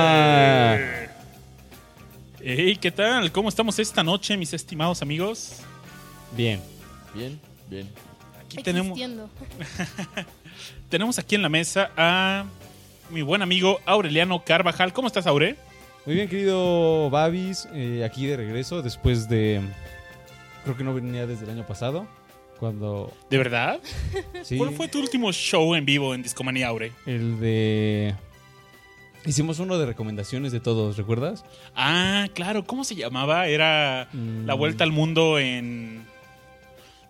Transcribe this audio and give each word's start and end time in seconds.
Discomanía. 0.00 1.08
Hey, 2.42 2.76
¿qué 2.80 2.90
tal? 2.90 3.30
¿Cómo 3.32 3.50
estamos 3.50 3.78
esta 3.78 4.02
noche, 4.02 4.36
mis 4.38 4.54
estimados 4.54 5.02
amigos? 5.02 5.60
Bien. 6.34 6.60
Bien, 7.14 7.38
bien. 7.68 7.86
Aquí 8.42 8.62
tenemos, 8.62 8.98
tenemos 10.88 11.18
aquí 11.18 11.34
en 11.34 11.42
la 11.42 11.50
mesa 11.50 11.90
a 11.96 12.46
mi 13.10 13.20
buen 13.20 13.42
amigo 13.42 13.78
Aureliano 13.84 14.42
Carvajal. 14.42 14.94
¿Cómo 14.94 15.08
estás, 15.08 15.26
Aure? 15.26 15.56
Muy 16.06 16.14
bien, 16.14 16.28
querido 16.28 17.10
Babis. 17.10 17.68
eh, 17.74 18.04
aquí 18.04 18.26
de 18.26 18.38
regreso 18.38 18.80
después 18.80 19.28
de. 19.28 19.60
Creo 20.64 20.76
que 20.78 20.84
no 20.84 20.94
venía 20.94 21.26
desde 21.26 21.44
el 21.44 21.50
año 21.50 21.66
pasado. 21.66 22.06
Cuando. 22.60 23.10
¿De 23.30 23.38
verdad? 23.38 23.80
Sí. 24.42 24.58
¿Cuál 24.58 24.74
fue 24.74 24.86
tu 24.88 25.00
último 25.00 25.32
show 25.32 25.74
en 25.74 25.86
vivo 25.86 26.14
en 26.14 26.22
Discomanía, 26.22 26.68
Aure? 26.68 26.92
El 27.06 27.40
de. 27.40 28.14
Hicimos 29.24 29.58
uno 29.60 29.78
de 29.78 29.86
recomendaciones 29.86 30.52
de 30.52 30.60
todos, 30.60 30.96
¿recuerdas? 30.98 31.44
Ah, 31.74 32.28
claro. 32.34 32.64
¿Cómo 32.66 32.84
se 32.84 32.94
llamaba? 32.94 33.46
Era 33.46 34.08
Mm. 34.12 34.44
La 34.44 34.52
Vuelta 34.54 34.84
al 34.84 34.92
Mundo 34.92 35.38
en 35.38 36.04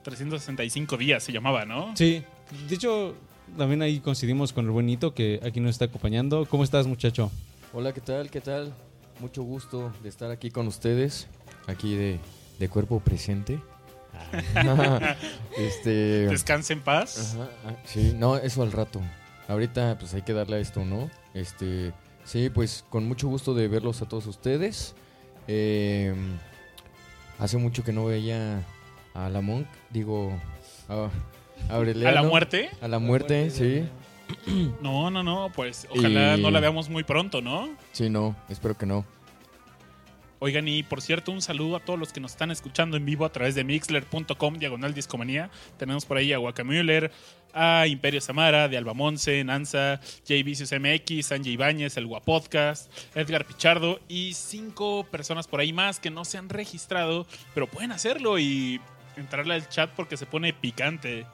365 0.04 0.96
días, 0.96 1.22
se 1.22 1.32
llamaba, 1.32 1.64
¿no? 1.64 1.96
Sí. 1.96 2.22
De 2.68 2.74
hecho, 2.74 3.14
también 3.58 3.82
ahí 3.82 4.00
coincidimos 4.00 4.52
con 4.52 4.64
el 4.66 4.70
buen 4.70 4.88
Hito 4.88 5.14
que 5.14 5.40
aquí 5.42 5.58
nos 5.60 5.70
está 5.70 5.86
acompañando. 5.86 6.46
¿Cómo 6.46 6.62
estás, 6.64 6.86
muchacho? 6.86 7.30
Hola, 7.72 7.92
¿qué 7.92 8.00
tal? 8.00 8.30
¿Qué 8.30 8.40
tal? 8.40 8.72
Mucho 9.20 9.42
gusto 9.42 9.92
de 10.02 10.08
estar 10.08 10.30
aquí 10.30 10.50
con 10.50 10.66
ustedes, 10.66 11.26
aquí 11.66 11.94
de, 11.94 12.18
de 12.58 12.68
cuerpo 12.68 13.00
presente. 13.00 13.60
este. 15.58 16.26
Descansa 16.28 16.72
en 16.72 16.80
paz. 16.80 17.34
Ajá, 17.36 17.48
ah, 17.66 17.72
sí, 17.84 18.14
no, 18.16 18.36
eso 18.36 18.62
al 18.62 18.72
rato. 18.72 19.00
Ahorita 19.48 19.96
pues 19.98 20.14
hay 20.14 20.22
que 20.22 20.32
darle 20.32 20.56
a 20.56 20.58
esto, 20.60 20.84
¿no? 20.84 21.10
Este, 21.34 21.92
sí, 22.24 22.50
pues 22.50 22.84
con 22.88 23.06
mucho 23.06 23.28
gusto 23.28 23.54
de 23.54 23.68
verlos 23.68 24.02
a 24.02 24.06
todos 24.08 24.26
ustedes. 24.26 24.94
Eh, 25.48 26.14
hace 27.38 27.56
mucho 27.56 27.82
que 27.82 27.92
no 27.92 28.04
veía 28.06 28.62
a 29.14 29.28
la 29.28 29.40
Monk, 29.40 29.66
digo, 29.90 30.32
a, 30.88 30.94
a 30.94 31.10
¿A 31.72 31.76
Aureliano. 31.76 32.14
la 32.14 32.22
muerte? 32.22 32.70
A 32.80 32.88
la 32.88 32.98
muerte, 32.98 33.50
sí. 33.50 33.84
No, 34.80 35.10
no, 35.10 35.22
no. 35.24 35.50
Pues 35.54 35.88
ojalá 35.90 36.36
Y- 36.36 36.42
no 36.42 36.50
la 36.52 36.60
veamos 36.60 36.88
muy 36.88 37.02
pronto, 37.02 37.42
¿no? 37.42 37.68
Sí, 37.92 38.08
no, 38.08 38.36
espero 38.48 38.78
que 38.78 38.86
no. 38.86 39.04
Oigan, 40.42 40.66
y 40.68 40.82
por 40.82 41.02
cierto, 41.02 41.32
un 41.32 41.42
saludo 41.42 41.76
a 41.76 41.80
todos 41.80 41.98
los 41.98 42.12
que 42.12 42.20
nos 42.20 42.32
están 42.32 42.50
escuchando 42.50 42.96
en 42.96 43.04
vivo 43.04 43.26
a 43.26 43.30
través 43.32 43.54
de 43.54 43.62
mixler.com, 43.62 44.54
diagonal 44.58 44.94
discomanía. 44.94 45.50
Tenemos 45.76 46.06
por 46.06 46.16
ahí 46.16 46.32
a 46.32 46.38
Guacamüller, 46.38 47.12
a 47.52 47.86
Imperio 47.86 48.22
Samara, 48.22 48.66
de 48.68 48.78
Alba 48.78 48.94
Monse, 48.94 49.44
Nanza, 49.44 50.00
J 50.26 50.42
Vicious 50.42 50.72
MX, 50.72 51.26
Sanjay 51.26 51.52
Ibáñez, 51.52 51.96
el 51.98 52.06
Guapodcast, 52.06 52.90
Edgar 53.14 53.44
Pichardo 53.44 54.00
y 54.08 54.32
cinco 54.32 55.06
personas 55.10 55.46
por 55.46 55.60
ahí 55.60 55.74
más 55.74 56.00
que 56.00 56.08
no 56.10 56.24
se 56.24 56.38
han 56.38 56.48
registrado, 56.48 57.26
pero 57.52 57.66
pueden 57.66 57.92
hacerlo 57.92 58.38
y 58.38 58.80
entrarle 59.16 59.52
al 59.54 59.68
chat 59.68 59.90
porque 59.90 60.16
se 60.16 60.24
pone 60.24 60.54
picante. 60.54 61.26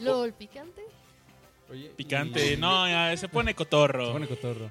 LOL, 0.00 0.34
picante. 0.34 0.82
Oye, 1.70 1.90
Picante, 1.96 2.52
y- 2.52 2.56
no, 2.58 2.86
ya, 2.86 3.16
se 3.16 3.28
pone 3.28 3.54
cotorro. 3.56 4.06
Se 4.08 4.12
pone 4.12 4.26
cotorro. 4.28 4.70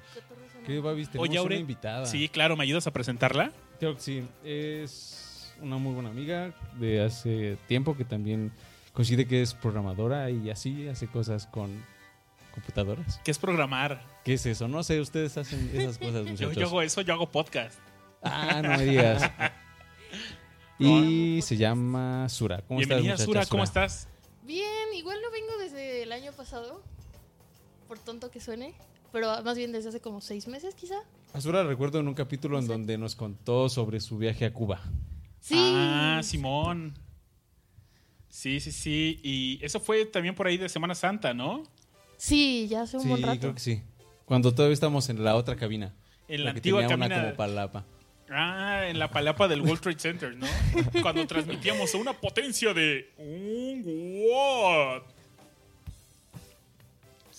¿Qué, 0.65 0.79
Babis? 0.79 1.09
Tenemos 1.09 1.29
Oye, 1.29 1.37
Aure, 1.37 1.55
una 1.55 1.61
invitada. 1.61 2.05
Sí, 2.05 2.29
claro, 2.29 2.55
¿me 2.55 2.63
ayudas 2.63 2.87
a 2.87 2.91
presentarla? 2.91 3.51
Creo 3.79 3.95
que 3.95 4.01
sí. 4.01 4.27
Es 4.43 5.53
una 5.61 5.77
muy 5.77 5.93
buena 5.93 6.09
amiga 6.09 6.53
de 6.79 7.03
hace 7.03 7.57
tiempo 7.67 7.95
que 7.95 8.05
también 8.05 8.51
coincide 8.93 9.27
que 9.27 9.41
es 9.41 9.53
programadora 9.53 10.29
y 10.29 10.49
así 10.49 10.87
hace 10.87 11.07
cosas 11.07 11.47
con 11.47 11.83
computadoras. 12.53 13.19
¿Qué 13.23 13.31
es 13.31 13.37
programar? 13.37 14.01
¿Qué 14.23 14.33
es 14.33 14.45
eso? 14.45 14.67
No 14.67 14.81
sé, 14.83 14.99
ustedes 15.01 15.37
hacen 15.37 15.69
esas 15.73 15.97
cosas, 15.97 16.13
Yo, 16.25 16.31
muchachos. 16.31 16.55
yo 16.55 16.65
hago 16.67 16.81
eso, 16.81 17.01
yo 17.01 17.13
hago 17.13 17.29
podcast. 17.29 17.79
Ah, 18.23 18.61
no 18.63 18.69
me 18.69 18.85
digas. 18.85 19.29
y 20.79 21.41
se 21.41 21.57
llama 21.57 22.27
Sura. 22.29 22.61
¿Cómo 22.67 22.79
Bienvenida, 22.79 23.13
estás, 23.13 23.25
Sura, 23.25 23.45
¿cómo 23.45 23.63
estás? 23.63 24.07
Bien, 24.43 24.93
igual 24.95 25.19
no 25.21 25.29
vengo 25.31 25.57
desde 25.57 26.03
el 26.03 26.11
año 26.11 26.31
pasado. 26.31 26.81
Por 27.87 27.99
tonto 27.99 28.31
que 28.31 28.39
suene. 28.39 28.73
Pero 29.15 29.41
más 29.43 29.57
bien 29.57 29.71
desde 29.71 29.87
hace 29.87 30.01
como 30.01 30.19
seis 30.19 30.45
meses, 30.45 30.75
quizá. 30.75 30.95
A 31.31 31.39
Sura 31.39 31.63
recuerdo 31.63 32.01
en 32.01 32.07
un 32.09 32.13
capítulo 32.13 32.59
en 32.59 32.67
donde 32.67 32.97
nos 32.97 33.15
contó 33.15 33.69
sobre 33.69 34.01
su 34.01 34.17
viaje 34.17 34.43
a 34.43 34.51
Cuba. 34.51 34.81
Sí. 35.39 35.55
Ah, 35.57 36.19
Simón. 36.21 36.99
Sí, 38.27 38.59
sí, 38.59 38.73
sí. 38.73 39.21
Y 39.23 39.59
eso 39.63 39.79
fue 39.79 40.05
también 40.05 40.35
por 40.35 40.47
ahí 40.47 40.57
de 40.57 40.67
Semana 40.67 40.95
Santa, 40.95 41.33
¿no? 41.33 41.63
Sí, 42.17 42.67
ya 42.69 42.81
hace 42.81 42.97
un 42.97 43.03
Sí, 43.03 43.07
buen 43.07 43.21
rato. 43.23 43.39
creo 43.39 43.53
que 43.53 43.61
sí. 43.61 43.81
Cuando 44.25 44.53
todavía 44.53 44.73
estamos 44.73 45.07
en 45.07 45.23
la 45.23 45.37
otra 45.37 45.55
cabina. 45.55 45.93
En 46.27 46.43
la 46.43 46.51
que 46.51 46.57
antigua 46.57 46.81
tenía 46.81 46.95
una 46.97 47.07
cabina. 47.07 47.23
como 47.27 47.37
palapa. 47.37 47.85
Ah, 48.29 48.81
en 48.89 48.99
la 48.99 49.09
palapa 49.11 49.47
del 49.47 49.61
World 49.61 49.79
Trade 49.79 49.99
Center, 49.99 50.35
¿no? 50.35 50.45
Cuando 51.01 51.25
transmitíamos 51.25 51.95
a 51.95 51.97
una 51.99 52.11
potencia 52.19 52.73
de 52.73 53.13
un 53.17 53.81
watt. 54.27 55.14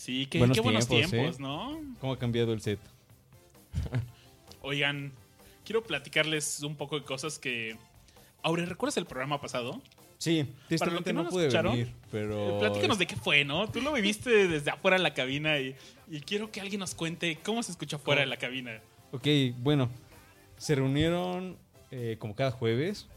Sí, 0.07 0.27
qué, 0.27 0.39
Buenos 0.39 0.57
qué 0.57 0.61
buenos 0.61 0.87
tiempos, 0.87 1.13
¿eh? 1.13 1.43
¿no? 1.43 1.81
¿Cómo 2.01 2.13
ha 2.13 2.19
cambiado 2.21 2.53
el 2.53 2.61
set? 2.61 2.79
Oigan, 4.63 5.11
quiero 5.65 5.83
platicarles 5.83 6.63
un 6.63 6.77
poco 6.77 6.97
de 6.97 7.05
cosas 7.05 7.41
que... 7.41 7.77
Aure, 8.45 8.67
¿recuerdas 8.67 8.97
el 8.99 9.07
programa 9.07 9.41
pasado? 9.41 9.83
Sí, 10.19 10.47
tristemente 10.69 11.13
no 11.13 11.25
no, 11.25 11.29
pude 11.29 11.49
venir, 11.49 11.93
pero... 12.13 12.55
Eh, 12.55 12.61
Platícanos 12.61 13.01
de 13.01 13.09
qué 13.09 13.17
fue, 13.17 13.45
¿no? 13.45 13.69
Tú 13.69 13.81
lo 13.81 13.93
viviste 13.93 14.31
desde 14.49 14.71
afuera 14.71 14.97
de 14.97 15.03
la 15.03 15.13
cabina 15.13 15.59
y, 15.59 15.75
y 16.09 16.21
quiero 16.21 16.53
que 16.53 16.61
alguien 16.61 16.79
nos 16.79 16.95
cuente 16.95 17.41
cómo 17.43 17.65
se 17.65 17.73
escuchó 17.73 17.97
afuera 17.97 18.21
de 18.21 18.29
la 18.29 18.37
cabina. 18.37 18.81
Ok, 19.11 19.27
bueno, 19.59 19.91
se 20.57 20.77
reunieron 20.77 21.57
eh, 21.91 22.15
como 22.21 22.37
cada 22.37 22.53
jueves 22.53 23.09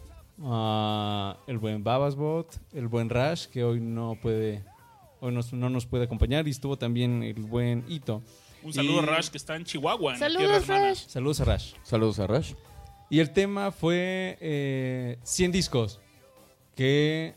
ah, 0.41 1.37
el 1.45 1.59
buen 1.59 1.83
Babasbot, 1.83 2.59
el 2.73 2.87
buen 2.87 3.11
Rash, 3.11 3.45
que 3.45 3.63
hoy 3.63 3.79
no 3.79 4.17
puede, 4.19 4.63
hoy 5.21 5.31
nos- 5.33 5.53
no 5.53 5.69
nos 5.69 5.85
puede 5.85 6.05
acompañar, 6.05 6.47
y 6.47 6.51
estuvo 6.51 6.77
también 6.77 7.23
el 7.23 7.41
buen 7.41 7.83
Ito. 7.87 8.21
Un 8.63 8.73
saludo 8.73 8.97
Y- 9.01 9.03
a 9.03 9.05
Rash 9.07 9.29
que 9.29 9.37
está 9.37 9.55
en 9.55 9.63
Chihuahua, 9.63 10.15
en 10.15 10.19
la 10.19 10.27
tierra 10.27 10.59
Saludos. 10.61 10.67
Rash. 10.67 11.05
Saludos 11.07 11.41
a 11.41 11.45
Rash. 11.45 11.73
Saludos 11.83 12.19
a 12.19 12.27
Rush. 12.27 12.53
Y 13.09 13.19
el 13.19 13.31
tema 13.31 13.71
fue 13.71 14.37
eh, 14.41 15.17
100 15.23 15.51
discos 15.51 15.99
que 16.75 17.35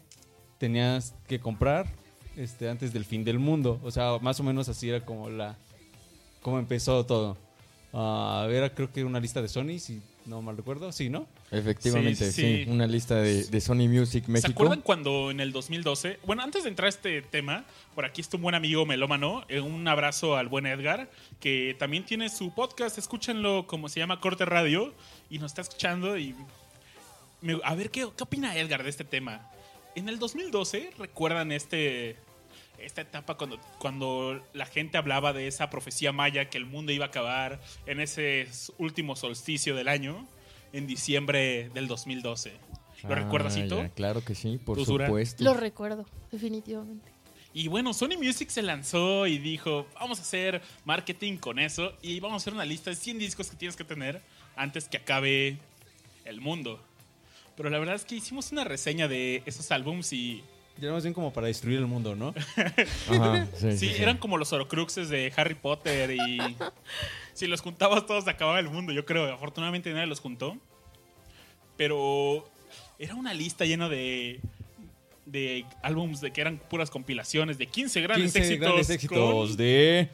tenías 0.58 1.14
que 1.26 1.40
comprar 1.40 1.86
este, 2.36 2.68
antes 2.68 2.92
del 2.92 3.04
fin 3.04 3.24
del 3.24 3.38
mundo. 3.38 3.80
O 3.82 3.90
sea, 3.90 4.18
más 4.20 4.38
o 4.40 4.42
menos 4.42 4.68
así 4.68 4.88
era 4.88 5.04
como 5.04 5.30
la 5.30 5.56
como 6.42 6.58
empezó 6.58 7.06
todo. 7.06 7.36
Ah, 7.92 8.46
era 8.50 8.74
creo 8.74 8.90
que 8.92 9.04
una 9.04 9.20
lista 9.20 9.40
de 9.42 9.48
Sony, 9.48 9.78
si 9.78 10.02
no 10.26 10.40
mal 10.42 10.56
recuerdo. 10.56 10.92
Sí, 10.92 11.08
¿no? 11.10 11.26
Efectivamente, 11.50 12.30
Sí, 12.30 12.32
sí, 12.32 12.64
sí. 12.64 12.70
Una 12.70 12.86
lista 12.86 13.16
de, 13.16 13.44
de 13.44 13.60
Sony 13.60 13.88
Music 13.88 14.28
México. 14.28 14.48
¿Se 14.48 14.52
acuerdan 14.52 14.80
cuando 14.80 15.30
en 15.30 15.40
el 15.40 15.52
2012? 15.52 16.18
Bueno, 16.24 16.42
antes 16.42 16.62
de 16.62 16.68
entrar 16.68 16.86
a 16.86 16.88
este 16.90 17.22
tema, 17.22 17.64
por 17.94 18.04
aquí 18.04 18.20
está 18.20 18.36
un 18.36 18.42
buen 18.44 18.54
amigo 18.54 18.86
melómano. 18.86 19.44
eh, 19.48 19.60
Un 19.60 19.86
abrazo 19.88 20.36
al 20.36 20.48
buen 20.48 20.66
Edgar, 20.66 21.10
que 21.40 21.74
también 21.78 22.04
tiene 22.04 22.28
su 22.28 22.54
podcast. 22.54 22.98
Escúchenlo 22.98 23.66
como 23.66 23.88
se 23.88 24.00
llama 24.00 24.20
Corte 24.20 24.44
Radio 24.44 24.94
y 25.30 25.38
nos 25.38 25.50
está 25.52 25.62
escuchando. 25.62 26.16
y 26.18 26.34
me- 27.40 27.58
A 27.64 27.74
ver, 27.74 27.90
¿qué, 27.90 28.06
¿qué 28.16 28.22
opina 28.22 28.56
Edgar 28.56 28.82
de 28.84 28.90
este 28.90 29.04
tema? 29.04 29.48
En 29.94 30.08
el 30.08 30.18
2012, 30.18 30.90
¿recuerdan 30.98 31.52
este, 31.52 32.16
esta 32.84 33.00
etapa 33.02 33.36
cuando, 33.36 33.58
cuando 33.78 34.42
la 34.52 34.66
gente 34.66 34.98
hablaba 34.98 35.32
de 35.32 35.46
esa 35.48 35.70
profecía 35.70 36.12
maya 36.12 36.48
que 36.50 36.58
el 36.58 36.66
mundo 36.66 36.92
iba 36.92 37.06
a 37.06 37.08
acabar 37.08 37.60
en 37.86 38.00
ese 38.00 38.48
último 38.78 39.16
solsticio 39.16 39.74
del 39.74 39.88
año, 39.88 40.26
en 40.72 40.86
diciembre 40.86 41.70
del 41.74 41.86
2012? 41.88 42.52
¿Lo 43.04 43.12
Ah, 43.12 43.14
recuerdas, 43.16 43.56
Ito? 43.56 43.78
ya, 43.82 43.88
claro 43.90 44.24
que 44.24 44.34
sí, 44.34 44.58
por 44.64 44.84
supuesto. 44.84 45.42
Lo 45.42 45.54
recuerdo, 45.54 46.06
definitivamente. 46.30 47.10
Y 47.54 47.68
bueno, 47.68 47.92
Sony 47.92 48.16
Music 48.16 48.48
se 48.48 48.62
lanzó 48.62 49.26
y 49.26 49.36
dijo, 49.38 49.86
vamos 49.94 50.18
a 50.20 50.22
hacer 50.22 50.62
marketing 50.84 51.36
con 51.36 51.58
eso 51.58 51.92
y 52.00 52.18
vamos 52.20 52.34
a 52.34 52.36
hacer 52.42 52.54
una 52.54 52.64
lista 52.64 52.90
de 52.90 52.96
100 52.96 53.18
discos 53.18 53.50
que 53.50 53.56
tienes 53.56 53.76
que 53.76 53.84
tener 53.84 54.22
antes 54.56 54.88
que 54.88 54.96
acabe 54.96 55.58
el 56.24 56.40
mundo. 56.40 56.82
Pero 57.56 57.68
la 57.68 57.78
verdad 57.78 57.96
es 57.96 58.04
que 58.06 58.14
hicimos 58.14 58.52
una 58.52 58.64
reseña 58.64 59.08
de 59.08 59.42
esos 59.44 59.70
álbums 59.70 60.12
y 60.14 60.42
era 60.80 60.92
más 60.92 61.02
bien 61.04 61.14
como 61.14 61.32
para 61.32 61.46
destruir 61.48 61.78
el 61.78 61.86
mundo, 61.86 62.14
¿no? 62.16 62.34
Ajá, 63.10 63.46
sí, 63.54 63.72
sí, 63.72 63.78
sí, 63.78 63.94
sí. 63.94 64.02
eran 64.02 64.18
como 64.18 64.36
los 64.38 64.52
horocruxes 64.52 65.08
de 65.08 65.32
Harry 65.36 65.54
Potter 65.54 66.10
y 66.12 66.38
si 67.34 67.46
los 67.46 67.60
juntabas 67.60 68.06
todos 68.06 68.24
se 68.24 68.30
acababa 68.30 68.58
el 68.60 68.68
mundo, 68.68 68.92
yo 68.92 69.04
creo. 69.04 69.32
Afortunadamente 69.32 69.92
nadie 69.92 70.06
los 70.06 70.20
juntó. 70.20 70.56
Pero 71.76 72.48
era 72.98 73.14
una 73.14 73.34
lista 73.34 73.64
llena 73.64 73.88
de 73.88 74.40
de 75.24 75.64
álbums 75.82 76.20
de 76.20 76.32
que 76.32 76.40
eran 76.40 76.58
puras 76.58 76.90
compilaciones 76.90 77.56
de 77.56 77.66
15 77.66 78.00
grandes 78.02 78.32
15 78.32 78.38
éxitos. 78.40 78.60
grandes 78.66 78.90
éxitos 78.90 79.48
con- 79.48 79.56
de... 79.56 80.08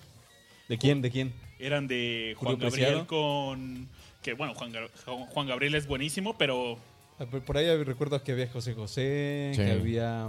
¿De 0.69 0.79
quién? 0.79 1.01
¿De 1.01 1.11
quién? 1.11 1.33
eran 1.59 1.89
de 1.89 2.35
Julio 2.39 2.57
Juan 2.57 2.71
Gabriel 2.71 2.71
Preciado. 2.71 3.07
con 3.09 3.89
que 4.23 4.35
bueno 4.35 4.55
Juan, 4.55 4.71
Gab- 4.73 4.91
Juan 5.31 5.47
Gabriel 5.49 5.75
es 5.75 5.87
buenísimo 5.89 6.37
pero 6.39 6.79
por- 7.26 7.43
Por 7.43 7.56
ahí 7.56 7.82
recuerdo 7.85 8.23
que 8.23 8.32
había 8.32 8.49
José 8.49 8.75
José, 8.75 9.53
Sí. 9.55 9.62
que 9.62 9.70
había... 9.73 10.29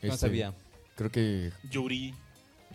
¿Qué 0.00 0.08
Este, 0.08 0.26
había? 0.26 0.52
Creo 0.94 1.10
que. 1.10 1.50
Yuri. 1.70 2.14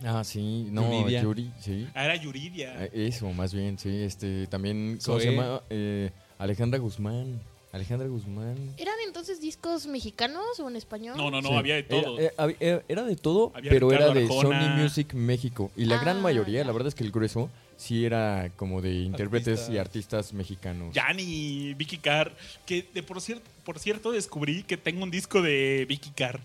Ah, 0.04 0.24
sí. 0.24 0.68
No, 0.70 0.82
Yuridia. 0.90 1.22
Yuri, 1.22 1.52
sí. 1.60 1.86
Ah, 1.94 2.04
era 2.04 2.16
Yuridia. 2.16 2.84
Eh, 2.86 2.90
Eso, 3.08 3.30
más 3.32 3.54
bien, 3.54 3.78
sí. 3.78 4.02
Este, 4.02 4.46
también. 4.48 4.98
¿Cómo 5.04 5.20
se 5.20 5.30
llama? 5.32 5.62
Eh, 5.70 6.10
Alejandra 6.38 6.78
Guzmán. 6.80 7.40
Alejandra 7.72 8.06
Guzmán. 8.08 8.56
¿Eran 8.76 8.96
entonces 9.06 9.40
discos 9.40 9.86
mexicanos 9.86 10.60
o 10.60 10.68
en 10.68 10.76
español? 10.76 11.16
No, 11.16 11.30
no, 11.30 11.40
no, 11.40 11.48
Sí. 11.50 11.54
había 11.54 11.76
de 11.76 11.82
todo. 11.84 12.18
Era, 12.18 12.32
eh, 12.48 12.56
era- 12.60 12.82
era 12.88 13.02
de 13.04 13.16
todo, 13.16 13.50
Había 13.54 13.70
pero 13.70 13.88
Ricardo 13.88 14.10
era 14.12 14.20
de 14.20 14.26
Arjona. 14.26 14.60
Sony 14.76 14.82
Music 14.82 15.14
México. 15.14 15.70
Y 15.76 15.86
la 15.86 15.98
gran 15.98 16.18
Ah, 16.18 16.20
mayoría, 16.20 16.60
ya. 16.60 16.66
la 16.66 16.72
verdad 16.72 16.88
es 16.88 16.94
que 16.94 17.04
el 17.04 17.10
grueso, 17.12 17.48
sí 17.76 18.04
era 18.04 18.50
como 18.56 18.80
de 18.80 18.92
intérpretes 18.92 19.48
Artistas. 19.60 19.74
y 19.74 19.78
artistas 19.78 20.32
mexicanos. 20.32 20.94
Yanni, 20.94 21.74
Vicky 21.74 21.98
Carr. 21.98 22.32
Que 22.66 22.86
de 22.94 23.02
por, 23.02 23.18
cier- 23.18 23.40
por 23.64 23.78
cierto 23.78 24.12
descubrí 24.12 24.62
que 24.62 24.76
tengo 24.76 25.02
un 25.02 25.10
disco 25.10 25.42
de 25.42 25.84
Vicky 25.88 26.10
Carr. 26.10 26.40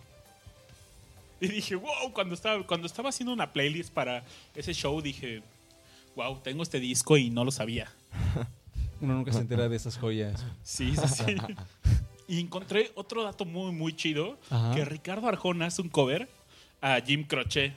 Y 1.39 1.47
dije, 1.50 1.75
wow, 1.75 2.12
cuando 2.13 2.33
estaba, 2.33 2.65
cuando 2.65 2.88
estaba 2.88 3.09
haciendo 3.09 3.31
una 3.33 3.53
playlist 3.53 3.94
para 3.94 4.24
ese 4.56 4.74
show, 4.74 5.00
dije, 5.01 5.44
wow, 6.15 6.39
tengo 6.39 6.63
este 6.63 6.79
disco 6.79 7.15
y 7.18 7.29
no 7.29 7.44
lo 7.45 7.51
sabía. 7.51 7.91
Uno 9.01 9.13
nunca 9.13 9.31
se 9.31 9.39
entera 9.39 9.69
de 9.69 9.75
esas 9.75 9.97
joyas. 9.97 10.44
Sí, 10.63 10.95
sí, 10.95 11.07
sí. 11.07 11.35
y 12.27 12.39
encontré 12.39 12.91
otro 12.95 13.24
dato 13.24 13.45
muy, 13.45 13.71
muy 13.71 13.95
chido, 13.95 14.39
Ajá. 14.50 14.74
que 14.74 14.83
Ricardo 14.85 15.27
Arjona 15.27 15.68
hace 15.68 15.83
un 15.83 15.89
cover 15.89 16.27
a 16.81 17.00
Jim 17.06 17.24
Croce. 17.24 17.74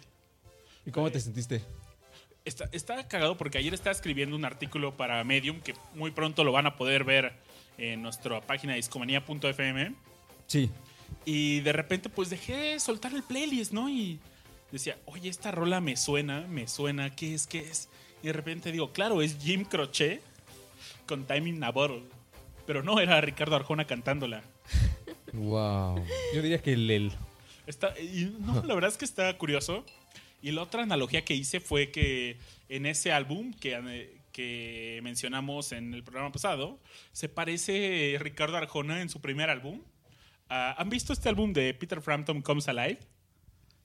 ¿Y 0.87 0.91
cómo 0.91 1.11
te 1.11 1.20
sentiste? 1.20 1.61
Está, 2.45 2.69
está 2.73 3.07
cagado 3.07 3.37
porque 3.37 3.59
ayer 3.59 3.75
estaba 3.75 3.93
escribiendo 3.93 4.35
un 4.35 4.45
artículo 4.45 4.97
para 4.97 5.23
Medium 5.25 5.61
que 5.61 5.75
muy 5.95 6.11
pronto 6.11 6.43
lo 6.43 6.53
van 6.53 6.67
a 6.67 6.77
poder 6.77 7.05
ver 7.05 7.33
en 7.79 8.03
nuestra 8.03 8.41
página 8.41 8.75
discomanía.fm. 8.75 9.95
Sí. 10.47 10.71
Y 11.25 11.61
de 11.61 11.73
repente 11.73 12.09
pues 12.09 12.31
dejé 12.31 12.57
de 12.57 12.81
soltar 12.81 13.13
el 13.15 13.23
playlist, 13.23 13.73
¿no? 13.73 13.89
Y 13.91 14.19
decía, 14.73 14.97
oye, 15.07 15.29
esta 15.29 15.51
rola 15.51 15.81
me 15.81 15.97
suena, 15.97 16.41
me 16.43 16.67
suena, 16.67 17.15
¿qué 17.15 17.35
es, 17.35 17.47
qué 17.47 17.59
es? 17.61 17.89
Y 18.23 18.29
de 18.29 18.33
repente 18.33 18.73
digo, 18.73 18.93
claro, 18.93 19.21
es 19.23 19.37
Jim 19.39 19.65
Croce 19.65 20.21
con 21.07 21.27
Timing 21.27 21.59
Navarro. 21.59 22.03
Pero 22.67 22.83
no, 22.83 23.01
era 23.01 23.21
Ricardo 23.21 23.57
Arjona 23.57 23.87
cantándola. 23.87 24.43
Wow. 25.33 26.05
Yo 26.35 26.43
diría 26.43 26.61
que 26.61 26.73
el, 26.73 26.91
el- 26.91 27.13
Está, 27.65 27.95
y 28.01 28.35
no, 28.41 28.65
la 28.65 28.75
verdad 28.75 28.91
es 28.91 28.97
que 28.97 29.05
está 29.05 29.33
curioso. 29.39 29.85
Y 30.43 30.53
la 30.53 30.63
otra 30.63 30.83
analogía 30.83 31.25
que 31.25 31.35
hice 31.35 31.61
fue 31.61 31.91
que 31.91 32.39
en 32.69 32.87
ese 32.87 33.13
álbum 33.13 33.53
que, 33.53 33.75
eh, 33.75 34.21
que 34.33 35.01
mencionamos 35.03 35.73
en 35.73 35.93
el 35.93 36.03
programa 36.03 36.33
pasado, 36.33 36.79
se 37.13 37.29
parece 37.29 38.17
Ricardo 38.21 38.57
Arjona 38.57 39.03
en 39.03 39.09
su 39.09 39.21
primer 39.21 39.51
álbum. 39.51 39.83
Ah, 40.49 40.75
¿Han 40.79 40.89
visto 40.89 41.13
este 41.13 41.29
álbum 41.29 41.53
de 41.53 41.75
Peter 41.75 42.01
Frampton 42.01 42.41
Comes 42.43 42.69
Alive? 42.69 42.99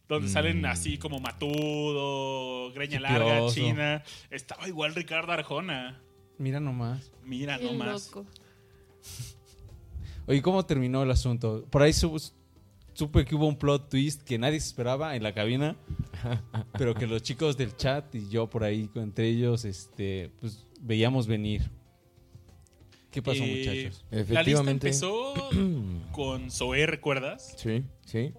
Donde 0.07 0.29
salen 0.29 0.61
Mm. 0.61 0.65
así 0.65 0.97
como 0.99 1.19
Matudo, 1.19 2.71
Greña 2.73 2.99
Chipioso. 2.99 3.19
Larga, 3.27 3.47
China. 3.49 4.03
Estaba 4.29 4.67
igual 4.67 4.93
Ricardo 4.95 5.31
Arjona. 5.31 5.99
Mira 6.37 6.59
nomás. 6.59 7.11
Mira 7.23 7.57
Qué 7.57 7.65
nomás. 7.65 8.07
loco. 8.13 8.25
Oye, 10.27 10.41
¿cómo 10.41 10.65
terminó 10.65 11.03
el 11.03 11.11
asunto? 11.11 11.65
Por 11.69 11.81
ahí 11.81 11.93
su- 11.93 12.31
supe 12.95 13.23
que 13.25 13.35
hubo 13.35 13.45
un 13.47 13.57
plot 13.57 13.89
twist 13.89 14.23
que 14.23 14.39
nadie 14.39 14.59
se 14.59 14.67
esperaba 14.69 15.15
en 15.15 15.21
la 15.21 15.33
cabina, 15.33 15.75
pero 16.77 16.95
que 16.95 17.05
los 17.05 17.21
chicos 17.21 17.55
del 17.57 17.75
chat 17.77 18.15
y 18.15 18.27
yo 18.29 18.49
por 18.49 18.63
ahí, 18.63 18.89
entre 18.95 19.27
ellos, 19.29 19.63
este, 19.65 20.31
pues 20.39 20.65
veíamos 20.81 21.27
venir. 21.27 21.69
¿Qué 23.11 23.21
pasó, 23.21 23.43
Eh, 23.43 23.57
muchachos? 23.59 24.05
La 24.11 24.17
lista 24.19 24.33
Efectivamente. 24.33 24.87
empezó 24.87 25.33
con 26.11 26.51
Zoé, 26.51 26.85
¿recuerdas? 26.85 27.53
Sí, 27.57 27.83
sí. 28.05 28.33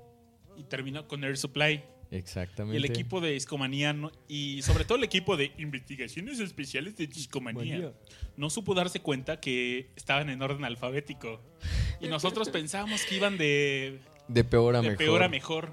Y 0.56 0.64
terminó 0.64 1.06
con 1.08 1.22
Air 1.24 1.36
Supply. 1.38 1.82
Exactamente. 2.10 2.74
Y 2.76 2.84
el 2.84 2.84
equipo 2.84 3.20
de 3.20 3.32
Discomanía 3.32 3.92
no- 3.92 4.12
y 4.28 4.62
sobre 4.62 4.84
todo 4.84 4.96
el 4.98 5.04
equipo 5.04 5.36
de 5.36 5.52
investigaciones 5.58 6.38
especiales 6.40 6.94
de 6.96 7.06
Discomanía 7.08 7.92
no 8.36 8.48
supo 8.48 8.74
darse 8.74 9.00
cuenta 9.00 9.40
que 9.40 9.90
estaban 9.96 10.28
en 10.30 10.40
orden 10.40 10.64
alfabético. 10.64 11.40
Y 12.00 12.08
nosotros 12.08 12.48
pensábamos 12.50 13.02
que 13.06 13.16
iban 13.16 13.38
de, 13.38 13.98
De 14.28 14.44
peor 14.44 14.76
a 14.76 14.80
de 14.82 14.90
mejor. 14.90 14.98
peor 14.98 15.22
a 15.22 15.28
mejor. 15.28 15.72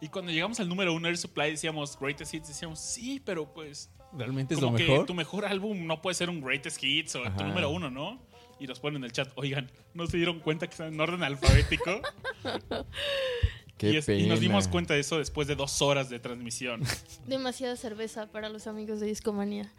Y 0.00 0.08
cuando 0.08 0.32
llegamos 0.32 0.58
al 0.60 0.68
número 0.68 0.92
uno 0.94 1.06
Air 1.08 1.16
Supply 1.18 1.50
decíamos 1.52 1.98
Greatest 1.98 2.34
Hits, 2.34 2.48
decíamos 2.48 2.80
sí, 2.80 3.20
pero 3.24 3.52
pues 3.52 3.90
¿Realmente 4.16 4.54
es 4.54 4.60
como 4.60 4.72
lo 4.72 4.78
que 4.78 4.84
mejor? 4.88 5.06
tu 5.06 5.14
mejor 5.14 5.44
álbum 5.44 5.86
no 5.86 6.02
puede 6.02 6.14
ser 6.14 6.28
un 6.28 6.40
Greatest 6.40 6.82
Hits 6.82 7.14
o 7.16 7.22
tu 7.36 7.44
número 7.44 7.70
uno, 7.70 7.90
¿no? 7.90 8.20
Y 8.58 8.66
nos 8.66 8.78
ponen 8.80 8.98
en 8.98 9.04
el 9.04 9.12
chat, 9.12 9.30
oigan, 9.36 9.70
¿no 9.94 10.06
se 10.06 10.16
dieron 10.16 10.40
cuenta 10.40 10.66
que 10.66 10.72
están 10.72 10.92
en 10.92 11.00
orden 11.00 11.22
alfabético? 11.22 12.00
Qué 13.78 13.90
y, 13.90 13.96
es- 13.96 14.08
y 14.08 14.26
nos 14.26 14.40
dimos 14.40 14.68
cuenta 14.68 14.94
de 14.94 15.00
eso 15.00 15.18
después 15.18 15.48
de 15.48 15.56
dos 15.56 15.82
horas 15.82 16.08
de 16.10 16.18
transmisión. 16.20 16.82
Demasiada 17.26 17.76
cerveza 17.76 18.26
para 18.30 18.48
los 18.48 18.66
amigos 18.66 19.00
de 19.00 19.06
Discomanía. 19.06 19.72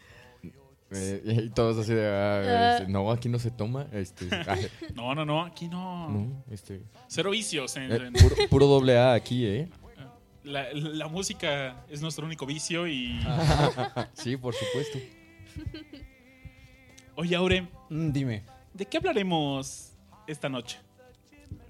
Eh, 0.96 1.44
y 1.46 1.50
todos 1.50 1.78
así 1.78 1.94
de, 1.94 2.06
ah, 2.08 2.42
Ah. 2.46 2.78
este, 2.80 2.92
no, 2.92 3.12
aquí 3.12 3.30
no 3.30 3.40
se 3.40 3.52
toma. 3.52 3.88
Este, 3.92 4.28
ah, 4.48 4.58
No, 4.96 5.14
no, 5.16 5.26
no, 5.26 5.42
aquí 5.44 5.68
no. 5.68 6.10
no, 6.10 6.44
este, 6.52 6.84
Cero 7.08 7.32
vicios. 7.32 7.76
en- 7.78 7.92
eh, 7.92 7.96
en- 8.08 8.14
puro, 8.14 8.36
puro 8.50 8.68
doble 8.68 8.98
A 8.98 9.14
aquí, 9.14 9.46
¿eh? 9.46 9.70
la, 10.44 10.66
la 10.74 11.08
música 11.08 11.86
es 11.90 12.02
nuestro 12.02 12.26
único 12.26 12.46
vicio 12.46 12.86
y... 12.88 13.18
Sí, 14.14 14.36
por 14.36 14.54
supuesto. 14.54 15.00
Oye, 17.16 17.36
Aure, 17.36 17.68
Mm, 17.90 18.12
dime. 18.12 18.44
¿de 18.74 18.86
qué 18.86 18.98
hablaremos 18.98 19.92
esta 20.28 20.50
noche? 20.50 20.80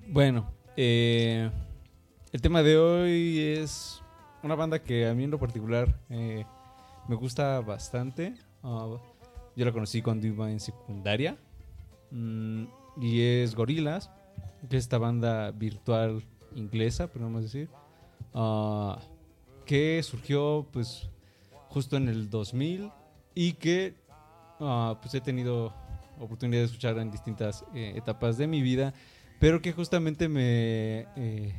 Bueno, 0.08 0.50
eh, 0.78 1.50
el 2.32 2.42
tema 2.42 2.64
de 2.64 2.78
hoy 2.78 3.40
es 3.60 4.02
una 4.42 4.56
banda 4.56 4.80
que 4.82 5.06
a 5.08 5.14
mí 5.14 5.24
en 5.26 5.32
lo 5.32 5.40
particular 5.40 6.00
eh, 6.10 6.46
me 7.08 7.16
gusta 7.16 7.60
bastante. 7.62 8.34
Ah, 8.64 8.88
yo 9.56 9.66
la 9.66 9.72
conocí 9.72 10.02
cuando 10.02 10.28
iba 10.28 10.52
en 10.52 10.60
secundaria. 10.60 11.38
Mm, 12.12 12.66
y 13.02 13.22
es 13.22 13.56
Gorillaz, 13.56 14.10
que 14.70 14.78
es 14.78 14.84
esta 14.84 14.98
banda 14.98 15.52
virtual 15.52 16.24
inglesa, 16.56 17.08
podemos 17.08 17.44
decir. 17.44 17.70
ah, 18.34 19.00
que 19.66 20.04
surgió 20.04 20.68
pues 20.72 21.10
justo 21.70 21.96
en 21.96 22.10
el 22.10 22.30
2000 22.30 22.92
y 23.34 23.54
que 23.54 23.96
ah, 24.60 24.98
pues 25.02 25.14
he 25.16 25.22
tenido 25.22 25.74
oportunidad 26.20 26.62
de 26.62 26.66
escuchar 26.66 26.98
en 26.98 27.12
distintas 27.12 27.66
eh, 27.74 27.94
etapas 27.96 28.38
de 28.38 28.48
mi 28.48 28.62
vida, 28.62 28.94
pero 29.40 29.62
que 29.62 29.74
justamente 29.74 30.28
me 30.28 31.08
eh, 31.16 31.54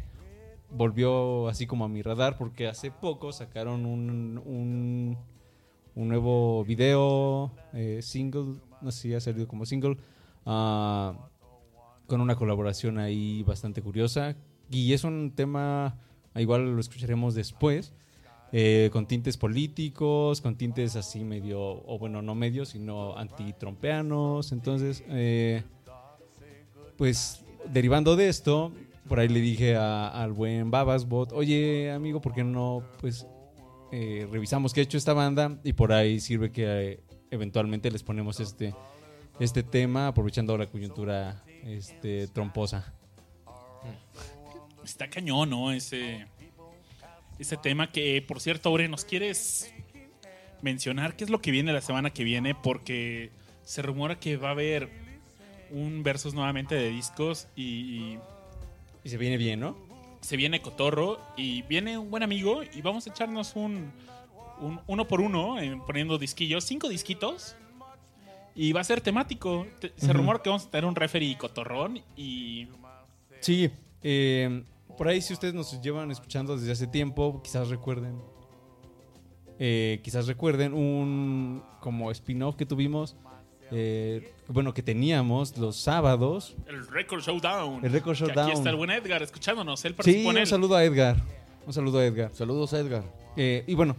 volvió 0.71 1.49
así 1.49 1.67
como 1.67 1.85
a 1.85 1.89
mi 1.89 2.03
radar 2.03 2.37
porque 2.37 2.69
hace 2.69 2.91
poco 2.91 3.33
sacaron 3.33 3.87
un, 3.87 5.19
un 5.97 6.09
nuevo 6.09 6.65
video 6.65 7.53
eh, 7.73 8.01
single, 8.03 8.57
no 8.81 8.91
sé 8.91 9.01
si 9.03 9.15
ha 9.15 9.21
salido 9.21 9.47
como 9.49 9.65
single, 9.67 9.97
ah, 10.47 11.15
con 12.07 12.21
una 12.21 12.37
colaboración 12.37 12.99
ahí 12.99 13.43
bastante 13.45 13.81
curiosa 13.83 14.37
y 14.71 14.93
es 14.93 15.05
un 15.05 15.33
tema, 15.35 15.97
igual 16.35 16.75
lo 16.75 16.81
escucharemos 16.81 17.35
después, 17.35 17.93
eh, 18.53 18.91
con 18.93 19.07
tintes 19.07 19.37
políticos, 19.37 20.41
con 20.41 20.57
tintes 20.57 20.97
así 20.97 21.25
medio, 21.25 21.61
o 21.61 21.99
bueno, 21.99 22.23
no 22.23 22.35
medios, 22.35 22.69
sino 22.71 23.17
antitrompeanos. 23.17 24.53
Entonces, 24.53 25.03
eh, 25.09 25.63
pues 26.97 27.45
derivando 27.73 28.17
de 28.17 28.29
esto, 28.29 28.71
por 29.09 29.19
ahí 29.19 29.29
le 29.29 29.41
dije 29.41 29.77
a- 29.77 30.09
al 30.09 30.33
buen 30.33 30.71
Babasbot, 30.71 31.33
oye 31.33 31.91
amigo, 31.91 32.21
¿por 32.21 32.33
qué 32.33 32.45
no 32.45 32.83
pues 33.01 33.27
eh, 33.97 34.27
revisamos 34.29 34.75
qué 34.75 34.81
ha 34.81 34.83
hecho 34.83 34.99
esta 34.99 35.13
banda? 35.13 35.57
Y 35.63 35.73
por 35.73 35.93
ahí 35.93 36.19
sirve 36.19 36.51
que 36.51 36.65
eh, 36.67 37.01
eventualmente 37.31 37.93
les 37.93 38.03
ponemos 38.03 38.41
este, 38.41 38.75
este 39.39 39.63
tema, 39.63 40.09
aprovechando 40.09 40.59
la 40.59 40.67
coyuntura 40.67 41.45
este, 41.63 42.27
tromposa. 42.27 42.93
Está 44.85 45.09
cañón, 45.09 45.51
¿no? 45.51 45.71
Ese, 45.71 46.27
ese 47.39 47.57
tema 47.57 47.93
que, 47.93 48.21
por 48.21 48.41
cierto, 48.41 48.69
Aure, 48.71 48.89
¿nos 48.89 49.05
quieres 49.05 49.73
mencionar 50.61 51.15
qué 51.15 51.23
es 51.23 51.31
lo 51.31 51.41
que 51.41 51.53
viene 51.53 51.73
la 51.73 51.81
semana 51.81 52.11
que 52.11 52.25
viene? 52.25 52.57
Porque 52.57 53.31
se 53.63 53.81
rumora 53.81 54.19
que 54.19 54.37
va 54.37 54.49
a 54.49 54.53
haber 54.53 54.89
un 55.71 56.03
versus 56.03 56.35
nuevamente 56.35 56.75
de 56.75 56.91
discos 56.91 57.47
y, 57.55 58.19
Y 59.05 59.09
se 59.09 59.19
viene 59.19 59.37
bien, 59.37 59.61
¿no? 59.61 59.77
Se 60.25 60.37
viene 60.37 60.61
Cotorro 60.63 61.21
y 61.37 61.63
viene 61.63 61.97
un 61.99 62.11
buen 62.11 62.23
amigo 62.23 62.63
y 62.63 62.81
vamos 62.83 63.07
a 63.07 63.11
echarnos 63.11 63.55
un, 63.57 63.93
un 64.61 64.81
uno 64.87 65.07
por 65.07 65.21
uno 65.21 65.59
eh, 65.61 65.81
poniendo 65.87 66.19
disquillos, 66.19 66.65
cinco 66.65 66.89
disquitos. 66.89 67.57
Y 68.57 68.73
va 68.73 68.81
a 68.83 68.85
ser 68.85 69.01
temático. 69.01 69.67
Te- 69.81 69.93
Se 69.97 70.13
rumora 70.13 70.41
que 70.41 70.49
vamos 70.49 70.67
a 70.67 70.71
tener 70.71 70.85
un 70.85 70.95
referee 70.95 71.37
cotorrón 71.37 72.01
y 72.17 72.69
Sí, 73.41 73.69
eh, 74.03 74.63
por 74.97 75.09
ahí 75.09 75.21
si 75.21 75.33
ustedes 75.33 75.55
nos 75.55 75.81
llevan 75.83 76.11
escuchando 76.13 76.57
desde 76.57 76.71
hace 76.73 76.87
tiempo, 76.87 77.41
quizás 77.43 77.69
recuerden, 77.69 78.21
eh, 79.59 80.01
quizás 80.03 80.27
recuerden 80.27 80.73
un 80.73 81.63
como 81.81 82.11
spin-off 82.11 82.57
que 82.57 82.65
tuvimos, 82.67 83.17
eh, 83.77 84.33
bueno, 84.49 84.73
que 84.73 84.83
teníamos 84.83 85.57
los 85.59 85.77
sábados. 85.77 86.55
el 86.69 86.87
Record 86.87 87.23
Showdown. 87.23 87.85
El 87.85 87.93
Record 87.93 88.17
Que 88.17 88.21
Showdown. 88.25 88.47
Aquí 88.49 88.53
está 88.57 88.71
el 88.71 88.77
buen 88.77 88.91
Edgar 88.91 89.23
escuchándonos. 89.23 89.85
Él 89.85 89.93
Sí, 89.93 89.97
participó 89.97 90.31
en 90.31 90.37
un 90.37 90.39
él. 90.43 90.47
saludo 90.47 90.77
a 90.77 90.85
Edgar. 90.85 91.17
Un 91.67 91.73
saludo 91.73 91.99
a 91.99 92.05
Edgar. 92.07 92.31
Saludos 92.35 92.73
a 92.75 92.79
Edgar. 92.81 93.05
Eh, 93.37 93.65
y 93.67 93.75
bueno, 93.75 93.97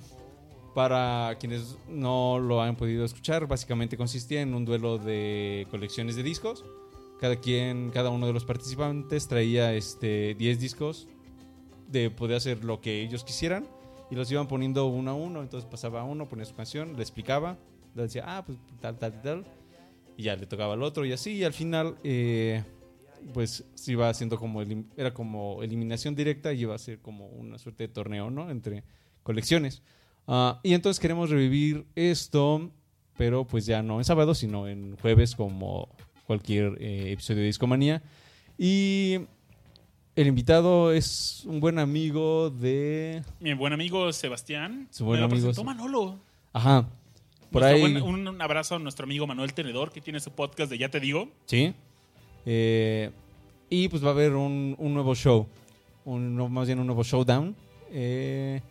para 0.74 1.36
quienes 1.40 1.78
no 1.90 2.40
lo 2.40 2.62
han 2.62 2.76
podido 2.76 3.04
escuchar, 3.06 3.48
básicamente 3.48 3.98
consistía 3.98 4.42
en 4.42 4.54
un 4.54 4.66
duelo 4.66 4.98
de 4.98 5.68
colecciones 5.72 6.16
de 6.16 6.24
discos. 6.24 6.64
Cada 7.20 7.38
quien, 7.38 7.92
cada 7.92 8.10
uno 8.10 8.28
de 8.28 8.34
los 8.34 8.46
participantes 8.46 9.28
traía 9.28 9.74
este 9.74 10.36
10 10.36 10.60
discos 10.60 11.08
de 11.88 12.10
poder 12.12 12.38
hacer 12.38 12.64
lo 12.64 12.82
que 12.82 13.02
ellos 13.02 13.24
quisieran 13.24 13.68
y 14.12 14.16
los 14.16 14.30
iban 14.32 14.48
poniendo 14.48 14.86
uno 14.86 15.12
a 15.12 15.14
uno. 15.16 15.42
Entonces 15.42 15.70
pasaba 15.70 16.04
uno, 16.04 16.28
ponía 16.28 16.46
su 16.46 16.56
canción, 16.56 16.96
le 16.96 17.02
explicaba, 17.02 17.58
le 17.96 18.04
decía, 18.04 18.24
ah, 18.28 18.44
pues 18.46 18.58
tal, 18.82 18.98
tal, 19.00 19.22
tal. 19.22 19.46
Y 20.18 20.24
ya 20.24 20.36
le 20.36 20.46
tocaba 20.46 20.74
al 20.74 20.84
otro 20.84 21.06
y 21.06 21.12
así. 21.12 21.34
Y 21.34 21.44
al 21.44 21.54
final, 21.54 21.98
eh, 22.04 22.64
pues 23.34 23.66
se 23.74 23.92
iba 23.92 24.10
haciendo 24.10 24.38
como, 24.38 24.62
era 24.96 25.14
como 25.14 25.64
eliminación 25.64 26.16
directa 26.16 26.54
y 26.54 26.62
iba 26.62 26.76
a 26.76 26.78
ser 26.80 27.00
como 27.00 27.28
una 27.28 27.58
suerte 27.58 27.88
de 27.88 27.94
torneo, 27.94 28.30
¿no? 28.30 28.50
Entre 28.50 28.84
colecciones. 29.24 29.82
Ah, 30.28 30.60
y 30.64 30.74
entonces 30.74 31.00
queremos 31.00 31.30
revivir 31.30 31.86
esto, 31.96 32.72
pero 33.18 33.46
pues 33.46 33.66
ya 33.66 33.82
no 33.82 34.00
en 34.00 34.06
sábado, 34.06 34.36
sino 34.36 34.68
en 34.68 34.98
jueves 34.98 35.36
como 35.36 35.90
cualquier 36.26 36.78
eh, 36.82 37.12
episodio 37.12 37.42
de 37.42 37.48
Discomanía. 37.48 38.02
Y 38.58 39.20
el 40.16 40.28
invitado 40.28 40.92
es 40.92 41.44
un 41.46 41.60
buen 41.60 41.78
amigo 41.78 42.50
de... 42.50 43.22
Mi 43.40 43.54
buen 43.54 43.74
amigo 43.74 44.12
Sebastián. 44.14 44.88
Su 44.92 45.06
buen 45.06 45.22
amigo 45.22 45.52
Manolo. 45.64 46.20
Ajá. 46.54 46.88
Por 47.52 47.64
ahí... 47.64 47.80
buen- 47.82 48.02
un 48.28 48.42
abrazo 48.42 48.76
a 48.76 48.80
nuestro 48.80 49.06
amigo 49.06 49.26
Manuel 49.28 49.54
Tenedor, 49.54 49.92
que 49.92 50.02
tiene 50.02 50.20
su 50.20 50.32
podcast 50.32 50.70
de 50.72 50.78
Ya 50.78 50.90
Te 50.90 51.00
Digo. 51.00 51.30
Sí. 51.46 51.74
Eh, 52.46 53.12
y 53.70 53.88
pues 53.88 54.04
va 54.04 54.10
a 54.10 54.12
haber 54.12 54.34
un, 54.34 54.76
un 54.78 54.94
nuevo 54.94 55.16
show. 55.16 55.48
Un, 56.06 56.36
más 56.52 56.68
bien 56.68 56.80
un 56.80 56.86
nuevo 56.88 57.04
showdown. 57.04 57.56
eh, 57.92 58.62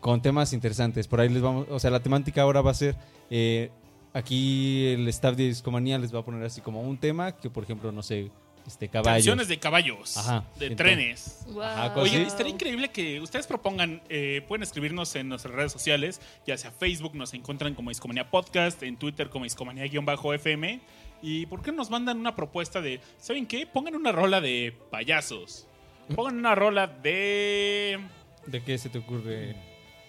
con 0.00 0.22
temas 0.22 0.52
interesantes. 0.54 1.06
Por 1.06 1.20
ahí 1.20 1.28
les 1.28 1.42
vamos. 1.42 1.66
O 1.70 1.78
sea, 1.78 1.90
la 1.90 2.00
temática 2.00 2.42
ahora 2.42 2.62
va 2.62 2.70
a 2.70 2.74
ser. 2.74 2.96
eh, 3.28 3.70
aquí 4.14 4.86
el 4.88 5.06
staff 5.08 5.36
de 5.36 5.44
Discomanía 5.48 5.98
les 5.98 6.12
va 6.14 6.20
a 6.20 6.24
poner 6.24 6.42
así 6.42 6.60
como 6.62 6.80
un 6.82 6.96
tema. 6.96 7.32
Que 7.36 7.50
por 7.50 7.64
ejemplo, 7.64 7.92
no 7.92 8.02
sé. 8.02 8.30
Este. 8.66 8.88
Canciones 8.88 9.48
de 9.48 9.58
caballos. 9.58 10.16
Ajá. 10.16 10.44
De 10.58 10.66
Entonces- 10.66 10.76
trenes. 10.76 11.38
Wow. 11.48 11.62
Ajá, 11.62 11.94
Oye, 11.96 12.22
estaría 12.22 12.52
increíble 12.52 12.90
que 12.90 13.20
ustedes 13.20 13.46
propongan, 13.46 14.02
eh, 14.08 14.42
pueden 14.46 14.62
escribirnos 14.62 15.14
en 15.16 15.28
nuestras 15.28 15.54
redes 15.54 15.72
sociales, 15.72 16.20
ya 16.46 16.56
sea 16.56 16.70
Facebook, 16.70 17.14
nos 17.14 17.34
encuentran 17.34 17.74
como 17.74 17.90
Discomanía 17.90 18.30
Podcast, 18.30 18.82
en 18.82 18.96
Twitter 18.96 19.28
como 19.30 19.44
Discomanía-FM. 19.44 20.80
¿Y 21.22 21.46
por 21.46 21.62
qué 21.62 21.70
no 21.70 21.78
nos 21.78 21.90
mandan 21.90 22.18
una 22.18 22.34
propuesta 22.34 22.80
de, 22.80 23.00
¿saben 23.18 23.46
qué? 23.46 23.66
Pongan 23.66 23.94
una 23.94 24.12
rola 24.12 24.40
de 24.40 24.74
payasos. 24.90 25.66
Pongan 26.14 26.38
una 26.38 26.54
rola 26.54 26.86
de... 26.86 28.00
¿De 28.46 28.62
qué 28.64 28.78
se 28.78 28.88
te 28.88 28.98
ocurre, 28.98 29.54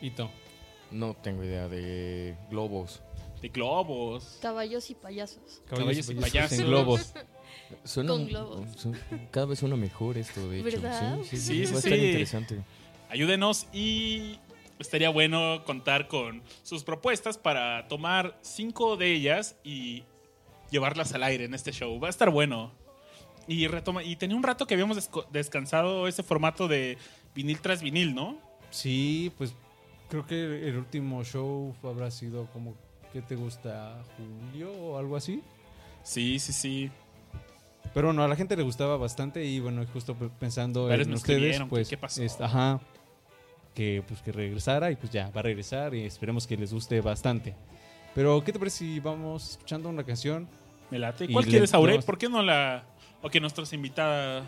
Ito? 0.02 0.32
No 0.90 1.14
tengo 1.16 1.44
idea 1.44 1.68
de 1.68 2.36
globos. 2.50 3.02
de 3.42 3.50
globos. 3.50 4.40
Caballos 4.42 4.90
y 4.90 4.96
payasos. 4.96 5.62
Caballos 5.70 6.10
y 6.10 6.16
payasos. 6.16 6.60
En 6.60 6.66
globos. 6.68 7.14
Suena, 7.84 8.10
Con 8.12 8.28
globos. 8.28 8.70
su- 8.78 8.96
cada 9.32 9.46
vez 9.48 9.60
suena 9.60 9.76
mejor 9.76 10.18
esto, 10.18 10.50
de 10.50 10.60
hecho. 10.60 10.82
¿Verdad? 10.82 11.18
Sí, 11.24 11.24
sí, 11.24 11.38
Sí, 11.38 11.42
sí, 11.42 11.66
sí, 11.66 11.72
va 11.72 11.78
a 11.78 11.80
estar 11.80 11.98
interesante. 11.98 12.64
Ayúdenos 13.10 13.68
y 13.74 14.40
estaría 14.80 15.10
bueno 15.10 15.64
contar 15.66 16.08
con 16.08 16.42
sus 16.64 16.84
propuestas 16.84 17.38
para 17.38 17.88
tomar 17.88 18.38
cinco 18.42 18.98
de 18.98 19.12
ellas 19.14 19.56
y 19.64 20.04
llevarlas 20.70 21.14
al 21.14 21.24
aire 21.24 21.46
en 21.46 21.54
este 21.54 21.72
show. 21.72 22.00
Va 22.00 22.08
a 22.08 22.10
estar 22.10 22.30
bueno. 22.30 22.72
Y 23.48 23.68
retoma 23.68 24.04
y 24.04 24.16
tenía 24.16 24.38
un 24.38 24.44
rato 24.44 24.66
que 24.68 24.76
habíamos 24.76 25.10
descansado 25.32 26.08
ese 26.08 26.24
formato 26.24 26.68
de 26.68 26.98
vinil 27.36 27.60
tras 27.60 27.82
vinil, 27.82 28.14
¿no? 28.16 28.38
Sí, 28.70 29.32
pues 29.38 29.54
creo 30.10 30.26
que 30.26 30.68
el 30.70 30.78
último 30.78 31.24
show 31.24 31.76
habrá 31.84 32.10
sido 32.12 32.46
como. 32.54 32.76
¿Qué 33.12 33.22
te 33.22 33.36
gusta? 33.36 34.02
¿Julio 34.16 34.72
o 34.72 34.98
algo 34.98 35.18
así? 35.18 35.42
Sí, 36.04 36.40
sí, 36.40 36.54
sí. 36.54 36.92
Pero 37.94 38.08
bueno, 38.08 38.24
a 38.24 38.28
la 38.28 38.36
gente 38.36 38.56
le 38.56 38.64
gustaba 38.64 38.96
bastante 38.98 39.44
y 39.46 39.60
bueno, 39.60 39.86
justo 39.92 40.16
pe- 40.16 40.30
pensando 40.40 40.88
Varios 40.88 41.08
en 41.08 41.14
ustedes, 41.14 41.62
pues, 41.70 41.90
¿qué 41.90 41.98
pasó? 41.98 42.24
es- 42.24 42.40
ajá, 42.40 42.80
que 43.74 44.04
pues 44.08 44.22
que 44.22 44.32
regresara 44.32 44.92
y 44.92 44.96
pues 44.96 45.12
ya 45.12 45.30
va 45.32 45.40
a 45.40 45.44
regresar 45.44 45.94
y 45.96 46.04
esperemos 46.06 46.48
que 46.48 46.56
les 46.58 46.74
guste 46.74 47.00
bastante. 47.02 47.56
Pero 48.16 48.44
¿qué 48.44 48.52
te 48.54 48.60
parece 48.60 48.80
si 48.80 49.00
vamos 49.00 49.52
escuchando 49.52 49.90
una 49.90 50.04
canción? 50.04 50.48
Me 50.90 51.00
late. 51.00 51.32
¿Cuál 51.32 51.46
le- 51.46 51.52
quieres, 51.52 51.74
Aure? 51.74 52.00
¿Por 52.02 52.18
qué 52.18 52.28
no 52.30 52.42
la... 52.42 52.84
O 53.22 53.30
que 53.30 53.40
nuestras 53.40 53.72
invitadas... 53.74 54.44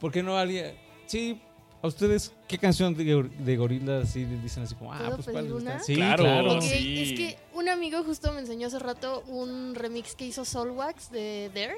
¿Por 0.00 0.10
qué 0.12 0.22
no 0.22 0.36
alguien? 0.36 0.74
Sí, 1.06 1.40
a 1.82 1.86
ustedes 1.86 2.32
qué 2.48 2.56
canción 2.58 2.94
de, 2.94 3.04
de 3.22 3.56
gorilas 3.56 4.10
sí 4.10 4.24
les 4.24 4.42
dicen 4.42 4.62
así 4.62 4.74
como, 4.74 4.92
ah, 4.92 4.98
¿Puedo 4.98 5.16
pues 5.16 5.24
cuál 5.26 5.34
pedir 5.44 5.44
les 5.48 5.54
gusta? 5.54 5.70
una? 5.74 5.82
Sí, 5.82 5.94
Claro. 5.94 6.24
claro. 6.24 6.52
Ok, 6.56 6.62
sí. 6.62 7.02
es 7.02 7.12
que 7.18 7.38
un 7.54 7.68
amigo 7.68 8.02
justo 8.04 8.32
me 8.32 8.40
enseñó 8.40 8.66
hace 8.68 8.78
rato 8.78 9.22
un 9.26 9.74
remix 9.74 10.14
que 10.14 10.24
hizo 10.26 10.44
Soulwax 10.44 11.10
de 11.10 11.50
Dare, 11.54 11.76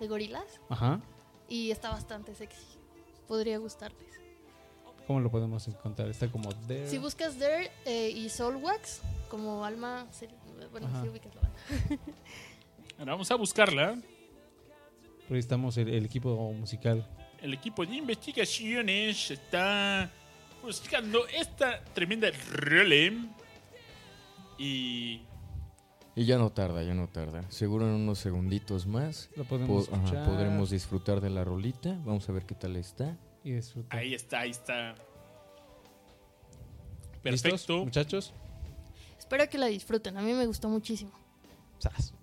de 0.00 0.08
Gorilas, 0.08 0.60
Ajá. 0.68 1.00
y 1.48 1.70
está 1.70 1.90
bastante 1.90 2.34
sexy. 2.34 2.64
Podría 3.28 3.58
gustarles. 3.58 4.06
¿Cómo 5.06 5.20
lo 5.20 5.30
podemos 5.30 5.66
encontrar? 5.68 6.08
Está 6.08 6.28
como 6.28 6.52
there. 6.66 6.88
Si 6.88 6.98
buscas 6.98 7.38
Dare 7.38 7.70
eh, 7.84 8.10
y 8.10 8.28
Soulwax, 8.28 9.00
como 9.28 9.64
alma. 9.64 10.06
Bueno, 10.72 10.88
Ajá. 10.88 11.02
si 11.02 11.08
ubicas 11.08 11.34
la 11.34 11.42
banda. 11.42 11.58
Ahora 12.98 13.12
vamos 13.12 13.30
a 13.30 13.34
buscarla. 13.36 13.96
Estamos 15.30 15.76
el, 15.76 15.88
el 15.88 16.04
equipo 16.06 16.52
musical. 16.52 17.06
El 17.40 17.54
equipo 17.54 17.84
de 17.86 17.94
investigaciones 17.96 19.30
está 19.30 20.10
buscando 20.62 21.26
esta 21.28 21.84
tremenda 21.94 22.28
role. 22.52 23.12
Y 24.58 25.20
Y 26.18 26.24
ya 26.24 26.38
no 26.38 26.50
tarda, 26.50 26.82
ya 26.82 26.94
no 26.94 27.08
tarda. 27.08 27.44
Seguro 27.50 27.86
en 27.86 27.92
unos 27.94 28.18
segunditos 28.18 28.86
más 28.86 29.28
Lo 29.36 29.44
po- 29.44 29.50
podemos 29.50 29.88
ajá, 29.88 29.96
escuchar 30.04 30.26
podremos 30.26 30.70
disfrutar 30.70 31.20
de 31.20 31.28
la 31.30 31.44
rolita. 31.44 31.90
Vamos 32.04 32.26
a 32.28 32.32
ver 32.32 32.44
qué 32.46 32.54
tal 32.54 32.74
está. 32.76 33.16
y 33.44 33.52
disfrutar. 33.52 33.98
ahí 33.98 34.14
está, 34.14 34.40
ahí 34.40 34.50
está. 34.50 34.94
¿Listos, 37.22 37.50
Perfecto. 37.50 37.84
muchachos? 37.84 38.32
Espero 39.18 39.48
que 39.50 39.58
la 39.58 39.66
disfruten. 39.66 40.16
A 40.16 40.22
mí 40.22 40.32
me 40.32 40.46
gustó 40.46 40.68
muchísimo. 40.68 41.12
Sas. 41.78 42.14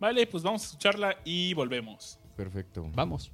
Vale, 0.00 0.26
pues 0.26 0.42
vamos 0.42 0.62
a 0.62 0.66
escucharla 0.66 1.16
y 1.24 1.54
volvemos. 1.54 2.18
Perfecto. 2.36 2.84
Vamos. 2.94 3.30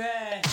对。 0.00 0.49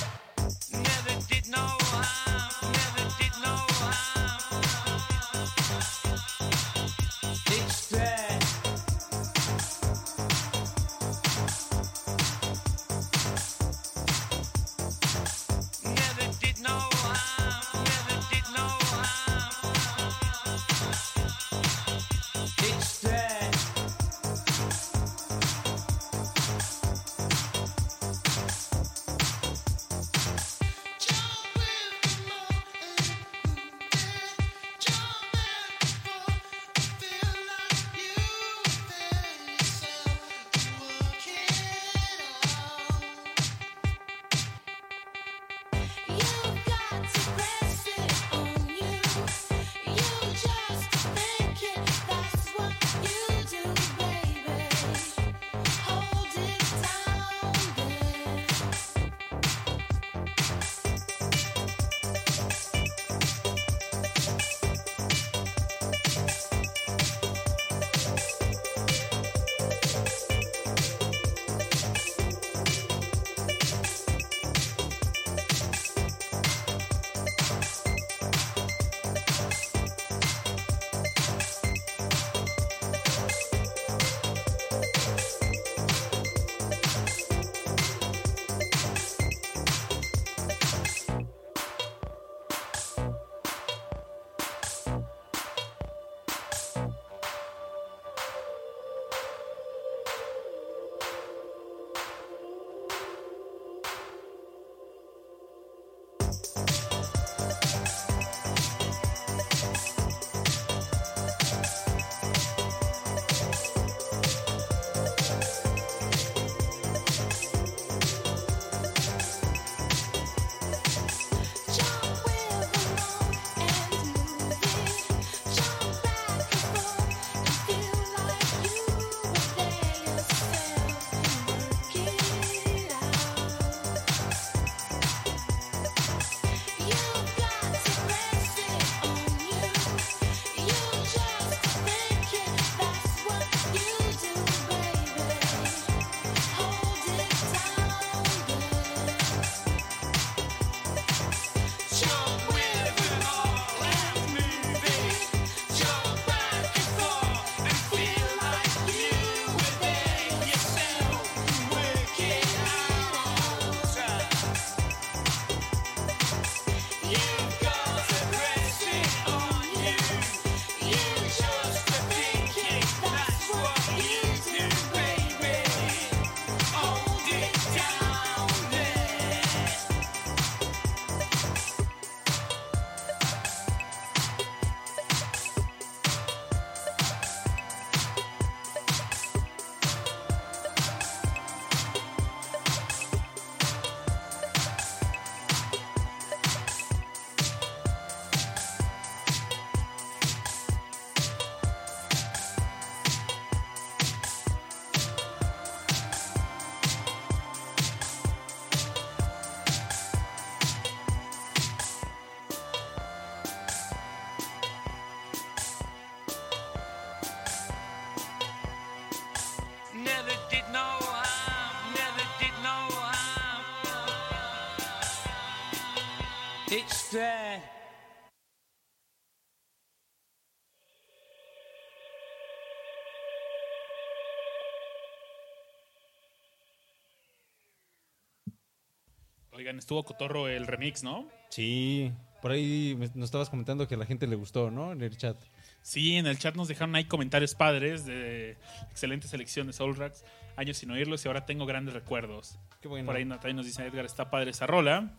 Oigan, 239.67 239.80
estuvo 239.80 240.06
cotorro 240.06 240.47
el 240.47 240.65
remix, 240.65 241.03
¿no? 241.03 241.27
Sí, 241.49 242.13
por 242.41 242.51
ahí 242.51 242.95
nos 243.15 243.25
estabas 243.25 243.49
comentando 243.49 243.86
que 243.86 243.95
a 243.95 243.97
la 243.97 244.06
gente 244.06 244.25
le 244.25 244.38
gustó, 244.38 244.71
¿no? 244.71 244.93
En 244.93 245.01
el 245.01 245.17
chat. 245.17 245.36
Sí, 245.82 246.15
en 246.15 246.25
el 246.25 246.39
chat 246.39 246.56
nos 246.56 246.69
dejaron 246.69 246.95
ahí 246.95 247.03
comentarios 247.03 247.53
padres 247.53 248.06
de 248.06 248.56
excelente 248.89 249.27
selección 249.27 249.67
de 249.67 249.73
Soul 249.73 249.97
Racks. 249.97 250.23
Años 250.56 250.77
sin 250.77 250.89
oírlos 250.91 251.25
y 251.25 251.27
ahora 251.27 251.45
tengo 251.45 251.65
grandes 251.65 251.93
recuerdos. 251.93 252.58
Qué 252.80 252.88
bueno. 252.88 253.08
Por 253.08 253.17
ahí 253.17 253.25
también 253.25 253.58
nos 253.58 253.65
dice 253.65 253.86
Edgar, 253.86 254.06
está 254.06 254.32
padre 254.32 254.51
esa 254.51 254.67
rola. 254.67 255.12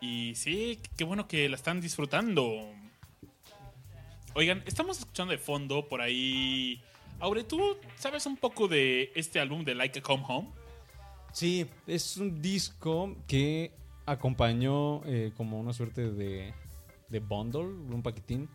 Y 0.00 0.36
sí, 0.36 0.78
qué 0.96 1.02
bueno 1.02 1.26
que 1.26 1.48
la 1.48 1.56
están 1.56 1.80
disfrutando. 1.80 2.72
Oigan, 4.34 4.62
estamos 4.64 5.00
escuchando 5.00 5.32
de 5.32 5.38
fondo 5.38 5.88
por 5.88 6.02
ahí. 6.02 6.80
Aure, 7.18 7.42
¿tú 7.42 7.78
sabes 7.96 8.26
un 8.26 8.36
poco 8.36 8.68
de 8.68 9.10
este 9.16 9.40
álbum 9.40 9.64
de 9.64 9.74
Like 9.74 9.98
a 9.98 10.02
Come 10.02 10.22
Home? 10.28 10.50
Sí, 11.32 11.66
es 11.86 12.16
un 12.16 12.40
disco 12.40 13.16
que 13.26 13.72
acompañó 14.06 15.02
eh, 15.04 15.32
como 15.36 15.60
una 15.60 15.72
suerte 15.72 16.10
de, 16.10 16.52
de 17.08 17.20
bundle, 17.20 17.60
un 17.62 18.02
paquetín, 18.02 18.48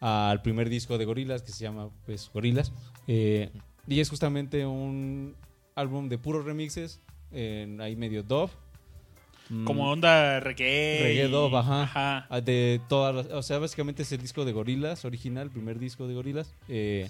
al 0.00 0.42
primer 0.42 0.68
disco 0.68 0.98
de 0.98 1.04
Gorilas 1.04 1.42
que 1.42 1.52
se 1.52 1.64
llama 1.64 1.90
pues 2.06 2.30
Gorilas. 2.32 2.72
Eh, 3.06 3.50
y 3.86 4.00
es 4.00 4.10
justamente 4.10 4.66
un 4.66 5.34
álbum 5.74 6.08
de 6.08 6.18
puros 6.18 6.44
remixes, 6.44 7.00
en 7.30 7.80
ahí 7.80 7.96
medio 7.96 8.22
dove. 8.22 8.52
Mm, 9.50 9.64
Como 9.64 9.90
onda 9.90 10.40
reggae. 10.40 10.98
reggae 11.02 11.28
dove, 11.28 11.56
ajá. 11.56 11.82
Ajá. 11.84 12.26
Ah, 12.28 12.40
De 12.42 12.80
todas 12.88 13.14
las- 13.14 13.26
o 13.32 13.42
sea, 13.42 13.58
básicamente 13.58 14.02
es 14.02 14.12
el 14.12 14.20
disco 14.20 14.44
de 14.44 14.52
Gorilas 14.52 15.04
original, 15.06 15.48
primer 15.50 15.78
disco 15.78 16.06
de 16.06 16.14
Gorilas, 16.14 16.54
eh, 16.68 17.08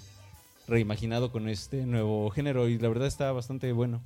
reimaginado 0.67 1.31
con 1.31 1.49
este 1.49 1.85
nuevo 1.85 2.29
género 2.29 2.69
y 2.69 2.77
la 2.77 2.87
verdad 2.87 3.07
está 3.07 3.31
bastante 3.33 3.71
bueno. 3.73 4.01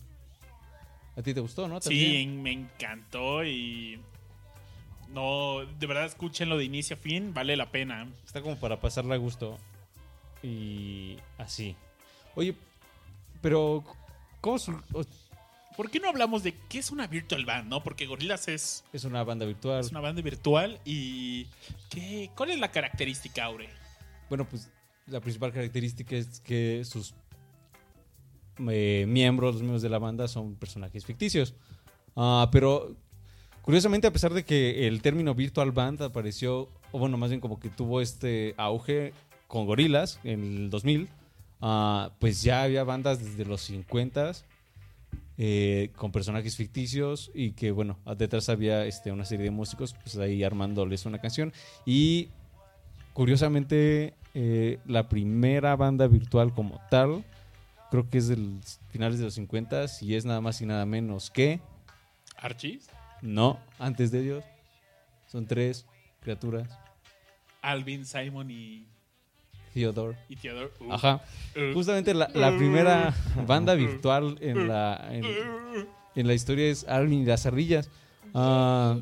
¿A 1.16 1.22
ti 1.22 1.34
te 1.34 1.40
gustó, 1.40 1.68
no? 1.68 1.80
Sí, 1.82 1.90
También. 1.90 2.42
me 2.42 2.52
encantó 2.52 3.44
y. 3.44 4.00
No, 5.10 5.60
de 5.80 5.86
verdad, 5.88 6.06
escúchenlo 6.06 6.58
de 6.58 6.64
inicio 6.66 6.96
a 6.96 7.00
fin, 7.00 7.34
vale 7.34 7.56
la 7.56 7.70
pena. 7.70 8.08
Está 8.26 8.42
como 8.42 8.56
para 8.60 8.80
pasarla 8.82 9.14
a 9.16 9.18
gusto. 9.20 9.58
Y 10.42 11.18
así. 11.38 11.76
Oye, 12.36 12.56
pero 13.42 13.84
¿cómo 14.42 14.58
su- 14.58 14.72
o- 14.94 15.06
¿Por 15.78 15.90
qué 15.90 16.00
no 16.00 16.10
hablamos 16.10 16.44
de 16.44 16.54
qué 16.70 16.80
es 16.80 16.92
una 16.92 17.08
virtual 17.08 17.46
band, 17.46 17.68
no? 17.70 17.84
Porque 17.84 18.06
Gorillaz 18.06 18.48
es, 18.48 18.84
es 18.94 19.04
una 19.06 19.24
banda 19.24 19.46
virtual? 19.46 19.80
es 19.80 19.92
una 19.92 20.02
banda 20.02 20.22
virtual 20.22 20.80
y. 20.86 21.48
¿qué, 21.90 22.30
¿Cuál 22.36 22.52
es 22.52 22.60
la 22.60 22.72
característica, 22.72 23.46
Aure? 23.46 23.70
Bueno, 24.30 24.46
pues 24.50 24.70
la 25.08 25.20
principal 25.20 25.52
característica 25.52 26.16
es 26.16 26.40
que 26.40 26.84
sus 26.86 27.14
eh, 28.70 29.06
miembros, 29.08 29.56
los 29.56 29.62
miembros 29.62 29.82
de 29.82 29.90
la 29.90 30.00
banda, 30.00 30.28
son 30.28 30.56
personajes 30.56 31.06
ficticios. 31.06 31.56
Ah, 32.16 32.50
pero 32.52 32.96
curiosamente, 33.62 34.08
a 34.08 34.14
pesar 34.14 34.34
de 34.34 34.44
que 34.44 34.88
el 34.88 35.02
término 35.02 35.34
virtual 35.36 35.72
band 35.72 36.02
apareció, 36.02 36.70
o 36.92 37.00
bueno, 37.00 37.18
más 37.18 37.30
bien 37.30 37.42
como 37.42 37.60
que 37.60 37.70
tuvo 37.70 38.02
este 38.02 38.54
auge 38.58 39.14
con 39.48 39.66
Gorillaz 39.66 40.20
en 40.24 40.44
el 40.44 40.70
2000, 40.70 41.10
ah, 41.62 42.12
pues 42.20 42.44
ya 42.44 42.64
había 42.64 42.84
bandas 42.84 43.24
desde 43.24 43.46
los 43.46 43.62
50 43.62 44.34
eh, 45.36 45.90
con 45.96 46.12
personajes 46.12 46.56
ficticios 46.56 47.32
y 47.34 47.54
que 47.54 47.72
bueno, 47.72 47.98
detrás 48.18 48.50
había 48.50 48.86
este, 48.86 49.12
una 49.12 49.26
serie 49.26 49.46
de 49.46 49.52
músicos 49.52 49.96
pues 50.04 50.16
ahí 50.18 50.44
armándoles 50.44 51.08
una 51.08 51.20
canción 51.20 51.52
y 51.88 52.30
curiosamente 53.14 54.14
eh, 54.36 54.78
la 54.86 55.10
primera 55.10 55.76
banda 55.76 56.06
virtual 56.06 56.54
como 56.54 56.80
tal 56.92 57.24
creo 57.94 58.10
que 58.10 58.18
es 58.18 58.28
de 58.28 58.38
los 58.38 58.80
finales 58.90 59.20
de 59.20 59.26
los 59.26 59.36
50 59.36 59.86
y 60.02 60.16
es 60.16 60.26
nada 60.26 60.42
más 60.42 60.60
y 60.62 60.66
nada 60.66 60.84
menos 60.84 61.30
que 61.30 61.62
¿Archie? 62.38 62.80
no, 63.22 63.60
antes 63.78 64.10
de 64.10 64.22
ellos 64.22 64.44
son 65.28 65.46
tres 65.46 65.86
criaturas 66.20 66.68
Alvin, 67.62 68.04
Simon 68.04 68.50
y, 68.50 68.88
Theodore 69.76 70.18
y 70.28 70.36
Theodore. 70.38 70.72
Uh, 70.80 70.92
Ajá. 70.92 71.22
uh, 71.56 71.74
Justamente 71.76 72.16
la, 72.16 72.30
la 72.34 72.58
primera 72.58 73.14
banda 73.46 73.76
virtual 73.76 74.40
en 74.42 74.68
la, 74.68 75.10
en, 75.12 75.24
en 76.16 76.28
la 76.28 76.34
historia 76.34 76.72
es 76.72 76.88
Alvin 76.88 77.22
y 77.22 77.26
las 77.26 77.46
ardillas. 77.46 77.92
Ah, 78.34 79.00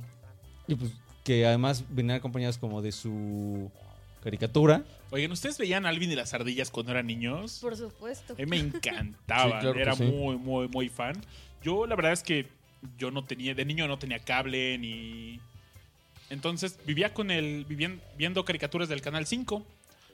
y 0.67 0.75
pues 0.75 0.91
que 1.23 1.45
además 1.45 1.85
venían 1.89 2.17
acompañadas 2.17 2.57
como 2.57 2.81
de 2.81 2.91
su 2.91 3.71
caricatura. 4.21 4.83
Oigan, 5.11 5.31
¿ustedes 5.31 5.57
veían 5.57 5.85
Alvin 5.85 6.11
y 6.11 6.15
las 6.15 6.33
ardillas 6.33 6.71
cuando 6.71 6.91
eran 6.93 7.05
niños? 7.07 7.59
Por 7.61 7.75
supuesto. 7.75 8.33
A 8.33 8.37
mí 8.37 8.45
me 8.45 8.57
encantaba, 8.59 9.59
Sí, 9.59 9.67
claro 9.67 9.79
era 9.79 9.95
sí. 9.95 10.03
muy, 10.03 10.37
muy, 10.37 10.67
muy 10.69 10.89
fan. 10.89 11.21
Yo 11.63 11.85
la 11.85 11.95
verdad 11.95 12.13
es 12.13 12.23
que 12.23 12.47
yo 12.97 13.11
no 13.11 13.23
tenía, 13.23 13.53
de 13.53 13.65
niño 13.65 13.87
no 13.87 13.99
tenía 13.99 14.19
cable 14.19 14.77
ni... 14.77 15.39
Entonces 16.29 16.79
vivía 16.85 17.13
con 17.13 17.29
el, 17.29 17.65
vivien- 17.67 17.99
viendo 18.17 18.45
caricaturas 18.45 18.87
del 18.89 19.01
Canal 19.01 19.25
5. 19.27 19.65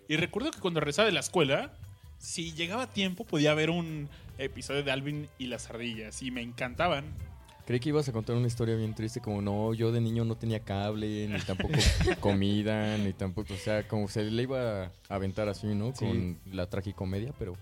Y 0.10 0.18
recuerdo 0.18 0.50
que 0.52 0.60
cuando 0.60 0.80
regresaba 0.80 1.06
de 1.06 1.12
la 1.12 1.20
escuela, 1.20 1.72
si 2.18 2.54
llegaba 2.54 2.92
tiempo 2.92 3.24
podía 3.24 3.54
ver 3.54 3.70
un 3.70 4.10
episodio 4.40 4.82
de 4.84 4.92
Alvin 4.92 5.30
y 5.38 5.46
las 5.46 5.70
ardillas. 5.70 6.22
Y 6.24 6.32
me 6.32 6.42
encantaban. 6.42 7.06
Creí 7.68 7.82
que 7.82 7.90
ibas 7.90 8.08
a 8.08 8.14
contar 8.14 8.38
una 8.38 8.48
historia 8.48 8.78
bien 8.78 8.94
triste, 8.94 9.20
como 9.20 9.42
no, 9.42 9.74
yo 9.74 9.92
de 9.92 10.00
niño 10.00 10.24
no 10.24 10.38
tenía 10.38 10.62
cable, 10.62 11.28
ni 11.28 11.38
tampoco 11.42 11.74
comida, 12.22 12.98
ni 12.98 13.12
tampoco, 13.12 13.54
o 13.54 13.58
sea, 13.58 13.86
como 13.86 14.08
se 14.08 14.24
le 14.24 14.44
iba 14.44 14.86
a 14.86 14.92
aventar 15.10 15.50
así, 15.50 15.68
¿no? 15.68 15.94
Sí. 15.94 16.06
Con 16.06 16.40
la 16.50 16.70
tragicomedia, 16.70 17.34
pero 17.38 17.58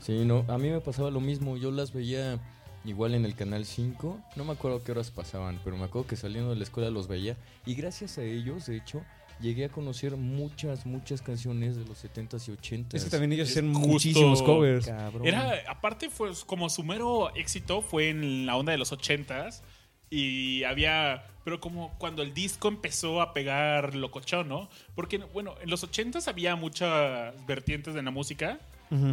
sí, 0.00 0.26
no, 0.26 0.44
a 0.48 0.58
mí 0.58 0.68
me 0.68 0.80
pasaba 0.82 1.10
lo 1.10 1.20
mismo, 1.20 1.56
yo 1.56 1.70
las 1.70 1.94
veía 1.94 2.38
igual 2.84 3.14
en 3.14 3.24
el 3.24 3.34
canal 3.34 3.64
5, 3.64 4.20
no 4.36 4.44
me 4.44 4.52
acuerdo 4.52 4.84
qué 4.84 4.92
horas 4.92 5.10
pasaban, 5.10 5.58
pero 5.64 5.78
me 5.78 5.84
acuerdo 5.84 6.06
que 6.06 6.16
saliendo 6.16 6.50
de 6.50 6.56
la 6.56 6.64
escuela 6.64 6.90
los 6.90 7.08
veía 7.08 7.34
y 7.64 7.74
gracias 7.74 8.18
a 8.18 8.24
ellos, 8.24 8.66
de 8.66 8.76
hecho, 8.76 9.02
llegué 9.40 9.66
a 9.66 9.68
conocer 9.68 10.16
muchas, 10.16 10.86
muchas 10.86 11.22
canciones 11.22 11.76
de 11.76 11.84
los 11.84 12.04
70s 12.04 12.48
y 12.48 12.52
80s. 12.52 12.94
Es 12.94 13.04
que 13.04 13.10
también 13.10 13.32
ellos 13.32 13.48
Es 13.48 13.56
hacían 13.56 13.72
muchísimos 13.72 14.42
covers. 14.42 14.86
Cabrón. 14.86 15.26
Era, 15.26 15.54
aparte 15.68 16.10
fue 16.10 16.30
como 16.46 16.68
su 16.68 16.82
mero 16.82 17.34
éxito 17.34 17.82
fue 17.82 18.08
en 18.10 18.46
la 18.46 18.56
onda 18.56 18.72
de 18.72 18.78
los 18.78 18.92
ochentas 18.92 19.62
y 20.10 20.64
había, 20.64 21.24
pero 21.44 21.60
como 21.60 21.94
cuando 21.98 22.22
el 22.22 22.32
disco 22.32 22.68
empezó 22.68 23.20
a 23.20 23.34
pegar 23.34 23.94
locochón, 23.94 24.48
¿no? 24.48 24.68
Porque, 24.94 25.18
bueno, 25.18 25.54
en 25.62 25.70
los 25.70 25.84
ochentas 25.84 26.28
había 26.28 26.56
muchas 26.56 27.34
vertientes 27.46 27.94
de 27.94 28.02
la 28.02 28.10
música, 28.10 28.58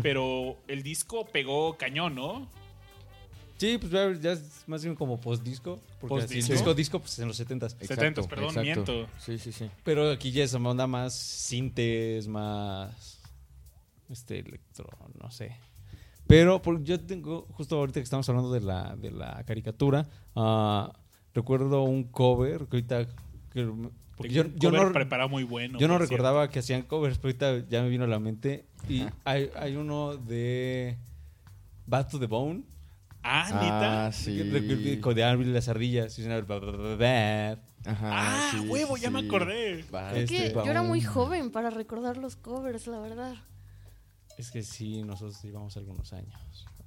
pero 0.02 0.58
el 0.70 0.84
disco 0.84 1.26
pegó 1.26 1.78
cañón, 1.78 2.16
¿no? 2.16 2.50
Sí, 3.58 3.78
pues 3.78 3.92
ya- 3.92 4.12
ya 4.20 4.32
es 4.34 4.64
más 4.68 4.84
bien 4.84 4.96
como 4.96 5.20
post-disco. 5.20 5.80
Porque 6.02 6.16
así, 6.18 6.36
Post-disco. 6.36 6.54
disco, 6.54 6.74
disco, 6.74 7.00
pues 7.00 7.20
en 7.20 7.28
los 7.30 7.38
70s. 7.40 7.76
Exacto, 7.80 8.22
70s, 8.22 8.28
perdón, 8.28 8.50
exacto. 8.50 8.62
miento. 8.94 9.08
Sí, 9.20 9.38
sí, 9.40 9.52
sí. 9.52 9.70
Pero 9.84 10.12
aquí 10.12 10.32
ya 10.32 10.44
es 10.44 10.54
una 10.54 10.70
onda 10.72 10.88
más 10.88 11.14
sintes, 11.14 12.28
más. 12.28 13.22
Este, 14.10 14.40
electro, 14.40 14.88
no 15.22 15.32
sé. 15.32 15.56
Pero 16.28 16.62
por- 16.62 16.84
yo 16.84 17.00
tengo, 17.00 17.48
justo 17.52 17.78
ahorita 17.78 18.00
que 18.00 18.04
estamos 18.04 18.28
hablando 18.30 18.52
de 18.52 18.62
la, 18.62 18.96
de 18.96 19.12
la 19.12 19.44
caricatura, 19.46 20.08
ah, 20.36 20.92
recuerdo 21.34 21.84
un 21.84 22.04
cover 22.06 22.66
que 22.68 22.78
ahorita. 22.78 23.08
que- 23.52 23.72
porque 24.18 24.34
yo, 24.34 24.46
yo 24.56 24.72
no, 24.72 24.92
preparado 24.94 25.28
muy 25.30 25.44
bueno. 25.44 25.78
yo 25.80 25.88
no 25.88 25.96
cierto. 25.98 26.12
recordaba 26.12 26.50
que 26.50 26.60
hacían 26.60 26.84
covers, 26.84 27.18
pero 27.18 27.30
ahorita 27.30 27.70
ya 27.70 27.82
me 27.82 27.90
vino 27.90 28.04
a 28.06 28.08
la 28.08 28.20
mente. 28.20 28.66
Y 28.90 29.06
hay, 29.24 29.50
hay 29.56 29.76
uno 29.76 30.16
de. 30.18 30.98
Bad 31.88 32.10
to 32.10 32.20
the 32.20 32.26
Bone. 32.28 32.64
Ah, 33.28 33.46
neta. 33.50 34.06
Ah, 34.08 34.12
sí. 34.12 34.38
De 34.38 35.24
Alvin 35.24 35.50
y 35.50 35.54
las 35.54 35.68
ardillas. 35.68 36.18
Ajá, 36.20 37.58
Ah, 37.86 38.50
sí, 38.52 38.60
huevo, 38.70 38.98
sí, 38.98 39.04
ya 39.04 39.10
me 39.10 39.20
acordé. 39.20 39.80
Es 39.80 40.30
que 40.30 40.48
Este, 40.48 40.54
yo 40.54 40.64
era 40.66 40.84
muy 40.84 41.02
joven 41.02 41.52
para 41.52 41.70
recordar 41.72 42.18
los 42.18 42.36
covers, 42.36 42.86
la 42.88 43.00
verdad. 43.00 43.36
Es 44.38 44.52
que 44.52 44.62
sí, 44.64 45.02
nosotros 45.04 45.42
llevamos 45.44 45.76
algunos 45.78 46.14
años. 46.14 46.36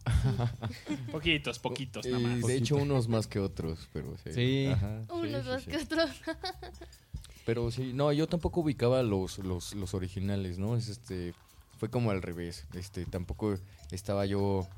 Poquitos, 1.12 1.58
poquitos, 1.58 2.06
nada 2.06 2.18
más. 2.20 2.46
de 2.46 2.56
hecho, 2.56 2.76
unos 2.76 3.08
más 3.08 3.26
que 3.26 3.40
otros, 3.40 3.88
pero 3.92 4.16
sí. 4.24 4.32
Sí. 4.32 4.66
Ajá, 4.66 5.02
sí, 5.06 5.12
Unos 5.12 5.42
sí, 5.44 5.48
más 5.50 5.62
sí. 5.62 5.70
que 5.70 5.76
otros. 5.78 6.10
Pero 7.44 7.70
sí, 7.70 7.92
no, 7.94 8.12
yo 8.12 8.26
tampoco 8.26 8.60
ubicaba 8.60 9.02
los, 9.02 9.38
los, 9.38 9.74
los 9.74 9.94
originales, 9.94 10.58
¿no? 10.58 10.76
Es 10.76 10.88
este, 10.88 11.32
fue 11.78 11.88
como 11.88 12.10
al 12.10 12.20
revés. 12.20 12.66
Este, 12.74 13.06
tampoco 13.06 13.56
estaba 13.90 14.26
yo 14.26 14.68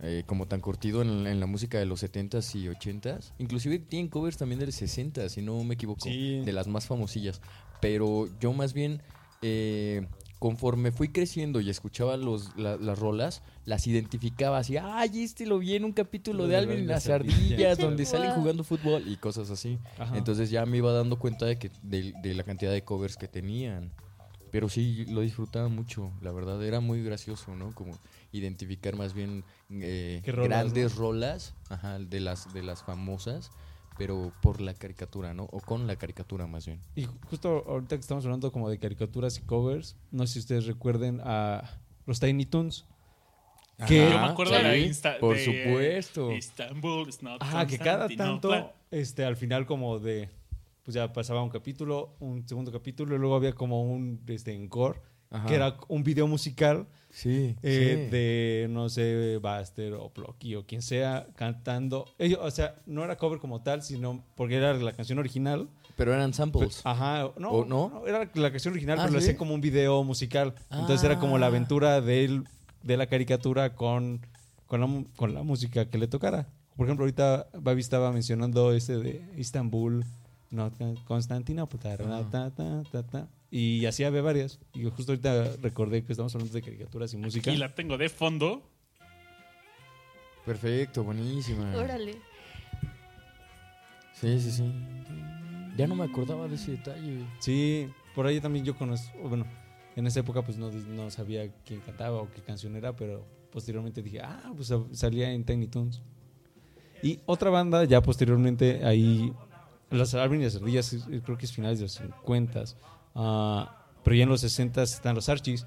eh, 0.00 0.22
como 0.26 0.46
tan 0.46 0.60
curtido 0.60 1.02
en, 1.02 1.26
en 1.26 1.40
la 1.40 1.46
música 1.46 1.78
de 1.78 1.86
los 1.86 2.02
70s 2.02 2.54
y 2.54 2.66
80s. 2.68 3.32
Inclusive 3.38 3.78
tienen 3.78 4.08
covers 4.08 4.36
también 4.36 4.58
del 4.60 4.72
60, 4.72 5.28
si 5.28 5.42
no 5.42 5.62
me 5.64 5.74
equivoco, 5.74 6.04
Sí. 6.04 6.40
de 6.44 6.52
las 6.52 6.66
más 6.68 6.86
famosillas. 6.86 7.40
Pero 7.80 8.26
yo 8.40 8.52
más 8.52 8.72
bien, 8.74 9.02
eh, 9.42 10.06
conforme 10.38 10.92
fui 10.92 11.08
creciendo 11.08 11.60
y 11.60 11.70
escuchaba 11.70 12.16
los, 12.18 12.54
la- 12.58 12.76
las 12.76 12.98
rolas, 12.98 13.42
las 13.64 13.86
identificaba 13.86 14.58
así, 14.58 14.76
ay, 14.76 15.22
este 15.22 15.46
lo 15.46 15.58
vi 15.58 15.74
en 15.76 15.84
un 15.84 15.92
capítulo 15.92 16.40
Lo 16.40 16.44
de 16.44 16.50
de 16.50 16.56
Alvin 16.58 16.78
y 16.80 16.86
las 16.86 17.06
las 17.06 17.14
ardillas, 17.14 17.78
donde 17.78 18.04
salen 18.06 18.32
jugando 18.32 18.64
fútbol 18.64 19.02
y 19.08 19.16
cosas 19.16 19.50
así. 19.50 19.78
Ajá. 19.98 20.16
Entonces 20.18 20.50
ya 20.50 20.66
me 20.66 20.76
iba 20.76 20.92
dando 20.92 21.18
cuenta 21.18 21.46
de 21.46 21.58
que 21.58 21.70
de, 21.82 22.12
de 22.22 22.34
la 22.34 22.44
cantidad 22.44 22.70
de 22.70 22.82
covers 22.84 23.16
que 23.16 23.28
tenían. 23.28 23.92
Pero 24.56 24.70
sí, 24.70 25.04
lo 25.10 25.20
disfrutaba 25.20 25.68
mucho, 25.68 26.10
la 26.22 26.32
verdad. 26.32 26.64
Era 26.64 26.80
muy 26.80 27.02
gracioso, 27.02 27.54
¿no? 27.54 27.74
Como 27.74 27.94
identificar 28.32 28.96
más 28.96 29.12
bien 29.12 29.44
eh, 29.68 30.22
¿Qué 30.24 30.32
rolas, 30.32 30.48
grandes 30.72 30.94
rolas 30.94 31.54
ajá, 31.68 31.98
de, 31.98 32.20
las, 32.20 32.54
de 32.54 32.62
las 32.62 32.82
famosas, 32.82 33.50
pero 33.98 34.32
por 34.40 34.62
la 34.62 34.72
caricatura, 34.72 35.34
¿no? 35.34 35.42
O 35.52 35.60
con 35.60 35.86
la 35.86 35.96
caricatura 35.96 36.46
más 36.46 36.64
bien. 36.64 36.80
Y 36.94 37.04
justo 37.28 37.64
ahorita 37.68 37.96
que 37.96 38.00
estamos 38.00 38.24
hablando 38.24 38.50
como 38.50 38.70
de 38.70 38.78
caricaturas 38.78 39.36
y 39.36 39.42
covers, 39.42 39.94
no 40.10 40.26
sé 40.26 40.32
si 40.32 40.38
ustedes 40.38 40.64
recuerden 40.64 41.20
a 41.22 41.78
los 42.06 42.18
Tiny 42.18 42.46
Toons. 42.46 42.86
Que, 43.86 44.08
Yo 44.10 44.18
me 44.20 44.26
acuerdo 44.28 44.54
de 44.54 44.62
la 44.62 44.72
sí, 44.74 44.86
Insta- 44.88 45.18
Por 45.18 45.36
de- 45.36 45.44
supuedo. 45.44 46.32
Istanbul 46.32 47.06
is 47.10 47.22
not 47.22 47.42
ajá, 47.42 47.66
que 47.66 47.76
cada 47.76 48.08
tanto, 48.08 48.72
este, 48.90 49.26
al 49.26 49.36
final 49.36 49.66
como 49.66 49.98
de, 49.98 50.30
pues 50.86 50.94
ya 50.94 51.12
pasaba 51.12 51.42
un 51.42 51.50
capítulo, 51.50 52.14
un 52.20 52.46
segundo 52.48 52.70
capítulo, 52.70 53.16
y 53.16 53.18
luego 53.18 53.34
había 53.34 53.52
como 53.52 53.82
un, 53.82 54.20
este, 54.28 54.54
encore, 54.54 55.00
Ajá. 55.30 55.44
que 55.46 55.54
era 55.56 55.76
un 55.88 56.04
video 56.04 56.28
musical 56.28 56.86
Sí, 57.10 57.56
eh, 57.62 58.04
sí. 58.04 58.10
de, 58.16 58.68
no 58.70 58.88
sé, 58.88 59.38
Buster 59.38 59.94
o 59.94 60.10
Plucky 60.10 60.54
o 60.54 60.64
quien 60.64 60.82
sea, 60.82 61.26
cantando. 61.34 62.04
Ellos, 62.18 62.38
o 62.40 62.50
sea, 62.52 62.76
no 62.86 63.02
era 63.02 63.16
cover 63.16 63.40
como 63.40 63.62
tal, 63.62 63.82
sino 63.82 64.22
porque 64.36 64.54
era 64.54 64.74
la 64.74 64.92
canción 64.92 65.18
original. 65.18 65.68
Pero 65.96 66.14
eran 66.14 66.32
samples. 66.34 66.82
Ajá, 66.84 67.32
no, 67.38 67.50
¿O 67.50 67.64
no? 67.64 68.02
era 68.06 68.30
la 68.34 68.50
canción 68.52 68.72
original, 68.74 68.98
Ah, 69.00 69.02
pero 69.04 69.14
lo 69.14 69.18
hacía 69.18 69.36
como 69.36 69.54
un 69.54 69.60
video 69.62 70.04
musical. 70.04 70.54
Entonces 70.70 71.02
era 71.02 71.18
como 71.18 71.36
la 71.38 71.46
Ah. 71.46 71.48
aventura 71.48 72.00
del- 72.00 72.44
de 72.84 72.96
la 72.96 73.06
caricatura 73.06 73.74
con, 73.74 74.20
con, 74.66 74.80
la, 74.82 75.04
con 75.16 75.34
la 75.34 75.42
música 75.42 75.88
que 75.88 75.98
le 75.98 76.06
tocara. 76.06 76.46
Por 76.76 76.86
ejemplo, 76.86 77.04
ahorita 77.04 77.48
Babi 77.58 77.80
estaba 77.80 78.12
mencionando 78.12 78.72
ese 78.74 78.98
de 78.98 79.22
Istanbul, 79.38 80.04
no, 80.56 80.72
Constantinopla, 81.04 81.78
ta, 81.78 81.92
Ajá. 81.94 82.30
ta, 82.30 82.50
ta, 82.50 82.82
ta, 82.90 83.02
ta. 83.06 83.28
y 83.50 83.86
así 83.86 84.02
había 84.04 84.22
varias. 84.22 84.58
Y 84.74 84.84
justo 84.84 85.12
ahorita 85.12 85.56
recordé 85.62 86.04
que 86.04 86.12
estamos 86.12 86.34
hablando 86.34 86.52
de 86.54 86.62
caricaturas 86.62 87.12
y 87.14 87.16
música. 87.18 87.50
Y 87.52 87.56
la 87.56 87.74
tengo 87.74 87.96
de 87.98 88.08
fondo. 88.08 88.62
Perfecto, 90.44 91.02
buenísima. 91.04 91.74
Órale. 91.76 92.16
Sí, 94.14 94.40
sí, 94.40 94.50
sí. 94.50 94.72
Ya 95.76 95.86
no 95.86 95.94
me 95.94 96.04
acordaba 96.04 96.48
de 96.48 96.54
ese 96.54 96.72
detalle. 96.72 97.18
Sí, 97.40 97.88
por 98.14 98.26
ahí 98.26 98.40
también 98.40 98.64
yo 98.64 98.76
conozco, 98.76 99.16
bueno, 99.28 99.44
en 99.94 100.06
esa 100.06 100.20
época 100.20 100.42
pues 100.42 100.56
no, 100.56 100.70
no 100.70 101.10
sabía 101.10 101.52
quién 101.64 101.80
cantaba 101.80 102.22
o 102.22 102.30
qué 102.30 102.40
canción 102.40 102.76
era, 102.76 102.94
pero 102.96 103.26
posteriormente 103.52 104.02
dije, 104.02 104.20
ah, 104.22 104.52
pues 104.54 104.68
sal- 104.68 104.86
salía 104.92 105.30
en 105.32 105.44
Tiny 105.44 105.66
Toons. 105.66 106.00
Y 107.02 107.20
otra 107.26 107.50
banda, 107.50 107.84
ya 107.84 108.00
posteriormente, 108.00 108.84
ahí, 108.84 109.32
las 109.90 110.14
Alvin 110.14 110.40
y 110.40 110.44
las 110.44 110.56
Ardillas, 110.56 111.06
creo 111.24 111.38
que 111.38 111.46
es 111.46 111.52
finales 111.52 111.78
de 111.78 111.84
los 111.84 111.92
50, 111.92 112.64
ah, 113.14 113.76
pero 114.02 114.16
ya 114.16 114.22
en 114.24 114.28
los 114.28 114.40
60 114.40 114.82
están 114.82 115.14
los 115.14 115.28
Archies, 115.28 115.66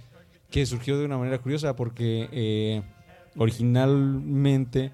que 0.50 0.66
surgió 0.66 0.98
de 0.98 1.06
una 1.06 1.18
manera 1.18 1.38
curiosa 1.40 1.76
porque 1.76 2.28
eh, 2.32 2.82
originalmente 3.38 4.92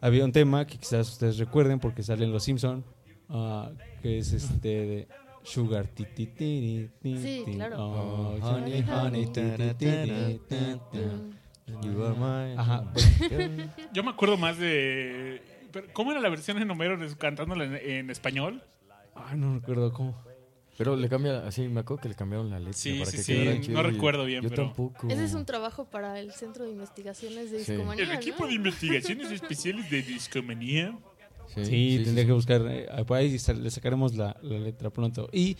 había 0.00 0.24
un 0.24 0.32
tema 0.32 0.66
que 0.66 0.78
quizás 0.78 1.08
ustedes 1.10 1.38
recuerden 1.38 1.78
porque 1.80 2.02
sale 2.02 2.24
en 2.24 2.32
Los 2.32 2.44
Simpson, 2.44 2.84
ah, 3.28 3.70
que 4.02 4.18
es 4.18 4.32
este 4.32 4.68
de 4.68 5.08
Sugar 5.42 5.86
ti 5.86 6.04
ti 6.04 6.26
ti 6.26 6.34
ti 6.36 6.88
ti, 7.02 7.18
Sí, 7.22 7.42
ti, 7.46 7.54
claro. 7.54 7.76
oh, 7.78 8.36
Oh, 8.40 8.46
honey, 8.46 8.82
honey, 8.82 9.26
ti, 9.26 9.40
ti, 9.56 9.74
ti, 9.74 9.74
ti, 9.74 10.40
ti, 10.48 10.56
ti. 10.92 10.98
Mm. 10.98 11.38
You 11.84 12.02
are 12.04 12.14
mine. 12.14 12.58
Ajá, 12.58 12.84
Yo 13.92 14.02
me 14.02 14.10
acuerdo 14.10 14.36
más 14.36 14.58
de. 14.58 15.42
Pero, 15.82 15.92
¿Cómo 15.94 16.12
era 16.12 16.20
la 16.20 16.28
versión 16.28 16.58
en 16.58 16.70
Homero 16.70 16.98
cantándola 17.18 17.64
en, 17.64 17.74
en 17.76 18.10
español? 18.10 18.62
Ay, 19.14 19.36
no 19.38 19.54
recuerdo 19.54 19.92
cómo. 19.92 20.16
Pero 20.76 20.94
le 20.94 21.08
cambia, 21.08 21.44
así 21.46 21.66
me 21.66 21.80
acuerdo 21.80 22.02
que 22.02 22.08
le 22.08 22.14
cambiaron 22.14 22.50
la 22.50 22.58
letra. 22.60 22.74
Sí, 22.74 22.98
para 23.00 23.10
sí, 23.10 23.16
que 23.16 23.22
sí, 23.24 23.44
no 23.44 23.60
chido 23.60 23.80
y- 23.80 23.82
recuerdo 23.82 24.24
bien, 24.24 24.42
Yo 24.42 24.48
pero- 24.48 24.64
tampoco. 24.66 25.08
Ese 25.08 25.24
es 25.24 25.34
un 25.34 25.44
trabajo 25.44 25.86
para 25.86 26.20
el 26.20 26.30
Centro 26.32 26.64
de 26.64 26.70
Investigaciones 26.70 27.50
de 27.50 27.64
Sí. 27.64 27.72
Discomanía, 27.72 28.04
El 28.04 28.12
equipo 28.12 28.42
¿no? 28.44 28.46
de 28.46 28.54
investigaciones 28.54 29.32
especiales 29.32 29.90
de 29.90 30.02
discomanía. 30.02 30.96
Sí, 31.48 32.00
tendría 32.04 32.26
que 32.26 32.32
buscar. 32.32 32.62
eh, 32.68 32.86
por 33.06 33.16
ahí 33.16 33.30
le 33.30 33.70
sacaremos 33.70 34.14
la, 34.14 34.36
la 34.42 34.58
letra 34.60 34.90
pronto. 34.90 35.28
Y 35.32 35.56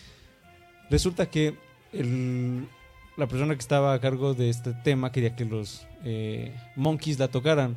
resulta 0.90 1.26
que 1.28 1.56
el- 1.92 2.68
la 3.16 3.26
persona 3.26 3.54
que 3.54 3.60
estaba 3.60 3.94
a 3.94 4.00
cargo 4.00 4.34
de 4.34 4.50
este 4.50 4.72
tema 4.84 5.10
quería 5.10 5.34
que 5.34 5.44
los 5.44 5.84
eh, 6.04 6.54
Monkeys 6.76 7.18
la 7.18 7.26
tocaran. 7.26 7.74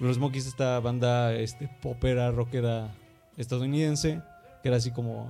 Los 0.00 0.18
Monkeys, 0.18 0.46
esta 0.46 0.78
banda 0.80 1.32
este, 1.34 1.68
popera, 1.80 2.30
rockera 2.30 2.88
estadounidense, 3.36 4.20
que 4.62 4.68
era 4.68 4.76
así 4.78 4.90
como 4.90 5.28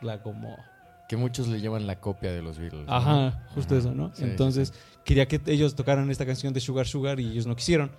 la 0.00 0.22
como 0.22 0.56
Que 1.08 1.16
muchos 1.16 1.48
le 1.48 1.60
llaman 1.60 1.86
la 1.86 2.00
copia 2.00 2.32
de 2.32 2.42
los 2.42 2.58
Beatles. 2.58 2.86
¿no? 2.86 2.92
Ajá, 2.92 3.46
justo 3.54 3.74
Ajá, 3.74 3.80
eso, 3.88 3.94
¿no? 3.94 4.10
sí, 4.14 4.24
Entonces 4.24 4.68
sí, 4.68 4.74
quería 5.04 5.26
que 5.28 5.40
ellos 5.46 5.74
tocaran 5.74 6.10
esta 6.10 6.26
canción 6.26 6.52
de 6.52 6.60
Sugar 6.60 6.86
Sugar 6.86 7.20
y 7.20 7.26
ellos 7.30 7.46
no 7.46 7.54
quisieron. 7.56 7.90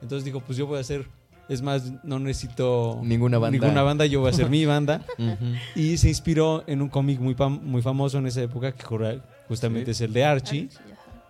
Entonces 0.00 0.24
dijo, 0.24 0.40
pues 0.40 0.58
yo 0.58 0.66
voy 0.66 0.78
a 0.78 0.80
hacer, 0.80 1.06
es 1.48 1.62
más, 1.62 1.92
no 2.02 2.18
necesito 2.18 2.98
Ninguna 3.02 3.38
banda. 3.38 3.58
ninguna 3.58 3.82
banda, 3.82 4.06
yo 4.06 4.20
voy 4.20 4.28
a 4.28 4.30
hacer 4.30 4.50
mi 4.50 4.64
banda. 4.66 5.02
Y 5.76 5.96
se 5.98 6.08
inspiró 6.08 6.64
en 6.66 6.82
un 6.82 6.88
cómic 6.88 7.20
muy, 7.20 7.36
muy 7.62 7.82
famoso 7.82 8.18
en 8.18 8.26
esa 8.26 8.42
época, 8.42 8.72
que 8.72 8.84
justamente 9.48 9.86
Sí. 9.86 9.90
es 9.92 10.00
el 10.00 10.12
de 10.12 10.24
Archie. 10.24 10.68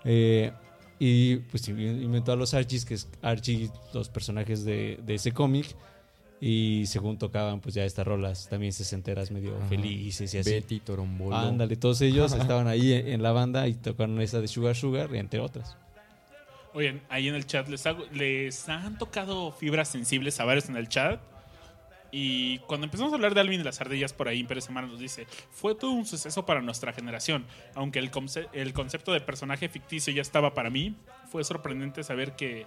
Eh, 0.04 0.52
y 1.04 1.36
pues 1.50 1.66
inventó 1.68 2.30
a 2.30 2.36
los 2.36 2.54
Archies, 2.54 2.84
que 2.84 2.94
es 2.94 3.08
Archie, 3.22 3.70
los 3.92 4.08
personajes 4.08 4.64
de, 4.64 5.00
de 5.04 5.14
ese 5.16 5.32
cómic. 5.32 5.66
Y 6.40 6.84
según 6.86 7.18
tocaban, 7.18 7.60
pues 7.60 7.74
ya 7.74 7.84
estas 7.84 8.06
rolas 8.06 8.48
también 8.48 8.72
sesenteras 8.72 9.30
medio 9.30 9.56
Ajá. 9.56 9.66
felices 9.66 10.32
y 10.34 10.38
así. 10.38 10.50
Betty, 10.50 10.78
Torombolo. 10.80 11.36
Ándale, 11.36 11.76
todos 11.76 12.00
ellos 12.02 12.32
estaban 12.40 12.68
ahí 12.68 12.92
en 12.92 13.08
en 13.08 13.22
la 13.22 13.32
banda 13.32 13.66
y 13.68 13.74
tocaron 13.74 14.20
esa 14.20 14.40
de 14.40 14.46
Sugar 14.48 14.76
Sugar, 14.76 15.14
entre 15.16 15.40
otras. 15.40 15.76
Oigan, 16.74 17.00
ahí 17.08 17.28
en 17.28 17.34
el 17.34 17.46
chat 17.46 17.68
les, 17.68 17.84
hago- 17.86 18.06
les 18.12 18.68
han 18.68 18.96
tocado 18.98 19.52
fibras 19.52 19.88
sensibles 19.88 20.38
a 20.40 20.44
varios 20.44 20.68
en 20.68 20.76
el 20.76 20.88
chat. 20.88 21.20
Y 22.14 22.58
cuando 22.60 22.84
empezamos 22.84 23.10
a 23.12 23.16
hablar 23.16 23.32
de 23.34 23.40
Alvin 23.40 23.60
y 23.60 23.64
las 23.64 23.80
ardillas 23.80 24.12
por 24.12 24.28
ahí, 24.28 24.38
Imperio 24.38 24.60
Semana 24.60 24.86
nos 24.86 25.00
dice, 25.00 25.26
fue 25.50 25.74
todo 25.74 25.92
un 25.92 26.04
suceso 26.04 26.44
para 26.44 26.60
nuestra 26.60 26.92
generación. 26.92 27.46
Aunque 27.74 27.98
el, 27.98 28.10
conce- 28.10 28.48
el 28.52 28.74
concepto 28.74 29.12
de 29.12 29.20
personaje 29.22 29.70
ficticio 29.70 30.12
ya 30.12 30.20
estaba 30.20 30.52
para 30.52 30.68
mí, 30.68 30.94
fue 31.30 31.42
sorprendente 31.42 32.04
saber 32.04 32.36
que, 32.36 32.66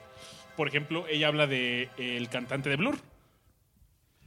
por 0.58 0.67
ejemplo, 0.67 1.05
ella 1.08 1.27
habla 1.27 1.45
de 1.45 1.84
eh, 1.99 2.17
el 2.17 2.27
cantante 2.27 2.69
de 2.71 2.75
Blur. 2.75 2.97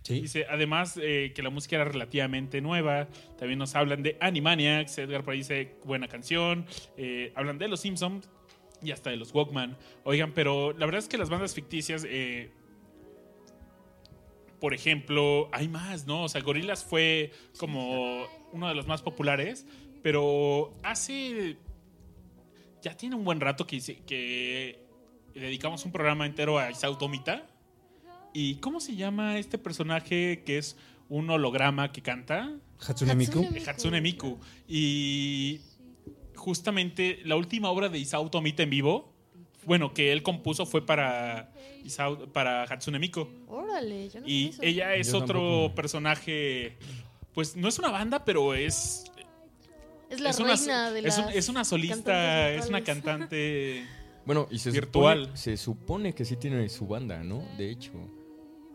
Sí. 0.04 0.20
Dice, 0.20 0.46
además 0.48 0.98
eh, 1.02 1.32
que 1.34 1.42
la 1.42 1.50
música 1.50 1.74
era 1.76 1.84
relativamente 1.84 2.60
nueva. 2.60 3.08
También 3.38 3.58
nos 3.58 3.74
hablan 3.74 4.04
de 4.04 4.16
Animaniacs. 4.20 4.98
Edgar 4.98 5.24
por 5.24 5.32
ahí 5.32 5.38
dice, 5.38 5.74
buena 5.84 6.06
canción. 6.06 6.64
Eh, 6.96 7.32
hablan 7.34 7.58
de 7.58 7.66
los 7.66 7.80
Simpsons 7.80 8.30
y 8.80 8.92
hasta 8.92 9.10
de 9.10 9.16
los 9.16 9.34
Walkman. 9.34 9.76
Oigan, 10.04 10.32
pero 10.32 10.72
la 10.78 10.86
verdad 10.86 11.00
es 11.00 11.08
que 11.08 11.18
las 11.18 11.28
bandas 11.28 11.54
ficticias, 11.54 12.06
eh, 12.08 12.52
por 14.60 14.74
ejemplo, 14.74 15.48
hay 15.52 15.68
más, 15.68 16.06
¿no? 16.06 16.24
O 16.24 16.28
sea, 16.28 16.40
Gorillaz 16.40 16.84
fue 16.84 17.32
como 17.58 18.26
uno 18.52 18.68
de 18.68 18.74
los 18.74 18.86
más 18.86 19.02
populares, 19.02 19.66
pero 20.02 20.74
hace... 20.82 21.56
Ya 22.82 22.96
tiene 22.96 23.16
un 23.16 23.24
buen 23.24 23.40
rato 23.40 23.66
que, 23.66 23.76
hice- 23.76 24.04
que 24.06 24.84
dedicamos 25.34 25.84
un 25.84 25.90
programa 25.92 26.26
entero 26.26 26.58
a 26.58 26.70
Isao 26.70 26.96
Tomita. 26.96 27.46
¿Y 28.32 28.56
cómo 28.56 28.78
se 28.78 28.94
llama 28.94 29.38
este 29.38 29.58
personaje 29.58 30.44
que 30.46 30.58
es 30.58 30.76
un 31.08 31.28
holograma 31.28 31.90
que 31.90 32.02
canta? 32.02 32.52
Hatsune 32.86 33.16
Miku. 33.16 33.40
Hatsune 33.40 33.64
Hatsune 33.66 34.00
Miku. 34.00 34.38
Y 34.68 35.60
justamente 36.36 37.20
la 37.24 37.34
última 37.34 37.68
obra 37.70 37.88
de 37.88 37.98
Isao 37.98 38.30
Tomita 38.30 38.62
en 38.62 38.70
vivo, 38.70 39.12
bueno, 39.64 39.92
que 39.94 40.12
él 40.12 40.22
compuso 40.22 40.64
fue 40.66 40.84
para, 40.86 41.52
Isao- 41.84 42.30
para 42.32 42.62
Hatsune 42.64 42.98
Miku. 42.98 43.26
Órale, 43.46 44.08
yo 44.08 44.20
no 44.20 44.26
Y 44.26 44.52
sabía 44.52 44.54
eso. 44.54 44.62
ella 44.62 44.94
es 44.94 45.12
Yo 45.12 45.18
otro 45.18 45.40
tampoco. 45.40 45.74
personaje, 45.74 46.76
pues 47.34 47.56
no 47.56 47.68
es 47.68 47.78
una 47.78 47.90
banda, 47.90 48.24
pero 48.24 48.54
es... 48.54 49.04
Es 50.10 50.20
la 50.20 50.30
es 50.30 50.38
una, 50.40 50.54
reina 50.56 50.90
de 50.90 51.00
es, 51.00 51.18
un- 51.18 51.26
las 51.26 51.34
es 51.36 51.48
una 51.50 51.64
solista, 51.64 51.96
cantantes 51.96 52.64
es 52.64 52.68
una 52.70 52.78
virtuales. 52.80 52.84
cantante... 53.04 53.86
Bueno, 54.28 54.46
y 54.50 54.58
se 54.58 54.70
Virtual. 54.70 55.20
supone, 55.22 55.36
se 55.38 55.56
supone 55.56 56.14
que 56.14 56.24
sí 56.26 56.36
tiene 56.36 56.68
su 56.68 56.86
banda, 56.86 57.24
¿no? 57.24 57.42
De 57.56 57.70
hecho. 57.70 57.92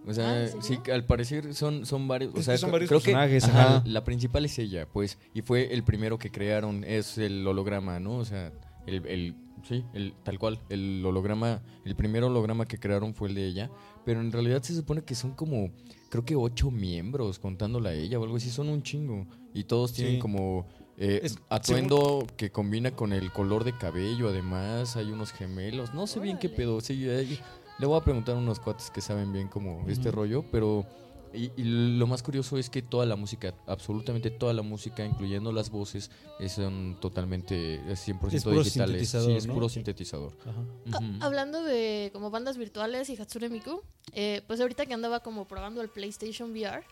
O 0.04 0.12
sea, 0.12 0.28
Ah, 0.32 0.42
¿en 0.42 0.48
serio? 0.64 0.82
sí, 0.84 0.92
al 0.92 1.06
parecer 1.06 1.54
son, 1.54 1.86
son 1.86 2.08
varios. 2.08 2.34
O 2.34 2.40
Es 2.40 2.46
sea, 2.46 2.56
que 2.56 2.58
son 2.58 2.72
varios 2.72 2.90
creo 2.90 3.00
que 3.02 3.12
personajes, 3.12 3.44
ajá, 3.44 3.62
ajá. 3.78 3.84
la 3.86 4.04
principal 4.04 4.46
es 4.46 4.58
ella, 4.58 4.88
pues. 4.92 5.20
Y 5.36 5.44
fue 5.44 5.72
el 5.72 5.84
primero 5.84 6.18
que 6.18 6.32
crearon, 6.32 6.84
es 6.84 7.20
el 7.20 7.46
holograma, 7.46 8.00
¿no? 8.00 8.16
O 8.18 8.26
sea, 8.26 8.52
el, 8.88 9.06
el 9.06 9.36
sí, 9.64 9.84
el, 9.94 10.14
tal 10.24 10.38
cual. 10.40 10.60
El 10.70 11.04
holograma, 11.06 11.62
el 11.86 11.96
primer 11.96 12.24
holograma 12.24 12.66
que 12.68 12.78
crearon 12.78 13.14
fue 13.14 13.30
el 13.30 13.36
de 13.36 13.46
ella. 13.48 13.72
Pero 14.06 14.20
en 14.22 14.32
realidad 14.32 14.62
se 14.62 14.76
supone 14.76 15.04
que 15.04 15.16
son 15.16 15.32
como, 15.34 15.72
creo 16.10 16.26
que 16.26 16.36
ocho 16.36 16.70
miembros 16.72 17.40
contándola 17.40 17.90
a 17.90 17.94
ella 17.94 18.20
o 18.20 18.24
algo 18.24 18.36
así. 18.38 18.50
Son 18.50 18.70
un 18.70 18.84
chingo. 18.84 19.26
Y 19.54 19.64
todos 19.64 19.94
tienen 19.94 20.16
Sí. 20.16 20.20
como 20.20 20.68
eh, 20.98 21.22
Es- 21.24 21.40
atuendo 21.50 22.28
que 22.38 22.52
combina 22.52 22.92
con 22.92 23.14
el 23.14 23.32
color 23.32 23.64
de 23.64 23.76
cabello. 23.76 24.30
Además, 24.30 24.96
hay 24.96 25.10
unos 25.12 25.32
gemelos. 25.32 25.94
No 25.96 26.06
sé 26.06 26.20
bien 26.20 26.38
qué 26.38 26.50
pedo. 26.50 26.82
Sí, 26.82 27.10
hay- 27.10 27.40
le 27.80 27.86
voy 27.88 28.00
a 28.00 28.04
preguntar 28.04 28.36
a 28.36 28.38
unos 28.38 28.60
cuates 28.60 28.92
que 28.92 29.02
saben 29.02 29.34
bien 29.34 29.48
como 29.48 29.84
este 29.88 30.12
rollo, 30.12 30.46
pero 30.52 30.86
y, 31.34 31.52
y 31.58 31.64
lo 31.98 32.08
más 32.08 32.22
curioso 32.24 32.58
es 32.58 32.70
que 32.70 32.82
toda 32.82 33.06
la 33.06 33.16
música, 33.16 33.54
absolutamente 33.68 34.30
toda 34.30 34.54
la 34.54 34.62
música, 34.62 35.06
incluyendo 35.06 35.52
las 35.52 35.70
voces, 35.70 36.12
es, 36.40 36.52
son 36.54 36.98
totalmente 37.02 37.76
es 37.92 38.08
100% 38.08 38.34
Es 38.34 38.44
puro 38.44 38.64
digitales. 38.64 38.70
sintetizador, 39.10 39.32
Sí, 39.32 39.38
es 39.38 39.48
¿no? 39.48 39.54
puro 39.54 39.70
sintetizador. 39.70 40.34
Ajá. 40.46 40.64
Ah. 40.94 41.00
Hablando 41.26 41.64
de 41.64 42.10
como 42.14 42.30
bandas 42.30 42.58
virtuales 42.58 43.10
y 43.10 43.20
Hatsune 43.20 43.50
Miku, 43.50 43.82
eh, 44.14 44.42
pues 44.48 44.60
ahorita 44.62 44.86
que 44.86 44.94
andaba 44.94 45.22
como 45.22 45.48
probando 45.48 45.82
el 45.82 45.90
PlayStation 45.90 46.52
VR, 46.52 46.84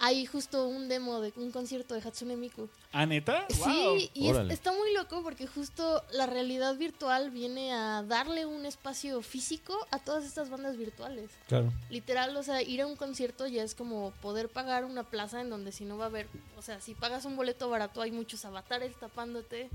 hay 0.00 0.26
justo 0.26 0.68
un 0.68 0.88
demo 0.88 1.20
de 1.20 1.32
un 1.36 1.50
concierto 1.50 1.94
de 1.94 2.00
Hatsune 2.00 2.36
Miku. 2.36 2.68
¿Ah, 2.92 3.04
neta? 3.04 3.46
Sí, 3.50 4.10
y 4.14 4.28
es- 4.30 4.50
está 4.50 4.72
muy 4.72 4.92
loco 4.94 5.22
porque 5.22 5.46
justo 5.46 6.02
la 6.12 6.26
realidad 6.26 6.76
virtual 6.76 7.30
viene 7.30 7.72
a 7.72 8.02
darle 8.04 8.46
un 8.46 8.64
espacio 8.64 9.20
físico 9.22 9.76
a 9.90 9.98
todas 9.98 10.24
estas 10.24 10.50
bandas 10.50 10.76
virtuales. 10.76 11.30
Claro. 11.48 11.72
Literal, 11.90 12.36
o 12.36 12.42
sea, 12.42 12.62
ir 12.62 12.80
a 12.82 12.86
un 12.86 12.96
concierto 12.96 13.46
ya 13.46 13.62
es 13.64 13.74
como 13.74 14.12
poder 14.22 14.48
pagar 14.48 14.84
una 14.84 15.02
plaza 15.02 15.40
en 15.40 15.50
donde 15.50 15.72
si 15.72 15.84
no 15.84 15.98
va 15.98 16.04
a 16.04 16.08
haber, 16.08 16.28
o 16.56 16.62
sea, 16.62 16.80
si 16.80 16.94
pagas 16.94 17.24
un 17.24 17.36
boleto 17.36 17.68
barato 17.68 18.00
hay 18.00 18.12
muchos 18.12 18.44
avatares 18.44 18.94
tapándote. 18.96 19.68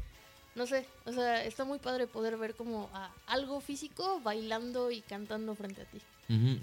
No 0.56 0.68
sé, 0.68 0.86
o 1.06 1.12
sea, 1.12 1.44
está 1.44 1.66
muy 1.66 1.80
padre 1.80 2.06
poder 2.08 2.38
ver 2.38 2.54
como 2.54 2.90
a 2.94 3.10
algo 3.28 3.60
físico 3.60 4.22
bailando 4.24 4.92
y 4.92 5.02
cantando 5.02 5.56
frente 5.56 5.82
a 5.82 5.86
ti. 5.86 6.00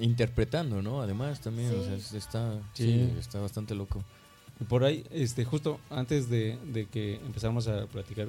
Interpretando, 0.00 0.80
¿no? 0.82 1.00
Además 1.02 1.40
también, 1.40 1.70
o 1.78 1.84
sea, 1.84 2.18
está, 2.18 2.54
Sí. 2.72 2.84
sí, 3.12 3.18
está 3.18 3.40
bastante 3.40 3.74
loco. 3.74 4.02
Y 4.60 4.64
por 4.64 4.84
ahí, 4.84 5.04
este, 5.10 5.44
justo 5.44 5.80
antes 5.90 6.28
de, 6.30 6.58
de 6.72 6.86
que 6.86 7.16
empezáramos 7.16 7.66
a 7.68 7.86
platicar 7.86 8.28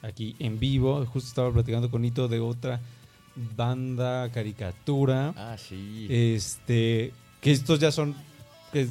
aquí 0.00 0.34
en 0.38 0.58
vivo, 0.58 1.04
justo 1.06 1.28
estaba 1.28 1.52
platicando 1.52 1.90
con 1.90 2.02
Nito 2.02 2.26
de 2.28 2.40
otra 2.40 2.80
banda 3.56 4.30
caricatura. 4.32 5.32
Ah, 5.36 5.56
sí. 5.58 6.06
Este, 6.10 7.12
que 7.40 7.52
estos 7.52 7.78
ya 7.80 7.90
son, 7.92 8.14
que 8.72 8.88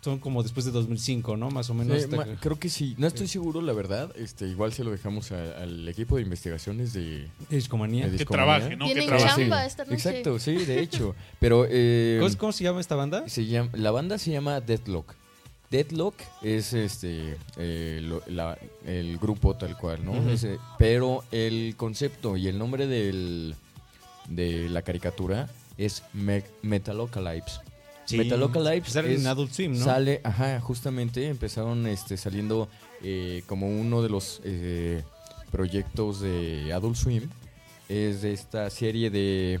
son 0.00 0.18
como 0.20 0.42
después 0.42 0.64
de 0.64 0.70
2005, 0.72 1.36
¿no? 1.36 1.50
Más 1.50 1.68
o 1.70 1.74
menos. 1.74 1.98
Sí, 1.98 2.04
hasta 2.04 2.16
ma- 2.16 2.24
que- 2.24 2.36
creo 2.36 2.58
que 2.58 2.68
sí. 2.68 2.94
No 2.98 3.06
estoy 3.08 3.26
seguro, 3.26 3.60
la 3.60 3.72
verdad. 3.72 4.12
Este, 4.16 4.46
igual 4.46 4.72
se 4.72 4.84
lo 4.84 4.90
dejamos 4.92 5.32
a- 5.32 5.62
al 5.62 5.88
equipo 5.88 6.16
de 6.16 6.22
investigaciones 6.22 6.92
de, 6.92 7.28
de 7.48 7.56
discomanía. 7.56 8.04
de 8.04 8.12
Que 8.12 8.18
Discomanía. 8.18 8.44
trabaje, 8.58 8.76
¿no? 8.76 8.86
Que 8.86 9.02
trabaje. 9.06 9.40
chamba 9.42 9.60
Sí, 9.62 9.66
esta 9.66 9.84
noche. 9.84 9.94
Exacto, 9.96 10.38
sí, 10.38 10.54
de 10.56 10.80
hecho. 10.80 11.14
Pero 11.40 11.66
eh, 11.68 12.18
¿Cómo, 12.22 12.36
cómo 12.38 12.52
se 12.52 12.64
llama 12.64 12.80
esta 12.80 12.94
banda? 12.94 13.28
se 13.28 13.44
llama, 13.46 13.70
la 13.74 13.90
banda 13.90 14.18
se 14.18 14.30
llama 14.30 14.60
Deadlock. 14.60 15.14
Deadlock 15.70 16.14
es 16.42 16.72
este 16.72 17.36
eh, 17.58 18.00
lo- 18.02 18.22
la- 18.28 18.56
el 18.86 19.18
grupo 19.18 19.54
tal 19.56 19.76
cual, 19.76 20.04
¿no? 20.04 20.30
Ese- 20.30 20.58
pero 20.78 21.24
el 21.32 21.74
concepto 21.76 22.36
y 22.38 22.48
el 22.48 22.56
nombre 22.56 22.86
del, 22.86 23.54
de 24.28 24.68
la 24.70 24.80
caricatura 24.82 25.50
es 25.76 26.02
Me- 26.14 26.44
Metalocalypse. 26.62 27.60
Metalocalypse 28.16 28.92
Sale 28.92 29.14
en 29.14 29.26
Adult 29.26 29.52
Swim, 29.52 29.72
¿no? 29.78 29.84
Sale, 29.84 30.20
ajá, 30.24 30.60
justamente 30.60 31.28
empezaron 31.28 31.86
este, 31.86 32.16
saliendo 32.16 32.68
eh, 33.02 33.42
como 33.46 33.68
uno 33.68 34.02
de 34.02 34.08
los 34.08 34.40
eh, 34.44 35.02
proyectos 35.50 36.20
de 36.20 36.72
Adult 36.72 36.96
Swim. 36.96 37.28
Es 37.88 38.22
de 38.22 38.32
esta 38.32 38.68
serie 38.70 39.10
de, 39.10 39.60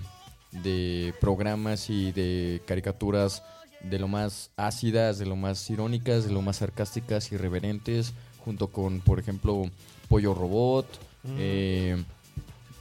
de 0.52 1.14
programas 1.20 1.88
y 1.90 2.12
de 2.12 2.60
caricaturas 2.66 3.42
de 3.82 3.98
lo 3.98 4.08
más 4.08 4.50
ácidas, 4.56 5.18
de 5.18 5.26
lo 5.26 5.36
más 5.36 5.68
irónicas, 5.70 6.24
de 6.24 6.32
lo 6.32 6.42
más 6.42 6.56
sarcásticas, 6.56 7.32
irreverentes, 7.32 8.12
junto 8.44 8.68
con, 8.68 9.00
por 9.00 9.18
ejemplo, 9.18 9.70
Pollo 10.08 10.34
Robot. 10.34 10.86
Mm. 11.24 11.36
eh, 11.38 12.04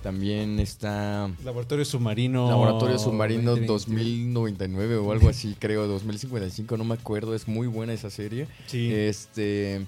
también 0.07 0.57
está 0.61 1.29
Laboratorio 1.43 1.83
Submarino. 1.83 2.47
Laboratorio 2.47 2.97
Submarino 2.97 3.57
2020. 3.57 3.67
2099 3.67 4.95
o 4.95 5.11
algo 5.11 5.27
así, 5.27 5.53
creo, 5.59 5.85
2055, 5.85 6.77
no 6.77 6.85
me 6.85 6.93
acuerdo, 6.93 7.35
es 7.35 7.49
muy 7.49 7.67
buena 7.67 7.91
esa 7.91 8.09
serie. 8.09 8.47
Sí. 8.67 8.89
Este 8.89 9.85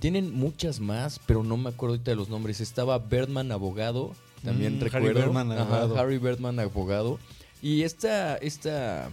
tienen 0.00 0.34
muchas 0.34 0.80
más, 0.80 1.18
pero 1.24 1.42
no 1.42 1.56
me 1.56 1.70
acuerdo 1.70 1.94
ahorita 1.94 2.10
de 2.10 2.16
los 2.18 2.28
nombres. 2.28 2.60
Estaba 2.60 2.98
Birdman 2.98 3.52
abogado, 3.52 4.12
también 4.44 4.74
Mm, 4.74 4.82
Harry 4.82 4.90
recuerdo. 4.90 5.20
Birdman, 5.20 5.52
Ajá, 5.52 5.62
abogado. 5.62 5.98
Harry 5.98 6.18
Birdman 6.18 6.60
abogado. 6.60 7.18
Y 7.62 7.84
esta 7.84 8.36
esta 8.36 9.08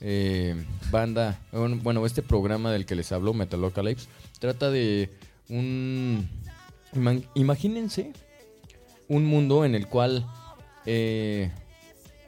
eh, 0.00 0.54
banda, 0.92 1.40
bueno, 1.82 2.06
este 2.06 2.22
programa 2.22 2.70
del 2.70 2.86
que 2.86 2.94
les 2.94 3.10
hablo, 3.10 3.34
Metalocalypse, 3.34 4.06
trata 4.38 4.70
de 4.70 5.10
un 5.48 6.28
imagínense 7.34 8.12
un 9.08 9.24
mundo 9.24 9.64
en 9.64 9.74
el 9.74 9.86
cual 9.88 10.26
eh, 10.86 11.50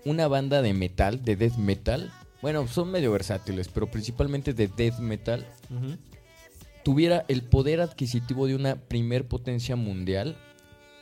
una 0.04 0.28
banda 0.28 0.62
de 0.62 0.72
metal, 0.74 1.22
de 1.24 1.36
death 1.36 1.56
metal, 1.56 2.12
bueno, 2.42 2.66
son 2.68 2.90
medio 2.90 3.10
versátiles, 3.12 3.68
pero 3.68 3.90
principalmente 3.90 4.52
de 4.54 4.68
death 4.68 4.98
metal, 4.98 5.46
tuviera 6.84 7.24
el 7.28 7.42
poder 7.42 7.80
adquisitivo 7.80 8.46
de 8.46 8.54
una 8.54 8.76
primer 8.76 9.26
potencia 9.26 9.74
mundial 9.76 10.36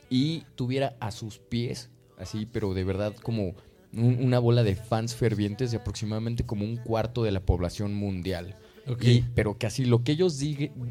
y 0.09 0.43
tuviera 0.55 0.95
a 0.99 1.11
sus 1.11 1.37
pies, 1.37 1.89
así, 2.17 2.45
pero 2.51 2.73
de 2.73 2.83
verdad 2.83 3.13
como 3.21 3.53
un- 3.93 4.17
una 4.21 4.39
bola 4.39 4.63
de 4.63 4.75
fans 4.75 5.15
fervientes 5.15 5.71
de 5.71 5.77
aproximadamente 5.77 6.45
como 6.45 6.65
un 6.65 6.77
cuarto 6.77 7.23
de 7.23 7.31
la 7.31 7.39
población 7.41 7.93
mundial. 7.93 8.55
Y- 9.11 9.25
pero 9.35 9.57
que 9.57 9.67
así 9.67 9.85
lo 9.85 10.03
que 10.03 10.11
ellos, 10.13 10.39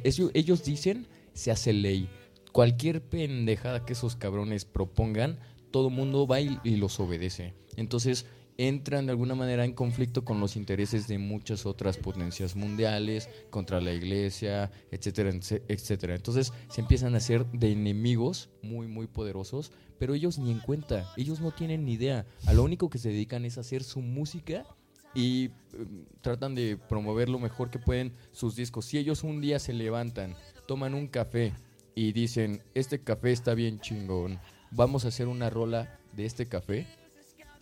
eso- 0.04 0.30
ellos 0.34 0.64
dicen 0.64 1.06
se 1.32 1.50
hace 1.50 1.72
ley. 1.72 2.08
Cualquier 2.54 3.02
pendejada 3.02 3.84
que 3.84 3.94
esos 3.94 4.14
cabrones 4.14 4.64
propongan, 4.64 5.40
todo 5.72 5.90
mundo 5.90 6.24
va 6.28 6.40
y, 6.40 6.76
los 6.76 7.00
obedece. 7.00 7.52
Entonces 7.76 8.26
entran 8.58 9.06
de 9.06 9.10
alguna 9.10 9.34
manera 9.34 9.64
en 9.64 9.72
conflicto 9.72 10.24
con 10.24 10.38
los 10.38 10.54
intereses 10.54 11.08
de 11.08 11.18
muchas 11.18 11.66
otras 11.66 11.96
potencias 11.96 12.54
mundiales, 12.54 13.28
contra 13.50 13.80
la 13.80 13.92
iglesia, 13.92 14.70
etcétera, 14.92 15.32
etcétera. 15.66 16.14
Entonces 16.14 16.52
se 16.68 16.80
empiezan 16.80 17.14
a 17.14 17.16
hacer 17.16 17.44
de 17.46 17.72
enemigos 17.72 18.50
muy, 18.62 18.86
muy 18.86 19.08
poderosos, 19.08 19.72
pero 19.98 20.14
ellos 20.14 20.38
ni 20.38 20.52
en 20.52 20.60
cuenta, 20.60 21.12
ellos 21.16 21.40
no 21.40 21.50
tienen 21.50 21.84
ni 21.84 21.94
idea. 21.94 22.24
A 22.46 22.52
lo 22.52 22.62
único 22.62 22.88
que 22.88 22.98
se 22.98 23.08
dedican 23.08 23.44
es 23.44 23.58
a 23.58 23.62
hacer 23.62 23.82
su 23.82 24.00
música 24.00 24.64
y 25.12 25.46
eh, 25.46 25.50
tratan 26.20 26.54
de 26.54 26.76
promover 26.76 27.28
lo 27.28 27.40
mejor 27.40 27.70
que 27.70 27.80
pueden 27.80 28.12
sus 28.30 28.54
discos. 28.54 28.84
Si 28.84 28.96
ellos 28.96 29.24
un 29.24 29.40
día 29.40 29.58
se 29.58 29.72
levantan, 29.72 30.36
toman 30.68 30.94
un 30.94 31.08
café 31.08 31.52
y 31.94 32.12
dicen, 32.12 32.62
este 32.74 33.00
café 33.02 33.33
está 33.33 33.54
bien 33.54 33.80
chingón, 33.80 34.38
vamos 34.70 35.04
a 35.04 35.09
hacer 35.09 35.28
una 35.28 35.50
rola 35.50 35.98
de 36.12 36.26
este 36.26 36.46
café, 36.46 36.87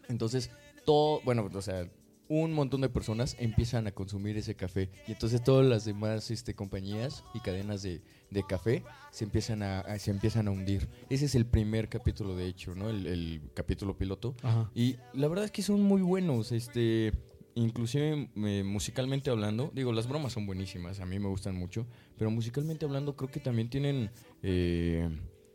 entonces 0.09 0.51
todo, 0.85 1.21
bueno, 1.25 1.49
o 1.53 1.63
sea, 1.63 1.89
un 2.29 2.55
montón 2.55 2.81
de 2.81 2.89
personas 2.89 3.37
empiezan 3.39 3.87
a 3.87 3.93
consumir 3.93 4.39
ese 4.39 4.55
café 4.55 4.89
y 5.07 5.13
entonces 5.13 5.45
todas 5.45 5.67
las 5.67 5.85
demás 5.85 6.31
este, 6.31 6.55
compañías 6.55 7.25
y 7.35 7.41
cadenas 7.41 7.83
de, 7.83 8.01
de 8.31 8.43
café 8.47 8.83
se 9.11 9.25
empiezan 9.25 9.63
a, 9.63 9.81
a- 9.81 9.99
se 9.99 10.11
empiezan 10.11 10.49
a 10.49 10.51
hundir. 10.51 10.89
Ese 11.11 11.27
es 11.27 11.35
el 11.35 11.45
primer 11.45 11.91
capítulo, 11.91 12.35
de 12.35 12.47
hecho, 12.47 12.75
¿no? 12.75 12.89
El, 12.89 13.07
el 13.07 13.43
capítulo 13.53 13.99
piloto. 13.99 14.35
Ajá. 14.43 14.71
Y 14.75 14.97
la 15.13 15.29
verdad 15.29 15.45
es 15.45 15.51
que 15.51 15.61
son 15.63 15.83
muy 15.83 16.01
buenos, 16.01 16.53
este, 16.53 17.13
inclusive 17.55 18.29
eh, 18.37 18.63
musicalmente 18.65 19.31
hablando, 19.31 19.71
digo, 19.75 19.93
las 19.93 20.09
bromas 20.09 20.33
son 20.33 20.47
buenísimas, 20.47 21.01
a 21.01 21.07
mí 21.07 21.19
me 21.19 21.29
gustan 21.29 21.57
mucho, 21.57 21.87
pero 22.17 22.31
musicalmente 22.31 22.85
hablando 22.85 23.17
creo 23.17 23.31
que 23.31 23.41
también 23.41 23.69
tienen, 23.69 24.11
eh, 24.43 25.09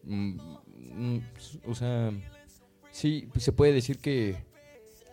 mm, 0.04 0.38
mm, 0.94 1.22
o 1.66 1.76
sea, 1.76 2.12
sí, 2.92 3.30
se 3.38 3.52
puede 3.52 3.74
decir 3.74 4.00
que, 4.00 4.38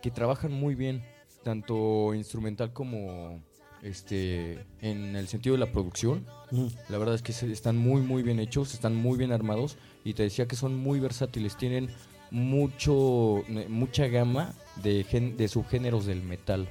que 0.01 0.11
trabajan 0.11 0.51
muy 0.51 0.75
bien, 0.75 1.03
tanto 1.43 2.13
instrumental 2.13 2.73
como 2.73 3.43
este 3.81 4.65
en 4.81 5.15
el 5.15 5.27
sentido 5.27 5.53
de 5.53 5.59
la 5.59 5.71
producción. 5.71 6.25
Mm. 6.49 6.67
La 6.89 6.97
verdad 6.97 7.15
es 7.15 7.21
que 7.21 7.31
están 7.31 7.77
muy 7.77 8.01
muy 8.01 8.23
bien 8.23 8.39
hechos, 8.39 8.73
están 8.73 8.95
muy 8.95 9.17
bien 9.17 9.31
armados 9.31 9.77
y 10.03 10.13
te 10.13 10.23
decía 10.23 10.47
que 10.47 10.55
son 10.55 10.75
muy 10.75 10.99
versátiles, 10.99 11.55
tienen 11.55 11.89
mucho 12.31 13.43
eh, 13.47 13.67
mucha 13.69 14.07
gama 14.07 14.55
de 14.83 15.03
gen- 15.03 15.37
de 15.37 15.47
subgéneros 15.47 16.05
del 16.05 16.21
metal. 16.23 16.67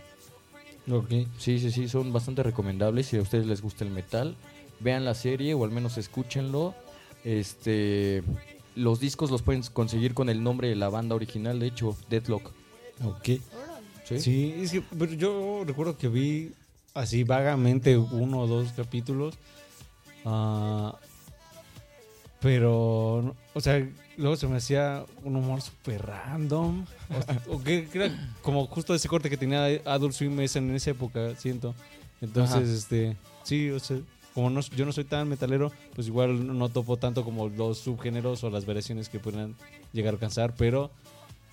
Ok. 0.91 1.11
Sí, 1.39 1.59
sí, 1.59 1.71
sí, 1.71 1.89
son 1.89 2.13
bastante 2.13 2.43
recomendables 2.43 3.07
si 3.07 3.17
a 3.17 3.23
ustedes 3.23 3.47
les 3.47 3.63
gusta 3.63 3.85
el 3.85 3.91
metal, 3.91 4.37
vean 4.81 5.05
la 5.05 5.15
serie 5.15 5.55
o 5.55 5.65
al 5.65 5.71
menos 5.71 5.97
escúchenlo. 5.99 6.75
Este 7.25 8.23
los 8.77 8.99
discos 9.01 9.31
los 9.31 9.43
pueden 9.43 9.63
conseguir 9.73 10.15
con 10.15 10.29
el 10.29 10.43
nombre 10.43 10.69
de 10.69 10.75
la 10.77 10.89
banda 10.89 11.15
original, 11.15 11.61
de 11.61 11.69
hecho, 11.69 11.97
Deadlock. 12.11 12.51
Ok. 13.05 13.41
¿sí? 14.05 14.19
Sí, 14.21 14.55
es 14.59 14.73
que 14.73 14.83
pero 14.99 15.13
yo 15.15 15.63
recuerdo 15.65 15.97
que 15.97 16.09
vi 16.09 16.51
así 16.93 17.25
vagamente 17.25 17.97
uno 17.97 18.41
o 18.41 18.47
dos 18.47 18.73
capítulos. 18.73 19.37
ah, 20.25 20.97
pero, 22.45 23.35
o 23.55 23.61
sea, 23.63 23.89
luego 24.19 24.37
se 24.37 24.47
me 24.47 24.59
hacía 24.59 25.07
un 25.23 25.35
humor 25.35 25.63
súper 25.63 26.05
random. 26.05 26.85
O, 27.49 27.55
o 27.55 27.63
que, 27.63 27.87
que 27.87 28.05
era 28.05 28.35
como 28.43 28.67
justo 28.67 28.95
ese 28.95 29.09
corte 29.09 29.31
que 29.31 29.39
tenía 29.39 29.65
Adult 29.87 30.13
Swim 30.13 30.39
en 30.39 30.75
esa 30.75 30.91
época, 30.91 31.35
siento. 31.37 31.75
Entonces, 32.21 32.57
Ajá. 32.57 32.63
este, 32.63 33.17
sí, 33.45 33.71
o 33.71 33.81
sea, 33.81 33.97
como 34.35 34.51
no, 34.51 34.61
yo 34.61 34.85
no 34.85 34.93
soy 34.93 35.05
tan 35.05 35.27
metalero, 35.27 35.73
pues 35.95 36.07
igual 36.07 36.59
no 36.59 36.69
topo 36.69 36.99
tanto 36.99 37.25
como 37.25 37.49
los 37.49 37.79
subgéneros 37.79 38.45
o 38.45 38.51
las 38.51 38.67
variaciones 38.67 39.09
que 39.09 39.21
puedan 39.21 39.55
llegar 39.95 40.13
a 40.13 40.17
alcanzar, 40.17 40.55
pero 40.55 40.91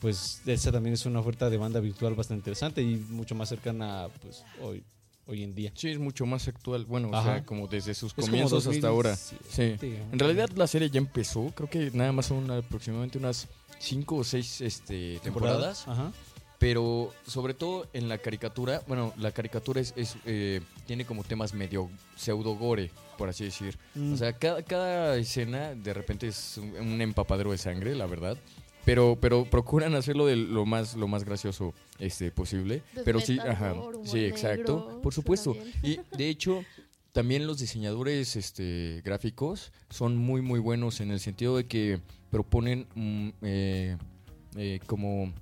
pues 0.01 0.41
esa 0.45 0.73
también 0.73 0.95
es 0.95 1.05
una 1.05 1.21
oferta 1.21 1.49
de 1.49 1.55
banda 1.55 1.79
virtual 1.79 2.15
bastante 2.15 2.39
interesante 2.39 2.81
y 2.81 2.97
mucho 2.97 3.33
más 3.33 3.47
cercana 3.47 4.07
pues 4.21 4.43
hoy 4.61 4.83
hoy 5.31 5.43
en 5.43 5.55
día. 5.55 5.71
Sí, 5.75 5.89
es 5.89 5.99
mucho 5.99 6.25
más 6.25 6.47
actual. 6.47 6.85
Bueno, 6.85 7.09
o 7.11 7.23
sea, 7.23 7.43
como 7.45 7.67
desde 7.67 7.93
sus 7.93 8.13
Es 8.17 8.25
comienzos 8.25 8.67
hasta 8.67 8.87
ahora. 8.87 9.11
2007, 9.11 9.77
Sí. 9.79 9.95
En 10.11 10.19
realidad 10.19 10.49
la 10.55 10.67
serie 10.67 10.89
ya 10.89 10.99
empezó. 10.99 11.51
Creo 11.55 11.69
que 11.69 11.91
nada 11.93 12.11
más 12.11 12.27
son 12.27 12.49
aproximadamente 12.51 13.17
unas 13.17 13.47
cinco 13.79 14.17
o 14.17 14.23
seis 14.23 14.61
este, 14.61 15.19
temporadas. 15.23 15.87
Ajá. 15.87 16.11
Pero 16.59 17.11
sobre 17.25 17.55
todo 17.55 17.87
en 17.91 18.07
la 18.07 18.19
caricatura, 18.19 18.83
bueno, 18.87 19.13
la 19.17 19.31
caricatura 19.31 19.81
es, 19.81 19.93
es, 19.95 20.15
eh, 20.25 20.61
tiene 20.85 21.05
como 21.05 21.23
temas 21.23 21.55
medio 21.55 21.89
pseudo 22.15 22.55
gore, 22.55 22.91
por 23.17 23.29
así 23.29 23.45
decir. 23.45 23.79
Mm. 23.95 24.13
O 24.13 24.17
sea, 24.17 24.33
cada, 24.33 24.61
cada 24.61 25.17
escena 25.17 25.73
de 25.73 25.91
repente 25.91 26.27
es 26.27 26.59
un, 26.59 26.75
un 26.75 27.01
empapadero 27.01 27.51
de 27.51 27.57
sangre, 27.57 27.95
la 27.95 28.05
verdad. 28.05 28.37
Pero, 28.85 29.17
pero 29.21 29.45
procuran 29.45 29.93
hacerlo 29.95 30.25
de 30.25 30.35
lo 30.35 30.65
más, 30.65 30.95
lo 30.95 31.07
más 31.07 31.23
gracioso 31.23 31.73
este, 31.99 32.31
posible. 32.31 32.81
Death 32.93 33.05
pero 33.05 33.19
sí, 33.19 33.37
ajá, 33.39 33.75
sí, 34.03 34.25
exacto. 34.25 34.85
negro, 34.87 35.01
Por 35.01 35.13
supuesto. 35.13 35.55
Y 35.83 35.99
de 36.17 36.29
hecho, 36.29 36.63
también 37.11 37.45
los 37.45 37.59
diseñadores 37.59 38.35
este, 38.35 39.01
gráficos 39.03 39.71
son 39.89 40.17
muy, 40.17 40.41
muy 40.41 40.59
buenos 40.59 41.01
en 41.01 41.11
el 41.11 41.19
sentido 41.19 41.57
de 41.57 41.65
que 41.65 41.99
proponen 42.29 42.87
mm, 42.95 43.29
eh, 43.41 43.97
eh, 44.55 44.79
como... 44.87 45.33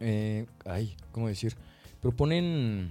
eh, 0.00 0.46
ay, 0.64 0.96
¿cómo 1.12 1.28
decir? 1.28 1.54
Proponen 2.00 2.90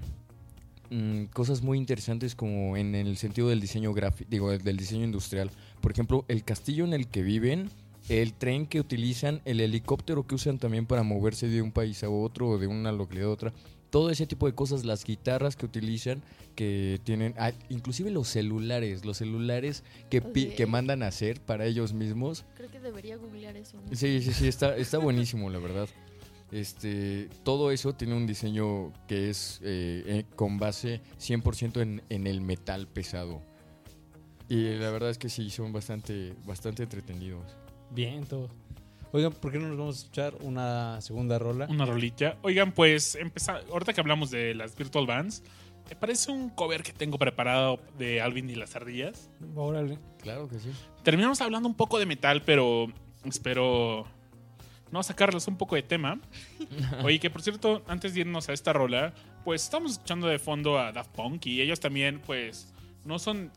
mm, 0.90 1.26
cosas 1.26 1.62
muy 1.62 1.78
interesantes 1.78 2.36
como 2.36 2.76
en 2.76 2.96
el 2.96 3.18
sentido 3.18 3.48
del 3.48 3.62
diseño 3.62 3.94
gráfico, 3.94 4.30
digo, 4.30 4.58
del 4.58 4.78
diseño 4.78 5.06
industrial. 5.06 5.50
Por 5.82 5.92
ejemplo, 5.92 6.26
el 6.28 6.44
castillo 6.44 6.84
en 6.84 6.94
el 6.94 7.08
que 7.08 7.24
viven, 7.24 7.70
el 8.10 8.34
tren 8.34 8.68
que 8.68 8.80
utilizan, 8.80 9.42
el 9.46 9.60
helicóptero 9.60 10.28
que 10.28 10.36
usan 10.36 10.60
también 10.60 10.86
para 10.86 11.04
moverse 11.04 11.48
de 11.48 11.62
un 11.62 11.72
país 11.72 12.04
a 12.04 12.10
otro 12.10 12.50
o 12.50 12.58
de 12.58 12.68
una 12.68 12.92
localidad 12.92 13.30
a 13.30 13.34
otra. 13.34 13.54
todo 13.90 14.10
ese 14.10 14.28
tipo 14.28 14.46
de 14.46 14.54
cosas, 14.54 14.84
las 14.84 15.06
guitarras 15.06 15.56
que 15.56 15.66
utilizan, 15.66 16.22
que 16.54 17.00
tienen, 17.06 17.34
ah, 17.38 17.54
inclusive 17.70 18.12
los 18.12 18.28
celulares, 18.28 19.06
los 19.06 19.18
celulares 19.18 19.84
que, 20.10 20.22
que 20.22 20.66
mandan 20.66 21.02
a 21.02 21.08
hacer 21.08 21.40
para 21.40 21.66
ellos 21.66 21.94
mismos. 21.94 22.44
Creo 22.56 22.70
que 22.70 22.80
debería 22.82 23.16
googlear 23.16 23.56
eso. 23.56 23.78
¿no? 23.78 23.96
Sí, 23.96 24.22
sí, 24.22 24.34
sí, 24.34 24.48
está, 24.48 24.76
está 24.76 24.98
buenísimo, 24.98 25.50
la 25.50 25.60
verdad. 25.60 25.88
Este, 26.52 27.30
todo 27.44 27.72
eso 27.72 27.94
tiene 27.94 28.16
un 28.16 28.28
diseño 28.28 28.92
que 29.08 29.30
es 29.30 29.60
eh, 29.64 30.04
eh, 30.06 30.26
con 30.36 30.60
base 30.60 31.02
100% 31.20 31.82
en, 31.82 32.02
en 32.10 32.28
el 32.28 32.42
metal 32.42 32.88
pesado. 32.88 33.42
Y 34.50 34.76
la 34.76 34.92
verdad 34.92 35.10
es 35.10 35.18
que 35.18 35.30
sí, 35.30 35.50
son 35.50 35.72
bastante, 35.72 36.34
bastante 36.46 36.84
entretenidos. 36.84 37.56
Bien, 37.96 38.26
todo. 38.26 38.50
Oigan, 39.14 39.32
¿por 39.32 39.54
qué 39.54 39.58
no 39.58 39.70
nos 39.70 39.78
vamos 39.78 39.96
a 39.96 40.00
escuchar 40.00 40.36
una 40.42 41.00
segunda 41.00 41.40
rola? 41.40 41.66
Una 41.70 41.86
rolilla. 41.86 42.36
Oigan, 42.42 42.74
pues, 42.74 43.16
empezar, 43.16 43.64
ahorita 43.72 43.94
que 43.94 44.02
hablamos 44.02 44.30
de 44.30 44.54
las 44.54 44.76
Virtual 44.76 45.08
Bands, 45.08 45.42
¿te 45.88 45.96
parece 45.96 46.30
un 46.30 46.50
cover 46.50 46.84
que 46.84 46.92
tengo 46.92 47.18
preparado 47.18 47.80
de 47.98 48.20
Alvin 48.20 48.50
y 48.50 48.56
las 48.56 48.76
ardillas? 48.76 49.30
Órale. 49.56 49.98
Claro 50.22 50.50
que 50.50 50.60
sí. 50.60 50.70
Terminamos 51.04 51.40
hablando 51.40 51.70
un 51.70 51.76
poco 51.76 51.98
de 51.98 52.06
metal, 52.06 52.42
pero 52.46 52.88
espero 53.24 54.06
no 54.92 55.02
sacarles 55.02 55.48
un 55.48 55.58
poco 55.58 55.76
de 55.76 55.84
tema. 55.84 56.20
Oye, 57.06 57.18
que 57.20 57.30
por 57.30 57.42
cierto, 57.42 57.84
antes 57.88 58.14
de 58.14 58.20
irnos 58.20 58.50
a 58.50 58.54
esta 58.54 58.74
rola, 58.74 59.14
pues 59.46 59.64
estamos 59.64 59.94
escuchando 59.94 60.28
de 60.28 60.40
fondo 60.40 60.78
a 60.78 60.92
Daft 60.92 61.12
Punk 61.12 61.46
y 61.46 61.62
ellos 61.62 61.80
también, 61.80 62.20
pues, 62.20 62.74
no 63.06 63.18
son 63.20 63.52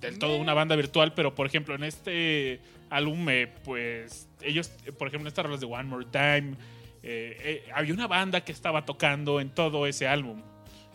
del 0.00 0.18
todo 0.18 0.38
una 0.38 0.54
banda 0.54 0.74
virtual, 0.76 1.12
pero 1.12 1.34
por 1.34 1.46
ejemplo, 1.46 1.74
en 1.74 1.84
este 1.84 2.60
álbum, 2.90 3.28
eh, 3.28 3.52
pues, 3.64 4.28
ellos, 4.42 4.70
eh, 4.84 4.92
por 4.92 5.08
ejemplo, 5.08 5.26
en 5.26 5.28
estas 5.28 5.44
rolas 5.44 5.60
de 5.60 5.66
One 5.66 5.84
More 5.84 6.06
Time, 6.06 6.56
eh, 7.02 7.62
eh, 7.66 7.70
había 7.74 7.94
una 7.94 8.06
banda 8.06 8.42
que 8.44 8.52
estaba 8.52 8.84
tocando 8.84 9.40
en 9.40 9.50
todo 9.50 9.86
ese 9.86 10.08
álbum, 10.08 10.42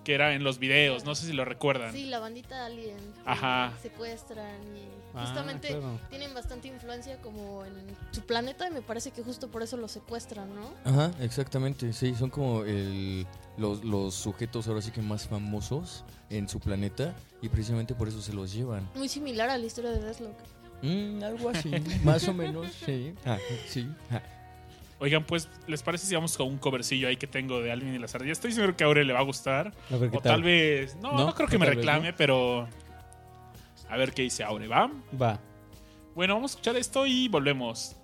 que 0.04 0.14
era 0.14 0.34
en 0.34 0.44
los 0.44 0.60
videos, 0.60 1.06
no 1.06 1.16
sé 1.16 1.28
si 1.28 1.34
lo 1.34 1.46
recuerdan. 1.46 1.94
Sí, 1.94 2.06
la 2.06 2.20
bandita 2.20 2.66
Alien. 2.66 2.98
Ajá. 3.26 3.72
Secuestran 3.82 4.62
y 4.76 5.04
Ah, 5.16 5.28
justamente 5.28 5.68
claro. 5.68 6.00
tienen 6.10 6.34
bastante 6.34 6.68
influencia 6.68 7.22
como 7.22 7.64
en 7.66 7.74
su 8.12 8.22
planeta 8.26 8.68
y 8.68 8.72
me 8.72 8.82
parece 8.82 9.12
que 9.12 9.22
justo 9.22 9.48
por 9.52 9.62
eso 9.62 9.78
lo 9.78 9.88
secuestran, 9.88 10.50
¿no? 10.56 10.74
Ajá, 10.86 11.12
exactamente, 11.22 11.94
sí, 11.94 12.16
son 12.16 12.32
como 12.32 12.64
el, 12.64 13.28
los, 13.58 13.84
los 13.86 14.16
sujetos 14.16 14.68
ahora 14.68 14.82
sí 14.82 14.90
que 14.90 15.04
más 15.04 15.28
famosos 15.28 16.04
en 16.32 16.50
su 16.50 16.60
planeta 16.60 17.14
y 17.44 17.50
precisamente 17.50 17.94
por 17.94 18.08
eso 18.08 18.24
se 18.24 18.34
los 18.34 18.52
llevan. 18.52 18.90
Muy 18.96 19.08
similar 19.08 19.52
a 19.52 19.58
la 19.60 19.66
historia 19.68 19.92
de 19.92 20.00
Deathlock. 20.02 20.36
Mm, 20.82 21.24
algo 21.24 21.50
así, 21.50 21.70
más 22.04 22.28
o 22.28 22.34
menos, 22.34 22.68
sí. 22.86 23.14
Ah, 23.26 23.38
sí. 23.68 23.88
ah. 24.12 24.22
Oigan, 25.00 25.24
pues, 25.26 25.50
¿les 25.68 25.84
parece 25.84 26.06
si 26.08 26.16
vamos 26.16 26.38
con 26.38 26.48
un 26.48 26.58
covercillo 26.58 27.08
ahí 27.10 27.18
que 27.18 27.28
tengo 27.28 27.60
de 27.62 27.72
Alvin 27.72 27.94
y 27.96 28.00
las 28.00 28.16
ardillas? 28.16 28.38
Estoy 28.38 28.54
seguro 28.54 28.76
que 28.78 28.84
a 28.84 28.88
Aure 28.88 29.04
le 29.04 29.12
va 29.14 29.20
a 29.20 29.24
gustar. 29.24 29.74
A 29.92 29.98
ver 29.98 30.10
qué 30.10 30.18
O 30.18 30.22
tal. 30.22 30.34
tal 30.34 30.44
vez. 30.44 30.96
No, 30.96 31.12
no, 31.12 31.26
¿No? 31.26 31.34
creo 31.36 31.48
que 31.50 31.58
me 31.58 31.66
vez, 31.66 31.76
reclame, 31.76 32.14
pero. 32.14 32.68
A 33.90 33.98
ver 33.98 34.14
qué 34.14 34.22
dice 34.22 34.44
Aure, 34.44 34.68
¿va? 34.68 34.90
Va. 35.22 35.40
Bueno, 36.16 36.36
vamos 36.36 36.52
a 36.52 36.54
escuchar 36.54 36.78
esto 36.78 37.06
y 37.06 37.28
volvemos. 37.28 37.96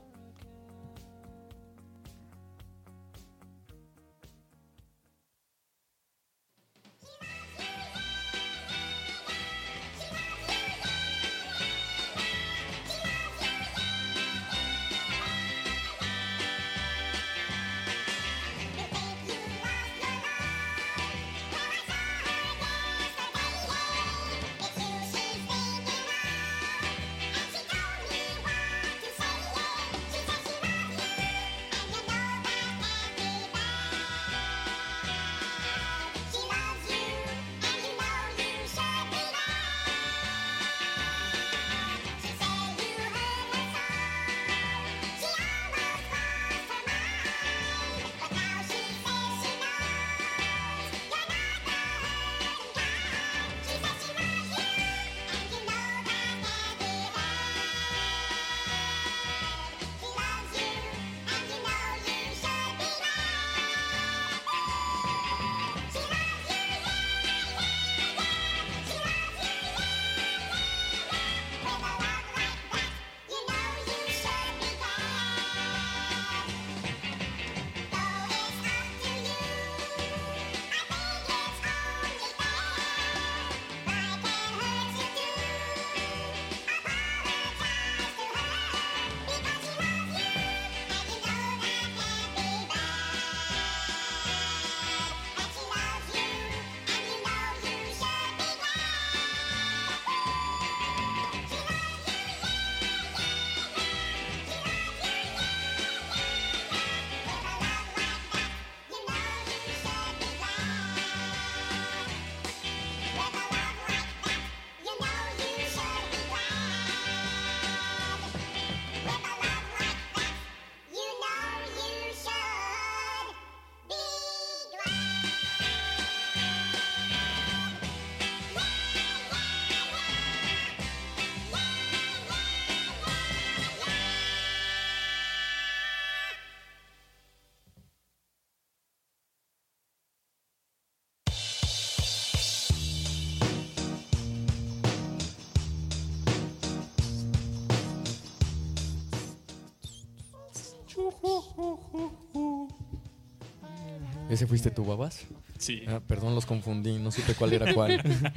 Fuiste 154.49 154.71
tú, 154.71 154.83
babas? 154.85 155.25
Sí. 155.57 155.83
Ah, 155.87 156.01
perdón, 156.05 156.35
los 156.35 156.45
confundí, 156.45 156.97
no 156.99 157.11
supe 157.11 157.33
cuál 157.35 157.53
era 157.53 157.73
cuál. 157.73 158.01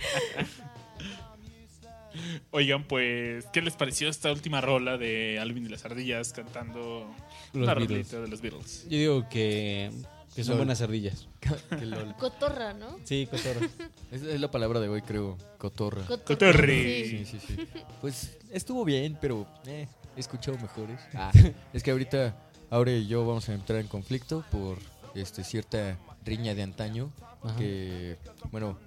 Oigan, 2.51 2.85
pues, 2.85 3.47
¿qué 3.53 3.63
les 3.63 3.75
pareció 3.75 4.09
esta 4.11 4.31
última 4.31 4.61
rola 4.61 4.99
de 4.99 5.39
Alvin 5.41 5.65
y 5.65 5.69
las 5.71 5.85
ardillas 5.87 6.33
cantando 6.35 7.07
Los 7.55 7.63
una 7.65 7.75
Beatles. 7.75 7.89
rolita 8.11 8.21
de 8.21 8.29
los 8.29 8.41
Beatles? 8.43 8.83
Yo 8.85 8.99
digo 8.99 9.29
que, 9.31 9.91
que 10.35 10.45
son 10.45 10.53
Lol. 10.53 10.59
buenas 10.59 10.83
ardillas. 10.83 11.27
Lol. 11.83 12.15
Cotorra, 12.17 12.75
¿no? 12.75 12.99
Sí, 13.05 13.27
cotorra. 13.31 13.67
Es, 14.13 14.21
es 14.23 14.39
la 14.43 14.51
palabra 14.51 14.79
de 14.81 14.89
hoy, 14.89 15.01
creo. 15.01 15.39
Cotorra. 15.57 16.03
Cotorri. 16.05 17.09
Sí, 17.09 17.25
sí, 17.25 17.39
sí. 17.47 17.57
Pues 18.03 18.37
estuvo 18.51 18.85
bien, 18.85 19.17
pero 19.19 19.47
eh, 19.65 19.89
he 20.15 20.21
escuchado 20.21 20.59
mejores. 20.59 21.01
Ah, 21.15 21.33
es 21.73 21.83
que 21.83 21.93
ahorita 21.93 22.37
Aure 22.69 22.99
y 22.99 23.07
yo 23.07 23.27
vamos 23.27 23.49
a 23.49 23.55
entrar 23.55 23.81
en 23.81 23.87
conflicto 23.89 24.45
por 24.51 24.77
este 25.15 25.45
cierta 25.45 25.99
riña 26.25 26.55
de 26.55 26.63
antaño 26.63 27.11
Ajá. 27.43 27.57
que, 27.57 28.17
bueno, 28.51 28.79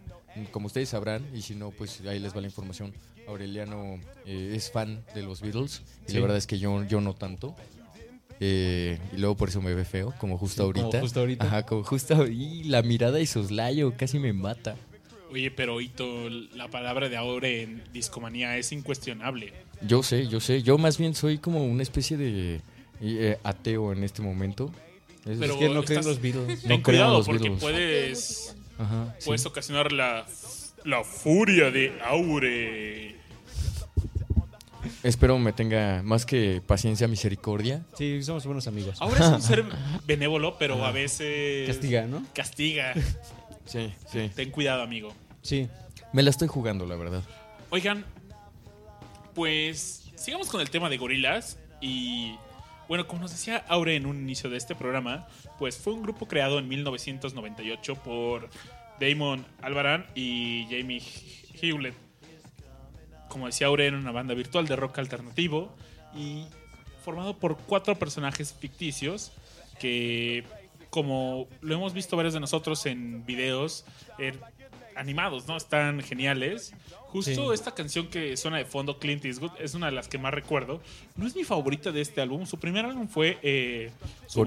como 0.51 0.67
ustedes 0.67 0.89
sabrán, 0.89 1.26
y 1.34 1.41
si 1.41 1.55
no, 1.55 1.71
pues 1.71 2.01
ahí 2.01 2.19
les 2.19 2.36
va 2.36 2.41
la 2.41 2.47
información. 2.47 2.93
Aureliano 3.28 3.99
eh, 4.26 4.53
es 4.55 4.69
fan 4.71 5.03
de 5.15 5.23
los 5.23 5.41
Beatles 5.41 5.82
y 6.07 6.11
Sí. 6.11 6.15
la 6.15 6.21
verdad 6.21 6.38
es 6.38 6.45
que 6.47 6.59
yo, 6.59 6.84
yo 6.86 7.01
no 7.01 7.13
tanto. 7.15 7.55
eh, 8.41 8.99
y 9.13 9.17
luego 9.17 9.36
por 9.36 9.47
eso 9.49 9.61
me 9.61 9.73
ve 9.73 9.86
feo, 9.86 10.13
como 10.19 10.38
justo 10.38 10.65
Sí, 10.67 10.71
como 10.73 10.84
ahorita. 10.86 11.01
justo 11.01 11.19
ahorita. 11.21 11.45
Ajá, 11.45 11.63
como 11.65 11.84
justo 11.84 12.21
ahí. 12.23 12.63
La 12.65 12.82
mirada 12.82 13.19
y 13.21 13.26
soslayo 13.26 13.93
casi 13.97 14.19
me 14.19 14.34
mata. 14.34 14.76
Oye, 15.32 15.51
pero 15.51 15.80
Hito, 15.82 16.30
la 16.30 16.67
palabra 16.69 17.07
de 17.09 17.15
ahora 17.17 17.47
en 17.47 17.82
discomanía 17.93 18.57
es 18.57 18.71
incuestionable. 18.73 19.53
Yo 19.88 20.03
sé, 20.03 20.28
yo 20.28 20.39
sé. 20.41 20.63
Yo 20.63 20.78
más 20.78 20.97
bien 20.97 21.15
soy 21.15 21.38
como 21.38 21.65
una 21.65 21.82
especie 21.84 22.17
de 22.17 22.61
eh, 23.01 23.38
ateo 23.43 23.91
en 23.93 24.03
este 24.03 24.21
momento. 24.21 24.69
Es- 25.26 25.38
Pero 25.39 25.53
es 25.53 25.59
que 25.59 25.69
no 25.69 25.84
creen 25.84 26.05
los 26.05 26.21
Beatles. 26.21 26.61
Ten 26.61 26.69
No 26.69 26.84
cuidado 26.84 27.17
los 27.17 27.26
porque 27.26 27.49
Beatles. 27.49 27.61
puedes, 27.61 28.55
Ajá. 28.78 29.15
sí. 29.19 29.26
puedes 29.26 29.45
ocasionar 29.45 29.91
la, 29.91 30.26
la 30.84 31.03
furia 31.03 31.71
de 31.71 31.97
Aure. 32.03 33.15
Espero 35.01 35.38
me 35.39 35.51
tenga 35.53 36.01
más 36.03 36.26
que 36.26 36.61
paciencia, 36.65 37.07
misericordia. 37.07 37.84
Sí, 37.97 38.21
somos 38.23 38.45
buenos 38.45 38.67
amigos. 38.67 39.01
Aure 39.01 39.19
es 39.19 39.26
un 39.28 39.41
ser 39.41 39.65
benévolo, 40.05 40.57
pero 40.59 40.84
a 40.86 40.91
veces 40.91 41.67
Castiga, 41.67 42.05
¿no? 42.05 42.23
Castiga. 42.34 42.93
Sí, 43.65 43.91
sí. 44.11 44.30
Ten 44.36 44.51
cuidado, 44.51 44.84
amigo. 44.84 45.11
Sí. 45.41 45.67
Me 46.13 46.21
la 46.23 46.30
estoy 46.30 46.47
jugando, 46.47 46.86
la 46.86 46.95
verdad. 46.95 47.23
Oigan, 47.71 48.05
pues 49.34 50.03
sigamos 50.15 50.47
con 50.49 50.61
el 50.61 50.69
tema 50.69 50.89
de 50.89 50.97
gorilas 50.97 51.57
y 51.82 52.36
bueno, 52.88 53.07
como 53.07 53.21
nos 53.21 53.31
decía 53.31 53.65
Aure 53.67 53.95
en 53.95 54.05
un 54.05 54.17
inicio 54.17 54.49
de 54.49 54.57
este 54.57 54.75
programa, 54.75 55.27
pues 55.57 55.77
fue 55.77 55.93
un 55.93 56.03
grupo 56.03 56.27
creado 56.27 56.59
en 56.59 56.67
1998 56.67 57.95
por 57.95 58.49
Damon 58.99 59.45
Albarán 59.61 60.05
y 60.15 60.65
Jamie 60.69 61.01
Hewlett. 61.61 61.95
Como 63.27 63.47
decía 63.47 63.67
Aure, 63.67 63.88
era 63.88 63.97
una 63.97 64.11
banda 64.11 64.33
virtual 64.33 64.67
de 64.67 64.75
rock 64.75 64.99
alternativo 64.99 65.75
y 66.15 66.45
formado 67.03 67.38
por 67.38 67.57
cuatro 67.57 67.95
personajes 67.95 68.53
ficticios 68.53 69.31
que, 69.79 70.43
como 70.89 71.47
lo 71.61 71.75
hemos 71.75 71.93
visto 71.93 72.15
varios 72.15 72.33
de 72.33 72.39
nosotros 72.39 72.86
en 72.86 73.25
videos 73.25 73.86
eh, 74.17 74.33
animados, 74.96 75.48
¿no? 75.48 75.58
Están 75.58 76.02
geniales. 76.02 76.74
Justo 77.08 77.50
Sí. 77.50 77.54
esta 77.54 77.74
canción 77.74 78.08
que 78.08 78.36
suena 78.38 78.58
de 78.58 78.66
fondo, 78.66 79.00
Clint 79.00 79.24
Eastwood, 79.24 79.52
es 79.60 79.74
una 79.74 79.86
de 79.88 79.93
las 79.93 80.08
que 80.08 80.18
más 80.18 80.34
recuerdo. 80.34 80.82
No 81.16 81.26
es 81.28 81.36
mi 81.36 81.43
favorita 81.43 81.91
de 81.91 82.02
este 82.02 82.22
álbum. 82.22 82.46
Su 82.46 82.60
primer 82.60 82.86
álbum 82.86 83.08
fue 83.08 83.38
eh, 83.41 83.91
su. 84.28 84.46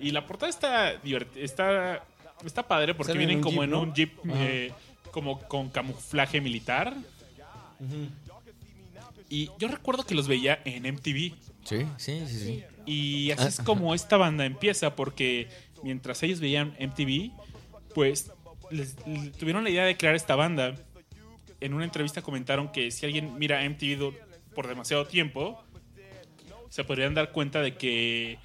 Y 0.00 0.10
la 0.10 0.26
portada 0.26 0.50
está 0.50 0.92
está, 1.36 2.04
está 2.44 2.66
padre 2.66 2.94
porque 2.94 3.12
Salen 3.12 3.22
en 3.22 3.28
vienen 3.28 3.36
un 3.38 3.42
como 3.42 3.62
jeep, 3.62 3.64
en 3.64 3.70
¿no? 3.70 3.80
un 3.82 3.94
jeep 3.94 4.12
eh, 4.34 4.72
como 5.10 5.38
con 5.40 5.70
camuflaje 5.70 6.40
militar. 6.40 6.94
Y 9.28 9.50
yo 9.58 9.68
recuerdo 9.68 10.04
que 10.04 10.14
los 10.14 10.26
veía 10.28 10.60
en 10.64 10.82
MTV. 10.92 11.34
Sí, 11.64 11.86
sí, 11.98 12.22
sí, 12.26 12.38
sí. 12.38 12.64
Y 12.86 13.30
así 13.30 13.46
es 13.48 13.60
como 13.60 13.94
esta 13.94 14.16
banda 14.16 14.44
empieza, 14.44 14.96
porque 14.96 15.48
mientras 15.82 16.22
ellos 16.22 16.40
veían 16.40 16.74
MTV, 16.80 17.30
pues 17.94 18.32
les- 18.70 18.96
tuvieron 19.38 19.64
la 19.64 19.70
idea 19.70 19.84
de 19.84 19.96
crear 19.96 20.14
esta 20.14 20.34
banda. 20.36 20.74
En 21.60 21.74
una 21.74 21.84
entrevista 21.84 22.22
comentaron 22.22 22.72
que 22.72 22.90
si 22.90 23.04
alguien 23.06 23.38
mira 23.38 23.62
MTV 23.64 24.12
por 24.54 24.66
demasiado 24.66 25.06
tiempo, 25.06 25.62
se 26.70 26.84
podrían 26.84 27.14
dar 27.14 27.32
cuenta 27.32 27.60
de 27.60 27.74
que 27.76 28.38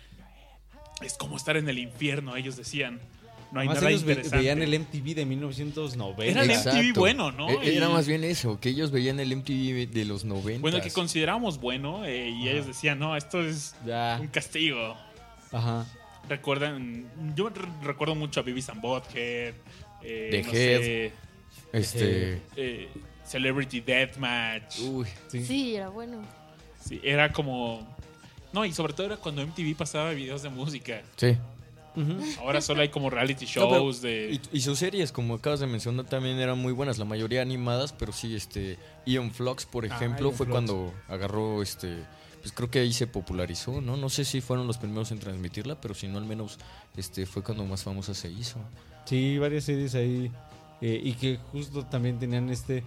es 1.02 1.14
como 1.14 1.38
estar 1.38 1.58
en 1.58 1.70
el 1.70 1.78
infierno, 1.80 2.36
ellos 2.36 2.56
decían. 2.58 3.00
No 3.52 3.60
hay 3.62 3.68
Además, 3.68 3.76
nada 3.84 3.90
ellos 3.92 4.02
interesante. 4.02 4.38
veían 4.38 4.62
el 4.64 4.74
MTV 4.74 5.14
de 5.16 5.26
1990. 5.26 6.26
Era 6.26 6.44
el 6.44 6.50
Exacto. 6.52 6.80
MTV 6.80 7.00
bueno, 7.00 7.32
¿no? 7.32 7.50
E- 7.50 7.78
Era 7.78 7.88
Y- 7.90 7.94
más 7.94 8.08
bien 8.08 8.24
eso, 8.24 8.60
que 8.60 8.70
ellos 8.70 8.92
veían 8.92 9.20
el 9.20 9.32
MTV 9.32 9.88
de 9.88 10.04
los 10.04 10.26
90. 10.26 10.62
Bueno, 10.62 10.82
que 10.82 10.92
considerábamos 10.92 11.60
bueno, 11.62 12.04
eh, 12.06 12.30
y 12.30 12.50
ellos 12.50 12.66
decían, 12.68 13.00
no, 13.00 13.16
esto 13.16 13.42
es 13.42 13.76
Ya. 13.86 14.18
un 14.20 14.28
castigo. 14.28 14.98
Ajá. 15.54 15.86
Recuerdan, 16.28 17.06
yo 17.36 17.50
re- 17.50 17.70
recuerdo 17.84 18.16
mucho 18.16 18.40
a 18.40 18.44
and 18.70 18.82
Butthead, 18.82 19.54
eh, 20.06 20.30
The 20.32 20.44
no 20.44 20.52
Head. 20.52 20.82
sé, 20.82 21.12
Este. 21.74 22.42
eh, 22.56 22.90
Celebrity 23.26 23.82
Deathmatch. 23.82 24.80
Uy, 24.82 25.08
Sí. 25.28 25.44
Sí, 25.46 25.76
era 25.76 25.90
bueno. 25.90 26.22
Sí, 26.84 27.00
era 27.04 27.32
como. 27.32 27.86
No, 28.54 28.64
y 28.64 28.72
sobre 28.72 28.94
todo 28.94 29.08
era 29.08 29.18
cuando 29.18 29.42
MTV 29.42 29.76
pasaba 29.76 30.12
videos 30.12 30.42
de 30.44 30.50
música. 30.50 31.02
sí. 31.18 31.38
Ahora 32.40 32.60
solo 32.60 32.82
hay 32.82 32.90
como 32.90 33.10
reality 33.10 33.46
No, 33.46 33.52
pero- 33.54 33.70
shows 33.70 34.02
de. 34.02 34.40
Y, 34.52 34.58
y 34.58 34.62
sus 34.62 34.80
series, 34.80 35.14
como 35.14 35.36
acabas 35.36 35.62
de 35.62 35.68
mencionar, 35.68 36.06
también 36.06 36.38
eran 36.40 36.58
muy 36.58 36.74
buenas, 36.74 36.98
la 36.98 37.06
mayoría 37.06 37.42
animadas, 37.42 37.94
pero 37.94 38.12
sí, 38.12 38.36
este, 38.36 38.78
Ian 39.06 39.32
Flux, 39.32 39.66
por 39.66 39.86
Ah, 39.86 39.96
ejemplo, 39.96 40.32
fue 40.32 40.46
Flux. 40.46 40.52
cuando 40.52 40.94
agarró, 41.08 41.62
este, 41.64 41.96
pues 42.42 42.52
creo 42.52 42.70
que 42.70 42.80
ahí 42.80 42.92
se 42.92 43.08
popularizó, 43.08 43.80
¿no? 43.80 43.96
No 43.96 44.10
sé 44.10 44.26
si 44.26 44.42
fueron 44.42 44.68
los 44.68 44.78
primeros 44.78 45.12
en 45.12 45.20
transmitirla, 45.20 45.80
pero 45.80 45.94
si 45.94 46.10
no, 46.10 46.18
al 46.18 46.26
menos, 46.26 46.60
este, 46.98 47.26
fue 47.26 47.44
cuando 47.44 47.64
más 47.66 47.84
famosa 47.84 48.14
se 48.14 48.30
hizo. 48.30 48.60
Sí, 49.06 49.38
varias 49.38 49.64
series 49.64 49.96
ahí. 49.96 50.32
eh, 50.82 51.00
y 51.04 51.14
que 51.14 51.38
justo 51.52 51.86
también 51.86 52.20
tenían 52.20 52.50
este 52.50 52.84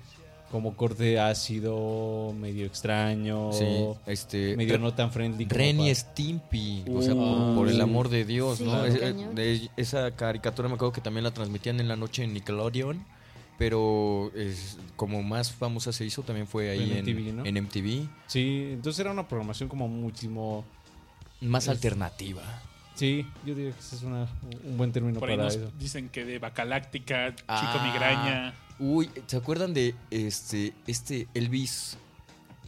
como 0.51 0.75
corte 0.77 1.19
ácido, 1.21 2.33
medio 2.39 2.65
extraño, 2.65 3.53
Sí, 3.53 3.65
este, 4.07 4.57
medio 4.57 4.79
no 4.79 4.95
tan 4.95 5.13
friendly. 5.13 5.45
Ren 5.47 5.79
y 5.81 5.95
Stimpy, 5.95 6.85
o 6.95 7.03
sea, 7.03 7.15
Uh, 7.15 7.53
por, 7.55 7.55
por 7.55 7.69
el 7.69 7.81
amor 7.81 8.09
de 8.09 8.25
Dios, 8.25 8.59
Sí, 8.59 8.65
¿no? 8.65 8.83
Es- 8.85 8.95
eh, 8.99 9.69
esa 9.77 10.11
caricatura 10.17 10.69
me 10.69 10.77
acuerdo 10.77 10.93
que 10.93 11.01
también 11.03 11.25
la 11.25 11.33
transmitían 11.33 11.81
en 11.81 11.89
la 11.89 11.97
noche 11.97 12.25
en 12.25 12.33
Nickelodeon, 12.33 13.05
pero 13.59 14.31
es, 14.35 14.79
como 14.97 15.23
más 15.23 15.53
famosa 15.53 15.93
se 15.93 16.05
hizo 16.07 16.23
también 16.23 16.47
fue 16.47 16.71
ahí 16.71 16.93
En 16.93 16.93
en, 16.93 17.05
MTV, 17.05 17.33
¿no? 17.35 17.45
en 17.45 17.57
MTV, 17.65 18.09
Sí, 18.27 18.71
entonces 18.73 19.01
era 19.01 19.11
una 19.11 19.29
programación 19.29 19.69
como 19.69 19.87
muchísimo... 19.89 20.65
más 21.43 21.65
Es- 21.65 21.69
alternativa. 21.71 22.43
Sí, 22.99 23.25
yo 23.47 23.55
diría 23.55 23.73
que 23.73 23.79
ese 23.79 23.97
es 23.97 24.03
una, 24.03 24.27
un 24.65 24.77
buen 24.77 24.91
término 24.93 25.21
por 25.21 25.29
ahí 25.31 25.37
para 25.37 25.47
nos 25.47 25.57
eso. 25.57 25.71
dicen 25.79 26.09
que 26.09 26.25
de 26.25 26.39
Bacaláctica, 26.41 27.35
Chico 27.35 27.47
Ah. 27.49 27.83
Migraña. 27.93 28.55
Uy, 28.81 29.09
¿se 29.27 29.37
acuerdan 29.37 29.73
de 29.73 29.95
este 30.11 30.73
este 30.87 31.29
Elvis 31.35 31.97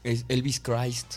es 0.05 0.25
Elvis 0.29 0.61
Christ? 0.61 1.15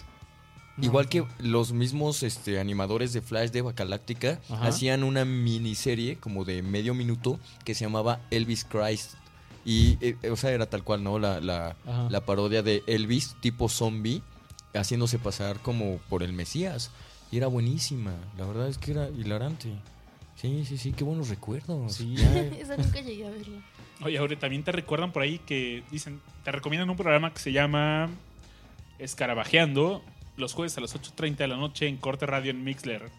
No, 0.78 0.86
Igual 0.86 1.06
no. 1.06 1.10
que 1.12 1.26
los 1.40 1.72
mismos 1.74 2.24
este, 2.24 2.60
animadores 2.60 3.14
de 3.14 3.22
Flash 3.22 3.52
de 3.52 3.62
Bacaláctica 3.62 4.40
Ajá. 4.50 4.66
hacían 4.68 5.04
una 5.04 5.24
miniserie 5.26 6.18
como 6.18 6.44
de 6.46 6.64
medio 6.64 6.96
minuto 6.96 7.40
que 7.64 7.76
se 7.76 7.86
llamaba 7.86 8.20
Elvis 8.32 8.66
Christ. 8.66 9.12
Y, 9.66 9.98
eh, 10.02 10.18
o 10.32 10.36
sea, 10.36 10.50
era 10.52 10.66
tal 10.66 10.84
cual, 10.84 11.04
¿no? 11.04 11.20
La, 11.20 11.40
la, 11.40 11.76
Ajá. 11.88 12.08
la 12.10 12.26
parodia 12.26 12.64
de 12.64 12.82
Elvis 12.88 13.36
tipo 13.40 13.70
zombie, 13.70 14.24
haciéndose 14.74 15.20
pasar 15.20 15.60
como 15.60 16.00
por 16.10 16.24
el 16.24 16.34
Mesías. 16.34 16.90
Y 17.34 17.38
era 17.38 17.48
buenísima. 17.48 18.14
La 18.38 18.46
verdad 18.46 18.68
es 18.68 18.78
que 18.78 18.92
era 18.92 19.10
hilarante. 19.10 19.70
Sí, 20.36 20.66
sí, 20.66 20.78
sí, 20.78 20.92
qué 20.94 21.04
buenos 21.04 21.30
recuerdos. 21.30 21.94
Sí. 21.96 22.14
Esa 22.60 22.78
nunca 22.78 23.02
llegué 23.02 23.26
a 23.26 23.32
verla. 23.32 23.60
Oye, 24.04 24.20
ahora 24.20 24.38
también 24.38 24.64
te 24.64 24.72
recuerdan 24.72 25.12
por 25.12 25.24
ahí 25.24 25.40
que 25.40 25.82
dicen, 25.90 26.22
te 26.44 26.52
recomiendan 26.52 26.92
un 26.92 26.96
programa 26.96 27.34
que 27.34 27.40
se 27.40 27.52
llama 27.52 28.08
Escarabajeando 29.00 30.04
los 30.38 30.54
jueves 30.54 30.78
a 30.78 30.82
las 30.82 30.96
8.30 30.96 31.38
de 31.38 31.48
la 31.48 31.58
noche 31.58 31.88
en 31.88 31.98
Corte 31.98 32.28
Radio 32.28 32.52
en 32.52 32.64
Mixler. 32.64 33.10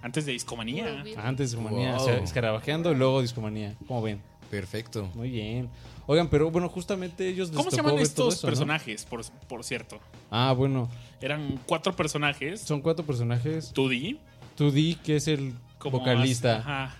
Antes 0.00 0.24
de 0.24 0.32
Discomanía. 0.32 1.04
Antes 1.18 1.50
Discomanía, 1.50 1.92
Wow. 1.96 2.00
o 2.02 2.04
sea, 2.06 2.16
escarabajeando, 2.18 2.94
luego 2.94 3.20
Discomanía. 3.20 3.74
¿Cómo 3.86 4.00
ven? 4.00 4.22
perfecto. 4.50 5.10
Muy 5.14 5.28
bien. 5.28 5.68
Oigan, 6.10 6.28
pero 6.28 6.50
bueno, 6.50 6.68
justamente 6.70 7.28
ellos 7.28 7.48
les 7.50 7.56
¿Cómo 7.58 7.70
se 7.70 7.76
tocó 7.76 7.88
llaman 7.90 8.02
ver 8.02 8.08
todo 8.14 8.28
estos 8.30 8.34
eso, 8.38 8.46
¿no? 8.46 8.50
personajes, 8.50 9.04
por, 9.04 9.22
por 9.46 9.62
cierto? 9.62 10.00
Ah, 10.30 10.54
bueno, 10.56 10.88
Eran 11.20 11.60
cuatro 11.66 11.94
personajes. 11.94 12.62
son 12.62 12.80
cuatro 12.80 13.04
personajes. 13.04 13.74
2D. 13.74 14.18
2D, 14.58 14.96
que 15.02 15.16
es 15.16 15.28
el 15.28 15.52
como 15.78 15.98
vocalista. 15.98 16.56
Ajá. 16.58 16.96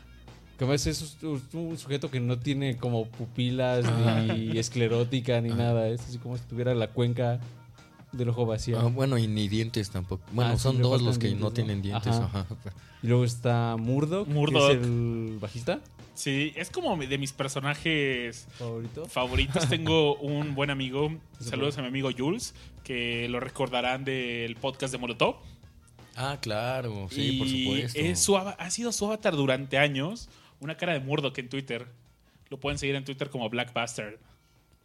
Como 0.59 0.74
es, 0.74 0.86
es 0.86 1.16
un, 1.22 1.42
un 1.54 1.78
sujeto 1.78 2.11
que 2.11 2.20
no 2.20 2.38
tiene 2.38 2.76
como 2.76 3.06
pupilas 3.06 3.84
ni 4.28 4.59
esclerótica 4.59 5.40
ni 5.40 5.50
nada. 5.50 5.88
Es 5.88 6.02
así 6.02 6.18
como 6.18 6.36
si 6.36 6.44
tuviera 6.44 6.74
la 6.74 6.88
cuenca 6.88 7.40
del 8.12 8.28
ojo 8.28 8.44
vacía. 8.44 8.78
Ah, 8.80 8.84
bueno, 8.92 9.16
y 9.18 9.26
ni 9.26 9.48
dientes 9.48 9.88
tampoco. 9.90 10.22
Bueno, 10.32 10.50
Ah, 10.52 10.56
sí, 10.56 10.62
son 10.64 10.76
le 10.76 10.82
dos 10.82 10.90
faltan 10.92 11.06
los 11.06 11.18
que 11.18 11.26
dientes, 11.28 11.42
no 11.42 11.48
¿no? 11.48 11.52
tienen 11.54 11.80
dientes. 11.82 12.12
Ajá. 12.14 12.40
Ajá. 12.40 12.56
Y 13.02 13.06
luego 13.06 13.24
está 13.24 13.76
Murdoch, 13.78 14.26
Murdoch. 14.28 14.68
que 14.68 14.72
es 14.78 14.82
el 14.84 15.38
bajista 15.40 15.80
Sí, 16.18 16.52
es 16.56 16.68
como 16.70 16.96
de 16.96 17.16
mis 17.16 17.32
personajes 17.32 18.48
favorito. 18.58 19.06
favoritos. 19.06 19.68
Tengo 19.70 20.16
un 20.16 20.56
buen 20.56 20.68
amigo, 20.70 21.16
saludos 21.38 21.78
a 21.78 21.82
mi 21.82 21.86
amigo 21.88 22.10
Jules, 22.16 22.54
que 22.82 23.28
lo 23.28 23.38
recordarán 23.38 24.04
del 24.04 24.56
podcast 24.56 24.90
de 24.92 24.98
Molotov. 24.98 25.36
Ah, 26.16 26.38
claro. 26.42 27.06
Sí, 27.12 27.36
y 27.36 27.38
por 27.38 27.48
supuesto. 27.48 28.00
es 28.00 28.18
su 28.18 28.36
ha 28.36 28.70
sido 28.70 28.90
su 28.90 29.06
avatar 29.06 29.36
durante 29.36 29.78
años, 29.78 30.28
una 30.58 30.76
cara 30.76 30.92
de 30.94 30.98
Murdoch 31.00 31.38
en 31.38 31.48
Twitter. 31.48 31.86
Lo 32.50 32.58
pueden 32.58 32.78
seguir 32.78 32.96
en 32.96 33.04
Twitter 33.04 33.30
como 33.30 33.48
Black 33.48 33.72
Bastard. 33.72 34.16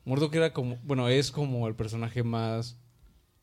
Murdoch 0.05 0.36
era 0.36 0.53
como, 0.53 0.77
bueno, 0.84 1.09
es 1.09 1.31
como 1.31 1.67
el 1.67 1.73
personaje 1.75 2.21
más 2.21 2.77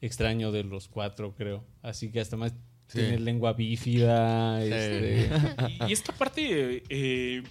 extraño 0.01 0.53
de 0.53 0.63
los 0.63 0.87
cuatro, 0.87 1.35
creo. 1.35 1.65
Así 1.83 2.13
que 2.13 2.21
hasta 2.21 2.37
más 2.37 2.55
Sí. 2.87 2.99
tiene 2.99 3.19
lengua 3.21 3.53
bífida. 3.53 4.63
este, 4.65 5.29
Y, 5.87 5.91
y 5.91 5.93
esta 5.93 6.13
parte, 6.13 6.83
eh, 6.89 7.43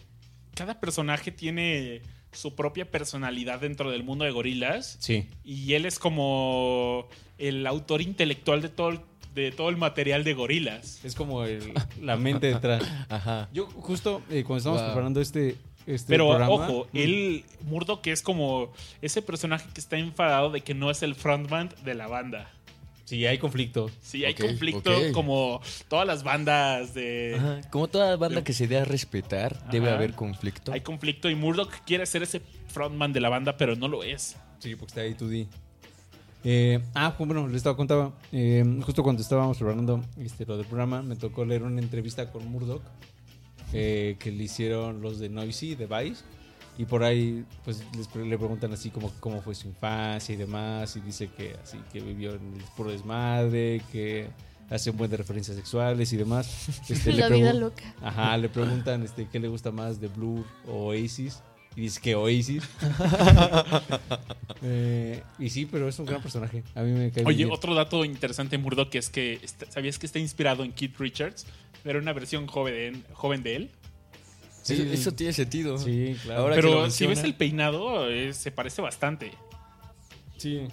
cada 0.56 0.80
personaje 0.80 1.32
tiene 1.32 2.02
su 2.32 2.56
propia 2.56 2.90
personalidad 2.90 3.60
dentro 3.62 3.90
del 3.92 4.04
mundo 4.04 4.24
de 4.26 4.32
gorilas. 4.32 4.98
sí. 5.00 5.28
Y 5.44 5.74
él 5.74 5.86
es 5.86 5.98
como 6.00 7.08
el 7.38 7.66
autor 7.66 8.02
intelectual 8.02 8.62
de 8.62 8.70
todo 8.70 8.90
el, 8.90 9.00
de 9.34 9.52
todo 9.52 9.70
el 9.70 9.78
material 9.78 10.24
de 10.24 10.34
gorilas. 10.34 11.04
Es 11.04 11.16
como 11.16 11.44
el- 11.46 11.74
la 12.02 12.18
mente 12.18 12.48
detrás. 12.48 12.84
Ajá. 13.10 13.50
Yo 13.54 13.66
justo 13.68 14.22
eh, 14.30 14.44
cuando 14.44 14.58
estábamos 14.58 14.82
Wow. 14.82 14.90
preparando 14.92 15.22
este, 15.22 15.56
este 15.88 16.08
Pero 16.10 16.28
programa... 16.28 16.52
ojo, 16.54 16.88
él, 16.94 17.46
Murdoch 17.62 18.06
es 18.08 18.22
como 18.22 18.72
ese 19.02 19.22
personaje 19.22 19.68
que 19.74 19.80
está 19.80 19.98
enfadado 19.98 20.52
de 20.52 20.62
que 20.62 20.74
no 20.76 20.92
es 20.92 21.02
el 21.04 21.16
frontman 21.16 21.70
de 21.84 21.96
la 21.96 22.08
banda. 22.08 22.52
Sí, 23.10 23.26
hay 23.26 23.40
conflicto. 23.40 23.90
Sí, 24.04 24.24
hay 24.24 24.36
conflicto 24.36 24.92
como 25.14 25.62
todas 25.88 26.06
las 26.06 26.22
bandas 26.22 26.94
de... 26.94 27.38
Ajá. 27.40 27.62
Como 27.72 27.88
toda 27.88 28.16
banda 28.18 28.38
de- 28.38 28.44
que 28.44 28.54
se 28.54 28.68
dé 28.68 28.78
a 28.78 28.86
respetar, 28.86 29.68
debe 29.72 29.90
haber 29.90 30.14
conflicto. 30.14 30.72
Hay 30.72 30.82
conflicto 30.82 31.28
y 31.28 31.34
Murdoch 31.34 31.72
quiere 31.88 32.06
ser 32.06 32.22
ese 32.22 32.40
frontman 32.68 33.12
de 33.12 33.20
la 33.20 33.30
banda, 33.30 33.58
pero 33.58 33.76
no 33.76 33.88
lo 33.88 34.04
es. 34.04 34.36
Sí, 34.60 34.76
porque 34.76 34.92
está 34.92 35.02
ahí 35.02 35.16
2D. 35.16 35.48
Eh, 36.44 36.80
ah, 36.94 37.16
bueno, 37.18 37.48
les 37.48 37.58
estaba 37.58 37.76
contaba. 37.76 38.14
eh, 38.32 38.64
justo 38.86 39.02
cuando 39.02 39.24
estábamos 39.24 39.58
preparando 39.58 40.04
este, 40.20 40.46
lo 40.46 40.56
del 40.58 40.68
programa, 40.68 41.02
me 41.02 41.16
tocó 41.16 41.44
leer 41.46 41.64
una 41.64 41.82
entrevista 41.82 42.32
con 42.32 42.46
Murdoch 42.48 42.84
eh, 43.74 44.18
que 44.20 44.30
le 44.32 44.44
hicieron 44.44 45.02
los 45.02 45.18
de 45.18 45.30
Noisy, 45.30 45.74
de 45.74 45.88
Vice. 45.88 46.24
Y 46.80 46.86
por 46.86 47.04
ahí, 47.04 47.44
pues 47.66 47.84
les 47.98 48.08
pre- 48.08 48.26
le 48.26 48.38
preguntan 48.38 48.72
así 48.72 48.90
como 48.90 49.12
cómo 49.20 49.42
fue 49.42 49.54
su 49.54 49.68
infancia 49.68 50.34
y 50.34 50.38
demás. 50.38 50.96
Y 50.96 51.02
dice 51.02 51.28
que 51.28 51.54
así 51.62 51.78
que 51.92 52.00
vivió 52.00 52.36
en 52.36 52.54
el 52.56 52.64
puro 52.78 52.90
desmadre, 52.90 53.82
que 53.92 54.30
hace 54.70 54.90
un 54.90 54.96
buen 54.98 55.12
de 55.12 55.18
referencias 55.18 55.58
sexuales 55.58 56.14
y 56.14 56.18
demás. 56.18 56.70
Este, 56.90 57.12
le 57.12 57.20
La 57.20 57.28
vida 57.28 57.54
loca. 57.54 57.84
Ajá, 58.02 58.38
le 58.38 58.48
preguntan 58.48 59.04
este, 59.04 59.28
qué 59.30 59.40
le 59.42 59.50
gusta 59.50 59.72
más 59.72 60.00
de 60.00 60.08
Blur 60.08 60.46
o 60.68 60.88
Oasis. 60.92 61.42
Y 61.76 61.82
dice 61.82 62.00
que 62.02 62.16
Oasis. 62.16 62.64
Eh, 64.62 65.24
y 65.38 65.50
sí, 65.50 65.66
pero 65.66 65.88
es 65.88 65.98
un 66.00 66.06
gran 66.06 66.22
personaje. 66.22 66.64
A 66.76 66.82
mí 66.82 66.92
me 66.92 67.12
cae 67.12 67.24
Oye, 67.26 67.38
bien. 67.46 67.52
otro 67.52 67.74
dato 67.76 68.04
interesante 68.04 68.58
Murdoch 68.58 68.94
es 68.96 69.10
que 69.10 69.40
está- 69.42 69.72
¿sabías 69.72 69.98
que 69.98 70.06
está 70.06 70.20
inspirado 70.20 70.64
en 70.66 70.74
Keith 70.74 70.98
Richards? 71.00 71.46
Pero 71.84 72.00
una 72.00 72.12
versión 72.12 72.46
joven 72.48 73.06
joven 73.14 73.42
de 73.44 73.56
él. 73.56 73.70
Sí, 74.76 74.82
eso, 74.84 74.94
eso 74.94 75.12
tiene 75.14 75.34
sentido. 75.34 75.78
Sí, 75.78 76.16
claro. 76.24 76.42
Ahora 76.42 76.56
que 76.56 76.62
lo 76.62 76.70
Pero 76.70 76.92
si 76.92 77.08
ves 77.08 77.24
el 77.24 77.36
peinado, 77.36 78.10
eh, 78.10 78.34
se 78.34 78.52
parece 78.52 78.82
bastante. 78.82 79.32
sí. 80.38 80.68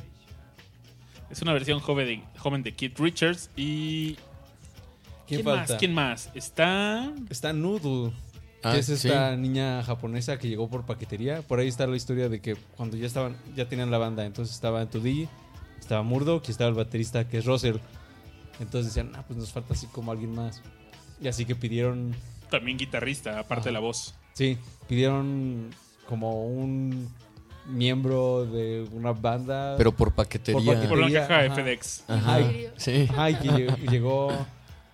Es 1.29 1.43
una 1.43 1.53
versión 1.53 1.81
joven 1.81 2.07
de, 2.07 2.39
joven 2.39 2.63
de 2.63 2.73
Keith 2.73 3.01
Richards. 3.01 3.51
¿Y 3.57 4.15
¿Quién, 5.27 5.43
quién 5.43 5.45
falta? 5.45 5.73
más? 5.73 5.79
¿Quién 5.81 5.95
más? 5.95 6.31
Está... 6.35 7.13
Está 7.29 7.53
Noodle. 7.53 8.13
Ah, 8.63 8.73
que 8.73 8.79
es 8.79 8.87
sí. 8.87 8.93
esta 8.93 9.37
niña 9.37 9.83
japonesa 9.83 10.39
que 10.39 10.49
llegó 10.49 10.69
por 10.69 10.87
paquetería. 10.87 11.43
Por 11.43 11.59
ahí 11.59 11.69
está 11.69 11.87
la 11.87 11.97
historia 11.97 12.29
de 12.29 12.41
que 12.41 12.57
cuando 12.77 12.97
ya 12.97 13.07
estaban, 13.07 13.37
ya 13.55 13.69
tenían 13.69 13.91
la 13.91 13.99
banda, 13.99 14.25
entonces 14.25 14.55
estaba 14.55 14.83
en 14.83 14.91
2D, 14.91 15.29
estaba 15.79 16.03
Murdoch 16.03 16.45
y 16.49 16.51
estaba 16.53 16.71
el 16.71 16.77
baterista 16.77 17.29
que 17.29 17.39
es 17.39 17.45
Russell. 17.45 17.77
Entonces 18.59 18.95
decían, 18.95 19.13
ah, 19.17 19.25
pues 19.27 19.39
nos 19.39 19.53
falta 19.53 19.75
así 19.75 19.87
como 19.89 20.13
alguien 20.13 20.35
más. 20.35 20.63
Y 21.21 21.29
así 21.29 21.45
que 21.45 21.55
pidieron, 21.55 22.15
También 22.51 22.77
guitarrista, 22.79 23.39
aparte 23.39 23.55
Ajá. 23.63 23.69
de 23.69 23.73
la 23.73 23.81
voz. 23.81 24.15
sí, 24.35 24.59
pidieron 24.89 25.71
como 26.09 26.47
un 26.47 27.09
miembro 27.67 28.47
de 28.47 28.87
una 28.93 29.13
banda. 29.13 29.75
Pero 29.77 29.93
por 29.93 30.13
paquetería. 30.15 30.55
Por 30.63 30.75
paquetería. 30.75 30.89
Por 30.89 31.11
la 31.11 31.27
caja 31.29 31.43
de. 31.43 31.51
FedEx. 31.51 32.05
Ajá. 32.09 32.39
Sí. 32.77 33.07
Ajá, 33.11 33.31
y 33.31 33.35
que 33.37 33.49
lle- 33.49 33.91
llegó 33.91 34.47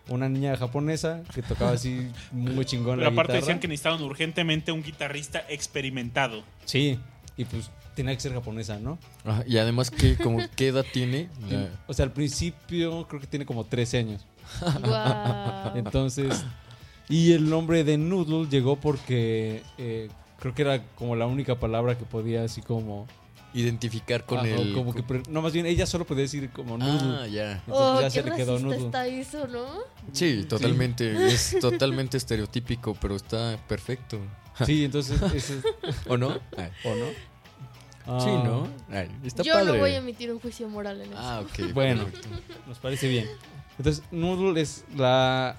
una 0.08 0.28
niña 0.28 0.56
japonesa 0.56 1.22
que 1.34 1.42
tocaba 1.42 1.72
así 1.72 2.08
muy 2.32 2.64
chingón 2.64 2.96
Pero 2.98 3.02
la 3.02 3.08
aparte 3.08 3.32
guitarra. 3.34 3.40
decían 3.40 3.60
que 3.60 3.68
necesitaban 3.68 4.02
urgentemente 4.02 4.72
un 4.72 4.82
guitarrista 4.82 5.44
experimentado. 5.48 6.42
Sí, 6.64 6.98
y 7.36 7.44
pues 7.44 7.70
tenía 7.94 8.14
que 8.14 8.20
ser 8.20 8.32
japonesa, 8.32 8.78
¿no? 8.78 8.98
Ajá, 9.24 9.44
Y 9.46 9.58
además, 9.58 9.90
¿qué, 9.90 10.16
como, 10.16 10.38
¿qué 10.56 10.68
edad 10.68 10.84
tiene? 10.92 11.28
O 11.86 11.92
sea, 11.92 12.06
al 12.06 12.12
principio 12.12 13.06
creo 13.06 13.20
que 13.20 13.26
tiene 13.26 13.44
como 13.44 13.64
13 13.64 13.98
años. 13.98 14.26
Guau. 14.82 15.76
Entonces, 15.76 16.44
y 17.08 17.32
el 17.32 17.48
nombre 17.50 17.84
de 17.84 17.98
Noodle 17.98 18.48
llegó 18.48 18.76
porque 18.76 19.62
eh, 19.78 20.08
creo 20.38 20.54
que 20.54 20.62
era 20.62 20.82
como 20.94 21.16
la 21.16 21.26
única 21.26 21.58
palabra 21.58 21.96
que 21.98 22.04
podía 22.04 22.44
así 22.44 22.62
como... 22.62 23.06
identificar 23.54 24.24
con 24.24 24.38
ajá, 24.38 24.48
el. 24.48 24.72
Como 24.72 24.94
que, 24.94 25.02
pre- 25.02 25.22
no, 25.28 25.42
más 25.42 25.52
bien 25.52 25.66
ella 25.66 25.84
solo 25.86 26.06
podía 26.06 26.22
decir 26.22 26.48
como 26.50 26.78
Noodle. 26.78 27.16
Ah, 27.22 27.26
ya. 27.26 27.52
Entonces 27.52 27.66
Oh, 27.70 28.00
ya 28.00 28.06
qué 28.06 28.10
se 28.10 28.22
le 28.22 28.34
quedó 28.34 28.58
Noodle. 28.58 28.86
está 28.86 29.06
eso, 29.06 29.46
¿no? 29.46 29.66
Sí, 30.12 30.44
totalmente. 30.48 31.26
Es 31.32 31.56
totalmente 31.60 32.16
estereotípico, 32.16 32.94
pero 33.00 33.16
está 33.16 33.58
perfecto. 33.68 34.18
Sí, 34.66 34.84
entonces... 34.84 35.18
¿O 36.08 36.16
no? 36.18 36.38
Ay, 36.56 36.68
¿O 36.84 36.94
no? 36.94 37.06
sí, 37.06 38.28
Ah, 38.30 38.42
¿no? 38.44 38.68
Ay, 38.90 39.08
está 39.24 39.42
Yo 39.42 39.54
padre. 39.54 39.72
no 39.72 39.78
voy 39.78 39.90
a 39.92 39.96
emitir 39.96 40.30
un 40.32 40.40
juicio 40.40 40.68
moral 40.68 41.00
en 41.00 41.08
eso. 41.12 41.18
Ah, 41.18 41.40
ok. 41.40 41.72
Bueno, 41.72 42.04
nos 42.66 42.78
parece 42.78 43.08
bien. 43.08 43.28
Entonces, 43.78 44.02
Noodle 44.10 44.60
es 44.60 44.84
la, 44.96 45.56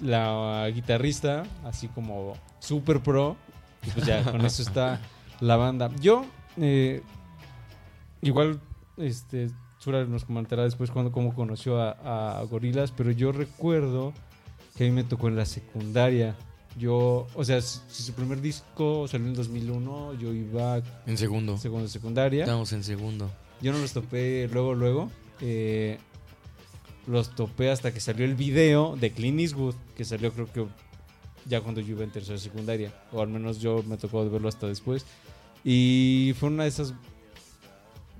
la 0.00 0.68
guitarrista, 0.74 1.44
así 1.64 1.88
como 1.88 2.34
super 2.58 3.00
pro. 3.00 3.36
Y 3.86 3.90
pues 3.90 4.06
ya, 4.06 4.22
con 4.24 4.44
eso 4.44 4.62
está 4.62 5.00
la 5.40 5.56
banda. 5.56 5.90
Yo, 6.00 6.24
eh, 6.56 7.02
igual, 8.22 8.60
este, 8.96 9.50
Sura 9.78 10.04
nos 10.04 10.24
comentará 10.24 10.64
después 10.64 10.90
cuando, 10.90 11.12
cómo 11.12 11.34
conoció 11.34 11.80
a, 11.80 12.38
a 12.38 12.42
Gorilas, 12.44 12.90
pero 12.92 13.10
yo 13.10 13.32
recuerdo 13.32 14.12
que 14.76 14.84
a 14.84 14.86
mí 14.86 14.92
me 14.92 15.04
tocó 15.04 15.28
en 15.28 15.36
la 15.36 15.44
secundaria. 15.46 16.34
Yo, 16.76 17.26
o 17.34 17.44
sea, 17.44 17.60
si, 17.60 18.02
su 18.02 18.12
primer 18.14 18.40
disco 18.40 19.06
salió 19.06 19.28
en 19.28 19.34
2001, 19.34 20.14
yo 20.14 20.32
iba 20.32 20.82
En 21.06 21.16
segundo. 21.16 21.52
en 21.52 21.58
segundo 21.58 21.84
de 21.84 21.90
secundaria. 21.90 22.44
Estamos 22.44 22.72
en 22.72 22.82
segundo. 22.82 23.30
Yo 23.60 23.72
no 23.72 23.78
los 23.78 23.92
topé 23.92 24.48
luego, 24.52 24.74
luego. 24.74 25.10
Eh, 25.40 25.98
los 27.06 27.34
topé 27.34 27.70
hasta 27.70 27.92
que 27.92 28.00
salió 28.00 28.24
el 28.24 28.34
video 28.34 28.96
de 28.96 29.10
Clint 29.10 29.40
Eastwood, 29.40 29.74
que 29.96 30.04
salió 30.04 30.32
creo 30.32 30.52
que 30.52 30.66
ya 31.46 31.60
cuando 31.60 31.80
yo 31.80 31.92
iba 31.92 32.04
en 32.04 32.10
tercera 32.10 32.38
secundaria. 32.38 32.92
O 33.12 33.20
al 33.20 33.28
menos 33.28 33.60
yo 33.60 33.82
me 33.86 33.96
tocó 33.96 34.28
verlo 34.28 34.48
hasta 34.48 34.66
después. 34.66 35.04
Y 35.64 36.34
fue 36.38 36.48
una 36.48 36.64
de 36.64 36.68
esas... 36.70 36.94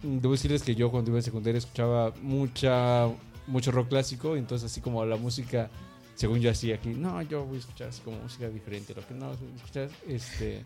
Debo 0.03 0.33
decirles 0.33 0.63
que 0.63 0.75
yo 0.75 0.91
cuando 0.91 1.11
iba 1.11 1.19
en 1.19 1.23
secundaria 1.23 1.59
escuchaba 1.59 2.13
mucha, 2.21 3.09
mucho 3.47 3.71
rock 3.71 3.89
clásico. 3.89 4.37
Y 4.37 4.41
entonces 4.41 4.71
así 4.71 4.81
como 4.81 5.05
la 5.05 5.17
música, 5.17 5.71
según 6.15 6.41
yo 6.41 6.51
hacía 6.51 6.75
aquí, 6.75 6.91
no, 6.91 7.23
yo 7.23 7.45
voy 7.45 7.57
a 7.57 7.61
escuchar 7.61 7.89
así 7.89 8.03
como 8.03 8.19
música 8.19 8.49
diferente. 8.49 8.95
Lo 8.95 9.07
que 9.07 9.15
no, 9.15 9.33
escuchar 9.33 9.89
este... 10.07 10.65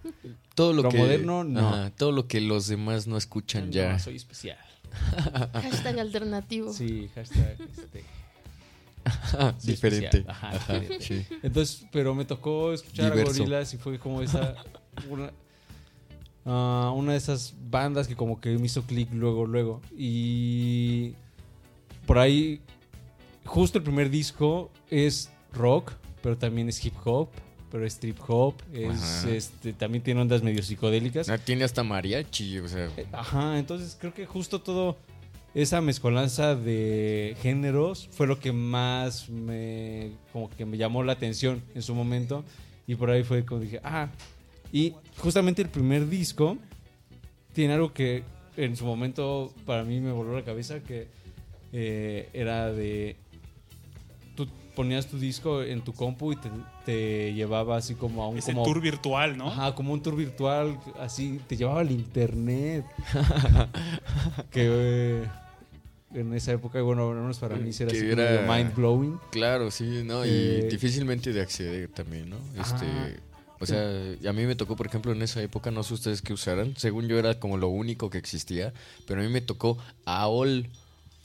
Todo 0.55 0.73
lo, 0.73 0.83
Lo 0.83 0.89
que. 0.89 0.99
moderno, 0.99 1.45
no. 1.45 1.69
Ajá, 1.69 1.91
todo 1.91 2.11
lo 2.11 2.27
que 2.27 2.41
los 2.41 2.67
demás 2.67 3.07
no 3.07 3.17
escuchan 3.17 3.71
ya. 3.71 3.93
No, 3.93 3.99
soy 4.01 4.17
especial. 4.17 4.59
Hashtag 5.53 5.99
alternativo. 5.99 6.73
Sí, 6.73 7.11
hashtag... 7.15 7.57
Este, 7.61 8.05
Sí, 9.59 9.71
Diferente. 9.71 10.07
especial. 10.07 10.25
Ajá, 10.31 10.49
Ajá, 10.51 10.79
diferente. 10.79 11.05
sí. 11.05 11.27
Entonces, 11.43 11.87
pero 11.93 12.15
me 12.15 12.25
tocó 12.25 12.73
escuchar 12.73 13.11
Diverso. 13.13 13.33
a 13.33 13.39
Gorilas 13.39 13.75
y 13.75 13.79
fue 13.79 13.99
como 13.99 14.21
esa. 14.23 14.55
Una, 15.09 15.33
ah, 16.45 16.93
una 16.95 17.13
de 17.13 17.19
esas 17.19 17.55
bandas 17.71 18.07
que 18.09 18.17
como 18.17 18.41
que 18.41 18.51
me 18.59 18.67
hizo 18.67 18.83
clic 18.83 19.09
luego, 19.13 19.47
luego. 19.47 19.81
Y 19.97 21.15
por 22.07 22.19
ahí, 22.19 22.61
justo 23.45 23.79
el 23.79 23.85
primer 23.85 24.11
disco 24.11 24.71
es 24.91 25.31
rock, 25.53 25.93
pero 26.23 26.37
también 26.37 26.69
es 26.69 26.85
hip 26.85 26.95
hop, 27.05 27.29
pero 27.71 27.87
es 27.87 27.99
trip 27.99 28.19
hop. 28.27 28.55
Es, 28.73 29.25
este, 29.25 29.73
también 29.73 30.03
tiene 30.03 30.21
ondas 30.21 30.43
medio 30.43 30.63
psicodélicas. 30.63 31.29
Ah, 31.29 31.39
Tiene 31.39 31.65
hasta 31.65 31.83
mariachi, 31.83 32.59
o 32.59 32.69
sea. 32.69 32.87
Eh, 32.97 33.07
Ajá, 33.13 33.59
entonces 33.59 33.97
creo 33.99 34.15
que 34.15 34.27
justo 34.27 34.61
todo 34.61 34.97
esa 35.55 35.81
mezcolanza 35.81 36.55
de 36.55 37.37
géneros 37.43 38.09
fue 38.13 38.27
lo 38.27 38.39
que 38.39 38.53
más 38.53 39.29
me 39.29 40.13
como 40.33 40.51
que 40.51 40.65
me 40.65 40.77
llamó 40.77 41.03
la 41.03 41.13
atención 41.13 41.63
en 41.75 41.83
su 41.83 41.95
momento 41.95 42.45
y 42.87 42.95
por 42.95 43.11
ahí 43.11 43.23
fue 43.25 43.45
como 43.45 43.61
dije, 43.61 43.81
ah, 43.83 44.09
y 44.73 44.93
justamente 45.17 45.63
el 45.63 45.69
primer 45.69 46.09
disco 46.09 46.59
tiene 47.55 47.75
algo 47.75 47.93
que 47.93 48.23
en 48.57 48.77
su 48.77 48.85
momento 48.85 49.53
para 49.65 49.85
mí 49.85 50.01
me 50.01 50.13
voló 50.13 50.35
la 50.35 50.45
cabeza 50.45 50.81
que 50.81 51.09
eh, 51.73 52.29
era 52.33 52.73
de 52.73 53.17
ponías 54.79 55.07
tu 55.09 55.19
disco 55.19 55.61
en 55.65 55.81
tu 55.83 55.93
compu 55.93 56.33
y 56.33 56.37
te, 56.37 56.49
te 56.87 57.35
llevaba 57.35 57.77
así 57.77 57.97
como 57.97 58.23
a 58.23 58.29
un 58.29 58.39
Es 58.39 58.47
el 58.47 58.55
como- 58.55 58.65
tour 58.65 58.81
virtual, 58.81 59.37
¿no? 59.37 59.49
Ajá, 59.49 59.75
como 59.75 59.93
un 59.93 60.01
tour 60.01 60.15
virtual, 60.15 60.79
así, 61.01 61.41
te 61.49 61.57
llevaba 61.57 61.81
al 61.81 61.91
internet. 61.91 62.85
que 64.53 64.67
eh, 64.71 65.25
en 66.15 66.33
esa 66.35 66.53
época, 66.53 66.81
bueno, 66.83 67.11
al 67.11 67.17
menos 67.17 67.39
para 67.39 67.57
mí 67.57 67.71
era 67.79 67.91
Que 67.91 67.97
así 67.99 68.07
era- 68.11 68.37
como 68.47 68.55
mind 68.55 68.75
blowing. 68.75 69.19
Claro, 69.33 69.71
sí, 69.73 70.03
¿no? 70.05 70.25
Y 70.25 70.29
Eh, 70.31 70.69
difícilmente 70.71 71.33
de 71.33 71.41
acceder 71.41 71.89
también, 71.89 72.31
¿no? 72.31 72.37
Este, 72.59 72.87
Ajá. 72.87 73.09
o 73.59 73.67
sea, 73.67 73.83
a 74.29 74.33
mí 74.33 74.47
me 74.47 74.55
tocó, 74.55 74.77
por 74.77 74.87
ejemplo, 74.87 75.11
en 75.13 75.21
esa 75.23 75.43
época, 75.43 75.71
no 75.73 75.83
sé 75.83 75.95
ustedes 75.95 76.23
qué 76.23 76.33
usaran, 76.33 76.75
según 76.77 77.09
yo 77.09 77.19
era 77.19 77.39
como 77.41 77.57
lo 77.57 77.67
único 77.69 78.11
que 78.11 78.19
existía, 78.19 78.73
pero 79.07 79.21
a 79.21 79.25
mí 79.25 79.29
me 79.31 79.41
tocó 79.41 79.77
AOL. 80.05 80.67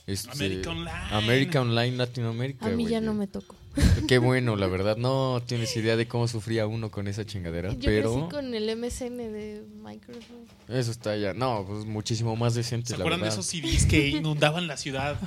Este, 0.06 0.30
América 0.32 0.70
Online. 0.70 0.90
América 1.12 1.60
Online 1.62 1.96
Latinoamérica. 1.96 2.66
A 2.66 2.70
mí 2.70 2.86
ya 2.86 3.00
no 3.00 3.14
me 3.14 3.26
tocó. 3.26 3.56
Qué 4.08 4.18
bueno, 4.18 4.54
la 4.54 4.66
verdad. 4.66 4.96
No 4.98 5.42
tienes 5.46 5.74
idea 5.76 5.96
de 5.96 6.06
cómo 6.06 6.28
sufría 6.28 6.66
uno 6.66 6.90
con 6.90 7.08
esa 7.08 7.24
chingadera, 7.24 7.72
Yo 7.72 7.78
pero 7.86 8.12
crecí 8.14 8.30
con 8.30 8.54
el 8.54 8.76
MSN 8.76 9.16
de 9.16 9.64
Microsoft. 9.82 10.26
eso 10.68 10.90
está 10.90 11.16
ya. 11.16 11.32
No, 11.32 11.64
pues 11.66 11.84
muchísimo 11.86 12.36
más 12.36 12.54
decente, 12.54 12.88
¿Se 12.88 12.92
la 12.98 13.04
acuerdan 13.04 13.20
de 13.20 13.24
verdad. 13.30 13.38
esos 13.40 13.46
CDs 13.50 13.86
que 13.86 14.08
inundaban 14.10 14.66
la 14.66 14.76
ciudad? 14.76 15.18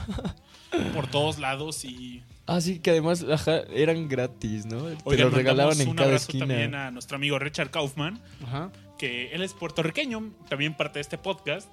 por 0.93 1.07
todos 1.07 1.39
lados 1.39 1.83
y 1.85 2.21
Ah, 2.45 2.61
sí, 2.61 2.79
que 2.79 2.91
además 2.91 3.25
ajá, 3.29 3.61
eran 3.73 4.07
gratis, 4.07 4.65
¿no? 4.65 4.83
Te 4.83 4.97
Oigan, 5.05 5.25
los 5.27 5.33
regalaban 5.33 5.79
en 5.81 5.89
un 5.89 5.95
cada 5.95 6.09
abrazo 6.09 6.27
también 6.37 6.51
esquina. 6.61 6.87
a 6.87 6.91
nuestro 6.91 7.15
amigo 7.17 7.39
Richard 7.39 7.71
Kaufman, 7.71 8.21
Ajá. 8.45 8.71
que 8.97 9.31
él 9.31 9.41
es 9.43 9.53
puertorriqueño, 9.53 10.31
también 10.49 10.75
parte 10.77 10.99
de 10.99 11.01
este 11.01 11.17
podcast, 11.17 11.67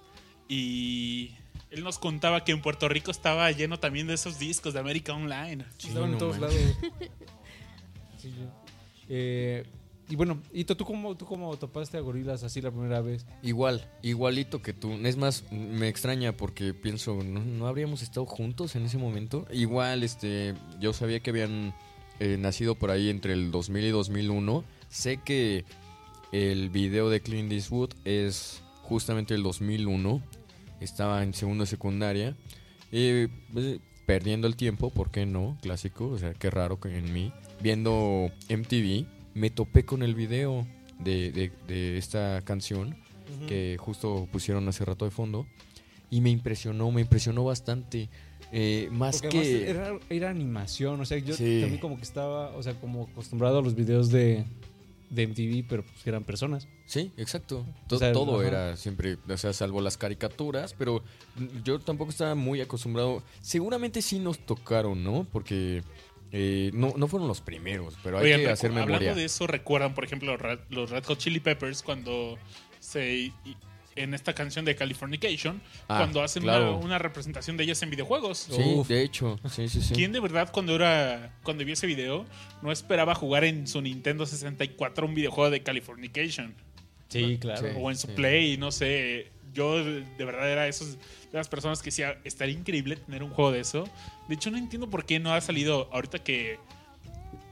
y 0.49 1.33
él 1.75 1.83
nos 1.85 1.99
contaba 1.99 2.45
que 2.45 2.53
en 2.53 2.63
Puerto 2.63 2.89
Rico 2.89 3.11
estaba 3.11 3.51
lleno 3.51 3.79
también 3.81 4.07
de 4.07 4.15
esos 4.15 4.39
discos 4.39 4.75
de 4.75 4.81
América 4.81 5.13
Online. 5.13 5.65
Sí, 5.77 5.89
Estaban 5.89 6.13
en 6.13 6.19
todos 6.19 6.39
manches. 6.39 6.77
lados. 6.81 7.11
Sí. 8.19 8.33
Eh, 9.09 9.65
y 10.09 10.17
bueno, 10.17 10.41
¿y 10.53 10.65
tú, 10.65 10.75
tú 10.77 10.85
cómo, 10.87 11.15
tú 11.15 11.27
cómo 11.27 11.55
topaste 11.59 11.99
a 11.99 12.01
gorilas 12.01 12.43
así 12.43 12.63
la 12.63 12.71
primera 12.71 13.01
vez? 13.03 13.27
Igual, 13.43 13.87
igualito 14.03 14.63
que 14.63 14.73
tú. 14.73 14.93
Es 15.05 15.17
más, 15.19 15.45
me 15.51 15.89
extraña 15.89 16.35
porque 16.35 16.73
pienso, 16.73 17.23
¿no, 17.23 17.41
no 17.41 17.67
habríamos 17.67 18.01
estado 18.03 18.25
juntos 18.25 18.77
en 18.77 18.85
ese 18.87 18.97
momento? 18.97 19.47
Igual, 19.51 20.03
este, 20.03 20.55
yo 20.81 20.93
sabía 20.95 21.21
que 21.21 21.31
habían 21.31 21.75
eh, 22.21 22.37
nacido 22.39 22.77
por 22.77 22.91
ahí 22.91 23.11
entre 23.11 23.35
el 23.35 23.51
2000 23.51 23.85
y 23.85 23.91
2001. 23.91 24.65
Sé 24.89 25.19
que 25.19 25.65
el 26.33 26.71
video 26.71 27.11
de 27.11 27.21
Clint 27.21 27.53
Eastwood 27.53 27.91
es 28.05 28.63
justamente 28.83 29.35
el 29.35 29.43
2001. 29.43 30.23
Estaba 30.81 31.23
en 31.23 31.35
segundo 31.35 31.67
secundaria. 31.67 32.37
Eh, 32.93 33.29
pues, 33.53 33.79
perdiendo 34.07 34.47
el 34.47 34.57
tiempo, 34.57 34.91
¿por 34.91 35.11
qué 35.11 35.27
no? 35.27 35.57
Clásico, 35.63 36.09
o 36.09 36.19
sea, 36.19 36.35
qué 36.35 36.51
raro 36.51 36.79
que 36.81 36.97
en 36.97 37.13
mí. 37.13 37.33
Viendo 37.61 38.31
MTV, 38.49 39.07
me 39.35 39.51
topé 39.51 39.85
con 39.85 40.03
el 40.03 40.15
video 40.15 40.67
de, 40.99 41.33
de- 41.33 41.53
de 41.67 41.99
esta 41.99 42.43
canción 42.45 42.97
que 43.49 43.77
justo 43.81 44.29
pusieron 44.31 44.69
hace 44.69 44.85
rato 44.85 45.05
de 45.05 45.11
fondo. 45.11 45.47
Y 46.11 46.21
me 46.21 46.31
impresionó, 46.31 46.91
me 46.93 47.01
impresionó 47.01 47.45
bastante. 47.45 48.09
Eh, 48.53 48.89
más 48.93 49.21
Porque 49.23 49.41
que... 49.41 49.71
era, 49.71 49.99
era 50.11 50.31
animación, 50.31 51.01
o 51.01 51.05
sea, 51.05 51.19
yo 51.19 51.35
Sí. 51.35 51.59
también 51.63 51.81
como 51.81 51.97
que 51.97 52.03
estaba, 52.03 52.51
o 52.51 52.63
sea, 52.63 52.75
como 52.75 53.09
acostumbrado 53.11 53.59
a 53.59 53.63
los 53.63 53.75
videos 53.75 54.11
de, 54.11 54.45
de 55.15 55.27
MTV, 55.29 55.65
pero 55.69 55.83
pues 55.85 56.07
eran 56.07 56.25
personas. 56.25 56.69
Sí, 56.87 57.13
exacto. 57.17 57.65
To- 57.89 57.97
O 57.97 57.99
sea, 57.99 58.13
todo 58.13 58.39
ajá. 58.41 58.49
era 58.49 58.77
siempre, 58.77 59.17
o 59.29 59.37
sea, 59.37 59.53
salvo 59.53 59.81
las 59.81 59.97
caricaturas, 59.97 60.75
pero 60.75 61.03
yo 61.65 61.79
tampoco 61.79 62.11
estaba 62.11 62.35
muy 62.35 62.61
acostumbrado. 62.61 63.23
Seguramente 63.41 64.03
sí 64.03 64.19
nos 64.19 64.39
tocaron, 64.39 65.03
¿no? 65.05 65.27
Porque 65.33 65.83
eh, 66.33 66.71
no, 66.75 66.93
no 66.97 67.07
fueron 67.09 67.29
los 67.29 67.41
primeros, 67.41 67.97
pero 68.03 68.19
hay 68.19 68.25
Oigan, 68.27 68.41
que 68.41 68.49
hacer 68.51 68.71
hablando 68.71 68.89
memoria. 68.93 69.15
de 69.15 69.25
eso, 69.25 69.47
¿recuerdan, 69.47 69.95
por 69.95 70.05
ejemplo, 70.05 70.37
los 70.71 70.91
Red 70.91 71.05
Hot 71.05 71.19
Chili 71.19 71.41
Peppers 71.41 71.83
cuando 71.83 72.37
se... 72.81 73.33
En 73.97 74.13
esta 74.15 74.35
canción 74.35 74.65
de 74.65 74.75
Californication, 74.75 75.61
Ah, 75.89 75.99
cuando 75.99 76.23
hacen 76.23 76.43
claro. 76.43 76.77
una, 76.77 76.85
una 76.85 76.99
representación 76.99 77.57
de 77.57 77.65
ellas 77.65 77.83
en 77.83 77.91
videojuegos. 77.91 78.39
Sí, 78.51 78.61
Uf. 78.77 78.89
de 78.89 79.03
hecho, 79.03 79.39
sí, 79.51 79.69
sí, 79.69 79.81
sí. 79.83 79.95
¿Quién 79.95 80.11
de 80.13 80.21
verdad 80.21 80.51
cuando 80.53 80.75
era 80.75 81.33
cuando 81.43 81.65
vi 81.65 81.73
ese 81.73 81.87
video 81.87 82.25
no 82.63 82.73
esperaba 82.73 83.15
jugar 83.15 83.45
en 83.45 83.67
su 83.69 83.81
Nintendo 83.81 84.27
64 84.27 85.07
un 85.07 85.15
videojuego 85.15 85.51
de 85.51 85.63
Californication 85.63 86.55
Sí, 87.09 87.39
claro. 87.41 87.61
Sí. 87.69 87.75
o 87.79 87.91
en 87.91 87.97
su 87.97 88.09
Play, 88.15 88.57
no 88.57 88.73
sé, 88.73 89.31
yo 89.53 89.85
de, 89.85 90.01
de 90.19 90.25
verdad 90.25 90.51
era 90.51 90.67
esos 90.67 90.95
de 90.97 91.39
las 91.39 91.49
personas 91.49 91.81
que 91.81 91.87
decía, 91.91 92.19
estaría 92.25 92.55
increíble 92.57 92.97
tener 92.97 93.23
un 93.23 93.31
juego 93.31 93.53
de 93.53 93.61
eso. 93.61 93.89
De 94.29 94.35
hecho 94.35 94.51
no 94.51 94.59
entiendo 94.59 94.91
por 94.91 95.05
qué 95.07 95.21
no 95.21 95.33
ha 95.33 95.41
salido 95.41 95.89
ahorita 95.93 96.19
que 96.21 96.59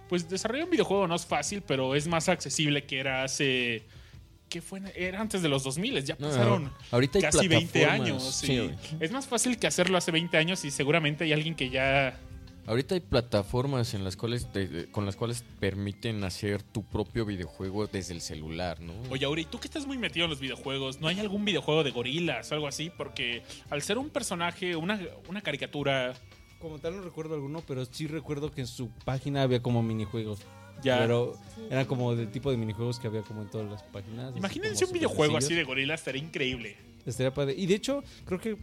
pues 0.09 0.29
desarrollar 0.29 0.65
un 0.65 0.71
videojuego 0.71 1.07
no 1.07 1.15
es 1.15 1.25
fácil, 1.25 1.63
pero 1.63 1.95
es 1.95 2.07
más 2.09 2.29
accesible 2.29 2.85
que 2.85 2.99
era 2.99 3.23
hace 3.25 3.85
¿qué 4.53 4.61
fue? 4.61 4.81
Era 4.95 5.21
antes 5.21 5.41
de 5.41 5.49
los 5.49 5.65
2000, 5.65 6.05
ya 6.05 6.15
No, 6.19 6.29
pasaron 6.29 6.71
ahorita 6.91 7.19
hay 7.19 7.23
casi 7.23 7.49
20 7.49 7.73
plataformas. 7.81 8.01
años. 8.09 8.23
Sí, 8.35 8.71
es 9.01 9.11
más 9.11 9.27
fácil 9.27 9.59
que 9.59 9.67
hacerlo 9.67 9.97
hace 9.97 10.11
20 10.11 10.37
años 10.37 10.63
y 10.67 10.71
seguramente 10.71 11.25
hay 11.25 11.33
alguien 11.33 11.55
que 11.55 11.71
ya 11.71 12.19
Ahorita 12.65 12.95
hay 12.95 13.01
plataformas 13.01 13.93
en 13.95 14.05
las 14.05 14.15
cuales 14.17 14.53
de- 14.53 14.89
con 14.93 15.05
las 15.05 15.17
cuales 15.17 15.43
permiten 15.59 16.23
hacer 16.23 16.63
tu 16.63 16.85
propio 16.85 17.25
videojuego 17.25 17.89
desde 17.89 18.15
el 18.15 18.21
celular, 18.21 18.79
¿no? 18.81 18.93
Oye, 19.11 19.25
Auri, 19.25 19.47
tú 19.47 19.59
que 19.59 19.67
estás 19.67 19.85
muy 19.87 19.99
metido 19.99 20.27
en 20.27 20.31
los 20.31 20.39
videojuegos, 20.39 21.01
¿no 21.01 21.09
hay 21.09 21.19
algún 21.19 21.45
videojuego 21.45 21.83
de 21.83 21.91
gorilas 21.91 22.53
o 22.53 22.55
algo 22.55 22.69
así? 22.69 22.93
Porque 22.97 23.43
al 23.71 23.83
ser 23.83 23.99
un 23.99 24.11
personaje, 24.11 24.77
una, 24.77 25.01
una 25.29 25.41
caricatura, 25.41 26.13
Como 26.61 26.79
tal 26.79 26.95
no 26.95 27.03
recuerdo 27.03 27.35
alguno, 27.35 27.65
pero 27.67 27.85
sí 27.85 28.07
recuerdo 28.07 28.53
que 28.53 28.61
en 28.61 28.69
su 28.69 28.91
página 29.05 29.43
había 29.43 29.61
como 29.61 29.83
minijuegos. 29.83 30.39
Ya... 30.83 30.99
Pero 30.99 31.35
eran 31.71 31.85
como 31.87 32.15
del 32.15 32.31
tipo 32.31 32.51
de 32.51 32.57
minijuegos 32.57 32.99
que 32.99 33.07
había 33.07 33.23
como 33.23 33.43
en 33.43 33.49
todas 33.51 33.71
las 33.71 33.83
páginas. 33.85 34.35
Imagínense 34.37 34.85
un 34.85 34.93
videojuego 34.93 35.37
así 35.37 35.55
de 35.55 35.65
gorilas, 35.65 36.01
estaría 36.01 36.23
increíble. 36.23 36.77
Estaría 37.07 37.33
padre. 37.33 37.55
Y 37.57 37.67
de 37.67 37.75
hecho, 37.75 38.03
creo 38.25 38.41
que 38.41 38.57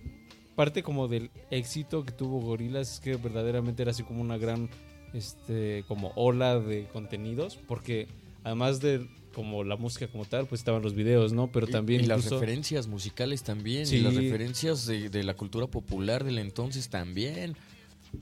parte 0.56 0.84
como 0.84 1.08
del 1.08 1.30
éxito 1.52 2.04
que 2.06 2.12
tuvo 2.12 2.40
Gorilas 2.42 2.94
es 2.96 3.00
que 3.00 3.16
verdaderamente 3.16 3.82
era 3.82 3.92
así 3.92 4.04
como 4.04 4.22
una 4.22 4.38
gran 4.38 4.70
este 5.14 5.84
como 5.88 6.12
ola 6.16 6.60
de 6.60 6.86
contenidos. 6.94 7.58
Porque 7.68 8.08
además 8.44 8.80
de 8.80 9.08
como 9.34 9.64
la 9.64 9.76
música 9.78 10.08
como 10.08 10.26
tal, 10.26 10.48
pues 10.48 10.60
estaban 10.62 10.82
los 10.82 10.96
videos, 10.96 11.34
¿no? 11.34 11.48
Pero 11.52 11.68
Y- 11.68 11.72
también 11.72 12.02
y, 12.02 12.06
las 12.08 12.20
incluso- 12.20 12.40
referencias 12.40 12.88
musicales 12.88 13.44
también, 13.44 13.86
Sí. 13.88 13.98
y 13.98 14.02
las 14.02 14.16
referencias 14.16 14.86
de, 14.86 15.10
de 15.10 15.24
la 15.24 15.34
cultura 15.36 15.68
popular 15.68 16.24
del 16.24 16.40
entonces 16.40 16.90
también. 16.90 17.56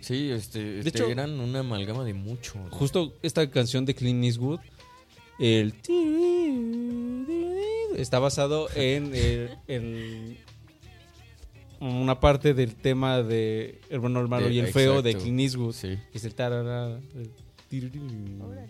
Sí, 0.01 0.29
este, 0.31 0.79
este, 0.79 0.89
hecho- 0.89 1.07
eran 1.09 1.39
una 1.39 1.59
amalgama 1.59 2.03
de 2.03 2.13
mucho. 2.13 2.55
justo 2.71 3.13
esta 3.23 3.49
canción 3.49 3.85
de 3.85 3.95
Clint 3.95 4.23
Eastwood, 4.25 4.59
el 5.39 5.73
está 7.95 8.19
basado 8.19 8.67
en, 8.75 9.13
el- 9.15 9.49
en 9.67 10.37
una 11.79 12.19
parte 12.19 12.53
del 12.53 12.75
tema 12.75 13.21
de 13.23 13.79
Hermano 13.89 14.19
Hermano 14.19 14.47
De- 14.47 14.53
y 14.53 14.59
el 14.59 14.67
Feo 14.67 15.01
de 15.01 15.11
exacto. 15.11 15.23
Clint 15.25 15.39
Eastwood. 15.41 15.73
Sí, 15.73 15.97
que 16.11 16.17
es 16.17 16.25
el 16.25 16.35
tarara, 16.35 16.99
el 17.15 17.29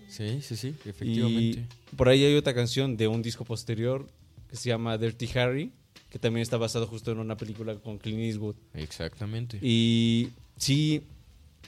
sí, 0.08 0.42
sí, 0.42 0.56
sí, 0.56 0.76
Y 0.86 0.90
efectivamente. 0.90 1.66
por 1.96 2.10
ahí 2.10 2.24
hay 2.24 2.36
otra 2.36 2.54
canción 2.54 2.98
de 2.98 3.08
un 3.08 3.22
disco 3.22 3.46
posterior 3.46 4.08
que 4.50 4.56
se 4.56 4.70
llama 4.70 4.98
Dirty 4.98 5.30
Harry, 5.38 5.72
que 6.18 6.22
también 6.22 6.42
está 6.42 6.58
basado 6.58 6.88
justo 6.88 7.12
en 7.12 7.20
una 7.20 7.38
película 7.38 7.76
con 7.76 8.00
Clint 8.00 8.22
Eastwood. 8.22 8.56
Exactamente. 8.74 9.60
Y 9.62 10.30
sí, 10.58 11.04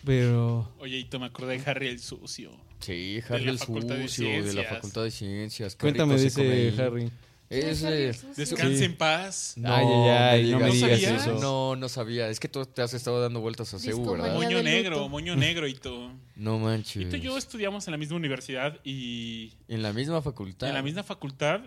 pero 0.04 0.72
Oye, 0.80 0.98
y 0.98 1.04
te 1.06 1.20
me 1.20 1.26
acordé 1.28 1.60
de 1.60 1.70
Harry 1.70 1.88
el 1.88 2.00
sucio. 2.00 2.50
Sí, 2.80 3.20
Harry 3.30 3.48
el 3.48 3.58
de 3.60 4.08
Sucio, 4.08 4.44
de 4.44 4.54
la. 4.54 4.64
Facultad 4.64 5.04
de 5.04 5.12
Ciencias. 5.12 5.76
cuéntame 5.76 6.16
de 6.18 6.28
ese. 6.28 6.74
Harry. 6.82 7.12
Es, 7.50 7.80
Sí. 7.80 8.84
en 8.84 8.96
paz. 8.96 9.54
No, 9.58 9.74
Ay, 9.74 9.86
ay, 9.86 10.10
ay, 10.10 10.46
me 10.46 10.52
no 10.52 10.60
me 10.60 10.72
digas 10.72 11.00
digas 11.00 11.22
eso. 11.22 11.32
eso. 11.32 11.40
No, 11.42 11.76
no 11.76 11.90
sabía. 11.90 12.30
Es 12.30 12.40
que 12.40 12.48
tú 12.48 12.64
te 12.66 12.82
has 12.82 12.94
estado 12.94 13.22
dando 13.22 13.40
vueltas 13.42 13.74
a 13.74 13.80
CEU. 13.80 14.04
¿verdad? 14.12 14.34
Moño 14.36 14.62
negro, 14.64 15.10
moño 15.10 15.36
negro 15.36 15.68
y 15.68 15.74
tú. 15.74 16.12
No 16.36 16.58
manches. 16.60 17.04
Y 17.04 17.06
tú 17.10 17.16
y 17.18 17.22
yo 17.22 17.38
estudiamos 17.38 17.88
en 17.88 17.92
la 17.92 17.98
misma 17.98 18.18
universidad 18.18 18.80
y 18.84 19.54
En 19.68 19.82
la 19.82 19.94
misma 19.94 20.22
facultad. 20.22 20.70
en 20.70 20.76
la 20.76 20.82
misma 20.84 21.04
facultad 21.04 21.62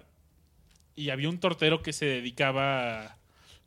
y 1.03 1.11
había 1.11 1.29
un 1.29 1.39
tortero 1.39 1.83
que 1.83 1.93
se 1.93 2.07
dedicaba 2.07 3.17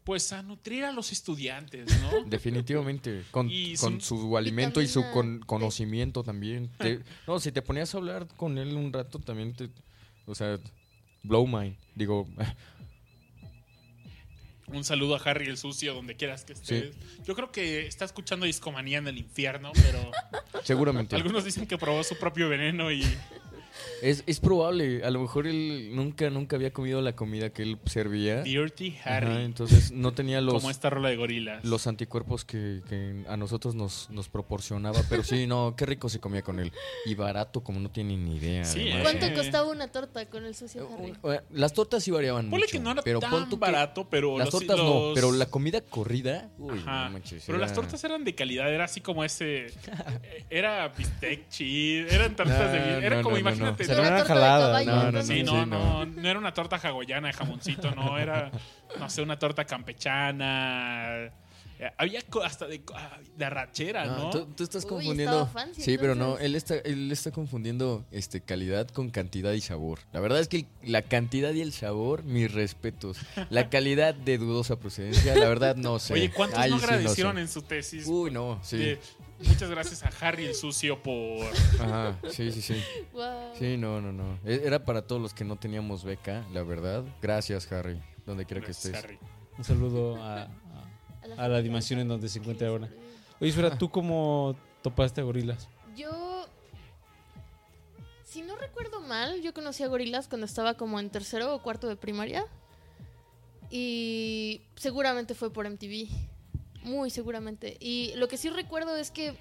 pues 0.03 0.31
a 0.33 0.43
nutrir 0.43 0.83
a 0.85 0.91
los 0.91 1.11
estudiantes, 1.11 1.87
¿no? 2.01 2.23
Definitivamente. 2.27 3.23
Con, 3.31 3.49
Y 3.49 3.75
con 3.75 3.99
su- 4.01 4.17
su 4.19 4.37
alimento 4.37 4.81
y 4.81 4.87
su 4.87 5.03
con- 5.11 5.39
conocimiento 5.39 6.23
también. 6.23 6.69
Te- 6.77 6.99
no, 7.25 7.39
si 7.39 7.51
te 7.51 7.61
ponías 7.63 7.93
a 7.95 7.97
hablar 7.97 8.27
con 8.37 8.57
él 8.59 8.75
un 8.75 8.93
rato 8.93 9.19
también 9.19 9.53
te... 9.55 9.69
O 10.27 10.35
sea, 10.35 10.59
blow 11.23 11.47
mind. 11.47 11.75
Digo, 11.95 12.27
Un 14.67 14.83
saludo 14.83 15.15
a 15.15 15.19
Harry 15.19 15.45
el 15.47 15.57
sucio 15.57 15.93
donde 15.93 16.15
quieras 16.15 16.43
que 16.43 16.53
estés. 16.53 16.95
Yo 17.23 17.35
creo 17.35 17.51
que 17.51 17.85
está 17.85 18.03
escuchando 18.05 18.45
Discomanía 18.47 18.97
en 18.97 19.07
el 19.07 19.17
infierno, 19.19 19.71
pero 19.73 20.11
seguramente. 20.63 21.15
algunos 21.15 21.45
dicen 21.45 21.67
que 21.67 21.77
probó 21.77 22.03
su 22.03 22.17
propio 22.17 22.49
veneno 22.49 22.91
y 22.91 23.03
Es, 24.01 24.23
es 24.27 24.39
probable. 24.39 25.03
A 25.03 25.09
lo 25.09 25.19
mejor 25.21 25.47
él 25.47 25.89
nunca, 25.93 26.29
nunca 26.29 26.55
había 26.55 26.71
comido 26.71 27.01
la 27.01 27.15
comida 27.15 27.49
que 27.51 27.63
él 27.63 27.77
servía. 27.85 28.41
Dirty 28.43 28.95
Ajá, 29.01 29.17
Harry, 29.17 29.43
entonces 29.43 29.91
no 29.91 30.13
tenía 30.13 30.41
los... 30.41 30.53
como 30.55 30.69
esta 30.69 30.89
rola 30.89 31.09
de 31.09 31.15
gorilas. 31.15 31.63
los 31.63 31.87
anticuerpos 31.87 32.45
que, 32.45 32.81
que 32.89 33.23
a 33.27 33.37
nosotros 33.37 33.75
nos, 33.75 34.09
nos 34.09 34.29
proporcionaba. 34.29 34.99
Pero 35.09 35.23
sí, 35.23 35.47
no, 35.47 35.75
qué 35.77 35.85
rico 35.85 36.09
se 36.09 36.19
comía 36.19 36.41
con 36.41 36.59
él. 36.59 36.71
Y 37.05 37.15
barato, 37.15 37.63
como 37.63 37.79
no 37.79 37.89
tienen 37.89 38.25
ni 38.25 38.37
idea. 38.37 38.65
Sí, 38.65 38.81
además, 38.81 39.01
¿Cuánto 39.03 39.25
¿eh? 39.27 39.33
costaba 39.33 39.69
una 39.71 39.87
torta 39.87 40.25
con 40.27 40.45
el 40.45 40.55
sucio 40.55 40.89
Harry? 40.97 41.13
Eh, 41.23 41.41
Las 41.51 41.73
tortas 41.73 42.03
sí 42.03 42.11
variaban 42.11 42.49
Ponle 42.49 42.65
mucho. 42.65 42.71
que 42.77 42.79
no 42.83 42.91
era 42.91 43.01
pero 43.01 43.19
tan 43.19 43.49
barato, 43.59 44.07
pero 44.09 44.37
Las 44.37 44.47
los- 44.53 44.65
tortas 44.65 44.77
no, 44.77 45.11
pero 45.15 45.31
la 45.31 45.45
comida 45.47 45.81
corrida. 45.81 46.49
Uy, 46.57 46.77
Ajá, 46.79 47.05
no 47.05 47.11
manches, 47.11 47.43
pero 47.45 47.57
era- 47.57 47.67
las 47.67 47.73
tortas 47.75 48.03
eran 48.03 48.23
de 48.23 48.35
calidad, 48.35 48.73
era 48.73 48.85
así 48.85 49.01
como 49.01 49.23
ese. 49.23 49.67
eh, 49.67 50.45
Era 50.49 50.87
bistec 50.89 51.47
cheese, 51.49 52.13
eran 52.13 52.35
tortas 52.35 52.71
de. 52.71 52.85
Era 53.05 53.17
no, 53.17 53.23
como, 53.23 53.35
no, 53.37 53.41
no, 53.43 53.49
imagínate. 53.49 53.84
No. 53.87 53.95
Se 53.95 53.95
¿no? 53.95 54.01
me 54.03 54.07
Era 54.07 54.23
caballo, 54.25 54.91
no, 54.91 54.95
no, 55.01 55.07
entonces. 55.07 55.27
Sí, 55.27 55.39
Sí, 55.39 55.43
no, 55.43 55.65
no. 55.65 56.05
no, 56.05 56.21
no 56.21 56.29
era 56.29 56.39
una 56.39 56.53
torta 56.53 56.77
hawaiana 56.77 57.27
de 57.27 57.33
jamoncito, 57.33 57.91
no, 57.91 58.17
era, 58.17 58.51
no 58.99 59.09
sé, 59.09 59.21
una 59.21 59.37
torta 59.39 59.65
campechana. 59.65 61.31
Había 61.97 62.21
hasta 62.45 62.67
de, 62.67 62.81
de 63.35 63.45
arrachera, 63.45 64.05
No, 64.05 64.17
¿no? 64.17 64.29
tú, 64.29 64.45
tú 64.55 64.63
estás 64.63 64.85
Uy, 64.85 64.89
confundiendo. 64.91 65.45
fancy, 65.47 65.81
sí, 65.81 65.97
pero 65.97 66.15
no, 66.15 66.37
él 66.37 66.55
está, 66.55 66.75
él 66.77 67.11
está 67.11 67.31
confundiendo 67.31 68.05
este 68.11 68.39
calidad 68.39 68.87
con 68.87 69.09
cantidad 69.09 69.51
y 69.51 69.59
sabor. 69.59 69.99
La 70.13 70.21
verdad 70.21 70.39
es 70.39 70.47
que 70.47 70.67
la 70.83 71.01
cantidad 71.01 71.51
y 71.51 71.59
el 71.59 71.73
sabor, 71.73 72.23
mis 72.23 72.49
respetos. 72.53 73.17
La 73.49 73.69
calidad 73.69 74.15
de 74.15 74.37
dudosa 74.37 74.77
procedencia, 74.79 75.35
la 75.35 75.49
verdad 75.49 75.75
no 75.75 75.99
sé. 75.99 76.13
Oye, 76.13 76.31
¿cuántos 76.31 76.57
no 76.59 76.65
sí 76.79 76.85
agradecieron 76.85 77.35
sé. 77.35 77.41
en 77.41 77.47
su 77.49 77.61
tesis? 77.61 78.05
Uy, 78.07 78.31
no, 78.31 78.57
sí. 78.63 78.77
de, 78.77 78.99
muchas 79.39 79.69
gracias 79.69 80.03
a 80.03 80.09
Harry 80.25 80.45
el 80.45 80.55
sucio 80.55 81.01
por... 81.01 81.45
Ajá, 81.79 82.17
sí, 82.29 82.51
sí, 82.51 82.61
sí. 82.61 82.81
Sí, 83.57 83.77
no, 83.77 84.01
no, 84.01 84.11
no. 84.11 84.39
E- 84.45 84.61
Era 84.65 84.85
para 84.85 85.01
todos 85.01 85.21
los 85.21 85.33
que 85.33 85.43
no 85.43 85.55
teníamos 85.57 86.03
beca, 86.03 86.45
la 86.53 86.63
verdad. 86.63 87.03
Gracias, 87.21 87.71
Harry, 87.71 88.01
donde 88.25 88.45
quiera 88.45 88.61
que 88.61 88.67
Gracias, 88.67 88.85
estés. 88.93 89.03
Harry. 89.03 89.19
Un 89.57 89.63
saludo 89.63 90.15
a, 90.23 90.43
a- 91.37 91.43
a 91.43 91.47
la 91.47 91.61
dimensión 91.61 91.99
en 91.99 92.07
donde 92.07 92.29
se 92.29 92.39
encuentra 92.39 92.67
ahora. 92.67 92.89
Oye, 93.39 93.49
Isra, 93.49 93.77
¿tú 93.77 93.89
cómo 93.89 94.55
topaste 94.81 95.21
a 95.21 95.23
gorilas? 95.23 95.67
Yo, 95.95 96.45
si 98.23 98.41
no 98.41 98.55
recuerdo 98.55 98.99
mal, 99.01 99.41
yo 99.41 99.53
conocí 99.53 99.81
a 99.83 99.87
Gorilas 99.87 100.27
cuando 100.27 100.45
estaba 100.45 100.75
como 100.75 100.99
en 100.99 101.09
tercero 101.09 101.55
o 101.55 101.61
cuarto 101.61 101.87
de 101.87 101.95
primaria. 101.95 102.45
Y 103.71 104.61
seguramente 104.75 105.33
fue 105.35 105.51
por 105.51 105.69
MTV. 105.69 106.07
Muy 106.85 107.09
seguramente. 107.09 107.77
Y 107.79 108.13
lo 108.15 108.27
que 108.27 108.37
sí 108.37 108.49
recuerdo 108.49 108.95
es 108.95 109.11
que 109.11 109.35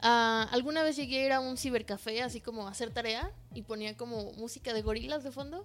ah, 0.00 0.48
alguna 0.50 0.82
vez 0.82 0.96
llegué 0.96 1.22
a 1.22 1.26
ir 1.26 1.32
a 1.32 1.40
un 1.40 1.56
cibercafé, 1.56 2.22
así 2.22 2.40
como 2.40 2.66
a 2.66 2.70
hacer 2.70 2.90
tarea, 2.90 3.30
y 3.54 3.62
ponía 3.62 3.96
como 3.96 4.32
música 4.32 4.72
de 4.72 4.82
gorilas 4.82 5.22
de 5.22 5.30
fondo. 5.30 5.64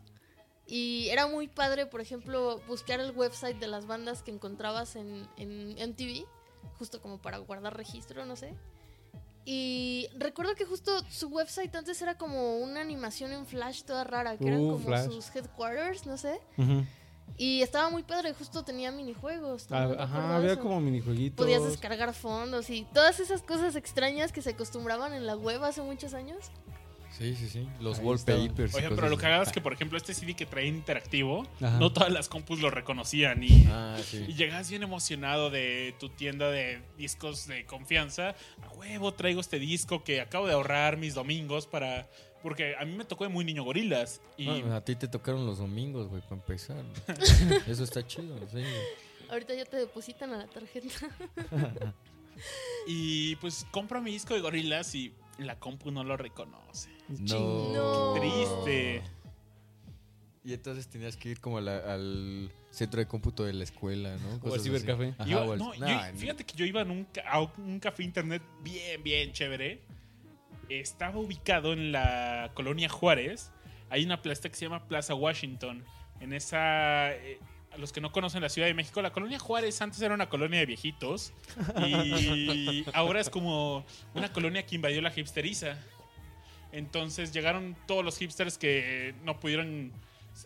Y 0.67 1.07
era 1.09 1.27
muy 1.27 1.47
padre, 1.47 1.85
por 1.85 2.01
ejemplo, 2.01 2.59
buscar 2.67 2.99
el 2.99 3.11
website 3.11 3.57
de 3.57 3.67
las 3.67 3.87
bandas 3.87 4.21
que 4.21 4.31
encontrabas 4.31 4.97
en, 4.97 5.25
en 5.37 5.71
MTV, 5.91 6.25
justo 6.77 7.01
como 7.01 7.19
para 7.21 7.37
guardar 7.37 7.75
registro, 7.77 8.25
no 8.25 8.35
sé. 8.35 8.53
Y 9.45 10.09
recuerdo 10.17 10.55
que 10.55 10.65
justo 10.65 10.91
su 11.09 11.29
website 11.29 11.73
antes 11.73 12.01
era 12.01 12.17
como 12.17 12.57
una 12.57 12.81
animación 12.81 13.31
en 13.31 13.45
Flash 13.45 13.83
toda 13.83 14.03
rara, 14.03 14.37
que 14.37 14.45
eran 14.45 14.59
Uh, 14.59 14.71
como 14.73 14.85
Flash. 14.85 15.05
sus 15.05 15.33
headquarters, 15.33 16.05
no 16.05 16.17
sé. 16.17 16.41
Y 17.35 17.61
estaba 17.61 17.89
muy 17.89 18.03
padre, 18.03 18.33
justo 18.33 18.63
tenía 18.63 18.91
minijuegos. 18.91 19.67
Ah, 19.69 19.81
¿no? 19.81 19.87
¿Te 19.89 19.93
acuerdas 19.93 20.09
Ajá, 20.09 20.35
había 20.37 20.51
eso? 20.53 20.61
como 20.61 20.79
minijueguitos. 20.81 21.43
Podías 21.45 21.63
descargar 21.63 22.13
fondos 22.13 22.69
y 22.69 22.85
todas 22.93 23.19
esas 23.19 23.41
cosas 23.43 23.75
extrañas 23.75 24.31
que 24.31 24.41
se 24.41 24.51
acostumbraban 24.51 25.13
en 25.13 25.25
la 25.25 25.35
web 25.35 25.63
hace 25.63 25.81
muchos 25.81 26.13
años. 26.13 26.51
Sí, 27.17 27.35
sí, 27.35 27.49
sí. 27.49 27.67
Los 27.79 27.97
Ahí 27.99 28.05
wallpapers. 28.05 28.73
y 28.73 28.77
Oye, 28.77 28.89
pero 28.89 29.09
lo 29.09 29.15
hagas 29.17 29.47
es 29.47 29.53
que, 29.53 29.61
por 29.61 29.73
ejemplo, 29.73 29.97
este 29.97 30.13
CD 30.13 30.35
que 30.35 30.45
traía 30.45 30.67
interactivo, 30.67 31.47
Ajá. 31.61 31.79
no 31.79 31.91
todas 31.91 32.11
las 32.11 32.27
compus 32.29 32.59
lo 32.59 32.69
reconocían 32.69 33.43
y... 33.43 33.65
Ah, 33.71 33.95
Y 33.99 34.03
sí. 34.03 34.25
llegas 34.33 34.69
bien 34.69 34.83
emocionado 34.83 35.49
de 35.49 35.95
tu 35.99 36.09
tienda 36.09 36.51
de 36.51 36.81
discos 36.97 37.47
de 37.47 37.65
confianza. 37.65 38.35
A 38.61 38.69
huevo, 38.75 39.13
traigo 39.13 39.41
este 39.41 39.57
disco 39.57 40.03
que 40.03 40.21
acabo 40.21 40.45
de 40.47 40.53
ahorrar 40.53 40.97
mis 40.97 41.15
domingos 41.15 41.65
para. 41.65 42.07
Porque 42.43 42.75
a 42.75 42.85
mí 42.85 42.95
me 42.95 43.03
tocó 43.05 43.23
de 43.23 43.29
muy 43.29 43.43
niño 43.43 43.63
gorilas. 43.63 44.21
Y, 44.37 44.47
Ah, 44.47 44.77
a 44.77 44.81
ti 44.85 44.95
te 44.95 45.07
tocaron 45.07 45.45
los 45.45 45.57
domingos, 45.57 46.07
güey, 46.09 46.21
para 46.21 46.35
empezar. 46.35 46.83
Eso 47.67 47.83
está 47.83 48.05
chido, 48.05 48.37
sí. 48.51 48.63
Ahorita 49.29 49.53
ya 49.55 49.65
te 49.65 49.77
depositan 49.77 50.33
a 50.33 50.37
la 50.37 50.47
tarjeta. 50.47 50.87
y 52.87 53.35
pues 53.37 53.65
compro 53.71 54.01
mi 54.01 54.11
disco 54.11 54.33
de 54.33 54.41
gorilas 54.41 54.93
y 54.95 55.13
la 55.39 55.59
compu 55.59 55.91
no 55.91 56.03
lo 56.03 56.15
reconoce. 56.17 56.89
No. 57.09 57.73
No. 57.73 58.13
Triste. 58.13 59.01
Y 60.43 60.53
entonces 60.53 60.87
tenías 60.87 61.17
que 61.17 61.29
ir 61.29 61.41
como 61.41 61.57
a 61.57 61.61
la- 61.61 61.93
al 61.93 62.49
centro 62.71 62.99
de 62.99 63.07
cómputo 63.07 63.43
de 63.43 63.51
la 63.53 63.63
escuela, 63.65 64.15
¿no? 64.17 64.39
O 64.49 64.53
al 64.53 64.61
cibercafé. 64.61 65.13
Ajá, 65.17 65.29
Iba- 65.29 65.43
o 65.45 65.51
al- 65.53 65.59
no, 65.59 65.73
yo- 65.73 65.79
nah, 65.85 66.11
ni- 66.11 66.19
fíjate 66.19 66.45
que 66.45 66.55
yo 66.55 66.63
iba 66.65 66.81
en 66.81 66.91
un, 66.91 67.03
ca- 67.05 67.29
a 67.29 67.41
un 67.41 67.79
café 67.79 68.03
internet 68.03 68.41
bien, 68.63 69.03
bien 69.03 69.33
chévere. 69.33 69.81
Estaba 70.69 71.17
ubicado 71.17 71.73
en 71.73 71.91
la 71.91 72.51
colonia 72.53 72.89
Juárez. 72.89 73.51
Hay 73.89 74.03
una 74.03 74.21
plaza 74.21 74.49
que 74.49 74.55
se 74.55 74.65
llama 74.65 74.87
Plaza 74.87 75.13
Washington. 75.15 75.83
En 76.19 76.33
esa. 76.33 77.11
eh, 77.13 77.39
a 77.71 77.77
los 77.77 77.91
que 77.91 78.01
no 78.01 78.11
conocen 78.11 78.41
la 78.41 78.49
Ciudad 78.49 78.67
de 78.67 78.73
México, 78.73 79.01
la 79.01 79.11
colonia 79.11 79.37
Juárez 79.39 79.81
antes 79.81 80.01
era 80.01 80.13
una 80.13 80.29
colonia 80.29 80.59
de 80.59 80.65
viejitos. 80.65 81.33
Y 81.85 82.85
ahora 82.93 83.19
es 83.19 83.29
como 83.29 83.85
una 84.13 84.31
colonia 84.31 84.65
que 84.65 84.75
invadió 84.75 85.01
la 85.01 85.11
hipsteriza. 85.15 85.77
Entonces 86.71 87.31
llegaron 87.33 87.75
todos 87.87 88.03
los 88.03 88.17
hipsters 88.17 88.57
que 88.57 89.15
no 89.23 89.39
pudieron. 89.39 89.91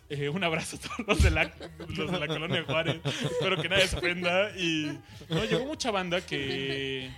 eh, 0.08 0.28
un 0.28 0.44
abrazo 0.44 0.76
a 0.76 0.80
todos 0.80 1.06
los 1.06 1.22
de, 1.22 1.30
la, 1.30 1.50
los 1.88 2.10
de 2.10 2.20
la 2.20 2.26
colonia 2.26 2.64
Juárez. 2.64 3.00
Espero 3.04 3.60
que 3.60 3.68
nadie 3.68 3.88
se 3.88 3.96
ofenda. 3.96 4.50
Y 4.56 4.98
no, 5.28 5.44
llegó 5.44 5.64
mucha 5.66 5.90
banda 5.90 6.20
que. 6.20 7.10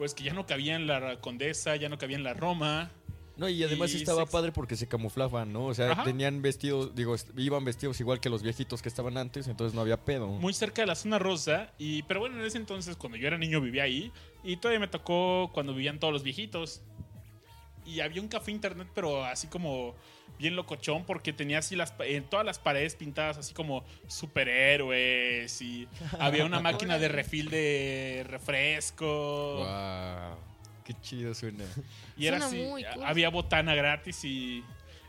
Pues 0.00 0.14
que 0.14 0.24
ya 0.24 0.32
no 0.32 0.46
cabía 0.46 0.76
en 0.76 0.86
la 0.86 1.20
Condesa, 1.20 1.76
ya 1.76 1.90
no 1.90 1.98
cabía 1.98 2.16
en 2.16 2.24
la 2.24 2.32
Roma. 2.32 2.90
No, 3.36 3.50
y 3.50 3.62
además 3.62 3.92
y 3.92 3.98
estaba 3.98 4.22
sex- 4.22 4.32
padre 4.32 4.50
porque 4.50 4.74
se 4.74 4.88
camuflaban, 4.88 5.52
¿no? 5.52 5.66
O 5.66 5.74
sea, 5.74 5.92
Ajá. 5.92 6.04
tenían 6.04 6.40
vestidos, 6.40 6.94
digo, 6.94 7.14
iban 7.36 7.66
vestidos 7.66 8.00
igual 8.00 8.18
que 8.18 8.30
los 8.30 8.42
viejitos 8.42 8.80
que 8.80 8.88
estaban 8.88 9.18
antes, 9.18 9.46
entonces 9.46 9.74
no 9.74 9.82
había 9.82 9.98
pedo. 10.02 10.28
muy 10.28 10.54
cerca 10.54 10.80
de 10.80 10.86
la 10.86 10.94
zona 10.94 11.18
rosa. 11.18 11.74
Y, 11.76 12.02
pero 12.04 12.20
bueno, 12.20 12.40
en 12.40 12.46
ese 12.46 12.56
entonces, 12.56 12.96
cuando 12.96 13.18
yo 13.18 13.26
era 13.26 13.36
niño, 13.36 13.60
vivía 13.60 13.82
ahí. 13.82 14.10
Y 14.42 14.56
todavía 14.56 14.80
me 14.80 14.88
tocó 14.88 15.50
cuando 15.52 15.74
vivían 15.74 15.98
todos 16.00 16.14
los 16.14 16.22
viejitos. 16.22 16.80
Y 17.90 18.00
había 18.00 18.20
un 18.22 18.28
café 18.28 18.50
internet, 18.50 18.88
pero 18.94 19.24
así 19.24 19.46
como 19.48 19.94
bien 20.38 20.56
locochón, 20.56 21.04
porque 21.04 21.32
tenía 21.32 21.58
así 21.58 21.76
las, 21.76 21.92
pa- 21.92 22.06
en 22.06 22.24
todas 22.24 22.46
las 22.46 22.58
paredes 22.58 22.94
pintadas 22.94 23.36
así 23.38 23.52
como 23.52 23.84
superhéroes. 24.08 25.60
Y 25.62 25.88
había 26.18 26.44
una 26.44 26.60
máquina 26.60 26.98
de 26.98 27.08
refil 27.08 27.50
de 27.50 28.24
refresco. 28.28 29.56
Wow. 29.58 30.36
Qué 30.84 30.94
chido 31.02 31.34
suena. 31.34 31.64
Y 32.16 32.26
era 32.26 32.38
Suena 32.40 32.46
así, 32.46 32.68
muy 32.70 32.84
cool. 32.84 33.04
había 33.04 33.28
botana 33.30 33.74
gratis 33.74 34.24
y 34.24 34.64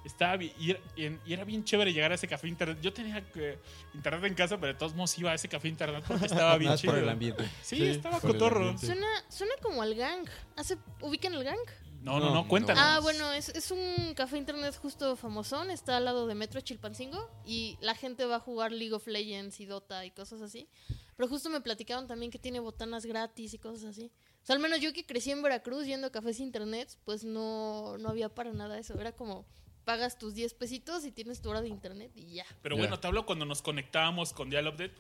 estaba 0.05 0.35
bi- 0.37 0.53
y 0.59 0.71
era, 0.71 0.79
y- 0.95 1.17
y 1.25 1.33
era 1.33 1.43
bien 1.43 1.63
chévere 1.63 1.93
llegar 1.93 2.11
a 2.11 2.15
ese 2.15 2.27
café 2.27 2.47
internet. 2.47 2.77
Yo 2.81 2.91
tenía 2.93 3.21
que- 3.31 3.57
internet 3.93 4.23
en 4.25 4.33
casa, 4.35 4.57
pero 4.59 4.73
de 4.73 4.79
todos 4.79 4.93
modos 4.95 5.17
iba 5.17 5.31
a 5.31 5.35
ese 5.35 5.47
café 5.47 5.67
internet 5.69 6.03
porque 6.07 6.25
estaba 6.25 6.57
bien 6.57 6.75
chido. 6.75 6.93
por 6.93 7.01
el 7.01 7.09
ambiente. 7.09 7.43
Sí, 7.61 7.77
Sí, 7.77 7.87
estaba 7.87 8.19
cotorro. 8.19 8.77
Suena, 8.77 9.07
suena 9.29 9.53
como 9.61 9.81
al 9.81 9.95
gang. 9.95 10.25
¿Hace, 10.55 10.77
¿Ubican 10.99 11.33
el 11.33 11.43
gang? 11.43 11.57
No, 12.01 12.19
no, 12.19 12.27
No, 12.27 12.33
no, 12.33 12.47
cuéntanos. 12.47 12.83
Ah, 12.83 12.99
bueno, 12.99 13.31
es, 13.31 13.49
es 13.49 13.71
un 13.71 14.13
café 14.15 14.37
internet 14.37 14.75
justo 14.75 15.15
famosón. 15.15 15.69
Está 15.69 15.97
al 15.97 16.05
lado 16.05 16.27
de 16.27 16.35
Metro 16.35 16.59
Chilpancingo. 16.61 17.29
Y 17.45 17.77
la 17.81 17.95
gente 17.95 18.25
va 18.25 18.37
a 18.37 18.39
jugar 18.39 18.71
League 18.71 18.93
of 18.93 19.07
Legends 19.07 19.59
y 19.59 19.65
Dota 19.65 20.05
y 20.05 20.11
cosas 20.11 20.41
así. 20.41 20.67
Pero 21.15 21.29
justo 21.29 21.49
me 21.49 21.61
platicaron 21.61 22.07
también 22.07 22.31
que 22.31 22.39
tiene 22.39 22.59
botanas 22.59 23.05
gratis 23.05 23.53
y 23.53 23.59
cosas 23.59 23.85
así. 23.85 24.11
O 24.41 24.45
sea, 24.45 24.55
al 24.55 24.61
menos 24.61 24.79
yo 24.79 24.91
que 24.93 25.05
crecí 25.05 25.29
en 25.31 25.43
Veracruz 25.43 25.85
yendo 25.85 26.07
a 26.07 26.11
cafés 26.11 26.39
internet, 26.39 26.97
pues 27.05 27.23
no, 27.23 27.97
no 27.99 28.09
había 28.09 28.29
para 28.29 28.51
nada 28.51 28.79
eso. 28.79 28.99
Era 28.99 29.11
como 29.11 29.45
pagas 29.85 30.17
tus 30.17 30.33
10 30.33 30.55
pesitos 30.55 31.05
y 31.05 31.11
tienes 31.11 31.41
tu 31.41 31.49
hora 31.49 31.61
de 31.61 31.67
internet 31.69 32.11
y 32.15 32.33
ya. 32.33 32.45
Pero 32.61 32.77
bueno, 32.77 32.99
te 32.99 33.07
hablo 33.07 33.25
cuando 33.25 33.45
nos 33.45 33.61
conectábamos 33.61 34.33
con 34.33 34.49
Dial 34.49 34.67
Update. 34.67 34.95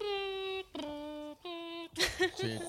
Sí, 2.37 2.59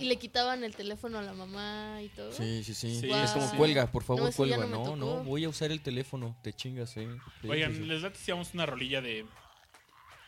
Y 0.00 0.04
le 0.06 0.16
quitaban 0.16 0.64
el 0.64 0.74
teléfono 0.74 1.18
a 1.18 1.22
la 1.22 1.32
mamá 1.32 2.00
y 2.02 2.08
todo. 2.10 2.32
sí, 2.32 2.62
sí. 2.64 2.74
sí. 2.74 3.00
Sí, 3.00 3.10
es 3.10 3.30
como 3.32 3.48
sí. 3.50 3.56
cuelga, 3.56 3.86
por 3.90 4.02
favor, 4.04 4.32
cuelga. 4.34 4.58
no 4.66 4.66
No, 4.84 4.96
no, 4.96 5.24
voy 5.24 5.44
a 5.44 5.48
usar 5.48 5.70
el 5.72 5.80
teléfono. 5.80 6.36
Te 6.42 6.52
chingas, 6.52 6.96
eh. 6.96 7.08
Sí, 7.40 7.48
Oigan, 7.48 7.72
sí, 7.72 7.78
sí. 7.78 7.84
les 7.84 8.04
hacíamos 8.04 8.54
una 8.54 8.66
rolilla 8.66 9.00
de, 9.00 9.26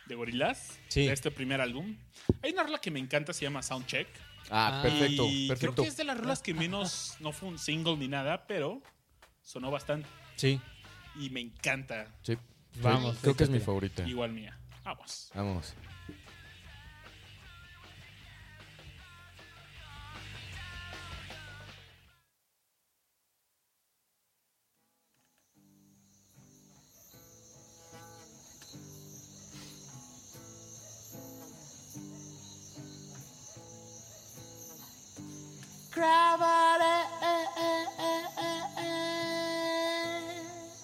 de 0.07 0.15
gorilas. 0.15 0.79
Sí. 0.87 1.07
De 1.07 1.13
este 1.13 1.31
primer 1.31 1.61
álbum. 1.61 1.97
Hay 2.41 2.51
una 2.51 2.63
rola 2.63 2.79
que 2.79 2.91
me 2.91 2.99
encanta, 2.99 3.33
se 3.33 3.43
llama 3.45 3.61
Soundcheck. 3.63 4.07
Ah, 4.49 4.79
Ah. 4.79 4.81
perfecto, 4.83 5.25
Y 5.27 5.47
perfecto. 5.47 5.73
creo 5.73 5.85
que 5.85 5.89
es 5.89 5.97
de 5.97 6.03
las 6.03 6.17
rolas 6.19 6.41
que 6.41 6.53
menos, 6.53 7.15
no 7.19 7.31
fue 7.31 7.49
un 7.49 7.57
single 7.57 7.97
ni 7.97 8.07
nada, 8.07 8.45
pero 8.47 8.81
sonó 9.41 9.71
bastante. 9.71 10.07
Sí. 10.35 10.59
Y 11.19 11.29
me 11.31 11.39
encanta. 11.39 12.13
Sí. 12.21 12.37
Vamos, 12.81 13.17
Creo 13.21 13.35
que 13.35 13.45
es 13.45 13.49
mi 13.49 13.59
favorita. 13.59 14.07
Igual 14.07 14.33
mía. 14.33 14.59
Vamos. 14.83 15.31
Vamos. 15.33 15.73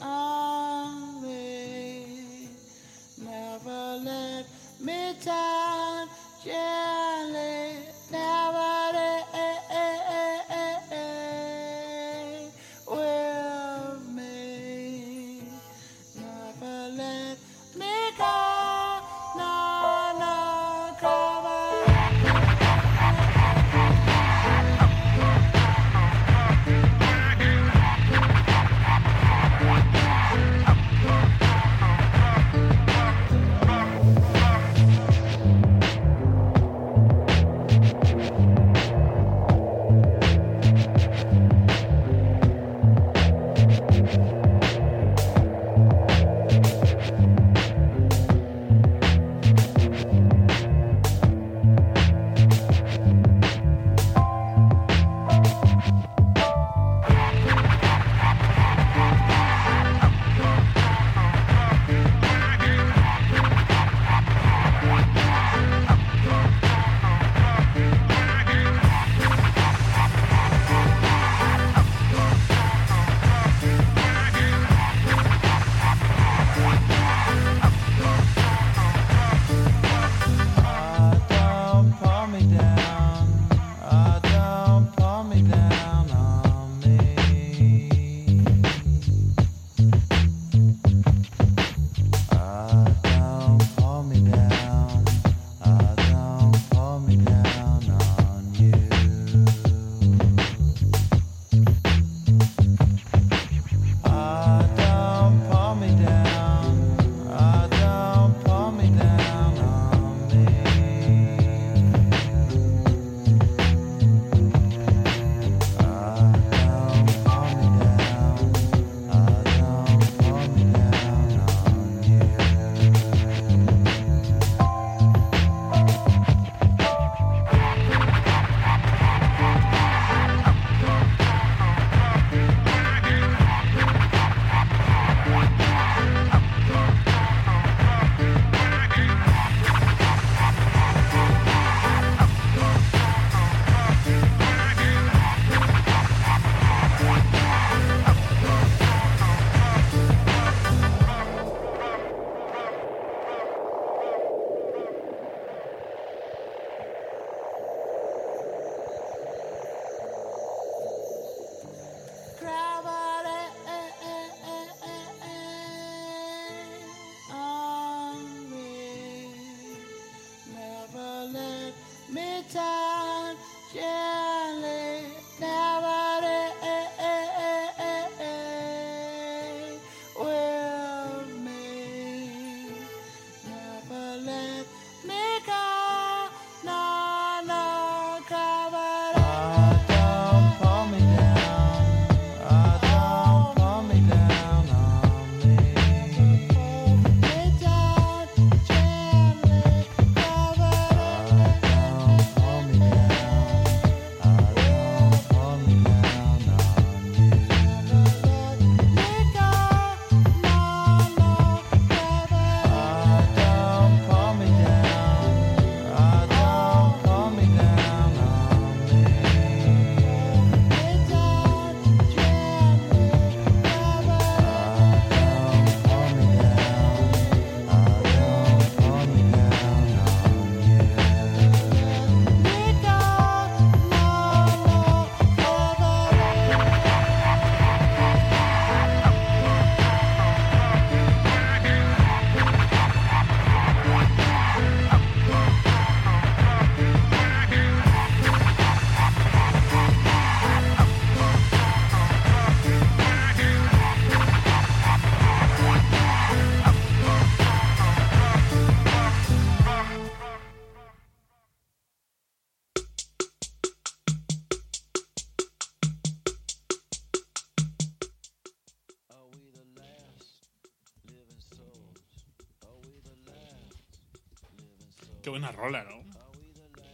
On 0.02 1.22
me, 1.22 2.48
never 3.18 4.00
let 4.06 4.46
me 4.80 5.14
down 5.22 6.08
gently. 6.46 7.71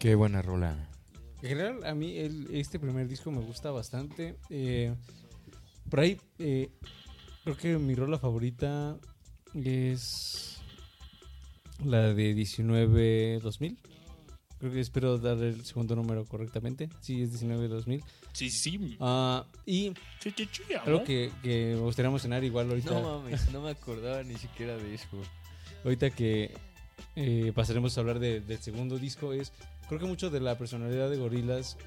Qué 0.07 0.15
buena 0.15 0.41
rola. 0.41 0.73
En 1.41 1.49
general, 1.49 1.83
a 1.85 1.93
mí 1.93 2.17
el- 2.17 2.47
este 2.55 2.79
primer 2.79 3.09
disco 3.09 3.29
me 3.29 3.41
gusta 3.41 3.71
bastante. 3.71 4.37
Eh, 4.49 4.95
por 5.89 5.99
ahí, 5.99 6.17
eh, 6.39 6.69
creo 7.43 7.57
que 7.57 7.77
mi 7.77 7.93
rola 7.93 8.17
favorita 8.17 8.97
es 9.53 10.61
la 11.83 12.13
de 12.13 12.33
19-2000. 12.33 13.77
Creo 14.59 14.71
que 14.71 14.79
espero 14.79 15.17
dar 15.17 15.39
el 15.39 15.65
segundo 15.65 15.93
número 15.97 16.23
correctamente. 16.23 16.87
Sí, 17.01 17.21
es 17.23 17.33
19-2000. 17.33 18.01
Sí, 18.31 18.49
sí. 18.49 18.95
Ah, 19.01 19.45
y 19.65 19.91
Sí, 20.21 20.33
sí, 20.37 20.47
sí, 20.49 20.73
algo 20.85 20.99
¿no? 20.99 21.03
que, 21.03 21.33
que 21.43 21.73
me 21.75 21.81
gustaría 21.81 22.09
mencionar 22.11 22.45
igual 22.45 22.69
ahorita, 22.69 22.91
No 22.91 23.01
mames, 23.19 23.51
no 23.51 23.59
me 23.61 23.71
acordaba 23.71 24.23
ni 24.23 24.35
siquiera 24.37 24.77
de 24.77 24.95
eso. 24.95 25.05
ahorita 25.83 26.11
que 26.11 26.55
eh, 27.19 27.51
pasaremos 27.55 27.97
a 27.97 28.01
hablar 28.01 28.19
de- 28.19 28.39
del 28.41 28.59
segundo 28.59 28.97
disco 28.97 29.33
es... 29.33 29.51
Creo 29.89 29.99
que 30.01 30.05
mucho 30.05 30.29
de 30.29 30.39
la 30.41 30.57
personalidad 30.57 31.09
de 31.09 31.15
Gorilas 31.17 31.77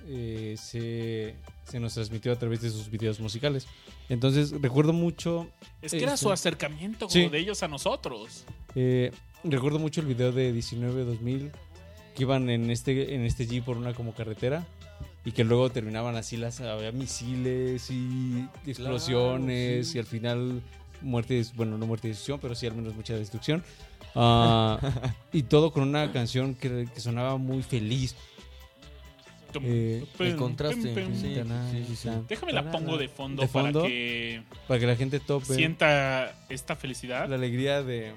se, 0.57 1.35
se 1.69 1.81
nos 1.81 1.93
transmitió 1.95 2.33
a 2.33 2.37
través 2.37 2.63
de 2.63 2.71
sus 2.71 2.91
videos 2.91 3.21
musicales. 3.21 3.67
Entonces 4.09 4.53
recuerdo 4.61 4.93
mucho 4.95 5.47
Es 5.83 5.93
que 5.93 6.03
era 6.03 6.17
su 6.17 6.33
acercamiento 6.33 7.07
como 7.09 7.13
Sí. 7.13 7.29
de 7.29 7.39
ellos 7.39 7.63
a 7.63 7.69
nosotros. 7.69 8.45
Eh, 8.75 9.13
recuerdo 9.45 9.79
mucho 9.79 10.01
el 10.01 10.07
video 10.07 10.33
de 10.33 10.53
19-2000 10.55 11.51
que 12.17 12.23
iban 12.23 12.49
en 12.49 12.71
este, 12.71 13.15
en 13.15 13.25
este 13.27 13.47
Jeep 13.47 13.65
por 13.67 13.77
una 13.77 13.93
como 13.93 14.15
carretera 14.15 14.67
y 15.27 15.33
que 15.33 15.45
luego 15.45 15.69
terminaban 15.71 16.17
así 16.17 16.39
las 16.39 16.61
había 16.63 16.93
misiles 16.93 17.91
y 17.91 18.47
explosiones 18.67 19.89
sí. 19.89 19.99
y 19.99 20.01
al 20.01 20.07
final 20.07 20.63
muertes, 21.03 21.55
bueno, 21.55 21.77
no 21.79 21.87
muerte 21.87 22.09
y 22.09 22.11
destrucción, 22.11 22.41
pero 22.41 22.55
sí 22.55 22.67
al 22.67 22.75
menos 22.75 22.95
mucha 22.95 23.15
destrucción. 23.15 23.63
Ah, 24.15 24.79
y 25.33 25.43
todo 25.45 25.73
con 25.73 25.83
una 25.83 26.13
canción 26.13 26.55
que, 26.55 26.89
que 26.93 27.01
sonaba 27.01 27.37
muy 27.37 27.63
feliz. 27.63 28.17
Eh, 29.63 30.07
el 30.21 30.37
contraste, 30.37 30.95
sí. 30.95 31.85
sí, 31.87 31.97
sí. 31.97 32.09
Déjame 32.29 32.53
la 32.53 32.71
pongo 32.71 32.97
de 32.97 33.09
fondo, 33.09 33.43
De 33.43 33.49
fondo, 33.49 33.81
para 33.81 33.89
que 33.89 34.43
para 34.69 34.81
que 34.81 34.87
la 34.87 34.97
gente 34.97 35.19
tope 35.19 35.55
sienta 35.55 36.37
esta 36.49 36.77
felicidad. 36.77 37.29
la 37.29 37.35
alegría 37.35 37.83
de, 37.83 38.15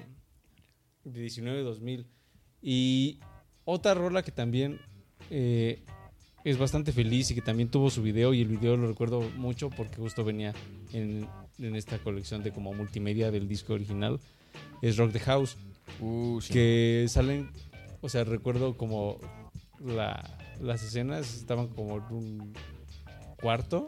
de 1.04 1.26
19-2000. 1.26 2.06
Y 2.62 3.18
otra 3.64 3.94
rola 3.94 4.22
que 4.22 4.30
también 4.30 4.80
eh, 5.30 5.82
es 6.44 6.56
bastante 6.56 6.92
feliz 6.92 7.30
y 7.30 7.34
que 7.34 7.42
también 7.42 7.68
tuvo 7.68 7.90
su 7.90 8.02
video 8.02 8.32
y 8.32 8.40
el 8.42 8.48
video 8.48 8.76
lo 8.76 8.86
recuerdo 8.86 9.20
mucho 9.36 9.70
porque 9.70 9.96
justo 9.96 10.24
venía 10.24 10.54
en, 10.92 11.26
en 11.58 11.76
esta 11.76 11.98
colección 11.98 12.42
de 12.42 12.52
como 12.52 12.72
multimedia 12.74 13.30
del 13.30 13.48
disco 13.48 13.74
original. 13.74 14.20
Es 14.82 14.96
Rock 14.96 15.12
the 15.12 15.20
House, 15.20 15.56
Uh, 16.00 16.40
sí. 16.40 16.52
que 16.52 17.06
salen, 17.08 17.50
o 18.00 18.08
sea, 18.08 18.24
recuerdo 18.24 18.76
como 18.76 19.18
la- 19.84 20.38
las 20.60 20.82
escenas 20.82 21.34
estaban 21.36 21.68
como 21.68 21.96
en 21.96 22.02
un 22.14 22.52
cuarto 23.40 23.86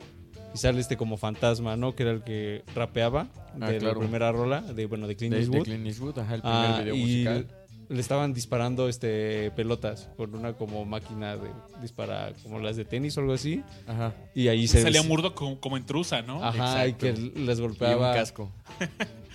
y 0.55 0.59
sale 0.59 0.81
este 0.81 0.97
como 0.97 1.17
fantasma, 1.17 1.77
¿no? 1.77 1.95
Que 1.95 2.03
era 2.05 2.13
el 2.13 2.23
que 2.23 2.63
rapeaba 2.75 3.29
Ah, 3.61 3.71
de 3.71 3.79
claro. 3.79 3.95
la 3.95 4.01
primera 4.01 4.33
rola, 4.33 4.61
de 4.61 4.87
bueno, 4.87 5.07
de 5.07 5.17
Clint 5.17 5.33
de, 5.33 5.39
de 5.39 5.45
Eastwood. 5.45 5.65
Clint 5.65 5.87
Eastwood, 5.87 6.19
ajá, 6.19 6.35
el 6.35 6.43
primer 6.43 6.59
Ah, 6.71 6.79
video 6.81 6.95
y 6.95 7.01
musical. 7.01 7.49
le 7.89 8.01
estaban 8.01 8.35
disparando 8.35 8.89
este 8.89 9.51
pelotas 9.53 10.09
con 10.17 10.35
una 10.35 10.53
como 10.55 10.85
máquina 10.85 11.37
de 11.37 11.49
dispara 11.81 12.33
como 12.43 12.59
las 12.59 12.77
de 12.77 12.85
tenis 12.85 13.17
o 13.17 13.21
algo 13.21 13.33
así 13.33 13.63
Ajá. 13.87 14.13
y 14.35 14.49
ahí 14.49 14.67
se 14.67 14.83
Salía 14.83 15.03
Murdo 15.05 15.35
como, 15.35 15.61
como 15.61 15.77
intrusa, 15.77 16.21
¿no? 16.23 16.43
ajá 16.45 16.87
y 16.87 16.95
que 16.95 17.13
les 17.13 17.59
Y 17.59 17.63
un 17.63 17.69
golpeaba 17.69 18.13
casco. 18.15 18.51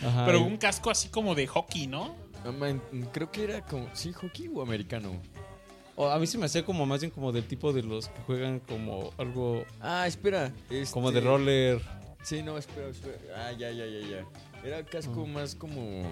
Ajá, 0.04 0.26
Pero 0.26 0.40
y- 0.40 0.44
un 0.44 0.58
casco 0.58 0.92
así 0.92 1.10
como 1.10 1.34
de 1.36 1.48
hockey, 1.48 1.88
¿no? 1.88 2.16
Creo 3.12 3.32
que 3.32 3.44
era 3.44 3.62
como, 3.66 3.88
sí, 3.94 4.12
hockey 4.14 4.50
o 4.54 4.62
americano. 4.62 5.12
o 5.96 6.10
a 6.10 6.18
mí 6.18 6.26
se 6.28 6.38
me 6.38 6.46
hacía 6.46 6.66
como 6.66 6.86
más 6.86 7.02
bien 7.02 7.12
como 7.12 7.32
del 7.32 7.46
tipo 7.46 7.72
de 7.74 7.84
los 7.84 8.08
que 8.08 8.22
juegan 8.22 8.60
como 8.60 9.12
algo 9.18 9.64
Ah, 9.80 10.08
espera. 10.08 10.52
como 10.92 11.10
este- 11.10 11.22
de 11.22 11.28
roller 11.28 11.82
Sí, 12.24 12.42
no, 12.44 12.58
espera, 12.58 12.88
espera. 12.90 13.18
Ah, 13.36 13.52
ya, 13.52 13.72
ya, 13.72 13.86
ya, 13.86 14.00
ya. 14.08 14.26
Era 14.68 14.84
casco 14.86 15.26
más 15.26 15.56
como... 15.56 16.04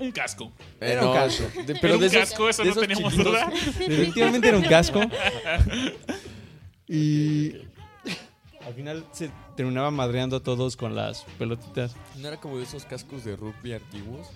Un 0.00 0.12
casco. 0.12 0.52
Era 0.80 1.04
un 1.04 1.12
casco. 1.14 1.42
de- 1.66 1.72
Era 1.72 1.80
pero 1.80 1.94
un 1.94 2.00
de 2.00 2.06
esos, 2.06 2.18
casco, 2.20 2.48
eso 2.48 2.62
de 2.62 2.68
no 2.68 2.72
esos 2.72 2.82
teníamos 2.86 3.12
chiquitos. 3.12 3.32
duda. 3.32 3.50
definitivamente 3.78 4.48
era 4.48 4.56
un 4.58 4.64
casco 4.64 5.00
y 6.88 7.52
al 8.64 8.74
final 8.74 9.04
se 9.12 9.30
terminaba 9.56 9.90
madreando 9.90 10.36
a 10.36 10.40
todos 10.40 10.76
con 10.76 10.94
las 10.94 11.24
pelotitas 11.38 11.94
¿No 12.18 12.28
era 12.28 12.36
como 12.38 12.58
de 12.58 12.62
esos 12.64 12.84
cascos 12.84 13.24
de 13.24 13.34
rugby 13.36 13.72
antiguos? 13.72 14.28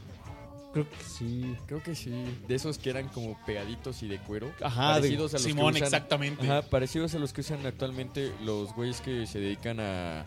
Creo 0.73 0.89
que 0.89 0.97
sí 1.05 1.55
Creo 1.66 1.83
que 1.83 1.95
sí. 1.95 2.12
De 2.49 2.55
esos 2.55 2.79
que 2.79 2.91
eran 2.91 3.09
como 3.09 3.37
pegaditos 3.47 4.03
y 4.03 4.09
de 4.09 4.18
cuero. 4.18 4.51
Ajá, 4.62 4.95
de- 4.95 5.01
parecidos 5.01 5.33
a 5.35 5.37
los 5.37 5.43
Simón, 5.43 5.73
que 5.75 5.79
usan, 5.81 5.85
exactamente. 5.87 6.43
Ajá, 6.49 6.62
parecidos 6.62 7.14
a 7.14 7.18
los 7.18 7.33
que 7.33 7.41
usan 7.43 7.64
actualmente 7.66 8.33
los 8.45 8.75
güeyes 8.75 9.01
que 9.01 9.27
se 9.27 9.39
dedican 9.41 9.79
a, 9.81 10.25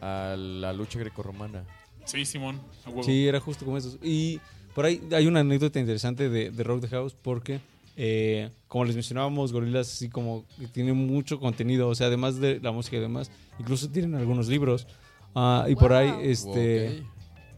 a 0.00 0.36
la 0.36 0.72
lucha 0.72 0.98
grecorromana. 0.98 1.64
Sí, 2.04 2.24
Simón. 2.24 2.60
a 2.84 2.90
huevo. 2.90 3.02
Sí, 3.02 3.26
era 3.26 3.40
justo 3.40 3.64
como 3.64 3.76
esos. 3.78 3.98
Y 4.02 4.40
por 4.74 4.84
ahí 4.84 5.00
hay 5.12 5.26
una 5.26 5.40
anécdota 5.40 5.80
interesante 5.80 6.28
de, 6.28 6.50
de 6.50 6.62
Rock 6.62 6.82
the 6.82 6.88
House 6.88 7.16
porque, 7.20 7.60
eh, 7.96 8.50
como 8.68 8.84
les 8.84 8.94
mencionábamos, 8.94 9.52
Gorilas 9.52 9.88
así 9.92 10.08
como 10.08 10.44
que 10.58 10.68
tiene 10.68 10.92
mucho 10.92 11.40
contenido, 11.40 11.88
o 11.88 11.94
sea, 11.94 12.06
además 12.08 12.38
de 12.38 12.60
la 12.60 12.70
música 12.72 12.96
y 12.96 13.00
demás, 13.00 13.30
incluso 13.58 13.88
tienen 13.90 14.14
algunos 14.14 14.46
libros. 14.48 14.86
Ah, 15.34 15.66
y 15.68 15.74
por 15.74 15.92
ahí, 15.92 16.10
Wow. 16.10 16.20
este, 16.22 17.02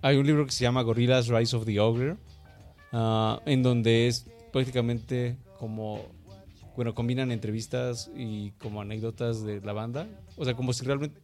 hay 0.00 0.16
un 0.16 0.26
libro 0.26 0.46
que 0.46 0.52
se 0.52 0.62
llama 0.62 0.80
Gorillaz 0.82 1.28
Rise 1.28 1.54
of 1.56 1.64
the 1.66 1.78
Ogre, 1.80 2.16
ah, 2.92 3.40
en 3.46 3.62
donde 3.62 4.08
es 4.08 4.26
prácticamente 4.52 5.36
como, 5.58 6.00
bueno, 6.76 6.94
combinan 6.94 7.30
entrevistas 7.32 8.10
y 8.16 8.50
como 8.52 8.80
anécdotas 8.80 9.44
de 9.44 9.60
la 9.60 9.72
banda, 9.72 10.06
o 10.36 10.44
sea, 10.44 10.54
como 10.54 10.72
si 10.72 10.84
realmente 10.84 11.20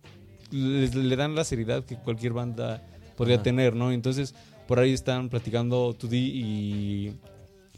le, 0.51 0.89
le 0.89 1.17
dan 1.17 1.35
la 1.35 1.45
seriedad 1.45 1.85
que 1.85 1.97
cualquier 1.97 2.33
banda 2.33 2.83
podría 3.17 3.37
Ajá. 3.37 3.45
tener, 3.45 3.75
¿no? 3.75 3.93
Entonces, 3.93 4.35
por 4.69 4.79
ahí 4.79 4.93
están 4.93 5.29
platicando 5.29 5.95
2D 5.97 6.13
y, 6.19 7.13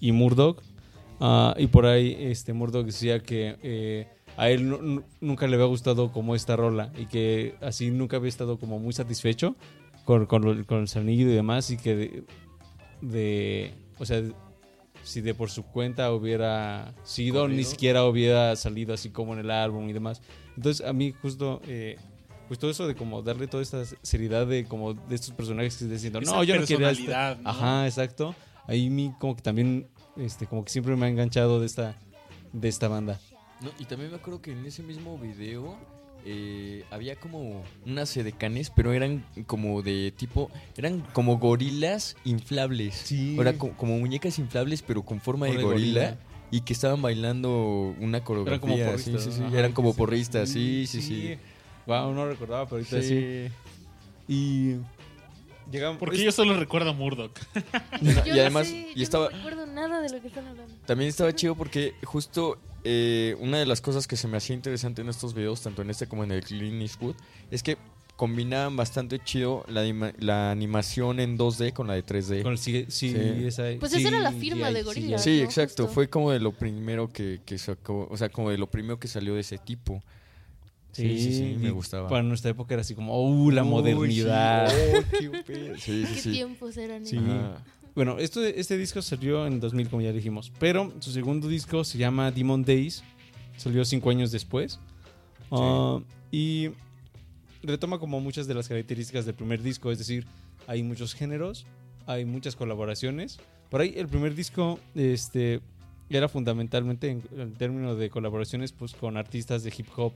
y 0.01 0.13
Murdoch, 0.13 0.63
ah, 1.21 1.55
y 1.59 1.67
por 1.69 1.87
ahí 1.87 2.17
este 2.19 2.53
Murdoch 2.53 2.87
decía 2.87 3.21
que 3.21 3.57
eh, 3.63 4.07
a 4.37 4.51
él 4.51 4.69
nu- 4.69 4.83
nu- 4.83 5.03
nunca 5.21 5.47
le 5.47 5.55
había 5.55 5.67
gustado 5.67 6.13
como 6.13 6.35
esta 6.35 6.57
rola 6.57 6.93
y 6.99 7.07
que 7.07 7.55
así 7.61 7.91
nunca 7.91 8.17
había 8.19 8.29
estado 8.29 8.59
como 8.59 8.79
muy 8.79 8.93
satisfecho 8.93 9.57
con, 10.05 10.27
con, 10.27 10.65
con 10.65 10.79
el 10.81 10.89
sonido 10.89 11.31
y 11.31 11.35
demás 11.35 11.71
y 11.71 11.77
que 11.77 12.25
de, 13.11 13.75
o 13.99 14.07
sea 14.07 14.23
si 15.07 15.21
de 15.21 15.35
por 15.35 15.51
su 15.51 15.63
cuenta 15.63 16.13
hubiera 16.13 16.93
sido 17.05 17.47
ni 17.47 17.63
siquiera 17.63 18.05
hubiera 18.05 18.57
salido 18.57 18.93
así 18.93 19.11
como 19.11 19.35
en 19.35 19.39
el 19.41 19.51
álbum 19.53 19.89
y 19.89 19.93
demás. 19.93 20.21
Entonces 20.57 20.85
a 20.85 20.93
mí 20.93 21.15
justo 21.23 21.61
eh, 21.67 21.97
todo 22.59 22.71
eso 22.71 22.89
de 22.89 22.97
como 22.97 23.23
darle 23.23 23.47
toda 23.47 23.63
esta 23.63 23.85
seriedad 24.03 24.47
de 24.47 24.65
como 24.65 24.95
de 24.95 25.15
estos 25.15 25.31
personajes 25.31 25.77
que 25.77 25.85
están 25.85 25.97
diciendo 25.97 26.19
Esa 26.19 26.33
no 26.33 26.45
yo 26.45 26.59
no 26.59 26.67
quiero 26.67 26.85
personalidad, 26.85 27.39
¿no? 27.39 27.51
ajá 27.51 27.87
exacto. 27.87 28.35
Ahí 28.67 28.91
mí 28.91 29.15
como 29.21 29.37
que 29.37 29.43
también 29.43 29.87
este 30.17 30.47
como 30.47 30.65
que 30.65 30.73
siempre 30.73 30.97
me 30.97 31.07
ha 31.07 31.09
enganchado 31.09 31.61
de 31.61 31.67
esta 31.67 31.97
de 32.53 32.69
esta 32.69 32.89
banda. 32.89 33.21
No, 33.61 33.71
y 33.79 33.85
también 33.85 34.11
me 34.11 34.17
acuerdo 34.17 34.43
que 34.43 34.53
en 34.53 34.67
ese 34.67 34.83
mismo 34.83 35.19
video 35.19 35.79
eh, 36.29 36.85
había 36.91 37.15
como 37.17 37.63
unas 37.87 38.17
edecanes, 38.17 38.71
pero 38.71 38.93
eran 38.93 39.25
como 39.47 39.81
de 39.83 40.13
tipo, 40.17 40.51
eran 40.77 41.01
como 41.13 41.39
gorilas 41.39 42.17
inflables. 42.25 42.95
Sí. 42.97 43.37
Era 43.39 43.57
co- 43.57 43.71
como, 43.77 43.97
muñecas 43.99 44.39
inflables, 44.41 44.83
pero 44.83 45.03
con 45.05 45.21
forma 45.21 45.47
de 45.47 45.53
gorila. 45.63 45.71
gorila. 45.73 46.19
Y 46.51 46.61
que 46.63 46.73
estaban 46.73 47.01
bailando 47.01 47.95
una 48.01 48.23
coreografía. 48.25 48.57
eran 48.57 48.61
como 48.61 48.77
sí, 48.77 48.83
porristas 48.85 49.25
sí, 49.25 49.33
sí, 49.33 49.41
¿no? 49.41 49.47
Ajá, 49.47 49.59
Eran 49.59 49.73
como 49.73 49.93
sí, 49.93 49.99
porristas, 49.99 50.49
sí, 50.49 50.87
sí, 50.87 51.01
sí. 51.03 51.37
wow 51.87 52.13
no 52.13 52.27
recordaba 52.29 52.65
pero 52.67 52.77
ahorita 52.77 53.03
sí, 53.03 53.49
Sí. 53.49 53.53
y 54.29 54.77
llegamos 55.71 55.99
Porque 55.99 56.23
yo 56.23 56.31
solo 56.33 56.57
recuerdo 56.57 56.91
a 56.91 56.93
Murdoch. 56.93 57.33
No, 58.01 58.11
y 58.27 58.31
no 58.31 58.33
además, 58.35 58.69
sé, 58.69 58.91
y 58.95 58.99
yo 58.99 59.03
estaba, 59.03 59.31
no 59.31 59.37
recuerdo 59.37 59.67
nada 59.67 60.01
de 60.01 60.09
lo 60.11 60.21
que 60.21 60.29
están 60.29 60.47
hablando. 60.47 60.73
También 60.87 61.09
estaba 61.09 61.35
chido 61.35 61.55
porque 61.57 61.95
justo 62.05 62.59
eh, 62.89 63.37
una 63.41 63.59
de 63.59 63.67
las 63.67 63.81
cosas 63.81 64.07
que 64.07 64.17
se 64.17 64.29
me 64.29 64.37
hacía 64.37 64.55
interesante 64.55 65.03
en 65.03 65.09
estos 65.09 65.35
videos, 65.35 65.61
tanto 65.63 65.83
en 65.83 65.91
este 65.91 66.07
como 66.07 66.23
en 66.25 66.31
el 66.31 66.43
Clean 66.45 66.81
Eastwood, 66.81 67.17
es 67.51 67.63
que 67.63 67.77
combinaban 68.17 68.77
bastante 68.77 69.19
chido 69.23 69.65
la, 69.69 69.83
anima- 69.83 70.13
la 70.19 70.51
animación 70.51 71.21
en 71.21 71.37
2D 71.37 71.73
con 71.75 71.87
la 71.87 71.95
de 71.95 72.03
3D. 72.05 72.43
con 72.43 72.53
el 72.53 72.59
sí, 72.59 72.87
sí, 72.89 73.11
Sí. 73.13 73.45
esa- 73.45 73.65
Pues 73.79 73.93
sí, 73.93 73.99
esa 73.99 74.09
era 74.09 74.21
la 74.21 74.33
firma 74.33 74.71
de 74.71 74.79
sí, 74.79 74.85
Gorillaz. 74.85 75.23
sí, 75.23 75.39
¿no? 75.39 75.45
exacto. 75.45 75.83
Justo. 75.83 75.95
Fue 75.95 76.09
como 76.09 76.31
de 76.31 76.41
lo 76.41 76.53
primero 76.53 77.13
que, 77.13 77.41
que 77.45 77.59
sacó, 77.59 78.09
o 78.11 78.17
sea, 78.17 78.29
como 78.31 78.49
de 78.51 78.57
lo 78.59 78.69
primero 78.71 78.99
que 78.99 79.09
salió 79.09 79.35
de 79.35 79.41
ese 79.41 79.59
tipo. 79.59 80.03
Sí, 80.93 81.19
sí, 81.21 81.35
sí, 81.35 81.57
me 81.61 81.71
gustaba. 81.73 82.09
Para 82.09 82.23
nuestra 82.23 82.51
época 82.53 82.73
era 82.73 82.81
así 82.81 82.95
como, 82.95 83.21
uh, 83.23 83.51
la 83.51 83.63
Uy, 83.65 83.69
modernidad. 83.69 84.71
Sí, 84.71 85.27
oh, 85.27 85.33
qué 85.33 85.43
pedo. 85.47 85.75
sí, 85.77 86.07
sí, 86.07 86.15
¿Qué 86.15 86.21
sí. 86.23 86.33
tiempos 86.33 86.75
eran 86.79 87.05
Sí. 87.05 87.19
Bueno, 87.97 88.19
esto, 88.19 88.45
este 88.45 88.77
disco 88.77 89.01
salió 89.01 89.47
en 89.47 89.59
2000, 89.59 89.89
como 89.89 90.03
ya 90.03 90.13
dijimos. 90.13 90.53
Pero 90.59 90.93
su 91.01 91.11
segundo 91.13 91.49
disco 91.49 91.83
se 91.83 91.97
llama 91.97 92.31
Demon 92.31 92.63
Days. 92.63 93.03
Salió 93.57 93.87
cinco 93.87 94.11
años 94.11 94.31
después. 94.31 94.79
Ah, 95.51 95.99
y 96.31 96.69
retoma 97.63 97.99
como 97.99 98.21
muchas 98.21 98.47
de 98.47 98.53
las 98.53 98.69
características 98.69 99.25
del 99.25 99.35
primer 99.35 99.63
disco. 99.63 99.91
Es 99.91 99.97
decir, 99.97 100.27
hay 100.67 100.83
muchos 100.83 101.15
géneros, 101.15 101.65
hay 102.07 102.27
muchas 102.27 102.55
colaboraciones. 102.55 103.39
Por 103.71 103.81
ahí 103.81 103.95
el 103.97 104.09
primer 104.09 104.35
disco 104.35 104.79
este, 104.95 105.63
era 106.11 106.29
fundamentalmente 106.29 107.09
en, 107.09 107.23
en 107.35 107.55
términos 107.55 107.99
de 107.99 108.11
colaboraciones 108.11 108.73
pues 108.73 108.93
con 108.93 109.17
artistas 109.17 109.63
de 109.63 109.73
hip 109.75 109.89
hop. 109.97 110.13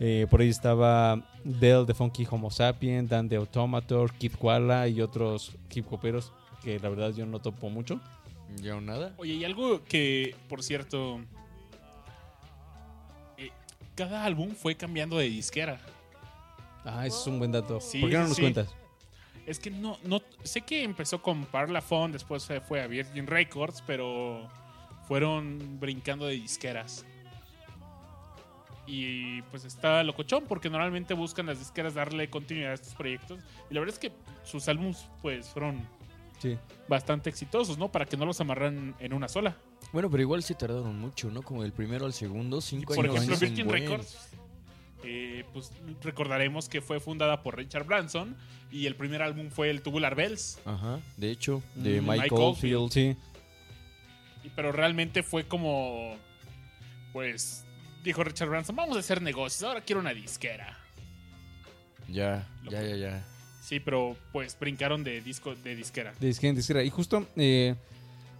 Eh, 0.00 0.26
por 0.30 0.40
ahí 0.40 0.48
estaba 0.48 1.22
Del 1.44 1.84
de 1.84 1.92
Funky 1.92 2.26
Homo 2.30 2.50
Sapien, 2.50 3.06
Dan 3.06 3.28
de 3.28 3.36
Automator, 3.36 4.10
Kid 4.14 4.32
Koala 4.40 4.88
y 4.88 5.02
otros 5.02 5.54
hip 5.70 5.92
hoperos 5.92 6.32
que 6.62 6.78
la 6.78 6.88
verdad 6.88 7.12
yo 7.14 7.26
no 7.26 7.40
topo 7.40 7.70
mucho. 7.70 8.00
¿Ya 8.56 8.76
o 8.76 8.80
nada? 8.80 9.14
Oye, 9.18 9.34
y 9.34 9.44
algo 9.44 9.84
que, 9.84 10.34
por 10.48 10.62
cierto, 10.62 11.20
eh, 13.36 13.50
cada 13.94 14.24
álbum 14.24 14.54
fue 14.54 14.74
cambiando 14.74 15.18
de 15.18 15.28
disquera. 15.28 15.80
Ah, 16.84 17.06
eso 17.06 17.20
es 17.20 17.26
un 17.26 17.38
buen 17.38 17.52
dato. 17.52 17.80
Sí, 17.80 18.00
¿Por 18.00 18.10
qué 18.10 18.16
no 18.16 18.28
nos 18.28 18.36
sí. 18.36 18.42
cuentas? 18.42 18.74
Es 19.46 19.58
que 19.58 19.70
no, 19.70 19.98
no, 20.04 20.20
sé 20.42 20.62
que 20.62 20.82
empezó 20.82 21.22
con 21.22 21.44
Parlophone, 21.46 22.12
después 22.12 22.42
se 22.42 22.60
fue 22.60 22.82
a 22.82 22.86
Virgin 22.86 23.26
Records, 23.26 23.82
pero 23.86 24.48
fueron 25.06 25.78
brincando 25.80 26.26
de 26.26 26.34
disqueras. 26.34 27.04
Y 28.86 29.42
pues 29.42 29.64
está 29.64 30.02
locochón, 30.02 30.44
porque 30.46 30.70
normalmente 30.70 31.12
buscan 31.12 31.46
las 31.46 31.58
disqueras 31.58 31.94
darle 31.94 32.30
continuidad 32.30 32.72
a 32.72 32.74
estos 32.74 32.94
proyectos. 32.94 33.40
Y 33.70 33.74
la 33.74 33.80
verdad 33.80 33.94
es 33.94 33.98
que 33.98 34.12
sus 34.44 34.66
álbumes 34.68 35.08
pues 35.20 35.48
fueron 35.48 35.86
Sí. 36.38 36.56
bastante 36.88 37.28
exitosos, 37.30 37.78
¿no? 37.78 37.90
Para 37.90 38.06
que 38.06 38.16
no 38.16 38.24
los 38.26 38.40
amarran 38.40 38.94
en 39.00 39.12
una 39.12 39.28
sola. 39.28 39.56
Bueno, 39.92 40.10
pero 40.10 40.22
igual 40.22 40.42
se 40.42 40.54
tardaron 40.54 40.98
mucho, 40.98 41.30
¿no? 41.30 41.42
Como 41.42 41.62
del 41.62 41.72
primero 41.72 42.06
al 42.06 42.12
segundo, 42.12 42.60
cinco 42.60 42.94
Por 42.94 43.04
años. 43.06 43.16
ejemplo, 43.16 43.34
es 43.36 43.42
un 43.42 43.48
Virgin 43.48 43.66
buen. 43.66 43.82
Records, 43.82 44.16
eh, 45.04 45.44
pues 45.52 45.72
recordaremos 46.02 46.68
que 46.68 46.80
fue 46.80 47.00
fundada 47.00 47.42
por 47.42 47.56
Richard 47.56 47.84
Branson 47.86 48.36
y 48.70 48.86
el 48.86 48.94
primer 48.96 49.22
álbum 49.22 49.50
fue 49.50 49.70
el 49.70 49.82
Tubular 49.82 50.14
Bells. 50.14 50.58
Ajá, 50.64 51.00
de 51.16 51.30
hecho, 51.30 51.62
de 51.74 52.00
Mm, 52.00 52.08
Mike, 52.08 52.22
Mike 52.22 52.34
Oldfield. 52.34 52.90
Sí. 52.92 53.16
Y- 54.44 54.48
Pero 54.50 54.72
realmente 54.72 55.22
fue 55.22 55.44
como, 55.48 56.16
pues, 57.12 57.64
dijo 58.04 58.22
Richard 58.24 58.48
Branson, 58.48 58.76
vamos 58.76 58.96
a 58.96 59.00
hacer 59.00 59.20
negocios, 59.22 59.62
ahora 59.64 59.80
quiero 59.82 60.00
una 60.00 60.14
disquera. 60.14 60.78
Ya, 62.08 62.48
Lo 62.62 62.70
ya, 62.70 62.82
ya, 62.82 62.96
ya. 62.96 63.24
Sí, 63.68 63.80
pero 63.80 64.16
pues 64.32 64.56
brincaron 64.58 65.04
de 65.04 65.20
disco 65.20 65.54
de 65.54 65.76
disquera. 65.76 66.14
De 66.18 66.26
disquera 66.28 66.50
en 66.50 66.56
disquera. 66.56 66.82
Y 66.82 66.88
justo, 66.88 67.26
eh, 67.36 67.74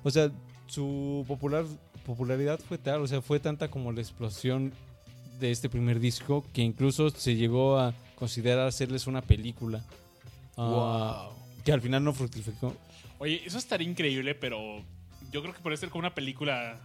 o 0.03 0.11
sea, 0.11 0.31
su 0.69 1.23
popular, 1.29 1.67
popularidad 2.07 2.59
fue 2.67 2.79
tal, 2.79 3.03
o 3.03 3.07
sea, 3.07 3.21
fue 3.21 3.39
tanta 3.39 3.69
como 3.71 3.93
la 3.93 4.01
explosión 4.01 4.73
de 5.39 5.51
este 5.51 5.69
primer 5.69 6.01
disco 6.01 6.47
que 6.55 6.63
incluso 6.63 7.11
se 7.11 7.37
llegó 7.37 7.79
a 7.79 7.93
considerar 8.15 8.67
hacerles 8.67 9.07
una 9.07 9.21
película. 9.21 9.85
Ah, 10.57 11.29
Que 11.63 11.73
al 11.73 11.83
final 11.83 12.03
no 12.03 12.15
fructificó. 12.15 12.75
Oye, 13.19 13.43
eso 13.45 13.59
estaría 13.59 13.87
increíble, 13.87 14.35
pero 14.35 14.83
yo 15.31 15.43
creo 15.43 15.53
que 15.53 15.61
puede 15.61 15.77
ser 15.77 15.91
como 15.91 16.01
una 16.01 16.15
película 16.15 16.81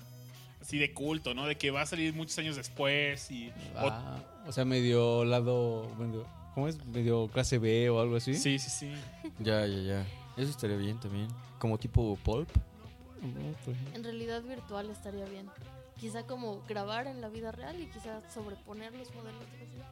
así 0.61 0.77
de 0.77 0.91
culto, 0.93 1.33
¿no? 1.33 1.45
De 1.47 1.55
que 1.55 1.71
va 1.71 1.83
a 1.83 1.85
salir 1.85 2.13
muchos 2.13 2.37
años 2.39 2.57
después 2.57 3.31
y... 3.31 3.49
o- 3.75 3.79
Ah, 3.89 4.19
o 4.45 4.51
sea, 4.51 4.65
medio 4.65 5.23
lado, 5.23 5.89
medio- 5.97 6.27
¿cómo 6.53 6.67
es? 6.67 6.83
Medio 6.85 7.27
clase 7.27 7.57
B 7.57 7.89
o 7.89 7.99
algo 7.99 8.15
así. 8.17 8.33
sí, 8.35 8.59
sí, 8.59 8.69
sí. 8.69 8.91
Ya, 9.39 9.65
ya, 9.65 9.79
ya. 9.81 10.07
Eso 10.37 10.49
estaría 10.49 10.77
bien 10.77 10.99
también. 10.99 11.27
Como 11.59 11.77
tipo 11.77 12.17
Pulp. 12.23 12.49
En 13.93 14.03
realidad 14.03 14.41
virtual 14.43 14.89
estaría 14.89 15.25
bien. 15.25 15.47
Quizá 15.99 16.23
como 16.23 16.61
grabar 16.67 17.07
en 17.07 17.21
la 17.21 17.29
vida 17.29 17.51
real 17.51 17.79
y 17.79 17.85
quizá 17.85 18.19
sobreponer 18.33 18.93
los 18.93 19.13
modelos. 19.15 19.41
3D. 19.41 19.83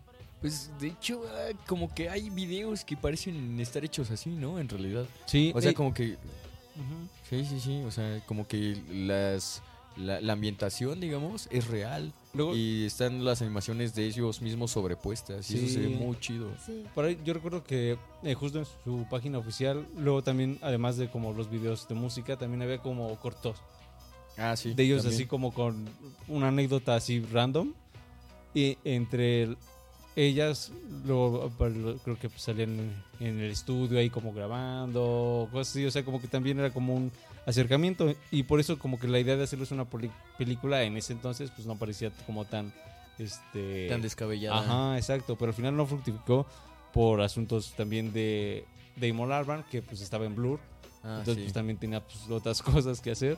Pues 0.41 0.71
de 0.79 0.87
hecho, 0.87 1.21
ah, 1.29 1.55
como 1.67 1.93
que 1.93 2.09
hay 2.09 2.29
videos 2.29 2.83
que 2.83 2.97
parecen 2.97 3.59
estar 3.59 3.85
hechos 3.85 4.09
así, 4.11 4.29
¿no? 4.31 4.59
En 4.59 4.67
realidad. 4.67 5.05
Sí, 5.25 5.51
O 5.55 5.61
sea, 5.61 5.71
eh, 5.71 5.73
como 5.73 5.93
que. 5.93 6.13
ujú. 6.13 7.07
Sí, 7.29 7.45
sí, 7.45 7.59
sí. 7.59 7.83
O 7.83 7.91
sea, 7.91 8.19
como 8.25 8.45
que 8.47 8.75
las. 8.91 9.61
La, 9.97 10.21
la 10.21 10.33
ambientación, 10.33 10.99
digamos, 11.01 11.47
es 11.51 11.67
real. 11.67 12.13
Luego, 12.33 12.55
Y 12.55 12.85
están 12.85 13.25
las 13.25 13.41
animaciones 13.41 13.93
de 13.93 14.05
ellos 14.05 14.41
mismos 14.41 14.71
sobrepuestas. 14.71 15.51
Y 15.51 15.57
eso 15.57 15.67
se 15.73 15.79
ve 15.81 15.89
muy 15.89 16.17
chido. 16.19 16.47
Sí. 16.65 16.85
Por 16.95 17.05
ahí 17.05 17.19
yo 17.25 17.33
recuerdo 17.33 17.63
que 17.63 17.97
eh, 18.23 18.33
justo 18.33 18.59
en 18.59 18.65
su 18.85 19.05
página 19.09 19.37
oficial, 19.37 19.85
luego 19.97 20.23
también, 20.23 20.57
además 20.61 20.95
de 20.97 21.09
como 21.09 21.33
los 21.33 21.49
videos 21.51 21.87
de 21.89 21.95
música, 21.95 22.37
también 22.37 22.61
había 22.61 22.77
como 22.77 23.13
cortos 23.17 23.57
Ah, 24.37 24.55
sí. 24.55 24.73
de 24.73 24.83
ellos 24.83 25.01
también. 25.03 25.19
así 25.19 25.27
como 25.27 25.53
con 25.53 25.85
una 26.29 26.47
anécdota 26.47 26.95
así 26.95 27.19
random. 27.19 27.73
Y 28.53 28.77
entre 28.85 29.43
el- 29.43 29.57
ellas, 30.15 30.71
luego 31.05 31.51
pues, 31.57 31.73
creo 32.03 32.17
que 32.19 32.29
pues, 32.29 32.41
salían 32.41 32.79
en, 33.19 33.27
en 33.27 33.39
el 33.39 33.51
estudio 33.51 33.99
ahí 33.99 34.09
como 34.09 34.33
grabando, 34.33 35.47
cosas 35.51 35.69
así, 35.73 35.85
o 35.85 35.91
sea, 35.91 36.03
como 36.03 36.19
que 36.21 36.27
también 36.27 36.59
era 36.59 36.69
como 36.71 36.93
un 36.95 37.11
acercamiento. 37.45 38.13
Y 38.31 38.43
por 38.43 38.59
eso 38.59 38.77
como 38.79 38.99
que 38.99 39.07
la 39.07 39.19
idea 39.19 39.35
de 39.35 39.43
hacerles 39.43 39.71
una 39.71 39.85
poli- 39.85 40.11
película 40.37 40.83
en 40.83 40.97
ese 40.97 41.13
entonces 41.13 41.51
pues 41.51 41.67
no 41.67 41.75
parecía 41.77 42.11
como 42.25 42.45
tan... 42.45 42.73
Este, 43.19 43.87
Tan 43.87 44.01
descabellada. 44.01 44.59
Ajá, 44.59 44.97
exacto, 44.97 45.35
pero 45.37 45.49
al 45.49 45.55
final 45.55 45.75
no 45.77 45.85
fructificó 45.85 46.47
por 46.93 47.21
asuntos 47.21 47.73
también 47.77 48.11
de 48.13 48.65
Damon 48.95 49.31
Albarn, 49.31 49.63
que 49.69 49.81
pues 49.81 50.01
estaba 50.01 50.25
en 50.25 50.35
Blur, 50.35 50.59
Ah, 51.03 51.17
entonces 51.19 51.35
sí. 51.35 51.41
pues 51.43 51.53
también 51.53 51.77
tenía 51.77 51.99
pues, 51.99 52.29
otras 52.29 52.61
cosas 52.63 52.99
que 53.01 53.11
hacer. 53.11 53.37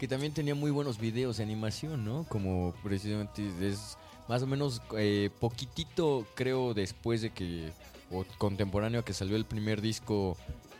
Que 0.00 0.08
también 0.08 0.32
tenía 0.34 0.54
muy 0.56 0.70
buenos 0.72 0.98
videos 0.98 1.36
de 1.36 1.44
animación, 1.44 2.04
¿no? 2.04 2.24
Como 2.28 2.74
precisamente 2.82 3.48
es 3.60 3.96
más 4.28 4.42
o 4.42 4.46
menos 4.48 4.82
eh, 4.98 5.30
poquitito, 5.38 6.26
creo, 6.34 6.74
después 6.74 7.22
de 7.22 7.30
que, 7.30 7.70
o 8.10 8.24
contemporáneo 8.38 9.00
a 9.00 9.04
que 9.04 9.12
salió 9.14 9.36
el 9.36 9.44
primer 9.44 9.80
disco 9.80 10.36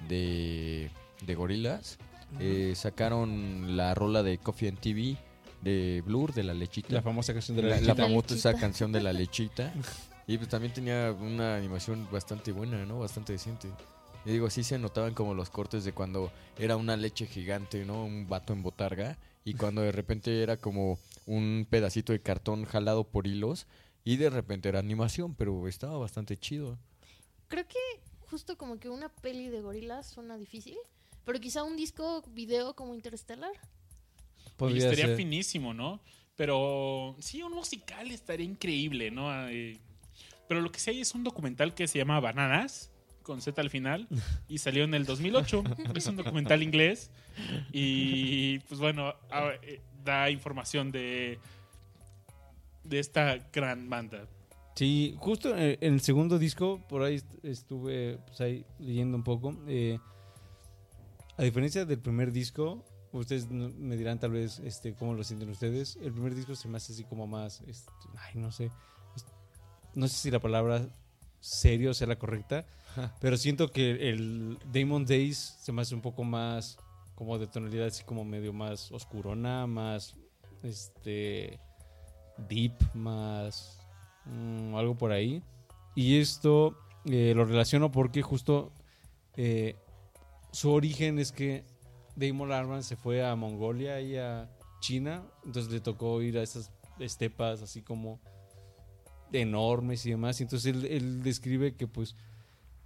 de, 0.09 0.90
de 1.24 1.34
Gorilas, 1.36 1.98
eh, 2.40 2.72
sacaron 2.76 3.76
la 3.76 3.94
rola 3.94 4.22
de 4.22 4.38
Coffee 4.38 4.68
and 4.68 4.78
TV 4.78 5.16
de 5.62 6.02
Blur, 6.04 6.34
de 6.34 6.42
la 6.42 6.54
lechita. 6.54 6.92
La 6.92 7.02
famosa 7.02 7.32
canción 7.32 7.56
de 7.56 7.62
la, 7.62 7.68
la, 7.68 7.74
la 7.74 7.80
lechita. 7.80 7.94
La 7.94 8.09
famosa 8.09 8.34
lechita. 8.34 8.60
canción 8.60 8.92
de 8.92 9.00
la 9.00 9.12
lechita. 9.12 9.72
Y 10.26 10.36
pues 10.38 10.48
también 10.48 10.72
tenía 10.72 11.12
una 11.12 11.56
animación 11.56 12.09
bastante 12.10 12.52
buena, 12.52 12.84
¿no? 12.84 13.00
Bastante 13.00 13.32
decente. 13.32 13.68
Y 14.24 14.30
digo, 14.32 14.50
sí 14.50 14.62
se 14.62 14.78
notaban 14.78 15.14
como 15.14 15.34
los 15.34 15.50
cortes 15.50 15.84
de 15.84 15.92
cuando 15.92 16.30
era 16.59 16.76
una 16.76 16.96
leche 16.96 17.26
gigante, 17.26 17.84
¿no? 17.84 18.04
Un 18.04 18.28
vato 18.28 18.52
en 18.52 18.62
botarga. 18.62 19.18
Y 19.44 19.54
cuando 19.54 19.82
de 19.82 19.90
repente 19.90 20.42
era 20.42 20.56
como 20.56 20.98
un 21.26 21.66
pedacito 21.68 22.12
de 22.12 22.20
cartón 22.20 22.64
jalado 22.64 23.04
por 23.04 23.26
hilos. 23.26 23.66
Y 24.04 24.16
de 24.16 24.30
repente 24.30 24.68
era 24.68 24.78
animación, 24.78 25.34
pero 25.34 25.68
estaba 25.68 25.96
bastante 25.98 26.36
chido. 26.36 26.78
Creo 27.48 27.66
que 27.66 27.78
justo 28.30 28.56
como 28.56 28.78
que 28.78 28.88
una 28.88 29.09
peli 29.09 29.48
de 29.48 29.60
gorilas 29.60 30.06
suena 30.06 30.36
difícil. 30.36 30.76
Pero 31.24 31.40
quizá 31.40 31.62
un 31.62 31.77
disco 31.77 32.23
video 32.32 32.74
como 32.74 32.94
Interstellar. 32.94 33.51
Oye, 33.53 34.55
Podría 34.57 34.78
estaría 34.85 35.07
ser. 35.07 35.16
finísimo, 35.16 35.73
¿no? 35.74 36.01
Pero 36.36 37.16
sí, 37.20 37.43
un 37.43 37.53
musical 37.53 38.11
estaría 38.11 38.47
increíble, 38.47 39.11
¿no? 39.11 39.49
Eh, 39.49 39.78
pero 40.49 40.61
lo 40.61 40.70
que 40.73 40.81
sí 40.81 40.90
hay 40.90 41.01
es 41.01 41.15
un 41.15 41.24
documental 41.24 41.74
que 41.74 41.86
se 41.86 41.99
llama 41.99 42.20
Bananas, 42.20 42.90
con 43.23 43.40
Z 43.40 43.61
al 43.61 43.70
final, 43.70 44.09
y 44.49 44.59
salió 44.59 44.85
en 44.85 44.94
el 44.94 45.05
2008. 45.05 45.62
es 45.94 46.07
un 46.07 46.16
documental 46.16 46.62
inglés. 46.62 47.11
Y 47.73 48.59
pues 48.61 48.81
bueno, 48.81 49.15
eh, 49.62 49.81
da 50.05 50.31
información 50.31 50.90
de, 50.90 51.39
de 52.85 52.99
esta 52.99 53.36
gran 53.53 53.89
banda. 53.89 54.27
Sí, 54.74 55.15
justo 55.19 55.57
en 55.57 55.77
en 55.81 55.94
el 55.94 56.01
segundo 56.01 56.39
disco, 56.39 56.81
por 56.89 57.03
ahí 57.03 57.16
est- 57.16 57.44
estuve 57.44 58.19
pues, 58.27 58.40
ahí 58.40 58.65
leyendo 58.78 59.16
un 59.16 59.23
poco. 59.23 59.55
eh, 59.69 59.99
a 61.36 61.42
diferencia 61.42 61.84
del 61.84 61.98
primer 61.98 62.32
disco, 62.32 62.84
ustedes 63.12 63.50
me 63.50 63.96
dirán 63.96 64.18
tal 64.18 64.32
vez 64.32 64.59
este, 64.60 64.94
cómo 64.94 65.14
lo 65.14 65.24
sienten 65.24 65.50
ustedes. 65.50 65.96
El 66.02 66.12
primer 66.12 66.34
disco 66.34 66.54
se 66.54 66.68
me 66.68 66.76
hace 66.76 66.92
así 66.92 67.04
como 67.04 67.26
más, 67.26 67.62
este, 67.66 67.92
ay, 68.16 68.40
no 68.40 68.52
sé, 68.52 68.70
no 69.94 70.09
sé 70.09 70.16
si 70.16 70.30
la 70.30 70.40
palabra 70.40 70.86
serio 71.40 71.92
sea 71.94 72.06
la 72.06 72.18
correcta, 72.18 72.64
pero 73.20 73.36
siento 73.36 73.70
que 73.70 74.10
el 74.10 74.59
Damon 74.72 75.04
Days 75.04 75.56
se 75.60 75.72
me 75.72 75.82
hace 75.82 75.94
un 75.94 76.00
poco 76.00 76.24
más 76.24 76.78
como 77.14 77.38
de 77.38 77.46
tonalidad 77.46 77.86
así 77.86 78.04
como 78.04 78.24
medio 78.24 78.52
más 78.52 78.90
oscurona, 78.90 79.66
más 79.66 80.16
este 80.62 81.59
deep, 82.48 82.72
más 82.94 83.78
mm, 84.24 84.74
algo 84.74 84.96
por 84.96 85.12
ahí. 85.12 85.42
Y 85.94 86.18
esto 86.18 86.78
eh, 87.04 87.32
lo 87.36 87.44
relaciono 87.44 87.90
porque 87.90 88.22
justo 88.22 88.72
eh, 89.36 89.76
su 90.53 90.70
origen 90.70 91.19
es 91.19 91.33
que 91.33 91.65
Damon 92.16 92.53
Albarn 92.53 92.83
se 92.83 92.97
fue 92.97 93.24
a 93.27 93.35
Mongolia 93.37 94.01
y 94.01 94.16
a 94.16 94.51
China, 94.81 95.23
entonces 95.45 95.73
le 95.73 95.81
tocó 95.81 96.20
ir 96.23 96.39
a 96.39 96.43
esas 96.43 96.70
estepas 97.01 97.62
así 97.62 97.83
como 97.83 98.20
enormes 99.33 100.05
y 100.07 100.11
demás. 100.11 100.39
Y 100.41 100.45
entonces 100.45 100.74
él, 100.74 100.85
él 100.87 101.23
describe 101.23 101.74
que 101.74 101.87
pues 101.87 102.15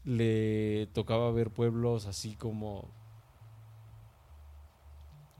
le 0.04 0.86
tocaba 0.92 1.30
ver 1.32 1.50
pueblos 1.50 2.06
así 2.06 2.36
como 2.36 2.88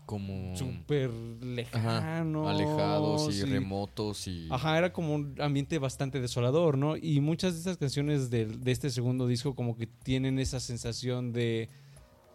Como 0.06 0.56
súper 0.56 1.10
ajá, 1.10 1.44
lejanos. 1.44 2.48
alejados 2.48 3.34
y 3.34 3.40
y- 3.40 3.44
remotos 3.44 4.26
y... 4.28 4.48
Ajá, 4.50 4.78
era 4.78 4.92
como 4.92 5.14
un 5.14 5.34
ambiente 5.40 5.78
bastante 5.78 6.20
desolador, 6.20 6.78
¿no? 6.78 6.96
Y 6.96 7.20
muchas 7.20 7.52
de 7.54 7.58
estas 7.58 7.76
canciones 7.76 8.30
de, 8.30 8.48
este 8.66 8.90
segundo 8.90 9.26
disco 9.26 9.54
como 9.54 9.76
que 9.76 9.86
tienen 9.86 10.38
esa 10.38 10.58
sensación 10.60 11.32
de 11.32 11.68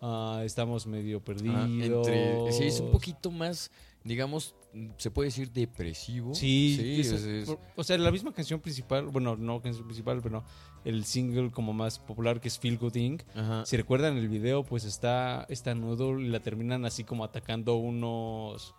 ah, 0.02 0.42
estamos 0.46 0.86
medio 0.88 1.18
Ah, 1.20 1.24
perdidos. 1.24 2.08
entre, 2.08 2.52
sí, 2.52 2.64
es 2.66 2.80
un 2.80 2.92
poquito 2.92 3.32
más, 3.32 3.72
digamos, 4.04 4.56
se 4.98 5.12
puede 5.12 5.28
decir 5.28 5.52
depresivo. 5.52 6.34
Sí, 6.34 6.78
sí 6.80 7.02
es- 7.02 7.12
es- 7.12 7.24
es- 7.26 7.46
por- 7.46 7.60
o 7.76 7.84
sea, 7.84 7.98
la 7.98 8.10
misma 8.12 8.34
canción 8.34 8.60
principal, 8.60 9.06
bueno, 9.08 9.36
no 9.36 9.62
canción 9.62 9.86
principal, 9.86 10.22
pero 10.24 10.44
el 10.86 11.04
single 11.06 11.52
como 11.52 11.74
más 11.74 12.00
popular 12.00 12.40
que 12.42 12.48
es 12.48 12.58
Feel 12.58 12.78
Good 12.78 12.96
Inc. 12.96 13.22
ajá. 13.36 13.66
Si 13.66 13.78
recuerdan 13.78 14.18
el 14.18 14.28
video, 14.30 14.64
pues 14.64 14.86
está 14.86 15.46
esta 15.50 15.76
Noodle 15.76 16.24
y 16.26 16.30
la 16.30 16.40
terminan 16.40 16.86
así 16.86 17.04
como 17.04 17.24
atacando 17.24 17.76
unos 17.76 18.74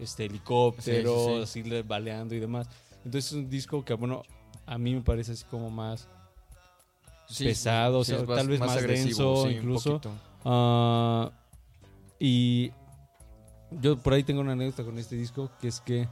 este, 0.00 0.24
helicópteros, 0.24 1.24
Sí, 1.26 1.60
así 1.60 1.62
le- 1.62 1.82
baleando 1.84 2.34
y 2.34 2.40
demás. 2.40 2.66
Entonces 3.04 3.26
es 3.26 3.32
un 3.38 3.48
disco 3.48 3.84
que, 3.84 3.94
bueno, 3.94 4.22
a 4.66 4.76
mí 4.78 4.92
me 4.94 5.02
parece 5.02 5.32
así 5.32 5.44
como 5.44 5.70
más 5.70 6.08
Sí, 7.28 7.44
pesado, 7.44 8.00
o 8.00 8.04
sí, 8.04 8.12
sea, 8.12 8.26
tal 8.26 8.48
vez 8.48 8.58
más 8.60 8.82
denso 8.82 9.42
sí, 9.42 9.48
un 9.48 9.54
incluso. 9.54 10.00
Ah, 10.44 11.30
y 12.18 12.70
yo 13.70 13.98
por 13.98 14.12
ahí 14.12 14.22
tengo 14.22 14.40
una 14.40 14.52
anécdota 14.52 14.84
con 14.84 14.98
este 14.98 15.16
disco, 15.16 15.50
que 15.60 15.68
es 15.68 15.80
que 15.80 16.08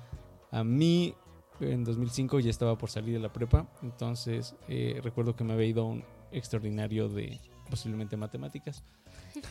a 0.51 0.65
mí 0.65 1.15
en 1.61 1.85
2005 1.85 2.41
ya 2.41 2.51
estaba 2.51 2.77
por 2.77 2.91
salir 2.91 3.15
de 3.15 3.21
la 3.21 3.33
prepa, 3.33 3.67
entonces 3.83 4.55
eh, 4.69 5.01
recuerdo 5.03 5.37
que 5.37 5.45
me 5.45 5.53
había 5.53 5.67
ido 5.67 5.83
a 5.83 5.87
un 5.87 6.05
extraordinario 6.33 7.09
de 7.09 7.39
posiblemente 7.71 8.17
matemáticas. 8.17 8.85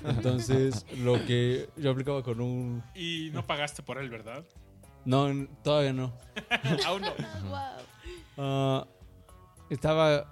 Entonces, 0.03 0.85
lo 0.99 1.13
que 1.25 1.69
yo 1.77 1.91
aplicaba 1.91 2.21
con 2.23 2.41
un... 2.41 2.83
Y 2.93 3.29
no 3.33 3.45
pagaste 3.45 3.81
por 3.81 3.97
él, 3.97 4.09
¿verdad? 4.09 4.43
No, 5.05 5.47
todavía 5.63 5.93
no. 5.93 6.13
Aún 6.85 7.01
no. 7.01 7.13
Wow. 7.49 7.57
Ah, 8.37 8.87
estaba... 9.69 10.25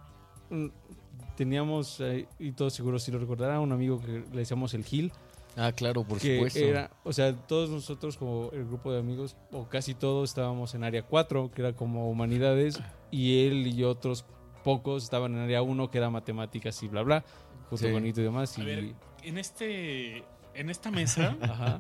Teníamos, 1.39 2.01
eh, 2.01 2.27
y 2.37 2.51
todos 2.51 2.73
seguros 2.73 3.01
si 3.01 3.13
lo 3.13 3.17
recordarán, 3.17 3.59
un 3.61 3.71
amigo 3.71 4.01
que 4.01 4.25
le 4.29 4.39
decíamos 4.39 4.73
el 4.73 4.83
Gil. 4.83 5.13
Ah, 5.55 5.71
claro, 5.71 6.03
por 6.03 6.19
que 6.19 6.35
supuesto. 6.35 6.59
era, 6.59 6.91
o 7.05 7.13
sea, 7.13 7.33
todos 7.33 7.69
nosotros 7.69 8.17
como 8.17 8.49
el 8.51 8.65
grupo 8.65 8.91
de 8.91 8.99
amigos, 8.99 9.37
o 9.53 9.69
casi 9.69 9.93
todos 9.93 10.29
estábamos 10.31 10.75
en 10.75 10.83
área 10.83 11.01
4, 11.03 11.49
que 11.51 11.61
era 11.61 11.71
como 11.71 12.09
humanidades, 12.09 12.81
y 13.09 13.47
él 13.47 13.67
y 13.67 13.85
otros 13.85 14.25
pocos 14.65 15.01
estaban 15.05 15.33
en 15.35 15.39
área 15.39 15.61
1, 15.61 15.89
que 15.89 15.97
era 15.97 16.09
matemáticas 16.09 16.83
y 16.83 16.89
bla 16.89 17.03
bla, 17.03 17.23
junto 17.69 17.87
Sí. 17.87 17.93
con 17.93 18.05
Ito 18.05 18.19
y 18.19 18.23
demás. 18.25 18.57
A 18.57 18.61
Y, 18.61 18.65
ver, 18.65 18.93
en 19.23 19.37
este 19.37 20.25
en 20.55 20.69
esta 20.69 20.91
mesa, 20.91 21.37
ajá, 21.41 21.79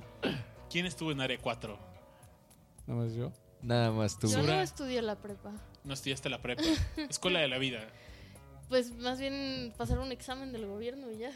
¿quién 0.69 0.85
estuvo 0.85 1.11
en 1.11 1.19
área 1.19 1.37
4? 1.37 1.77
nada 2.87 3.01
más 3.03 3.13
yo. 3.13 3.33
Nada 3.61 3.91
más 3.91 4.17
tú. 4.17 4.27
Yo 4.29 4.41
no 4.41 4.53
estudié 4.61 5.01
la 5.01 5.17
prepa. 5.17 5.51
No 5.83 5.93
estudiaste 5.93 6.29
la 6.29 6.41
prepa. 6.41 6.63
Escuela 7.09 7.39
de 7.41 7.49
la 7.49 7.57
vida. 7.57 7.79
Pues 8.69 8.95
más 8.95 9.19
bien 9.19 9.73
pasar 9.77 9.99
un 9.99 10.11
examen 10.11 10.51
del 10.51 10.65
gobierno 10.67 11.11
y 11.11 11.17
ya. 11.17 11.31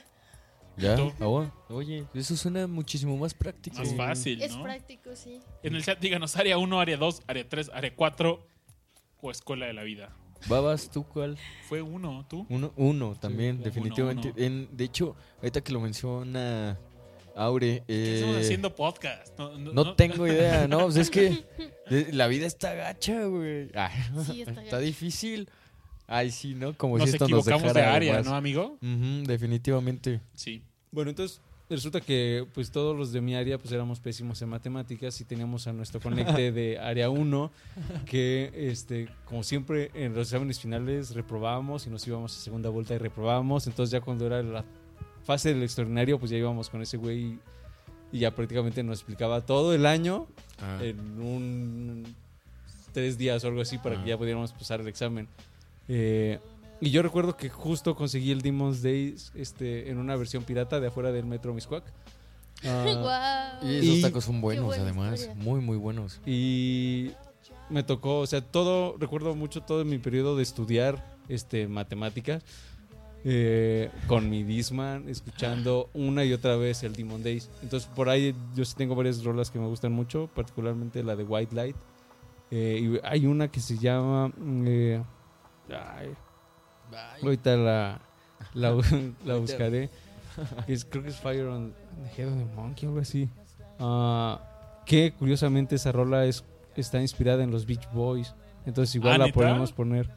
¿Ya? 0.77 0.95
¿Tú? 0.95 1.11
Ah, 1.19 1.25
bueno. 1.25 1.53
Oye, 1.69 2.05
eso 2.13 2.35
suena 2.35 2.65
muchísimo 2.67 3.15
más 3.17 3.33
práctico. 3.33 3.77
Más 3.77 3.93
fácil, 3.95 4.41
Es 4.41 4.55
¿no? 4.55 4.63
práctico, 4.63 5.15
sí. 5.15 5.39
En 5.61 5.75
el 5.75 5.83
chat 5.83 5.99
díganos 5.99 6.35
área 6.35 6.57
1, 6.57 6.79
área 6.79 6.97
2, 6.97 7.21
área 7.27 7.47
3, 7.47 7.69
área 7.73 7.95
4 7.95 8.47
o 9.21 9.31
escuela 9.31 9.65
de 9.67 9.73
la 9.73 9.83
vida. 9.83 10.15
Babas, 10.47 10.89
¿tú 10.91 11.03
cuál? 11.05 11.37
Fue 11.69 11.81
uno, 11.81 12.25
tú. 12.27 12.45
Uno, 12.49 12.73
uno 12.75 13.15
también, 13.15 13.61
definitivamente. 13.63 14.29
uno. 14.35 14.43
En, 14.43 14.75
de 14.75 14.83
hecho, 14.83 15.15
ahorita 15.37 15.61
que 15.61 15.71
lo 15.71 15.79
menciona 15.79 16.77
Aure, 17.35 17.83
¿Qué 17.87 18.15
estamos 18.15 18.35
eh, 18.37 18.41
haciendo 18.41 18.75
podcast? 18.75 19.37
No, 19.39 19.51
no- 19.57 19.73
no 19.73 19.83
no- 19.85 19.95
tengo 19.95 20.27
idea, 20.27 20.67
no, 20.67 20.81
pues 20.85 20.97
es 20.97 21.09
que 21.09 21.45
la 22.11 22.27
vida 22.27 22.45
está 22.45 22.73
gacha, 22.73 23.25
güey. 23.25 23.69
Ah, 23.75 23.89
Sí, 24.25 24.41
está 24.41 24.61
está 24.63 24.79
difícil. 24.79 25.49
Ay, 26.07 26.31
sí, 26.31 26.53
¿no? 26.53 26.73
Como 26.77 26.97
Nos 26.97 27.09
si 27.09 27.15
esto 27.15 27.27
nos 27.27 27.39
equivocamos 27.47 27.73
dejara 27.73 27.89
de 27.91 27.95
área, 27.95 28.13
más. 28.17 28.25
¿no, 28.25 28.35
amigo? 28.35 28.77
Definitivamente. 28.81 30.19
Sí. 30.33 30.61
Bueno, 30.91 31.09
entonces 31.09 31.39
resulta 31.69 32.01
que 32.01 32.45
pues 32.53 32.69
todos 32.69 32.95
los 32.95 33.11
de 33.13 33.21
mi 33.21 33.33
área 33.35 33.57
pues 33.57 33.71
éramos 33.71 33.99
pésimos 33.99 34.39
en 34.43 34.49
matemáticas 34.49 35.19
y 35.21 35.25
teníamos 35.25 35.65
a 35.65 35.73
nuestro 35.73 35.99
conecte 35.99 36.51
de 36.51 36.77
área 36.79 37.09
1 37.09 37.51
que 38.05 38.51
este 38.53 39.07
como 39.25 39.41
siempre 39.43 39.89
en 39.95 40.13
los 40.13 40.27
exámenes 40.27 40.59
finales 40.59 41.15
reprobábamos 41.15 41.87
y 41.87 41.89
nos 41.89 42.05
íbamos 42.05 42.37
a 42.37 42.39
segunda 42.41 42.69
vuelta 42.69 42.93
y 42.93 42.99
reprobábamos, 42.99 43.65
entonces 43.65 43.91
ya 43.91 44.01
cuando 44.01 44.27
era 44.27 44.43
la 44.43 44.63
fase 45.23 45.53
del 45.53 45.63
extraordinario 45.63 46.19
pues 46.19 46.29
ya 46.29 46.37
íbamos 46.37 46.69
con 46.69 46.81
ese 46.83 46.97
güey 46.97 47.39
y 48.11 48.19
ya 48.19 48.35
prácticamente 48.35 48.83
nos 48.83 48.99
explicaba 48.99 49.41
todo 49.41 49.73
el 49.73 49.85
año 49.87 50.27
Ah. 50.61 50.77
en 50.83 50.99
un 51.19 52.03
tres 52.91 53.17
días 53.17 53.43
o 53.43 53.47
algo 53.47 53.61
así 53.61 53.79
para 53.79 53.97
Ah. 53.99 54.03
que 54.03 54.09
ya 54.09 54.17
pudiéramos 54.17 54.51
pasar 54.53 54.79
el 54.81 54.87
examen. 54.87 55.27
Eh, 55.87 56.39
y 56.81 56.89
yo 56.91 57.01
recuerdo 57.01 57.35
que 57.37 57.49
justo 57.49 57.95
conseguí 57.95 58.31
el 58.31 58.41
Demon's 58.41 58.81
Days 58.81 59.31
este, 59.35 59.89
en 59.89 59.97
una 59.97 60.15
versión 60.15 60.43
pirata 60.43 60.79
de 60.79 60.87
afuera 60.87 61.11
del 61.11 61.25
Metro 61.25 61.53
Miscuac. 61.53 61.83
Ah, 62.65 63.59
Guau. 63.61 63.69
Y 63.69 63.75
esos 63.79 63.95
Y- 63.97 64.01
tacos 64.01 64.23
son 64.23 64.39
buenos, 64.39 64.77
además. 64.77 65.19
historia. 65.19 65.43
Muy, 65.43 65.59
muy 65.59 65.75
buenos. 65.75 66.21
y 66.25 67.11
me 67.69 67.83
tocó, 67.83 68.19
o 68.19 68.27
sea, 68.27 68.39
todo, 68.41 68.95
recuerdo 68.97 69.35
mucho 69.35 69.61
todo 69.61 69.83
mi 69.83 69.97
periodo 69.97 70.37
de 70.37 70.43
estudiar 70.43 71.17
este, 71.27 71.67
matemáticas. 71.67 72.43
eh, 73.25 73.89
con 74.07 74.29
mi 74.29 74.43
Disman, 74.43 75.07
escuchando 75.09 75.89
una 75.93 76.23
y 76.25 76.33
otra 76.33 76.55
vez 76.57 76.83
el 76.83 76.93
Demon 76.93 77.23
Days. 77.23 77.49
Entonces, 77.61 77.89
por 77.95 78.09
ahí 78.09 78.35
yo 78.55 78.63
sí 78.65 78.75
tengo 78.77 78.95
varias 78.95 79.23
rolas 79.23 79.49
que 79.49 79.59
me 79.59 79.67
gustan 79.67 79.91
mucho, 79.93 80.29
particularmente 80.35 81.03
la 81.03 81.15
de 81.15 81.23
White 81.23 81.55
Light. 81.55 81.75
Eh, 82.51 82.79
y 82.81 82.99
hay 83.05 83.25
una 83.25 83.49
que 83.49 83.59
se 83.61 83.77
llama. 83.77 84.27
mm, 84.29 84.63
eh, 84.67 85.03
ay, 85.69 86.13
ahorita 87.21 87.55
la, 87.57 88.01
la, 88.53 88.81
la 89.25 89.35
buscaré. 89.37 89.89
que 90.65 90.73
es- 90.73 90.85
creo 90.85 91.03
que 91.03 91.09
es 91.09 91.17
Fire 91.17 91.45
on 91.47 91.73
the 92.03 92.21
Head 92.21 92.27
of 92.29 92.37
the 92.37 92.55
Monkey, 92.55 92.87
algo 92.87 92.99
así. 92.99 93.29
Ah, 93.79 94.39
que 94.85 95.13
curiosamente 95.13 95.75
esa 95.75 95.91
rola 95.91 96.25
es, 96.25 96.43
está 96.75 97.01
inspirada 97.01 97.43
en 97.43 97.51
los 97.51 97.65
Beach 97.65 97.87
Boys. 97.93 98.33
Entonces, 98.65 98.95
igual 98.95 99.21
Ah, 99.21 99.27
la 99.27 99.33
podemos 99.33 99.71
poner. 99.71 100.09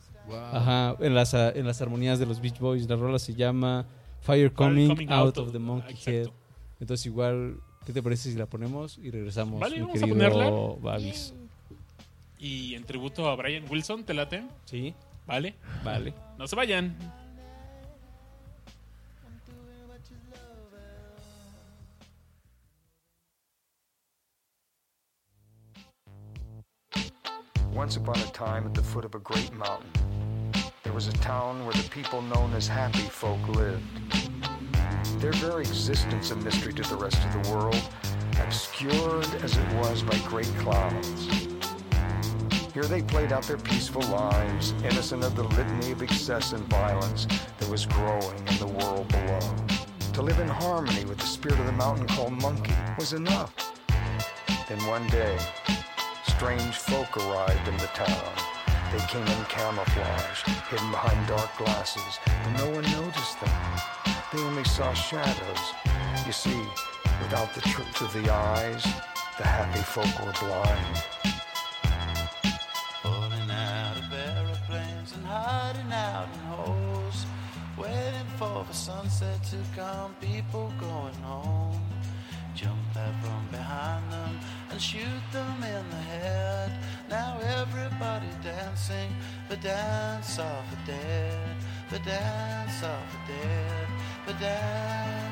Ajá, 0.53 0.97
en 1.01 1.15
las, 1.15 1.35
en 1.35 1.65
las 1.67 1.81
armonías 1.83 2.19
de 2.19 2.27
los 2.27 2.41
Beach 2.41 2.59
Boys. 2.59 2.89
La 2.89 2.97
rola 2.97 3.19
se 3.19 3.35
llama 3.35 3.87
Fire 4.21 4.53
Coming, 4.53 4.89
Coming 4.89 5.09
out, 5.13 5.37
Out 5.39 5.47
of 5.49 5.53
the 5.53 5.59
Monkey 5.59 5.93
exacto. 5.93 6.11
Head. 6.11 6.29
Entonces 6.81 7.07
igual, 7.07 7.61
¿qué 7.87 7.93
te 7.93 8.03
parece 8.03 8.31
si 8.31 8.37
la 8.37 8.47
ponemos 8.47 8.99
y 8.99 9.11
regresamos, 9.11 9.61
Vale, 9.61 9.77
mi 9.77 9.83
vamos 9.87 10.03
a 10.03 10.07
ponerla. 10.07 10.51
Babis? 10.81 11.33
Y 12.39 12.75
en 12.75 12.85
tributo 12.85 13.29
a 13.31 13.37
Brian 13.37 13.65
Wilson, 13.71 14.05
¿te 14.05 14.13
late? 14.15 14.45
Sí, 14.67 14.95
¿Vale? 15.27 15.55
vale. 15.83 16.15
No 16.39 16.47
se 16.47 16.55
vayan. 16.55 16.95
Once 27.73 27.97
upon 27.97 28.19
a 28.21 28.27
time, 28.33 28.67
at 28.67 28.73
the 28.73 28.83
foot 28.83 29.05
of 29.05 29.15
a 29.15 29.19
great 29.19 29.53
mountain, 29.53 29.91
there 30.83 30.95
was 30.95 31.09
a 31.09 31.13
town 31.13 31.63
where 31.67 31.75
the 31.75 31.89
people 31.91 32.23
known 32.23 32.55
as 32.55 32.67
happy 32.67 33.01
folk 33.01 33.47
lived. 33.49 33.83
Their 35.21 35.33
very 35.33 35.63
existence 35.63 36.31
a 36.31 36.37
mystery 36.37 36.73
to 36.73 36.83
the 36.89 36.97
rest 36.97 37.19
of 37.25 37.43
the 37.43 37.51
world, 37.51 37.83
obscured 38.41 39.27
as 39.43 39.59
it 39.59 39.75
was 39.75 40.03
by 40.03 40.17
great 40.27 40.51
clouds. 40.59 41.36
Here 42.77 42.85
they 42.85 43.01
played 43.01 43.33
out 43.33 43.45
their 43.45 43.57
peaceful 43.57 44.03
lives, 44.03 44.75
innocent 44.85 45.25
of 45.25 45.35
the 45.35 45.45
litany 45.45 45.93
of 45.93 46.03
excess 46.03 46.53
and 46.53 46.63
violence 46.65 47.27
that 47.59 47.71
was 47.71 47.87
growing 47.87 48.37
in 48.49 48.59
the 48.59 48.67
world 48.67 49.09
below. 49.09 49.41
To 50.13 50.21
live 50.21 50.39
in 50.41 50.49
harmony 50.49 51.07
with 51.07 51.17
the 51.17 51.25
spirit 51.25 51.59
of 51.59 51.65
the 51.65 51.73
mountain 51.73 52.07
called 52.07 52.35
Monkey 52.35 52.75
was 52.99 53.15
enough. 53.15 53.55
Then 54.69 54.79
one 54.89 55.07
day, 55.07 55.39
strange 56.27 56.77
folk 56.77 57.17
arrived 57.17 57.67
in 57.67 57.79
the 57.79 57.89
town. 57.95 58.35
They 58.93 58.99
came 59.07 59.27
in 59.27 59.45
camouflage, 59.47 60.43
hidden 60.69 60.91
behind 60.91 61.29
dark 61.29 61.57
glasses, 61.57 62.19
but 62.27 62.59
no 62.59 62.73
one 62.73 62.85
noticed 62.93 63.41
them. 63.41 63.81
They 64.35 64.43
only 64.43 64.65
saw 64.65 64.93
shadows. 64.93 65.73
You 66.27 66.33
see, 66.33 66.61
without 67.23 67.55
the 67.55 67.63
truth 67.63 68.03
of 68.03 68.13
the 68.13 68.31
eyes, 68.31 68.83
the 69.39 69.47
happy 69.47 69.81
folk 69.81 70.27
were 70.27 70.47
blind. 70.47 71.36
For 78.39 78.65
the 78.69 78.75
sunset 78.75 79.43
to 79.45 79.57
come, 79.75 80.15
people 80.21 80.71
going 80.79 81.15
home. 81.23 81.81
Jump 82.55 82.97
out 82.97 83.15
from 83.23 83.47
behind 83.51 84.11
them 84.13 84.39
and 84.71 84.81
shoot 84.81 85.23
them 85.33 85.63
in 85.63 85.91
the 85.91 86.03
head. 86.15 86.73
Now 87.09 87.39
everybody 87.61 88.29
dancing 88.43 89.11
the 89.49 89.57
dance 89.57 90.39
of 90.39 90.63
the 90.71 90.93
dead, 90.93 91.57
the 91.91 91.99
dance 92.01 92.83
of 92.83 93.03
the 93.13 93.33
dead, 93.33 93.89
the 94.27 94.33
dance 94.35 95.26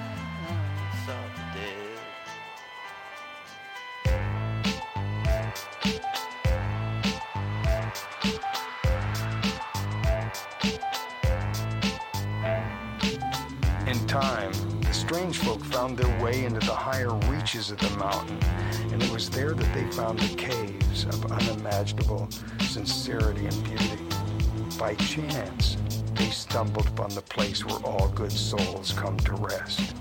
mountain, 18.05 18.39
and 18.93 19.03
it 19.03 19.11
was 19.11 19.31
there 19.31 19.55
that 19.55 19.75
they 19.75 19.91
found 19.97 20.19
the 20.19 20.37
caves 20.37 21.05
of 21.05 21.33
unimaginable 21.33 22.29
sincerity 22.61 23.47
and 23.47 23.65
beauty. 23.65 23.99
By 24.79 24.95
chance, 24.97 25.79
they 26.15 26.29
stumbled 26.29 26.87
upon 26.89 27.11
the 27.15 27.23
place 27.23 27.65
where 27.65 27.79
all 27.79 28.09
good 28.09 28.33
souls 28.33 28.93
come 28.93 29.17
to 29.21 29.33
rest. 29.37 29.95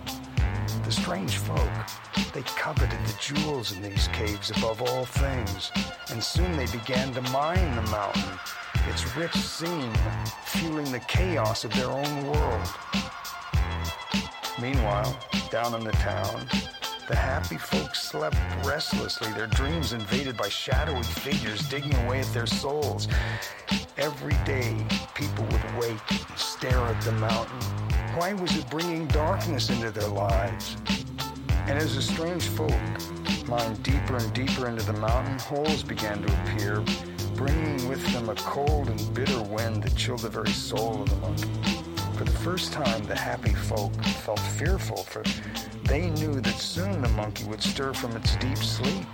The 0.84 0.92
strange 0.92 1.38
folk, 1.38 1.76
they 2.34 2.42
coveted 2.42 3.00
the 3.08 3.18
jewels 3.22 3.72
in 3.72 3.82
these 3.82 4.10
caves 4.10 4.52
above 4.52 4.82
all 4.82 5.06
things, 5.06 5.72
and 6.12 6.22
soon 6.22 6.52
they 6.58 6.68
began 6.78 7.14
to 7.14 7.22
mine 7.32 7.76
the 7.78 7.90
mountain, 7.90 8.38
its 8.90 9.16
rich 9.16 9.36
scene, 9.36 9.94
fueling 10.44 10.92
the 10.92 11.00
chaos 11.08 11.64
of 11.64 11.74
their 11.74 11.90
own 11.90 12.26
world. 12.26 12.68
Meanwhile, 14.62 15.18
down 15.50 15.74
in 15.76 15.86
the 15.86 15.92
town, 15.94 16.48
the 17.08 17.16
happy 17.16 17.58
folks 17.58 18.02
slept 18.02 18.38
restlessly, 18.66 19.32
their 19.34 19.48
dreams 19.48 19.94
invaded 19.94 20.38
by 20.38 20.48
shadowy 20.48 21.04
figures 21.04 21.68
digging 21.68 21.94
away 22.06 22.22
at 22.22 22.28
their 22.28 22.46
souls. 22.46 23.08
Every 23.98 24.36
day, 24.46 24.86
people 25.14 25.44
would 25.46 25.78
wake 25.80 26.00
and 26.12 26.38
stare 26.38 26.80
at 26.80 27.02
the 27.02 27.12
mountain. 27.14 27.60
Why 28.16 28.34
was 28.34 28.56
it 28.56 28.70
bringing 28.70 29.08
darkness 29.08 29.70
into 29.70 29.92
their 29.92 30.08
lives? 30.08 30.78
And 31.68 31.78
as 31.78 31.96
the 31.96 32.02
strange 32.02 32.48
folk 32.50 32.72
mined 33.48 33.84
deeper 33.84 34.18
and 34.18 34.34
deeper 34.34 34.68
into 34.68 34.86
the 34.86 34.94
mountain, 34.94 35.40
holes 35.40 35.84
began 35.84 36.22
to 36.22 36.42
appear, 36.42 36.82
bringing 37.36 37.88
with 37.90 38.06
them 38.14 38.30
a 38.30 38.36
cold 38.36 38.88
and 38.90 39.14
bitter 39.14 39.42
wind 39.44 39.84
that 39.84 39.96
chilled 39.96 40.20
the 40.20 40.30
very 40.30 40.52
soul 40.52 41.02
of 41.02 41.10
the 41.10 41.16
monkey. 41.18 41.74
For 42.18 42.24
the 42.24 42.32
first 42.32 42.72
time, 42.72 43.04
the 43.06 43.16
happy 43.16 43.54
folk 43.54 43.94
felt 44.24 44.40
fearful, 44.40 44.98
for 44.98 45.24
they 45.86 46.10
knew 46.12 46.40
that 46.42 46.60
soon 46.60 47.02
the 47.02 47.10
monkey 47.10 47.44
would 47.46 47.62
stir 47.62 47.94
from 47.94 48.16
its 48.16 48.36
deep 48.38 48.58
sleep. 48.58 49.06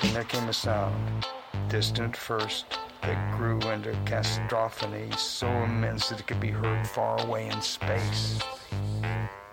Then 0.00 0.14
there 0.14 0.24
came 0.24 0.48
a 0.48 0.52
sound, 0.52 1.26
distant 1.68 2.16
first, 2.16 2.78
that 3.02 3.36
grew 3.36 3.60
into 3.70 3.92
cacophony 4.04 5.10
so 5.16 5.48
immense 5.48 6.08
that 6.08 6.20
it 6.20 6.26
could 6.26 6.40
be 6.40 6.50
heard 6.50 6.86
far 6.86 7.20
away 7.22 7.48
in 7.48 7.60
space. 7.60 8.40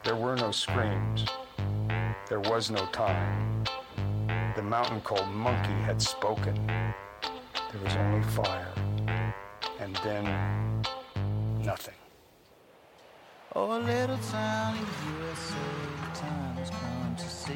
There 0.04 0.16
were 0.16 0.36
no 0.36 0.52
screams. 0.52 1.26
There 2.28 2.40
was 2.40 2.70
no 2.70 2.86
time. 2.88 3.64
The 4.56 4.62
mountain 4.62 5.02
called 5.02 5.28
Monkey 5.30 5.74
had 5.84 6.02
spoken. 6.02 6.56
There 6.68 7.82
was 7.84 7.96
only 7.96 8.24
fire. 8.24 8.74
And 9.80 9.96
then 10.04 10.84
nothing. 11.64 11.99
Oh, 13.56 13.80
a 13.80 13.80
little 13.80 14.20
town 14.32 14.78
in 14.78 14.86
USA, 15.18 15.56
time 16.14 16.56
has 16.58 16.70
come 16.70 17.16
to 17.18 17.28
see. 17.28 17.56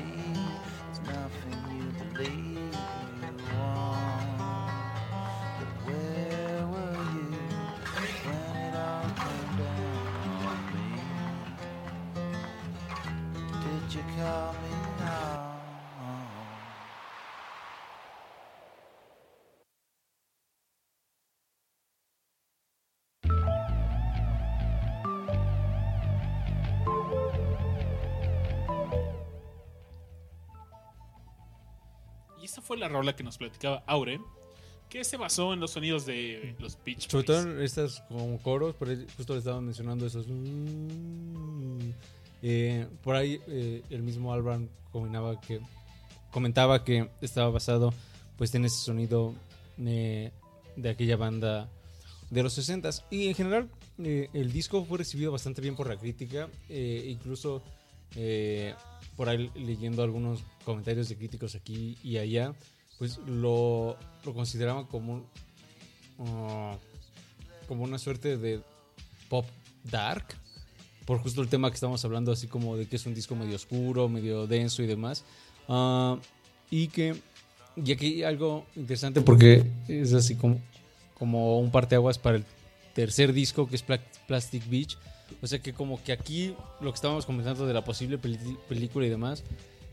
It's 0.89 0.99
nothing 1.05 1.53
you 1.77 2.15
believe 2.15 2.52
fue 32.63 32.77
la 32.77 32.87
rola 32.87 33.15
que 33.15 33.23
nos 33.23 33.37
platicaba 33.37 33.83
Aure, 33.85 34.19
que 34.89 35.03
se 35.03 35.17
basó 35.17 35.53
en 35.53 35.59
los 35.59 35.71
sonidos 35.71 36.05
de 36.05 36.55
los 36.59 36.77
Beach 36.83 37.09
Sobre 37.09 37.25
todo 37.25 37.41
en 37.41 37.61
estas 37.61 38.01
como 38.07 38.37
coros, 38.41 38.75
por 38.75 38.89
ahí 38.89 39.05
justo 39.17 39.33
le 39.33 39.39
estaban 39.39 39.65
mencionando 39.65 40.05
esos. 40.05 40.27
mm, 40.27 41.89
eh, 42.41 42.87
por 43.03 43.15
ahí 43.15 43.39
eh, 43.47 43.81
el 43.89 44.03
mismo 44.03 44.33
Alban 44.33 44.69
combinaba 44.91 45.39
que, 45.41 45.59
comentaba 46.31 46.83
que 46.83 47.09
estaba 47.21 47.49
basado 47.49 47.93
pues 48.37 48.53
en 48.55 48.65
ese 48.65 48.77
sonido 48.77 49.33
eh, 49.79 50.31
de 50.75 50.89
aquella 50.89 51.17
banda 51.17 51.69
de 52.29 52.43
los 52.43 52.53
60 52.53 52.89
Y 53.09 53.27
en 53.27 53.35
general 53.35 53.69
el 53.97 54.51
disco 54.51 54.83
fue 54.85 54.97
recibido 54.97 55.31
bastante 55.31 55.61
bien 55.61 55.75
por 55.75 55.87
la 55.87 55.97
crítica, 55.97 56.49
incluso 56.69 57.63
por 59.15 59.29
ahí 59.29 59.49
leyendo 59.55 60.03
algunos 60.03 60.41
comentarios 60.65 61.09
de 61.09 61.15
críticos 61.17 61.55
aquí 61.55 61.97
y 62.03 62.17
allá, 62.17 62.53
pues 62.97 63.17
lo, 63.19 63.97
lo 64.25 64.33
consideraban 64.33 64.85
como 64.85 65.13
un, 65.13 65.25
ah, 66.19 66.77
como 67.67 67.83
una 67.83 67.97
suerte 67.97 68.37
de 68.37 68.61
pop 69.29 69.45
dark 69.83 70.25
por 71.05 71.19
justo 71.19 71.41
el 71.41 71.49
tema 71.49 71.69
que 71.69 71.75
estamos 71.75 72.03
hablando 72.05 72.31
así 72.31 72.47
como 72.47 72.77
de 72.77 72.87
que 72.87 72.95
es 72.95 73.05
un 73.05 73.13
disco 73.13 73.35
medio 73.35 73.55
oscuro 73.55 74.07
medio 74.07 74.47
denso 74.47 74.81
y 74.83 74.87
demás. 74.87 75.23
Ah, 75.67 76.17
y 76.71 76.87
que 76.87 77.15
y 77.75 77.91
aquí 77.91 78.23
algo 78.23 78.65
interesante 78.75 79.21
porque 79.21 79.63
es 79.87 80.13
así 80.13 80.35
como 80.35 80.59
como 81.15 81.59
un 81.59 81.71
parteaguas 81.71 82.17
para 82.17 82.37
el 82.37 82.45
tercer 82.93 83.33
disco 83.33 83.67
que 83.67 83.75
es 83.75 83.81
Pla- 83.81 84.01
Plastic 84.27 84.67
Beach 84.69 84.97
o 85.41 85.47
sea 85.47 85.59
que 85.59 85.73
como 85.73 86.01
que 86.03 86.11
aquí 86.11 86.55
lo 86.81 86.91
que 86.91 86.95
estábamos 86.95 87.25
comentando 87.25 87.65
de 87.65 87.73
la 87.73 87.83
posible 87.83 88.17
película 88.17 89.05
y 89.05 89.09
demás 89.09 89.43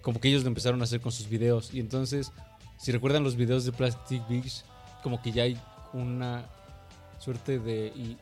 como 0.02 0.20
que 0.20 0.28
ellos 0.28 0.42
lo 0.42 0.48
empezaron 0.48 0.80
a 0.80 0.84
hacer 0.84 1.00
con 1.00 1.12
sus 1.12 1.28
videos 1.28 1.72
y 1.74 1.80
entonces 1.80 2.32
si 2.78 2.92
recuerdan 2.92 3.22
los 3.24 3.36
videos 3.36 3.64
de 3.64 3.72
Plastic 3.72 4.26
Beach 4.28 4.62
como 5.02 5.20
que 5.22 5.32
ya 5.32 5.42
hay 5.44 5.58
una 5.92 6.44
suerte 7.18 7.58
de, 7.58 8.16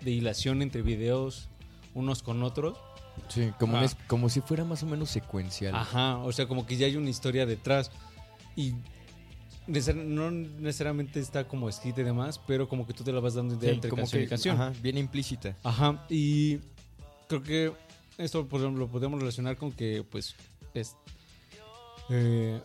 de 0.00 0.10
hilación 0.10 0.62
entre 0.62 0.82
videos 0.82 1.48
unos 1.94 2.22
con 2.22 2.42
otros. 2.42 2.78
Sí, 3.28 3.50
como, 3.58 3.76
Ah. 3.76 3.82
un 3.82 3.88
como 4.06 4.28
si 4.28 4.40
fuera 4.40 4.64
más 4.64 4.82
o 4.82 4.86
menos 4.86 5.10
secuencial. 5.10 5.74
Ajá, 5.74 6.18
o 6.18 6.32
sea, 6.32 6.46
como 6.46 6.66
que 6.66 6.76
ya 6.76 6.86
hay 6.86 6.96
una 6.96 7.10
historia 7.10 7.46
detrás. 7.46 7.90
Y 8.56 8.74
no 9.94 10.30
necesariamente 10.30 11.20
está 11.20 11.46
como 11.46 11.68
escrita 11.68 12.00
y 12.00 12.04
demás, 12.04 12.38
pero 12.46 12.68
como 12.68 12.86
que 12.86 12.92
tú 12.92 13.04
te 13.04 13.12
la 13.12 13.20
vas 13.20 13.34
dando 13.34 13.54
idea 13.54 13.70
Sí, 13.70 13.74
entre 13.76 13.90
como 13.90 14.02
canción 14.02 14.20
que 14.20 14.26
y 14.26 14.28
canción. 14.28 14.60
ajá, 14.60 14.72
bien 14.82 14.98
implícita. 14.98 15.56
Ajá, 15.62 16.04
y 16.08 16.58
creo 17.28 17.42
que 17.42 17.72
esto 18.18 18.46
por 18.46 18.60
ejemplo, 18.60 18.86
lo 18.86 18.90
podemos 18.90 19.18
relacionar 19.20 19.56
con 19.56 19.72
que, 19.72 20.04
pues, 20.10 20.34
es. 20.74 20.96
eh, 22.10 22.60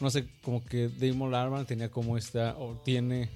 no 0.00 0.10
sé, 0.10 0.26
como 0.42 0.64
que 0.64 0.88
Damon 0.88 1.34
Albarn 1.34 1.64
tenía 1.66 1.90
como 1.90 2.16
esta, 2.16 2.56
o 2.58 2.74
tiene 2.84 3.30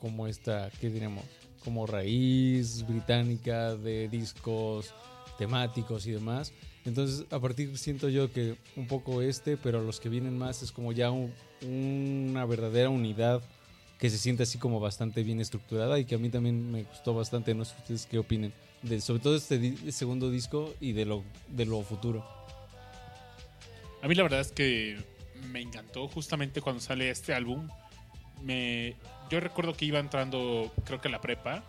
como 0.00 0.26
esta, 0.26 0.70
¿qué 0.80 0.90
diremos? 0.90 1.24
Como 1.64 1.86
raíz 1.86 2.84
británica 2.86 3.76
de 3.76 4.08
discos 4.08 4.92
temáticos 5.38 6.06
y 6.06 6.10
demás. 6.12 6.52
Entonces, 6.84 7.26
a 7.30 7.38
partir 7.38 7.76
siento 7.78 8.08
yo 8.08 8.32
que 8.32 8.56
un 8.76 8.86
poco 8.88 9.22
este, 9.22 9.56
pero 9.56 9.82
los 9.82 10.00
que 10.00 10.08
vienen 10.08 10.36
más 10.36 10.62
es 10.62 10.72
como 10.72 10.92
ya 10.92 11.10
un- 11.10 11.32
una 11.62 12.44
verdadera 12.44 12.88
unidad 12.90 13.40
que 13.98 14.10
se 14.10 14.18
siente 14.18 14.42
así 14.42 14.58
como 14.58 14.80
bastante 14.80 15.22
bien 15.22 15.40
estructurada 15.40 15.96
y 16.00 16.04
que 16.04 16.16
a 16.16 16.18
mí 16.18 16.28
también 16.28 16.72
me 16.72 16.82
gustó 16.82 17.14
bastante. 17.14 17.54
No 17.54 17.64
sé 17.64 17.76
ustedes 17.78 18.06
qué 18.06 18.18
opinen. 18.18 18.52
De, 18.82 19.00
sobre 19.00 19.20
todo 19.22 19.36
este 19.36 19.92
segundo 19.92 20.28
disco 20.28 20.74
y 20.80 20.90
de 20.90 21.04
lo, 21.04 21.22
de 21.48 21.66
lo 21.66 21.82
futuro. 21.82 22.26
A 24.02 24.08
mí 24.08 24.16
la 24.16 24.24
verdad 24.24 24.40
es 24.40 24.50
que 24.50 24.98
me 25.52 25.60
encantó 25.60 26.08
justamente 26.08 26.60
cuando 26.60 26.80
sale 26.80 27.10
este 27.10 27.32
álbum. 27.32 27.68
Me, 28.42 28.96
yo 29.30 29.38
recuerdo 29.38 29.72
que 29.74 29.84
iba 29.84 30.00
entrando, 30.00 30.72
creo 30.84 31.00
que 31.00 31.06
a 31.06 31.12
la 31.12 31.20
prepa. 31.20 31.62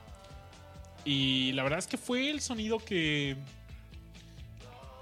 Y 1.05 1.51
la 1.51 1.61
verdad 1.61 1.77
es 1.77 1.85
que 1.85 1.97
fue 1.97 2.31
el 2.31 2.41
sonido 2.41 2.79
que 2.79 3.35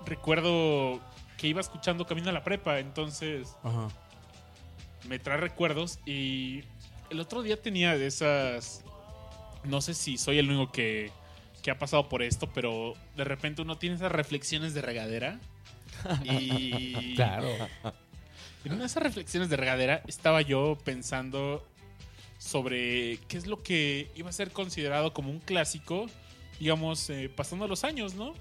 recuerdo 0.05 0.99
que 1.37 1.47
iba 1.47 1.61
escuchando 1.61 2.05
camino 2.05 2.29
a 2.29 2.33
la 2.33 2.43
prepa. 2.43 2.79
Entonces 2.79 3.55
Ajá. 3.63 3.87
me 5.07 5.19
trae 5.19 5.37
recuerdos. 5.37 5.99
Y 6.05 6.63
el 7.09 7.19
otro 7.19 7.41
día 7.41 7.61
tenía 7.61 7.97
de 7.97 8.07
esas. 8.07 8.83
No 9.63 9.81
sé 9.81 9.93
si 9.93 10.17
soy 10.17 10.39
el 10.39 10.49
único 10.49 10.71
que, 10.71 11.11
que 11.61 11.71
ha 11.71 11.77
pasado 11.77 12.09
por 12.09 12.23
esto, 12.23 12.47
pero 12.53 12.93
de 13.15 13.23
repente 13.23 13.61
uno 13.61 13.77
tiene 13.77 13.95
esas 13.95 14.11
reflexiones 14.11 14.73
de 14.73 14.81
regadera. 14.81 15.39
Y 16.23 17.13
Claro. 17.15 17.47
en 18.65 18.71
una 18.73 18.81
de 18.81 18.85
esas 18.87 19.03
reflexiones 19.03 19.49
de 19.49 19.57
regadera 19.57 20.01
estaba 20.07 20.41
yo 20.41 20.77
pensando 20.83 21.67
sobre 22.39 23.19
qué 23.27 23.37
es 23.37 23.45
lo 23.45 23.61
que 23.61 24.09
iba 24.15 24.29
a 24.29 24.33
ser 24.33 24.51
considerado 24.51 25.13
como 25.13 25.29
un 25.29 25.39
clásico, 25.39 26.07
digamos, 26.59 27.07
eh, 27.11 27.29
pasando 27.29 27.67
los 27.67 27.83
años, 27.83 28.15
¿no? 28.15 28.33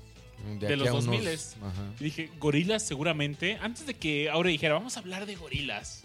De 0.58 0.76
los 0.76 0.88
a 0.88 0.92
unos- 0.94 1.06
2000s. 1.06 1.56
ajá. 1.62 1.92
Y 2.00 2.04
dije, 2.04 2.30
gorilas 2.38 2.86
seguramente, 2.86 3.58
antes 3.60 3.86
de 3.86 3.94
que 3.94 4.28
ahora 4.30 4.50
dijera, 4.50 4.74
vamos 4.74 4.96
a 4.96 5.00
hablar 5.00 5.26
de 5.26 5.36
gorilas. 5.36 6.04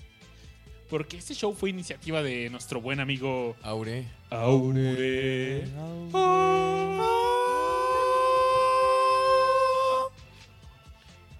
Porque 0.90 1.18
este 1.18 1.34
show 1.34 1.54
fue 1.56 1.72
iniciativa 1.72 2.22
de 2.22 2.50
nuestro 2.52 2.80
buen 2.80 3.00
amigo 3.00 3.56
Aure. 3.64 4.06
Aure. 4.30 5.64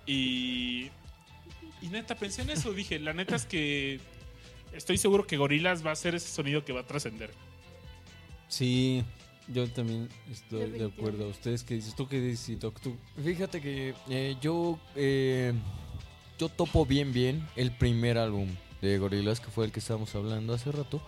Y, 0.06 0.90
y 1.82 1.88
neta, 1.92 2.16
pensé 2.16 2.44
en 2.44 2.52
eso. 2.52 2.74
Dije, 2.74 3.00
la 3.00 3.14
neta 3.14 3.36
es 3.36 3.46
que 3.46 4.00
estoy 4.74 4.98
seguro 4.98 5.26
que 5.26 5.38
Gorilas 5.38 5.86
va 5.86 5.92
a 5.92 5.96
ser 5.96 6.16
ese 6.16 6.28
sonido 6.30 6.64
que 6.64 6.74
va 6.74 6.82
a 6.82 6.88
trascender. 6.88 7.32
Sí, 8.48 9.04
yo 9.48 9.68
también 9.70 10.10
estoy 10.32 10.72
de 10.72 10.86
acuerdo. 10.86 11.28
¿Ustedes 11.30 11.64
qué 11.64 11.76
dices? 11.76 11.96
¿Tú 11.96 12.08
qué 12.08 12.20
dices, 12.20 12.60
Doc? 12.60 12.80
¿Tú? 12.80 12.96
Fíjate 13.24 13.62
que 13.62 13.94
eh, 14.10 14.36
yo 14.42 14.80
eh, 14.96 15.54
yo 16.38 16.50
topo 16.50 16.86
bien 16.86 17.14
bien 17.14 17.48
el 17.56 17.72
primer 17.72 18.18
álbum 18.18 18.50
de 18.82 18.98
Gorillaz 18.98 19.40
que 19.40 19.52
fue 19.52 19.66
el 19.66 19.72
que 19.72 19.80
estábamos 19.80 20.14
hablando 20.16 20.54
hace 20.54 20.72
rato, 20.72 21.02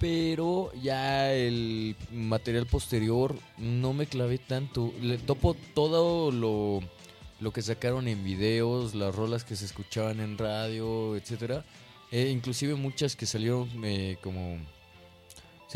pero 0.00 0.72
ya 0.74 1.32
el 1.32 1.96
material 2.12 2.66
posterior 2.66 3.36
no 3.58 3.92
me 3.92 4.06
clavé 4.06 4.38
tanto. 4.38 4.92
Le 5.00 5.18
topo 5.18 5.54
todo 5.74 6.32
lo 6.32 6.80
lo 7.40 7.52
que 7.52 7.62
sacaron 7.62 8.08
en 8.08 8.24
videos, 8.24 8.94
las 8.94 9.14
rolas 9.14 9.44
que 9.44 9.56
se 9.56 9.66
escuchaban 9.66 10.20
en 10.20 10.38
radio, 10.38 11.16
etcétera, 11.16 11.64
e 12.10 12.30
inclusive 12.30 12.74
muchas 12.74 13.14
que 13.14 13.26
salieron 13.26 13.68
eh, 13.84 14.16
como 14.22 14.58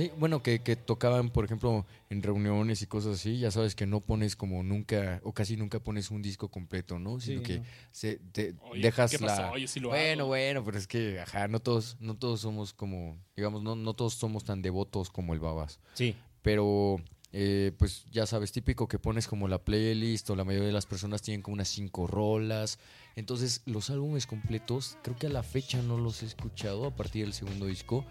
Sí, 0.01 0.11
bueno, 0.19 0.43
que, 0.43 0.61
que 0.61 0.77
tocaban, 0.77 1.29
por 1.29 1.45
ejemplo, 1.45 1.85
en 2.09 2.23
reuniones 2.23 2.81
y 2.81 2.87
cosas 2.87 3.17
así, 3.17 3.39
ya 3.39 3.51
sabes 3.51 3.75
que 3.75 3.85
no 3.87 4.01
pones 4.01 4.35
como 4.35 4.63
nunca, 4.63 5.21
o 5.25 5.35
casi 5.35 5.59
nunca 5.59 5.79
pones 5.79 6.11
un 6.11 6.23
disco 6.23 6.49
completo, 6.49 6.99
¿no? 6.99 7.21
Sino 7.21 7.43
que 7.43 7.59
no. 7.59 7.65
se, 7.91 8.17
te 8.33 8.55
Oye, 8.71 8.81
dejas 8.81 9.11
¿qué 9.11 9.19
la... 9.23 9.53
sí 9.67 9.79
lo 9.79 9.91
bueno, 9.91 10.23
hago. 10.23 10.29
bueno, 10.29 10.65
pero 10.65 10.79
es 10.79 10.87
que, 10.87 11.21
ajá, 11.21 11.49
no 11.49 11.61
todos, 11.61 11.99
no 12.01 12.17
todos 12.17 12.41
somos 12.41 12.73
como, 12.73 13.19
digamos, 13.37 13.63
no, 13.63 13.77
no 13.77 13.93
todos 13.93 14.15
somos 14.15 14.43
tan 14.45 14.63
devotos 14.63 15.11
como 15.11 15.35
el 15.35 15.41
Babas. 15.41 15.81
Sí. 15.93 16.17
Pero, 16.41 16.97
eh, 17.33 17.73
pues 17.79 18.07
ya 18.11 18.25
sabes, 18.25 18.53
típico 18.53 18.89
que 18.89 18.99
pones 18.99 19.29
como 19.29 19.49
la 19.49 19.63
playlist 19.63 20.31
o 20.31 20.35
la 20.37 20.45
mayoría 20.45 20.69
de 20.69 20.73
las 20.73 20.87
personas 20.87 21.21
tienen 21.21 21.43
como 21.43 21.55
unas 21.55 21.69
cinco 21.69 22.07
rolas. 22.07 22.79
Entonces, 23.17 23.61
los 23.67 23.91
álbumes 23.91 24.27
completos, 24.27 24.97
creo 25.03 25.17
que 25.17 25.27
a 25.27 25.31
la 25.31 25.43
fecha 25.43 25.83
no 25.83 25.99
los 25.99 26.23
he 26.23 26.27
escuchado 26.27 26.87
a 26.87 26.97
partir 26.97 27.25
del 27.25 27.35
segundo 27.35 27.67
disco. 27.67 28.07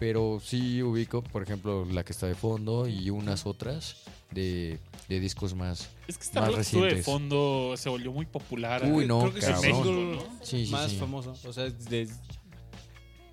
Pero 0.00 0.40
sí 0.42 0.82
ubico, 0.82 1.22
por 1.22 1.42
ejemplo, 1.44 1.84
la 1.84 2.02
que 2.04 2.12
está 2.12 2.26
de 2.26 2.34
fondo 2.34 2.88
y 2.88 3.10
unas 3.10 3.44
otras 3.46 3.96
de, 4.32 4.80
de 5.08 5.20
discos 5.20 5.54
más. 5.54 5.90
Es 6.08 6.16
que 6.16 6.24
esta 6.24 6.40
Más 6.40 6.56
estuvo 6.58 6.84
de 6.84 6.90
recientes. 6.94 7.04
fondo 7.04 7.74
se 7.76 7.88
volvió 7.90 8.10
muy 8.10 8.24
popular. 8.26 8.82
Uy, 8.90 9.06
no, 9.06 9.20
Creo 9.20 9.32
que 9.34 9.38
es 9.40 9.46
el 9.46 9.54
cabrón. 9.54 9.84
single 9.84 10.18
Sí, 10.42 10.64
sí, 10.66 10.72
más 10.72 10.90
sí. 10.90 10.96
famoso. 10.96 11.34
O 11.46 11.52
sea, 11.52 11.64
de, 11.68 12.08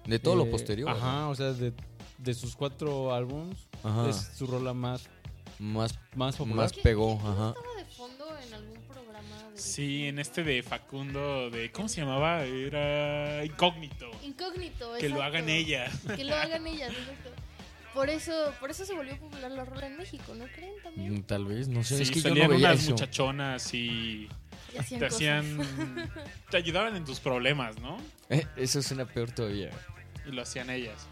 De 0.06 0.20
todo 0.20 0.36
lo 0.36 0.44
eh, 0.44 0.52
posterior. 0.52 0.90
Ajá, 0.90 1.30
o 1.30 1.36
sea, 1.36 1.54
de, 1.54 1.74
de 2.18 2.34
sus 2.34 2.56
cuatro 2.56 3.14
álbums, 3.14 3.58
Ajá. 3.84 4.10
es 4.10 4.32
su 4.38 4.46
rola 4.46 4.74
más, 4.74 5.08
Más, 5.60 5.98
más 6.16 6.36
popular. 6.36 6.58
más 6.58 6.74
¿Qué- 6.74 6.82
pegó, 6.82 7.14
ajá. 7.14 7.54
estaba 7.58 7.76
de 7.78 7.86
fondo 7.86 8.26
en 8.46 8.54
algún 8.54 8.77
Sí, 9.58 10.06
en 10.08 10.20
este 10.20 10.44
de 10.44 10.62
Facundo, 10.64 11.50
de 11.50 11.72
¿cómo 11.72 11.88
se 11.90 12.02
llamaba? 12.02 12.44
Era 12.44 13.44
Incógnito. 13.46 14.12
Incógnito, 14.24 14.94
Que 15.00 15.10
lo 15.10 15.22
hagan 15.24 15.50
ellas. 15.50 15.92
Que 16.16 16.24
lo 16.24 16.36
hagan 16.36 16.66
ellas, 16.68 16.92
exacto. 16.92 17.32
Por 17.94 18.10
eso, 18.12 18.54
por 18.60 18.70
eso 18.70 18.86
se 18.86 18.94
volvió 18.94 19.18
popular 19.18 19.50
la 19.52 19.66
rola 19.66 19.88
en 19.88 19.98
México, 19.98 20.36
¿no 20.36 20.46
creen 20.46 20.74
también? 20.84 21.16
Mm, 21.16 21.24
Tal 21.24 21.46
vez, 21.46 21.68
no 21.68 21.84
sé. 21.84 21.98
Sí, 21.98 22.04
es 22.04 22.10
que 22.12 22.22
yo 22.22 22.30
salían 22.30 22.48
no 22.50 22.54
veía 22.56 22.70
unas 22.70 22.82
eso. 22.84 22.92
muchachonas 22.92 23.74
y 23.74 24.30
Y 24.74 24.78
hacían 24.78 25.00
te 25.00 25.06
cosas. 25.08 25.16
hacían. 25.16 26.10
te 26.52 26.58
ayudaban 26.58 26.96
en 26.96 27.06
tus 27.06 27.20
problemas, 27.20 27.80
¿no? 27.80 27.98
Eh, 28.30 28.46
eso 28.56 28.84
suena 28.84 29.06
peor 29.06 29.32
todavía. 29.32 29.72
Y 30.28 30.32
lo 30.32 30.44
hacían 30.44 30.70
ellas. 30.70 31.08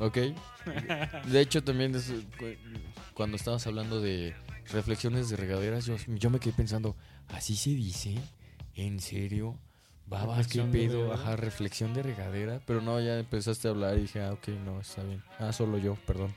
Ok. 0.00 0.18
De 1.26 1.40
hecho, 1.40 1.62
también 1.62 1.94
cuando 3.14 3.36
estabas 3.36 3.64
hablando 3.68 4.00
de 4.00 4.34
reflexiones 4.72 5.28
de 5.28 5.36
regaderas, 5.36 5.86
yo, 5.86 5.94
yo 6.08 6.30
me 6.30 6.40
quedé 6.40 6.52
pensando, 6.54 6.96
¿así 7.32 7.56
se 7.56 7.70
dice? 7.70 8.14
¿En 8.76 9.00
serio? 9.00 9.58
Babas, 10.06 10.46
qué 10.48 10.60
Reflexión 10.60 10.72
de 10.72 10.78
pedo, 10.78 11.02
regadera. 11.04 11.22
ajá, 11.22 11.36
reflexión 11.36 11.94
de 11.94 12.02
regadera. 12.02 12.60
Pero 12.66 12.80
no, 12.82 13.00
ya 13.00 13.18
empezaste 13.18 13.68
a 13.68 13.70
hablar 13.70 13.96
y 13.98 14.02
dije, 14.02 14.20
ah, 14.22 14.32
ok, 14.32 14.48
no, 14.64 14.80
está 14.80 15.02
bien. 15.02 15.22
Ah, 15.38 15.52
solo 15.52 15.78
yo, 15.78 15.94
perdón. 16.06 16.34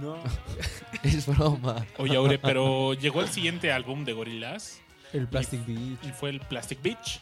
No. 0.01 0.18
Es 1.02 1.27
broma. 1.27 1.86
Oye, 1.98 2.16
Aure, 2.16 2.39
pero 2.39 2.93
llegó 2.94 3.23
el 3.23 3.28
siguiente 3.28 3.73
álbum 3.73 4.05
de 4.05 4.12
Gorillaz 4.12 4.81
El 5.12 5.27
Plastic 5.27 5.64
Beach. 5.66 5.98
y 6.05 6.09
fue 6.12 6.28
el 6.31 6.40
Plastic 6.40 6.82
Beach. 6.82 7.20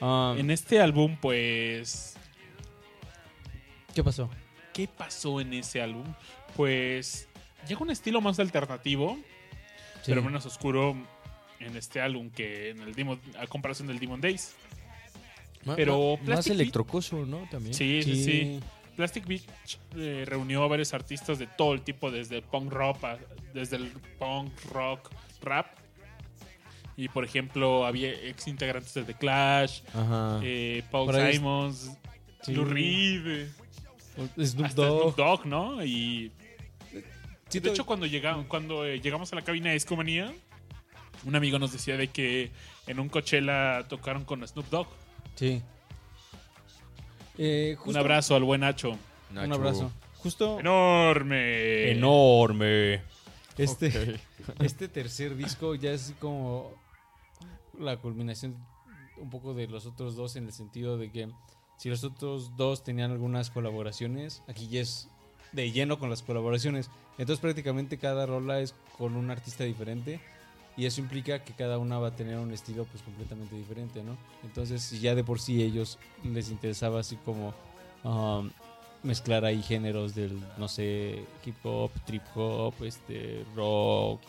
Ah, 0.00 0.34
En 0.36 0.50
este 0.50 0.80
álbum, 0.80 1.16
pues. 1.20 2.16
¿Qué 3.94 4.02
pasó? 4.02 4.28
¿Qué 4.72 4.88
pasó 4.88 5.40
en 5.40 5.52
ese 5.54 5.80
álbum? 5.80 6.04
Pues. 6.56 7.28
Llega 7.68 7.80
un 7.82 7.90
estilo 7.90 8.20
más 8.20 8.40
alternativo, 8.40 9.16
pero 10.06 10.22
menos 10.22 10.44
oscuro 10.46 10.96
en 11.60 11.76
este 11.76 12.00
álbum 12.00 12.30
que 12.30 12.70
en 12.70 12.80
el 12.82 12.94
Demon, 12.94 13.20
a 13.38 13.46
comparación 13.46 13.88
del 13.88 13.98
Demon 13.98 14.20
Days. 14.20 14.54
Pero 15.76 16.18
más 16.24 16.46
electrocoso, 16.48 17.24
¿no? 17.24 17.46
También. 17.50 17.72
Sí, 17.74 18.02
sí, 18.02 18.24
sí. 18.24 18.60
Plastic 18.96 19.26
Beach 19.26 19.44
eh, 19.96 20.24
reunió 20.26 20.64
a 20.64 20.66
varios 20.68 20.92
artistas 20.92 21.38
de 21.38 21.46
todo 21.46 21.72
el 21.72 21.82
tipo, 21.82 22.10
desde 22.10 22.36
el 22.36 22.42
punk 22.42 22.72
rock, 22.72 23.04
a- 23.04 23.18
desde 23.54 23.76
el 23.76 23.90
punk 24.18 24.52
rock, 24.72 25.10
rap. 25.40 25.66
Y 26.96 27.08
por 27.08 27.24
ejemplo, 27.24 27.86
había 27.86 28.10
ex 28.10 28.48
integrantes 28.48 28.92
de 28.92 29.04
The 29.04 29.14
Clash, 29.14 29.80
Ajá. 29.94 30.40
eh, 30.42 30.82
Paul 30.90 31.14
Simons, 31.32 31.92
Sí. 32.42 32.54
Lou 32.54 32.64
Reed, 32.66 33.46
Snoop 34.44 34.68
Dogg. 34.72 35.00
Snoop 35.00 35.16
Dogg, 35.16 35.46
¿no? 35.46 35.82
Y 35.84 36.32
Sí, 37.52 37.60
de 37.60 37.68
to- 37.68 37.74
hecho, 37.74 37.86
cuando, 37.86 38.06
llegamos, 38.06 38.46
cuando 38.46 38.84
eh, 38.86 39.00
llegamos 39.00 39.32
a 39.32 39.36
la 39.36 39.42
cabina 39.42 39.70
de 39.70 39.76
Escomanía, 39.76 40.32
un 41.24 41.34
amigo 41.36 41.58
nos 41.58 41.72
decía 41.72 41.96
de 41.96 42.08
que 42.08 42.50
en 42.86 42.98
un 42.98 43.08
Coachella 43.08 43.86
tocaron 43.88 44.24
con 44.24 44.46
Snoop 44.46 44.68
Dogg. 44.70 44.88
Sí. 45.36 45.62
Eh, 47.38 47.74
Un 47.78 47.84
justo- 47.84 47.98
abrazo 48.00 48.36
al 48.36 48.44
buen 48.44 48.60
Nacho. 48.60 48.98
Un 49.30 49.52
abrazo. 49.52 49.90
Justo. 50.18 50.60
Enorme. 50.60 51.90
Enorme. 51.92 53.02
Este, 53.56 54.20
este 54.60 54.88
tercer 54.88 55.36
disco 55.36 55.74
ya 55.74 55.92
es 55.92 56.14
como 56.20 56.72
la 57.78 57.96
culminación 57.96 58.56
un 59.16 59.30
poco 59.30 59.54
de 59.54 59.66
los 59.68 59.86
otros 59.86 60.14
dos 60.16 60.36
en 60.36 60.46
el 60.46 60.52
sentido 60.52 60.96
de 60.98 61.10
que 61.10 61.28
si 61.78 61.88
los 61.88 62.04
otros 62.04 62.56
dos 62.56 62.84
tenían 62.84 63.10
algunas 63.10 63.50
colaboraciones, 63.50 64.42
aquí 64.48 64.68
ya 64.68 64.80
es 64.80 65.08
de 65.52 65.70
lleno 65.70 65.98
con 65.98 66.10
las 66.10 66.22
colaboraciones. 66.22 66.90
Entonces 67.18 67.40
prácticamente 67.40 67.98
cada 67.98 68.26
rola 68.26 68.60
es 68.60 68.74
con 68.98 69.16
un 69.16 69.30
artista 69.30 69.64
diferente 69.64 70.20
y 70.76 70.86
eso 70.86 71.00
implica 71.00 71.44
que 71.44 71.52
cada 71.52 71.78
una 71.78 71.98
va 71.98 72.08
a 72.08 72.16
tener 72.16 72.38
un 72.38 72.52
estilo 72.52 72.84
pues 72.86 73.02
completamente 73.02 73.54
diferente, 73.56 74.02
¿no? 74.02 74.16
Entonces 74.42 74.82
si 74.82 75.00
ya 75.00 75.14
de 75.14 75.24
por 75.24 75.40
sí 75.40 75.62
ellos 75.62 75.98
les 76.24 76.50
interesaba 76.50 77.00
así 77.00 77.16
como 77.16 77.54
um, 78.04 78.50
mezclar 79.02 79.44
ahí 79.44 79.62
géneros 79.62 80.14
del, 80.14 80.38
no 80.56 80.68
sé, 80.68 81.24
hip 81.44 81.56
hop, 81.64 81.90
trip 82.06 82.22
hop, 82.34 82.74
este, 82.84 83.44
rock, 83.54 84.20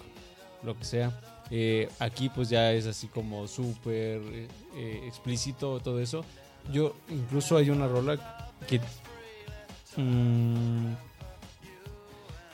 lo 0.64 0.78
que 0.78 0.86
sea. 0.86 1.20
Eh, 1.52 1.90
aquí 2.00 2.30
pues 2.30 2.50
ya 2.50 2.72
es 2.72 2.88
así 2.88 3.08
como 3.08 3.48
súper 3.48 4.22
eh, 4.76 5.04
explícito 5.06 5.80
todo 5.80 6.00
eso. 6.00 6.26
Yo 6.72 6.96
incluso 7.10 7.58
hay 7.58 7.70
una 7.70 7.88
rola 7.88 8.52
que 8.68 8.80
mm, 9.98 10.94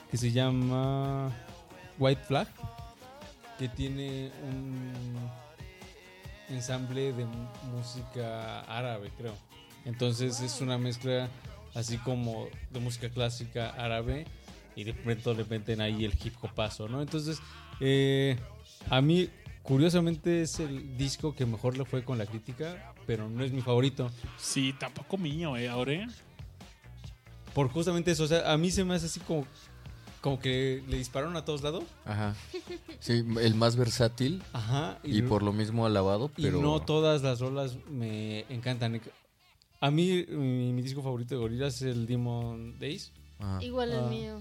que 0.09 0.17
se 0.17 0.31
llama 0.31 1.31
White 1.97 2.23
Flag 2.23 2.47
que 3.59 3.67
tiene 3.67 4.31
un 4.43 4.93
ensamble 6.47 7.11
de 7.13 7.25
música 7.73 8.61
árabe, 8.61 9.11
creo. 9.17 9.35
Entonces 9.85 10.39
es 10.39 10.61
una 10.61 10.77
mezcla 10.77 11.29
así 11.73 11.97
como 11.97 12.47
de 12.71 12.79
música 12.79 13.09
clásica 13.09 13.69
árabe 13.71 14.25
y 14.75 14.85
de 14.85 14.93
pronto 14.93 15.33
le 15.33 15.43
meten 15.43 15.81
ahí 15.81 16.05
el 16.05 16.13
hip 16.23 16.35
hopazo, 16.41 16.87
¿no? 16.87 17.01
Entonces, 17.01 17.41
eh, 17.81 18.37
a 18.89 19.01
mí 19.01 19.29
curiosamente 19.61 20.41
es 20.41 20.59
el 20.59 20.97
disco 20.97 21.35
que 21.35 21.45
mejor 21.45 21.77
le 21.77 21.85
fue 21.85 22.03
con 22.03 22.17
la 22.17 22.25
crítica, 22.25 22.93
pero 23.05 23.29
no 23.29 23.43
es 23.43 23.51
mi 23.51 23.61
favorito. 23.61 24.09
Sí, 24.37 24.73
tampoco 24.79 25.17
mío, 25.17 25.57
¿eh? 25.57 25.67
Ahora. 25.67 26.07
Por 27.53 27.67
justamente 27.69 28.11
eso, 28.11 28.23
o 28.23 28.27
sea, 28.27 28.51
a 28.51 28.57
mí 28.57 28.71
se 28.71 28.85
me 28.85 28.95
hace 28.95 29.07
así 29.07 29.19
como, 29.19 29.45
como 30.21 30.39
que 30.39 30.83
le 30.87 30.97
dispararon 30.97 31.35
a 31.37 31.45
todos 31.45 31.61
lados. 31.61 31.83
Ajá. 32.05 32.35
Sí, 32.99 33.23
el 33.41 33.55
más 33.55 33.75
versátil 33.75 34.43
Ajá. 34.53 34.99
y 35.03 35.21
por 35.21 35.43
lo 35.43 35.53
mismo 35.53 35.85
alabado, 35.85 36.29
Y 36.37 36.43
pero... 36.43 36.61
no 36.61 36.81
todas 36.81 37.21
las 37.23 37.39
rolas 37.39 37.77
me 37.89 38.41
encantan. 38.49 38.99
A 39.81 39.91
mí, 39.91 40.25
mi, 40.29 40.73
mi 40.73 40.81
disco 40.81 41.01
favorito 41.01 41.35
de 41.35 41.39
Gorillaz 41.41 41.75
es 41.75 41.81
el 41.83 42.05
Demon 42.07 42.77
Days. 42.79 43.11
Ajá. 43.39 43.63
Igual 43.63 43.91
el 43.93 43.99
Ah. 43.99 44.07
mío. 44.09 44.39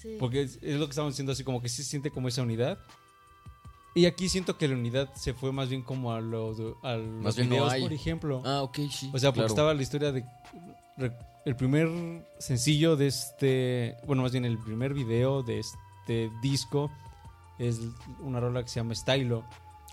Sí. 0.00 0.16
Porque 0.18 0.42
es, 0.42 0.58
es 0.62 0.78
lo 0.78 0.86
que 0.86 0.90
estamos 0.90 1.12
diciendo, 1.12 1.32
así 1.32 1.42
como 1.44 1.60
que 1.60 1.68
se 1.68 1.82
siente 1.82 2.10
como 2.10 2.28
esa 2.28 2.42
unidad. 2.42 2.78
Y 3.94 4.06
aquí 4.06 4.28
siento 4.28 4.56
que 4.56 4.68
la 4.68 4.76
unidad 4.76 5.12
se 5.14 5.34
fue 5.34 5.50
más 5.50 5.68
bien 5.68 5.82
como 5.82 6.12
a, 6.12 6.20
lo, 6.20 6.50
a 6.84 6.94
los 6.96 7.22
Más 7.24 7.34
bien 7.36 7.48
no 7.48 7.56
videos, 7.56 7.72
hay. 7.72 7.82
por 7.82 7.92
ejemplo. 7.92 8.42
Ah, 8.46 8.62
ok, 8.62 8.78
sí. 8.90 9.10
o 9.12 9.18
sea, 9.18 9.30
porque 9.30 9.40
claro. 9.40 9.46
estaba 9.48 9.74
la 9.74 9.82
historia 9.82 10.12
de... 10.12 10.24
El 11.44 11.56
primer 11.56 11.88
sencillo 12.38 12.96
de 12.96 13.06
este... 13.06 13.96
Bueno, 14.06 14.22
más 14.22 14.32
bien 14.32 14.44
el 14.44 14.58
primer 14.58 14.92
video 14.94 15.42
de 15.42 15.58
este 15.60 16.30
disco 16.42 16.90
es 17.58 17.80
una 18.20 18.40
rola 18.40 18.62
que 18.62 18.68
se 18.68 18.80
llama 18.80 18.94
Stylo. 18.94 19.44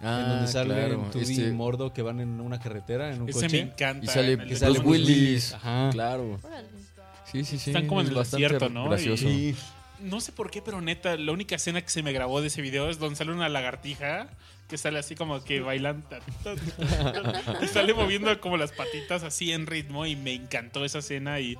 Ah, 0.01 0.21
en 0.23 0.29
donde 0.29 0.47
salen 0.51 0.77
claro, 0.77 1.09
Tudy 1.11 1.23
este- 1.23 1.47
y 1.47 1.51
Mordo 1.51 1.91
que 1.91 2.01
van 2.03 2.19
en 2.19 2.39
una 2.39 2.59
carretera, 2.59 3.11
en 3.13 3.21
un 3.23 3.29
Ese 3.29 3.39
me 3.39 3.45
coche. 3.47 3.59
encanta. 3.61 4.05
Y 4.05 4.07
sale, 4.07 4.37
que 4.37 4.55
sale 4.55 4.79
Willis. 4.79 5.53
Ajá. 5.53 5.89
Claro. 5.91 6.39
Sí, 7.31 7.43
sí, 7.43 7.57
sí. 7.57 7.71
Están 7.71 7.87
como 7.87 8.01
en 8.01 8.07
el 8.07 8.13
bastante 8.13 8.43
desierto, 8.43 8.69
¿no? 8.69 8.85
Gracioso. 8.89 9.27
Y- 9.27 9.55
No 9.99 10.21
sé 10.21 10.31
por 10.31 10.51
qué, 10.51 10.61
pero 10.61 10.81
neta, 10.81 11.17
la 11.17 11.31
única 11.31 11.55
escena 11.55 11.81
que 11.81 11.89
se 11.89 12.03
me 12.03 12.11
grabó 12.11 12.41
de 12.41 12.47
ese 12.47 12.61
video 12.61 12.89
es 12.89 12.99
donde 12.99 13.15
sale 13.15 13.31
una 13.31 13.49
lagartija 13.49 14.29
que 14.67 14.77
sale 14.77 14.99
así 14.99 15.15
como 15.15 15.41
que 15.43 15.61
bailando 15.61 16.05
y 17.63 17.67
sale 17.67 17.93
moviendo 17.93 18.39
como 18.41 18.57
las 18.57 18.73
patitas 18.73 19.23
así 19.23 19.53
en 19.53 19.65
ritmo 19.65 20.05
y 20.05 20.15
me 20.15 20.33
encantó 20.33 20.83
esa 20.83 20.99
escena 20.99 21.39
y 21.39 21.57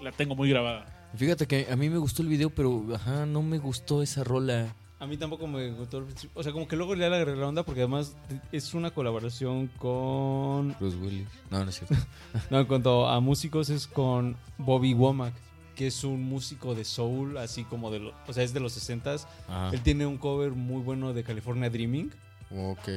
la 0.00 0.12
tengo 0.12 0.36
muy 0.36 0.48
grabada. 0.48 0.86
Fíjate 1.16 1.46
que 1.46 1.66
a 1.70 1.76
mí 1.76 1.88
me 1.90 1.98
gustó 1.98 2.22
el 2.22 2.28
video, 2.28 2.50
pero 2.50 2.86
ajá, 2.94 3.26
no 3.26 3.42
me 3.42 3.58
gustó 3.58 4.02
esa 4.02 4.24
rola. 4.24 4.74
A 4.98 5.06
mí 5.06 5.16
tampoco 5.16 5.46
me 5.46 5.70
gustó. 5.72 6.06
O 6.34 6.42
sea, 6.42 6.52
como 6.52 6.66
que 6.66 6.76
luego 6.76 6.94
le 6.94 7.04
agarré 7.04 7.36
la 7.36 7.46
onda 7.46 7.62
porque 7.62 7.82
además 7.82 8.16
es 8.52 8.74
una 8.74 8.90
colaboración 8.90 9.68
con... 9.78 10.74
Bruce 10.80 10.96
Willis. 10.96 11.28
No, 11.50 11.62
no 11.62 11.70
es 11.70 11.76
cierto. 11.76 11.94
No, 12.50 12.60
en 12.60 12.66
cuanto 12.66 13.06
a 13.06 13.20
músicos 13.20 13.70
es 13.70 13.86
con 13.86 14.36
Bobby 14.58 14.94
Womack, 14.94 15.34
que 15.74 15.86
es 15.88 16.04
un 16.04 16.22
músico 16.22 16.74
de 16.74 16.84
soul, 16.84 17.36
así 17.38 17.64
como 17.64 17.90
de... 17.90 18.00
Lo, 18.00 18.14
o 18.26 18.32
sea, 18.32 18.42
es 18.42 18.52
de 18.54 18.60
los 18.60 18.76
60s. 18.76 19.26
Ajá. 19.48 19.70
Él 19.72 19.80
tiene 19.82 20.06
un 20.06 20.18
cover 20.18 20.52
muy 20.52 20.82
bueno 20.82 21.12
de 21.12 21.24
California 21.24 21.70
Dreaming. 21.70 22.12
Ok. 22.56 22.88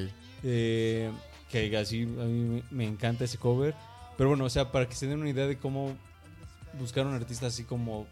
eh, 0.44 1.12
que 1.50 1.78
así 1.78 2.04
a 2.04 2.26
mí 2.26 2.64
me, 2.70 2.86
encanta 2.86 3.24
ese 3.24 3.38
cover. 3.38 3.74
Pero 4.18 4.30
bueno, 4.30 4.46
o 4.46 4.50
sea, 4.50 4.72
para 4.72 4.88
que 4.88 4.96
se 4.96 5.08
den 5.08 5.20
una 5.20 5.30
idea 5.30 5.48
de 5.48 5.58
cómo 5.58 5.96
buscar 6.80 7.06
un 7.06 7.14
artista 7.14 7.48
así 7.48 7.64
como 7.64 8.08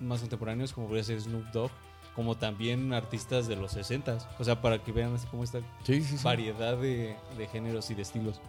más 0.00 0.20
contemporáneos, 0.20 0.72
como 0.72 0.86
podría 0.88 1.04
ser 1.04 1.20
Snoop 1.20 1.46
Dogg, 1.52 1.70
como 2.14 2.36
también 2.36 2.92
artistas 2.92 3.46
de 3.46 3.56
los 3.56 3.76
60s. 3.76 4.26
O 4.38 4.44
sea, 4.44 4.60
para 4.60 4.82
que 4.82 4.92
vean 4.92 5.14
así 5.14 5.26
como 5.26 5.44
esta 5.44 5.60
Sí, 5.84 6.02
sí, 6.02 6.16
sí. 6.18 6.24
variedad 6.24 6.76
de, 6.76 7.16
de 7.36 7.46
géneros 7.48 7.90
y 7.90 7.94
de 7.94 8.02
estilos. 8.02 8.40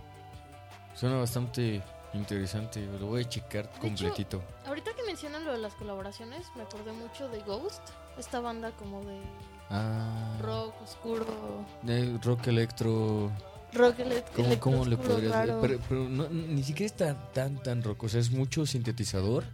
Suena 0.96 1.18
bastante 1.18 1.82
interesante. 2.14 2.85
Lo 2.99 3.07
voy 3.07 3.23
a 3.23 3.30
checar 3.30 3.69
completito. 3.80 4.41
Ahorita 4.65 4.91
que 4.95 5.03
mencionan 5.03 5.45
lo 5.45 5.52
de 5.52 5.57
las 5.60 5.73
colaboraciones, 5.76 6.45
me 6.56 6.64
acordé 6.64 6.91
mucho 6.94 7.27
de 7.30 7.40
Ghost, 7.41 7.81
esta 8.18 8.40
banda 8.40 8.72
como 8.72 9.03
de 9.03 9.19
Ah. 9.69 10.38
rock 10.41 10.73
oscuro, 10.84 11.26
de 11.81 12.18
rock 12.23 12.48
electro. 12.48 13.31
rock 13.73 13.99
ele- 13.99 14.23
¿Cómo, 14.35 14.48
electro 14.48 14.60
cómo 14.72 14.85
le 14.85 14.98
podrías. 14.98 15.48
Pero, 15.61 15.80
pero 15.90 16.07
no- 16.07 16.30
ni 16.30 16.61
siquiera 16.64 16.85
está 16.85 17.31
tan, 17.34 17.61
tan 17.64 17.81
rock. 17.81 18.03
O 18.03 18.10
sea, 18.10 18.19
es 18.19 18.30
mucho 18.30 18.65
sintetizador. 18.68 19.45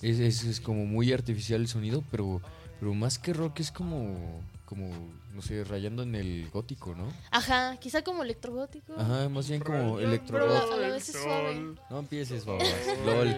Es, 0.00 0.18
es, 0.18 0.44
es 0.44 0.60
como 0.60 0.86
muy 0.86 1.12
artificial 1.12 1.60
el 1.60 1.68
sonido, 1.68 2.02
pero, 2.10 2.40
pero 2.80 2.94
más 2.94 3.18
que 3.18 3.34
rock 3.34 3.60
es 3.60 3.70
como, 3.70 4.40
como, 4.64 4.88
no 5.36 5.42
sé, 5.42 5.62
rayando 5.64 6.02
en 6.02 6.14
el 6.14 6.48
gótico, 6.50 6.94
¿no? 6.94 7.06
Ajá, 7.30 7.76
quizá 7.78 8.02
como 8.02 8.22
electrogótico. 8.22 8.94
Ajá, 8.98 9.28
más 9.28 9.48
bien 9.48 9.60
como 9.60 9.96
Pero- 9.96 10.08
electro 10.08 10.38
pero 10.38 10.46
rock. 10.48 10.72
a 10.72 10.76
la 10.78 10.88
vez 10.88 11.08
es 11.10 11.22
suave. 11.22 11.74
No 11.90 11.98
empieces, 11.98 12.44
babas. 12.46 12.66
LOL. 13.04 13.28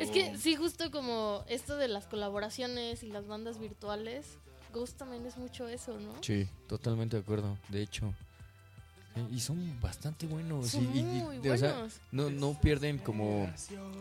Es 0.00 0.10
que 0.10 0.36
sí, 0.36 0.56
justo 0.56 0.90
como 0.90 1.44
esto 1.48 1.76
de 1.76 1.88
las 1.88 2.06
colaboraciones 2.06 3.02
y 3.04 3.06
las 3.08 3.26
bandas 3.28 3.58
virtuales, 3.60 4.38
Ghost 4.74 4.98
también 4.98 5.24
es 5.24 5.36
mucho 5.38 5.68
eso, 5.68 5.98
¿no? 6.00 6.12
Sí, 6.20 6.48
totalmente 6.68 7.16
de 7.16 7.22
acuerdo. 7.22 7.56
De 7.68 7.80
hecho. 7.80 8.12
Sí, 9.14 9.22
Y 9.34 9.40
son 9.40 9.80
bastante 9.80 10.26
buenos. 10.26 10.68
Son 10.68 10.84
y, 10.94 10.98
y- 10.98 11.00
y- 11.00 11.02
muy 11.04 11.38
de- 11.38 11.50
o 11.52 11.56
sea, 11.56 11.72
buenos. 11.72 11.94
no, 12.12 12.28
no 12.28 12.60
pierden 12.60 12.98
como, 12.98 13.50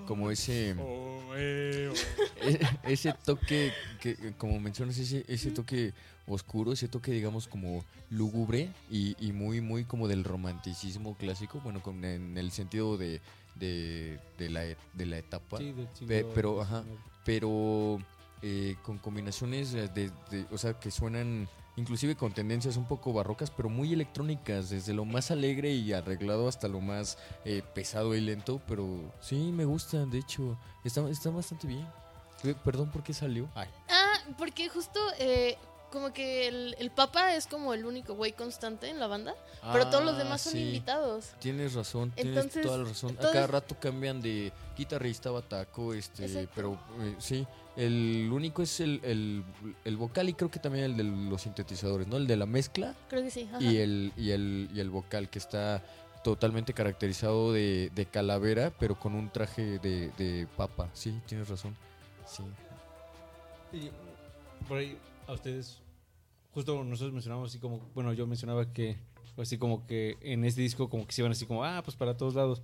como 0.08 0.30
ese, 0.30 0.76
Oh, 0.78 1.22
eh, 1.38 1.90
oh. 1.94 1.96
e- 2.90 2.92
ese 2.92 3.14
toque, 3.24 3.72
que 4.02 4.34
como 4.38 4.60
mencionas, 4.60 4.98
ese, 4.98 5.24
ese 5.30 5.52
toque 5.52 5.94
oscuro, 6.28 6.74
ese 6.74 6.88
toque, 6.88 7.12
digamos, 7.12 7.48
como 7.48 7.84
lúgubre 8.10 8.70
y, 8.90 9.16
y 9.26 9.32
muy, 9.32 9.62
muy 9.62 9.84
como 9.86 10.08
del 10.08 10.24
romanticismo 10.24 11.16
clásico, 11.18 11.60
bueno, 11.64 11.82
con, 11.82 12.04
en 12.04 12.38
el 12.38 12.52
sentido 12.52 12.98
de, 12.98 13.22
de, 13.56 14.20
de 14.38 14.50
la, 14.50 14.66
e- 14.66 14.78
de 14.94 15.06
la 15.06 15.18
etapa. 15.18 15.58
Sí, 15.58 15.72
del 15.72 15.88
Pe- 16.08 16.26
pero, 16.34 16.62
ajá, 16.62 16.84
pero 17.24 18.00
eh, 18.42 18.76
con 18.84 18.98
combinaciones 18.98 19.72
de, 19.72 19.88
de- 19.90 20.12
o 20.52 20.58
sea, 20.58 20.74
que 20.80 20.92
suenan 20.92 21.48
inclusive 21.78 22.16
con 22.16 22.32
tendencias 22.32 22.78
un 22.78 22.86
poco 22.88 23.12
barrocas, 23.12 23.52
pero 23.52 23.68
muy 23.70 23.92
electrónicas, 23.92 24.70
desde 24.70 24.94
lo 24.94 25.04
más 25.04 25.30
alegre 25.30 25.74
y 25.74 25.92
arreglado 25.92 26.48
hasta 26.48 26.68
lo 26.70 26.80
más 26.80 27.18
eh, 27.44 27.64
pesado 27.74 28.16
y 28.16 28.22
lento, 28.22 28.62
pero 28.68 28.88
sí, 29.20 29.52
me 29.52 29.66
gusta, 29.66 30.06
de 30.06 30.20
hecho, 30.20 30.58
está, 30.86 31.08
está 31.10 31.30
bastante 31.32 31.68
bien. 31.68 31.86
Eh, 32.44 32.56
Perdón, 32.64 32.90
¿por 32.92 33.04
qué 33.04 33.14
salió? 33.14 33.50
Ay, 33.56 33.68
Ah, 33.90 34.14
porque 34.38 34.70
justo 34.70 35.00
eh, 35.20 35.58
como 35.96 36.14
que 36.14 36.48
el, 36.48 36.76
el 36.78 36.92
Papa 36.92 37.34
es 37.34 37.48
como 37.48 37.74
el 37.74 37.86
único 37.86 38.14
güey 38.14 38.34
constante 38.34 38.88
en 38.90 39.00
la 39.00 39.08
banda, 39.08 39.34
pero 39.74 39.90
todos 39.90 40.06
los 40.06 40.14
Ah, 40.14 40.18
demás 40.20 40.42
son 40.42 40.58
invitados. 40.58 41.32
Tienes 41.40 41.74
razón, 41.74 42.12
tienes 42.12 42.36
Entonces, 42.36 42.62
toda 42.64 42.78
la 42.78 42.84
razón. 42.84 43.18
A 43.18 43.22
cada 43.32 43.48
rato 43.48 43.76
cambian 43.80 44.22
de 44.22 44.54
guitarrista, 44.78 45.32
bataco, 45.32 45.94
este, 45.96 46.26
Exacto. 46.26 46.52
pero 46.54 46.74
eh, 47.02 47.16
sí, 47.18 47.48
el 47.76 48.30
único 48.32 48.62
es 48.62 48.80
el, 48.80 49.00
el, 49.04 49.44
el 49.84 49.98
vocal 49.98 50.30
y 50.30 50.34
creo 50.34 50.52
que 50.52 50.60
también 50.60 50.86
el 50.86 50.98
de 50.98 51.04
los 51.04 51.42
sintetizadores, 51.42 52.08
¿no? 52.08 52.18
El 52.18 52.28
de 52.28 52.38
la 52.38 52.46
mezcla 52.46 52.94
Creo 53.10 53.24
que 53.24 53.32
sí. 53.32 53.50
ajá. 53.50 53.62
y 53.64 53.78
el, 53.78 54.14
y 54.16 54.30
el, 54.32 54.70
y 54.74 54.80
el 54.80 54.90
vocal 54.92 55.30
que 55.30 55.40
está 55.40 55.82
totalmente 56.24 56.74
caracterizado 56.74 57.54
de, 57.54 57.92
de 57.96 58.06
calavera, 58.06 58.72
pero 58.80 59.00
con 59.00 59.14
un 59.16 59.30
traje 59.30 59.80
de, 59.80 60.10
de 60.18 60.48
papa. 60.58 60.90
Sí, 60.94 61.20
tienes 61.26 61.48
razón. 61.50 61.76
Sí. 62.28 62.44
Y 63.72 63.92
por 64.68 64.78
ahí, 64.80 64.98
a 65.28 65.34
ustedes, 65.34 65.80
justo 66.56 66.84
nosotros 66.84 67.14
mencionamos 67.14 67.52
así 67.52 67.60
como, 67.60 67.80
bueno, 67.94 68.14
yo 68.14 68.26
mencionaba 68.26 68.72
que, 68.74 68.96
así 69.38 69.58
como 69.60 69.86
que 69.86 70.18
en 70.22 70.44
este 70.46 70.62
disco 70.62 70.90
como 70.90 71.06
que 71.06 71.12
se 71.14 71.22
iban 71.22 71.32
así 71.34 71.46
como, 71.46 71.64
ah, 71.64 71.82
pues 71.84 71.96
para 71.96 72.18
todos 72.18 72.34
lados. 72.34 72.62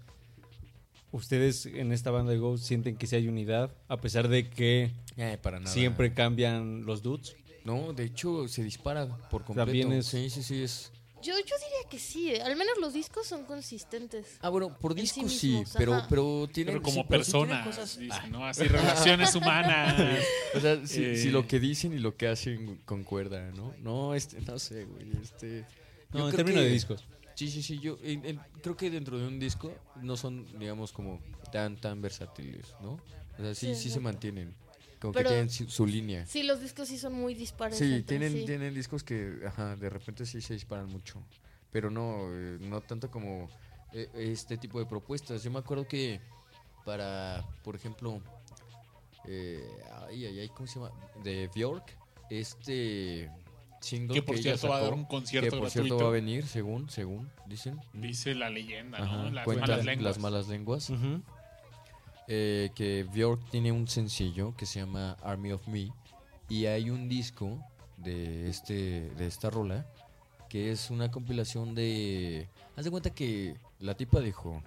Ustedes 1.11 1.65
en 1.65 1.91
esta 1.91 2.09
banda 2.09 2.31
de 2.31 2.37
Ghost 2.39 2.63
sienten 2.63 2.95
que 2.95 3.05
sí 3.05 3.17
hay 3.17 3.27
unidad, 3.27 3.69
a 3.89 3.97
pesar 3.99 4.29
de 4.29 4.49
que 4.49 4.91
Eh, 5.17 5.37
para 5.41 5.59
nada. 5.59 5.71
siempre 5.71 6.13
cambian 6.13 6.85
los 6.85 7.01
dudes. 7.03 7.35
No, 7.65 7.91
de 7.91 8.05
hecho 8.05 8.47
se 8.47 8.63
dispara 8.63 9.05
por 9.29 9.43
completo. 9.43 9.65
También 9.67 9.91
es- 9.91 10.07
Sí, 10.07 10.29
sí, 10.29 10.41
sí, 10.41 10.63
es... 10.63 10.91
Yo, 11.21 11.33
yo 11.37 11.55
diría 11.57 11.89
que 11.89 11.99
sí, 11.99 12.31
eh, 12.31 12.41
al 12.41 12.55
menos 12.55 12.73
los 12.79 12.93
discos 12.93 13.27
son 13.27 13.45
consistentes. 13.45 14.37
Ah, 14.41 14.49
bueno, 14.49 14.75
por 14.77 14.97
En 14.97 15.05
sí 15.07 15.27
sí, 15.29 15.63
pero, 15.77 16.03
pero 16.09 16.47
tienen... 16.51 16.73
Pero 16.75 16.83
como 16.83 17.01
sí, 17.01 17.05
pero 17.09 17.23
sí 17.23 17.31
tienen 17.31 17.47
personas, 17.49 17.67
cosas- 17.67 17.97
dicen, 17.99 18.31
¿no? 18.31 18.45
Así, 18.45 18.63
relaciones 18.63 19.35
humanas. 19.35 19.95
O 20.55 20.59
sea, 20.59 20.85
si, 20.85 21.03
Eh. 21.03 21.17
si 21.17 21.29
lo 21.29 21.47
que 21.47 21.59
dicen 21.59 21.93
y 21.93 21.99
lo 21.99 22.15
que 22.17 22.27
hacen 22.27 22.77
concuerda, 22.85 23.51
¿no? 23.51 23.73
No, 23.79 24.15
este, 24.15 24.41
no 24.41 24.59
sé, 24.59 24.85
güey, 24.85 25.07
este... 25.21 25.65
No, 26.11 26.29
en 26.29 26.35
términos 26.35 26.61
que- 26.61 26.67
de 26.67 26.73
discos. 26.73 27.05
Sí, 27.35 27.49
sí, 27.49 27.63
sí, 27.63 27.79
yo 27.79 27.97
en- 28.03 28.25
en- 28.25 28.39
creo 28.61 28.75
que 28.75 28.89
dentro 28.89 29.17
de 29.17 29.25
un 29.27 29.39
disco 29.39 29.73
no 30.01 30.17
son, 30.17 30.45
digamos, 30.59 30.91
como 30.91 31.21
tan, 31.51 31.77
tan 31.77 32.01
versátiles, 32.01 32.75
¿no? 32.81 32.99
O 33.39 33.41
sea, 33.41 33.55
sí, 33.55 33.73
Sí, 33.75 33.83
sí, 33.83 33.89
se 33.89 33.99
mantienen, 34.01 34.53
como 35.01 35.13
Pero- 35.13 35.29
que 35.29 35.35
tienen 35.35 35.49
su, 35.49 35.67
su 35.69 35.85
línea. 35.87 36.25
Sí, 36.27 36.43
los 36.43 36.61
discos 36.61 36.87
sí 36.87 36.97
son 36.97 37.13
muy 37.13 37.33
dispares. 37.33 37.77
Sí, 37.77 37.85
entre 37.85 38.03
tienen, 38.19 38.31
sí. 38.33 38.45
tienen 38.45 38.73
discos 38.73 39.03
que, 39.03 39.39
ajá, 39.47 39.75
de 39.75 39.89
repente 39.89 40.25
sí 40.27 40.39
se 40.41 40.53
disparan 40.53 40.87
mucho, 40.87 41.21
pero 41.71 41.89
no, 41.89 42.27
eh, 42.31 42.57
no 42.61 42.81
tanto 42.81 43.09
como 43.09 43.49
eh, 43.93 44.07
este 44.13 44.57
tipo 44.57 44.77
de 44.79 44.85
propuestas. 44.85 45.43
Yo 45.43 45.49
me 45.51 45.59
acuerdo 45.59 45.87
que 45.87 46.21
para, 46.85 47.43
por 47.63 47.75
ejemplo, 47.75 48.21
eh, 49.27 49.67
ay, 50.07 50.25
ay, 50.25 50.39
ay, 50.39 50.49
¿cómo 50.49 50.67
se 50.67 50.79
llama? 50.79 50.91
De 51.23 51.49
Bjork, 51.53 51.97
este 52.29 53.29
single 53.81 54.13
Que 54.13 54.21
por 54.21 54.35
ella 54.35 54.43
cierto 54.57 54.69
va 54.69 54.75
a 54.75 54.79
dar 54.81 54.89
sacó, 54.89 54.99
un 54.99 55.05
concierto 55.05 55.45
que 55.47 55.57
por 55.57 55.59
gratuito. 55.61 55.87
cierto 55.87 56.03
va 56.03 56.09
a 56.09 56.13
venir, 56.13 56.45
según, 56.47 56.89
según 56.89 57.29
dicen. 57.47 57.79
Dice 57.93 58.35
la 58.35 58.49
leyenda, 58.51 58.99
Ajá, 58.99 59.15
¿no? 59.17 59.29
Las 59.31 59.45
cuentan 59.45 59.69
malas 59.69 59.85
lenguas. 59.85 60.05
las 60.05 60.19
malas 60.19 60.47
lenguas. 60.47 60.89
Ujú. 60.91 61.21
Eh, 62.33 62.71
que 62.75 63.03
Björk 63.03 63.43
tiene 63.49 63.73
un 63.73 63.89
sencillo 63.89 64.55
que 64.55 64.65
se 64.65 64.79
llama 64.79 65.17
Army 65.21 65.51
of 65.51 65.67
Me 65.67 65.91
y 66.47 66.65
hay 66.65 66.89
un 66.89 67.09
disco 67.09 67.59
de 67.97 68.49
este 68.49 69.09
de 69.17 69.27
esta 69.27 69.49
rola 69.49 69.85
que 70.47 70.71
es 70.71 70.89
una 70.89 71.11
compilación 71.11 71.75
de 71.75 72.47
haz 72.77 72.85
de 72.85 72.91
cuenta 72.91 73.09
que 73.09 73.57
la 73.79 73.95
tipa 73.95 74.21
dijo 74.21 74.63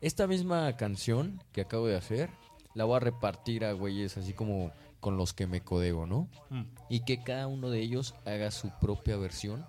esta 0.00 0.26
misma 0.26 0.74
canción 0.78 1.38
que 1.52 1.60
acabo 1.60 1.86
de 1.86 1.96
hacer 1.96 2.30
la 2.72 2.84
voy 2.84 2.96
a 2.96 3.00
repartir 3.00 3.66
a 3.66 3.72
güeyes 3.72 4.16
así 4.16 4.32
como 4.32 4.72
con 5.00 5.18
los 5.18 5.34
que 5.34 5.46
me 5.46 5.60
codeo, 5.60 6.06
¿no? 6.06 6.28
Mm. 6.48 6.62
Y 6.88 7.00
que 7.00 7.22
cada 7.22 7.46
uno 7.46 7.68
de 7.68 7.80
ellos 7.80 8.14
haga 8.24 8.50
su 8.50 8.70
propia 8.80 9.16
versión, 9.16 9.66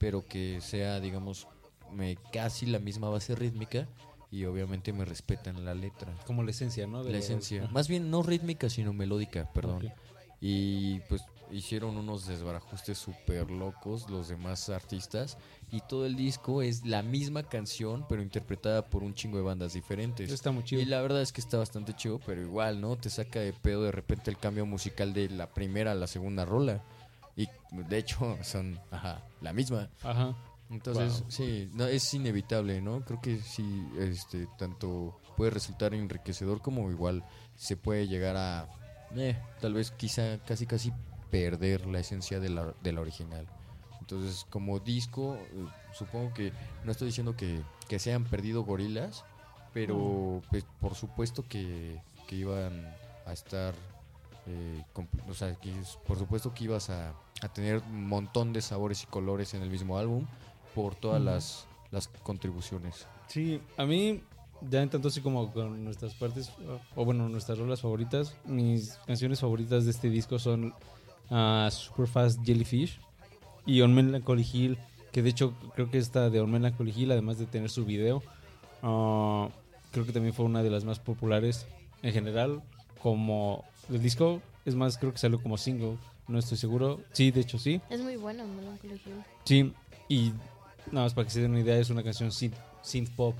pero 0.00 0.26
que 0.26 0.60
sea, 0.60 0.98
digamos, 0.98 1.46
me, 1.92 2.16
casi 2.32 2.66
la 2.66 2.78
misma 2.78 3.08
base 3.08 3.34
rítmica 3.34 3.86
y 4.30 4.44
obviamente 4.44 4.92
me 4.92 5.04
respetan 5.04 5.64
la 5.64 5.74
letra. 5.74 6.12
Como 6.26 6.42
la 6.42 6.50
esencia, 6.50 6.86
¿no? 6.86 7.02
De 7.02 7.12
La 7.12 7.18
esencia. 7.18 7.68
Más 7.72 7.88
bien 7.88 8.10
no 8.10 8.22
rítmica, 8.22 8.70
sino 8.70 8.92
melódica, 8.92 9.50
perdón. 9.52 9.92
Y 10.40 11.00
pues 11.00 11.22
hicieron 11.52 11.96
unos 11.96 12.26
desbarajustes 12.26 12.96
súper 12.96 13.50
locos 13.50 14.08
los 14.08 14.28
demás 14.28 14.68
artistas. 14.68 15.36
Y 15.72 15.80
todo 15.82 16.06
el 16.06 16.16
disco 16.16 16.62
es 16.62 16.84
la 16.84 17.02
misma 17.02 17.42
canción, 17.42 18.06
pero 18.08 18.22
interpretada 18.22 18.86
por 18.86 19.02
un 19.02 19.14
chingo 19.14 19.36
de 19.36 19.44
bandas 19.44 19.72
diferentes. 19.72 20.26
Eso 20.26 20.34
está 20.34 20.50
muy 20.50 20.64
chido. 20.64 20.80
Y 20.80 20.84
la 20.84 21.00
verdad 21.00 21.22
es 21.22 21.32
que 21.32 21.40
está 21.40 21.58
bastante 21.58 21.94
chido, 21.94 22.20
pero 22.24 22.40
igual, 22.40 22.80
¿no? 22.80 22.96
Te 22.96 23.10
saca 23.10 23.40
de 23.40 23.52
pedo 23.52 23.82
de 23.82 23.92
repente 23.92 24.30
el 24.30 24.38
cambio 24.38 24.64
musical 24.66 25.12
de 25.12 25.28
la 25.28 25.48
primera 25.52 25.92
a 25.92 25.94
la 25.94 26.06
segunda 26.06 26.44
rola. 26.44 26.82
Y 27.36 27.48
de 27.72 27.98
hecho 27.98 28.38
son, 28.42 28.78
ajá, 28.90 29.22
la 29.40 29.52
misma. 29.52 29.88
Ajá. 30.02 30.36
Entonces, 30.70 31.20
Wow. 31.22 31.30
sí, 31.30 31.68
no, 31.74 31.86
es 31.86 32.14
inevitable, 32.14 32.80
¿no? 32.80 33.04
Creo 33.04 33.20
que 33.20 33.38
sí, 33.38 33.84
este, 33.98 34.46
tanto 34.56 35.18
puede 35.36 35.50
resultar 35.50 35.94
enriquecedor 35.94 36.62
como 36.62 36.90
igual 36.90 37.24
se 37.56 37.76
puede 37.76 38.06
llegar 38.06 38.36
a, 38.36 38.68
eh, 39.16 39.36
tal 39.60 39.74
vez 39.74 39.90
quizá 39.90 40.38
casi 40.46 40.66
casi 40.66 40.92
perder 41.30 41.86
la 41.86 41.98
esencia 42.00 42.38
de 42.40 42.50
la, 42.50 42.72
de 42.82 42.92
la 42.92 43.00
original. 43.00 43.46
Entonces, 44.00 44.46
como 44.50 44.78
disco, 44.78 45.34
eh, 45.52 45.66
supongo 45.92 46.32
que 46.34 46.52
no 46.84 46.92
estoy 46.92 47.06
diciendo 47.08 47.36
que, 47.36 47.62
que 47.88 47.98
se 47.98 48.10
hayan 48.10 48.24
perdido 48.24 48.62
gorilas, 48.64 49.24
pero 49.72 50.40
pues, 50.50 50.64
por 50.80 50.94
supuesto 50.94 51.44
que, 51.48 52.00
que 52.28 52.36
iban 52.36 52.86
a 53.26 53.32
estar, 53.32 53.74
eh, 54.46 54.82
o 55.28 55.34
sea, 55.34 55.54
que 55.56 55.72
por 56.06 56.18
supuesto 56.18 56.52
que 56.54 56.64
ibas 56.64 56.90
a, 56.90 57.12
a 57.42 57.48
tener 57.52 57.78
un 57.78 58.06
montón 58.08 58.52
de 58.52 58.62
sabores 58.62 59.02
y 59.02 59.06
colores 59.06 59.54
en 59.54 59.62
el 59.62 59.70
mismo 59.70 59.98
álbum 59.98 60.26
por 60.74 60.94
todas 60.94 61.20
las, 61.20 61.66
las 61.90 62.08
contribuciones. 62.08 63.06
Sí, 63.28 63.60
a 63.76 63.84
mí, 63.84 64.22
ya 64.68 64.82
en 64.82 64.90
tanto 64.90 65.08
así 65.08 65.20
como 65.20 65.52
con 65.52 65.84
nuestras 65.84 66.14
partes, 66.14 66.52
o 66.96 67.04
bueno, 67.04 67.28
nuestras 67.28 67.58
rolas 67.58 67.80
favoritas, 67.80 68.36
mis 68.44 68.94
canciones 69.06 69.40
favoritas 69.40 69.84
de 69.84 69.90
este 69.90 70.10
disco 70.10 70.38
son 70.38 70.74
ah, 71.30 71.68
Super 71.70 72.06
Fast 72.06 72.44
Jellyfish 72.44 73.00
y 73.66 73.80
On 73.82 73.94
Melancholy 73.94 74.46
Hill, 74.52 74.78
que 75.12 75.22
de 75.22 75.30
hecho 75.30 75.54
creo 75.74 75.90
que 75.90 75.98
esta 75.98 76.30
de 76.30 76.40
On 76.40 76.50
Melancholy 76.50 76.92
Hill, 76.96 77.12
además 77.12 77.38
de 77.38 77.46
tener 77.46 77.70
su 77.70 77.84
video, 77.84 78.22
ah, 78.82 79.48
creo 79.92 80.06
que 80.06 80.12
también 80.12 80.34
fue 80.34 80.44
una 80.44 80.62
de 80.62 80.70
las 80.70 80.84
más 80.84 80.98
populares 80.98 81.66
en 82.02 82.12
general, 82.12 82.62
como 83.02 83.64
el 83.88 84.02
disco, 84.02 84.40
es 84.64 84.74
más, 84.74 84.98
creo 84.98 85.12
que 85.12 85.18
salió 85.18 85.42
como 85.42 85.56
single, 85.56 85.96
no 86.28 86.38
estoy 86.38 86.58
seguro, 86.58 87.00
sí, 87.12 87.30
de 87.30 87.40
hecho 87.40 87.58
sí. 87.58 87.80
Es 87.90 88.00
muy 88.00 88.16
bueno 88.16 88.44
Melancholy 88.46 89.00
Hill. 89.04 89.24
Sí, 89.44 89.72
y 90.08 90.32
nada 90.90 91.06
más 91.06 91.14
para 91.14 91.26
que 91.26 91.30
se 91.32 91.40
den 91.42 91.50
una 91.52 91.60
idea, 91.60 91.76
es 91.78 91.90
una 91.90 92.02
canción 92.02 92.30
synth, 92.32 92.56
synth 92.82 93.10
pop. 93.10 93.36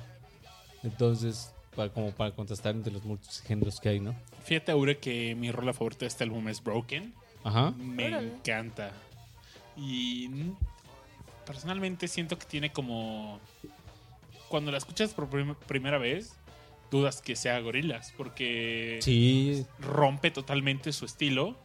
Entonces, 0.82 1.52
para, 1.76 1.90
como 1.90 2.10
para 2.12 2.32
contrastar 2.34 2.74
entre 2.74 2.92
los 2.92 3.04
muchos 3.04 3.40
géneros 3.42 3.80
que 3.80 3.88
hay, 3.90 4.00
¿no? 4.00 4.14
Fíjate, 4.44 4.72
Aure, 4.72 4.98
que 4.98 5.34
mi 5.34 5.50
rola 5.52 5.72
favorita 5.72 6.00
de 6.00 6.06
este 6.08 6.24
álbum 6.24 6.48
es 6.48 6.62
Broken. 6.62 7.12
Ajá. 7.44 7.70
Me 7.72 8.06
Órale. 8.06 8.32
encanta. 8.34 8.92
Y 9.76 10.28
personalmente 11.46 12.08
siento 12.08 12.38
que 12.38 12.46
tiene 12.46 12.72
como... 12.72 13.38
Cuando 14.48 14.72
la 14.72 14.78
escuchas 14.78 15.14
por 15.14 15.28
prim- 15.28 15.54
primera 15.66 15.98
vez, 15.98 16.32
dudas 16.90 17.22
que 17.22 17.36
sea 17.36 17.60
Gorilas, 17.60 18.12
porque 18.16 18.98
Sí, 19.00 19.64
rompe 19.78 20.30
totalmente 20.30 20.92
su 20.92 21.04
estilo. 21.04 21.56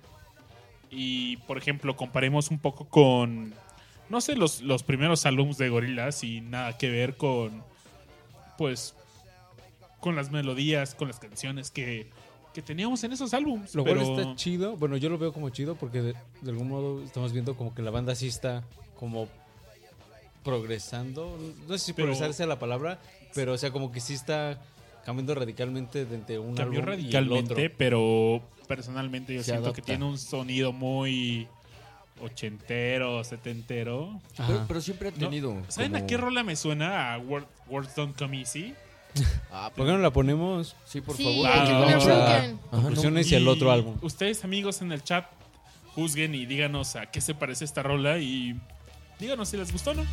Y, 0.91 1.37
por 1.37 1.57
ejemplo, 1.57 1.95
comparemos 1.95 2.51
un 2.51 2.59
poco 2.59 2.85
con, 2.87 3.53
no 4.09 4.21
sé, 4.21 4.35
los, 4.35 4.61
los 4.61 4.83
primeros 4.83 5.25
álbumes 5.25 5.57
de 5.57 5.69
Gorillaz 5.69 6.23
y 6.23 6.41
nada 6.41 6.77
que 6.77 6.89
ver 6.89 7.17
con, 7.17 7.63
pues, 8.57 8.95
con 9.99 10.15
las 10.15 10.31
melodías, 10.31 10.93
con 10.95 11.07
las 11.07 11.19
canciones 11.19 11.71
que, 11.71 12.07
que 12.53 12.61
teníamos 12.61 13.03
en 13.03 13.13
esos 13.13 13.33
álbumes. 13.33 13.73
lo 13.75 13.83
pero 13.83 14.01
cual 14.03 14.19
está 14.19 14.35
chido. 14.35 14.77
Bueno, 14.77 14.97
yo 14.97 15.09
lo 15.09 15.17
veo 15.17 15.33
como 15.33 15.49
chido 15.49 15.75
porque 15.75 16.01
de, 16.01 16.13
de 16.41 16.51
algún 16.51 16.69
modo 16.69 17.03
estamos 17.03 17.33
viendo 17.33 17.55
como 17.55 17.73
que 17.73 17.81
la 17.81 17.91
banda 17.91 18.13
sí 18.15 18.27
está 18.27 18.63
como 18.99 19.27
progresando. 20.43 21.37
No 21.67 21.77
sé 21.77 21.85
si 21.85 21.93
Pero- 21.93 22.07
progresar 22.07 22.33
sea 22.33 22.45
la 22.45 22.59
palabra, 22.59 22.99
pero 23.33 23.53
o 23.53 23.57
sea, 23.57 23.71
como 23.71 23.91
que 23.91 23.99
sí 23.99 24.13
está 24.13 24.61
cambiando 25.05 25.35
radicalmente 25.35 26.05
de 26.05 26.15
entre 26.15 26.39
un 26.39 26.55
cambió 26.55 26.79
álbum 26.81 26.93
y 26.93 26.95
el 26.95 27.01
radicalmente, 27.01 27.53
otro. 27.53 27.75
pero 27.77 28.41
personalmente 28.67 29.33
yo 29.35 29.43
Se 29.43 29.51
siento 29.51 29.73
que 29.73 29.81
tiene 29.81 30.05
un 30.05 30.17
sonido 30.17 30.71
muy 30.71 31.47
ochentero, 32.21 33.23
setentero. 33.23 34.21
Pero, 34.37 34.65
pero 34.67 34.81
siempre 34.81 35.09
ha 35.09 35.11
No, 35.11 35.17
tenido. 35.17 35.61
¿Saben 35.67 35.95
a 35.95 35.99
como- 35.99 36.07
qué 36.07 36.17
rola 36.17 36.43
me 36.43 36.55
suena? 36.55 37.13
A 37.13 37.19
Word- 37.19 37.47
Words 37.67 37.95
Don't 37.95 38.17
Come 38.17 38.39
Easy. 38.39 38.73
Ah, 39.51 39.71
¿Por 39.75 39.85
qué 39.85 39.91
no 39.93 39.97
la 39.99 40.11
ponemos? 40.11 40.75
Sí, 40.85 40.99
por 41.01 41.15
Sí, 41.15 41.23
favor. 41.23 41.47
Ah, 41.49 41.53
porque 41.57 41.71
no, 41.73 41.79
vamos 41.81 42.07
no, 42.07 42.13
a- 42.13 42.39
no. 42.47 42.53
No, 42.53 42.59
Conclusiones 42.71 43.31
y 43.31 43.35
el 43.35 43.47
otro 43.47 43.71
álbum. 43.71 43.95
Ustedes, 44.01 44.43
amigos, 44.43 44.81
en 44.81 44.91
el 44.91 45.03
chat, 45.03 45.25
juzguen 45.93 46.35
y 46.35 46.45
díganos 46.45 46.95
a 46.97 47.05
qué 47.05 47.21
se 47.21 47.33
parece 47.33 47.63
esta 47.63 47.81
rola 47.81 48.17
y 48.17 48.59
díganos 49.19 49.47
si 49.49 49.55
les 49.57 49.71
gustó 49.71 49.91
o 49.91 49.93
no. 49.93 50.03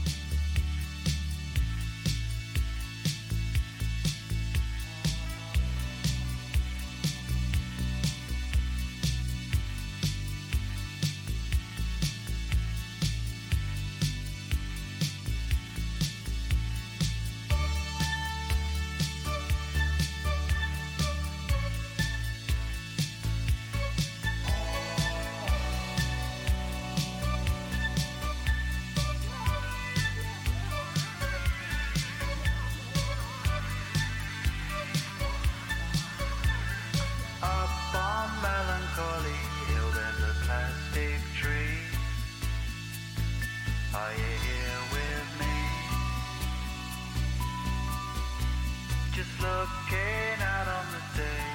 Just 49.23 49.41
looking 49.41 50.43
out 50.43 50.67
on 50.67 50.87
the 50.91 51.19
day 51.23 51.47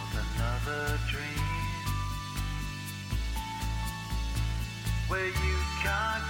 of 0.00 0.08
another 0.24 0.98
dream. 1.10 1.92
Where 5.06 5.26
you 5.26 5.56
can't 5.82 6.29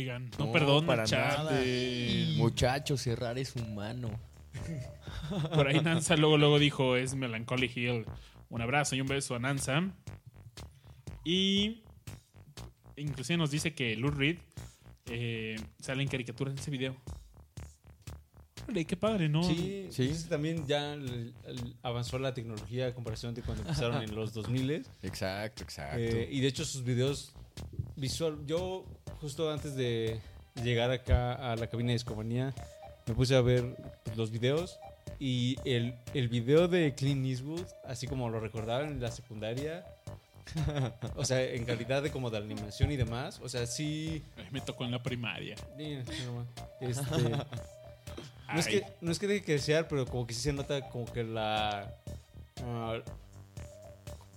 Oigan, 0.00 0.30
no, 0.38 0.46
No, 0.46 0.52
perdón, 0.52 0.86
para 0.86 1.04
chat. 1.04 1.36
nada. 1.38 1.60
eh, 1.62 2.34
Muchachos, 2.38 3.02
cerrar 3.02 3.38
es 3.38 3.54
humano. 3.54 4.10
Por 5.54 5.68
ahí 5.68 5.80
Nanza 5.80 6.16
luego, 6.16 6.38
luego 6.38 6.58
dijo, 6.58 6.96
es 6.96 7.14
Melancholy 7.14 7.70
Hill. 7.74 8.06
Un 8.48 8.62
abrazo 8.62 8.96
y 8.96 9.00
un 9.02 9.06
beso 9.08 9.34
a 9.34 9.38
Nanza. 9.38 9.82
Y 11.24 11.82
inclusive 12.96 13.36
nos 13.36 13.50
dice 13.50 13.74
que 13.74 13.94
Lou 13.96 14.10
Reed 14.10 14.38
eh, 15.06 15.56
sale 15.78 16.02
en 16.02 16.08
caricatura 16.08 16.50
en 16.50 16.58
ese 16.58 16.70
video. 16.70 16.96
Órale, 18.64 18.86
qué 18.86 18.96
padre, 18.96 19.28
¿no? 19.28 19.42
Sí, 19.42 19.88
Sí. 19.90 20.06
pues 20.08 20.28
también 20.28 20.66
ya 20.66 20.94
el- 20.94 21.34
el- 21.44 21.76
avanzó 21.82 22.18
la 22.18 22.32
tecnología 22.32 22.86
a 22.86 22.94
comparación 22.94 23.34
de 23.34 23.42
cuando 23.42 23.62
empezaron 23.64 24.02
en 24.02 24.14
los 24.14 24.32
2000 24.32 24.82
Exacto, 25.02 25.62
exacto. 25.62 25.98
Eh, 25.98 26.28
y 26.30 26.40
de 26.40 26.46
hecho 26.48 26.64
sus 26.64 26.82
videos 26.84 27.34
visual, 27.96 28.38
yo 28.46 28.84
justo 29.20 29.50
antes 29.50 29.74
de 29.74 30.20
llegar 30.62 30.90
acá 30.90 31.52
a 31.52 31.56
la 31.56 31.66
cabina 31.66 31.88
de 31.88 31.94
Discomanía, 31.94 32.54
me 33.06 33.14
puse 33.14 33.34
a 33.34 33.40
ver 33.40 33.76
pues, 34.04 34.16
los 34.16 34.30
videos 34.30 34.78
y 35.18 35.56
el, 35.64 35.94
el 36.14 36.28
video 36.28 36.68
de 36.68 36.94
Clint 36.94 37.26
Eastwood, 37.26 37.66
así 37.84 38.06
como 38.06 38.28
lo 38.30 38.40
recordaban 38.40 38.88
en 38.88 39.00
la 39.00 39.10
secundaria, 39.10 39.84
o 41.16 41.24
sea, 41.24 41.42
en 41.42 41.64
calidad 41.64 42.02
de 42.02 42.10
como 42.10 42.30
de 42.30 42.38
animación 42.38 42.90
y 42.90 42.96
demás, 42.96 43.40
o 43.42 43.48
sea, 43.48 43.66
sí... 43.66 44.24
Ay, 44.36 44.46
Me 44.50 44.60
tocó 44.60 44.84
en 44.84 44.90
la 44.90 45.02
primaria. 45.02 45.54
Este, 46.80 47.04
no, 47.28 48.58
es 48.58 48.66
que, 48.66 48.84
no 49.00 49.12
es 49.12 49.18
que 49.18 49.26
deje 49.26 49.44
que 49.44 49.52
desear, 49.52 49.86
pero 49.88 50.06
como 50.06 50.26
que 50.26 50.34
sí 50.34 50.40
se 50.40 50.52
nota 50.52 50.88
como 50.88 51.04
que 51.04 51.22
la... 51.22 51.94
ah, 52.64 52.98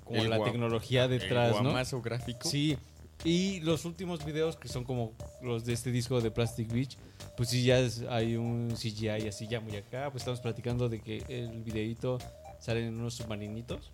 como 0.04 0.20
El 0.22 0.30
la 0.30 0.44
tecnología 0.44 1.08
detrás, 1.08 1.56
El 1.58 1.64
¿no? 1.64 2.02
gráfico. 2.02 2.50
Sí, 2.50 2.78
y 3.24 3.60
los 3.62 3.86
últimos 3.86 4.24
videos 4.26 4.56
que 4.58 4.68
son 4.68 4.84
como 4.84 5.14
los 5.42 5.66
de 5.66 5.74
este 5.74 5.92
disco 5.92 6.20
de 6.22 6.32
Plastic 6.32 6.72
Beach, 6.72 6.98
pues 7.38 7.50
sí 7.50 7.64
ya 7.64 7.80
es- 7.80 8.04
hay 8.10 8.36
un 8.36 8.72
CGI 8.76 9.28
así 9.28 9.48
ya 9.48 9.60
muy 9.60 9.76
acá, 9.76 10.10
pues 10.12 10.22
estamos 10.24 10.40
platicando 10.42 10.90
de 10.90 11.00
que 11.02 11.24
el 11.30 11.64
videito 11.64 12.18
salen 12.60 12.86
en 12.86 13.00
unos 13.00 13.14
submarinitos, 13.16 13.92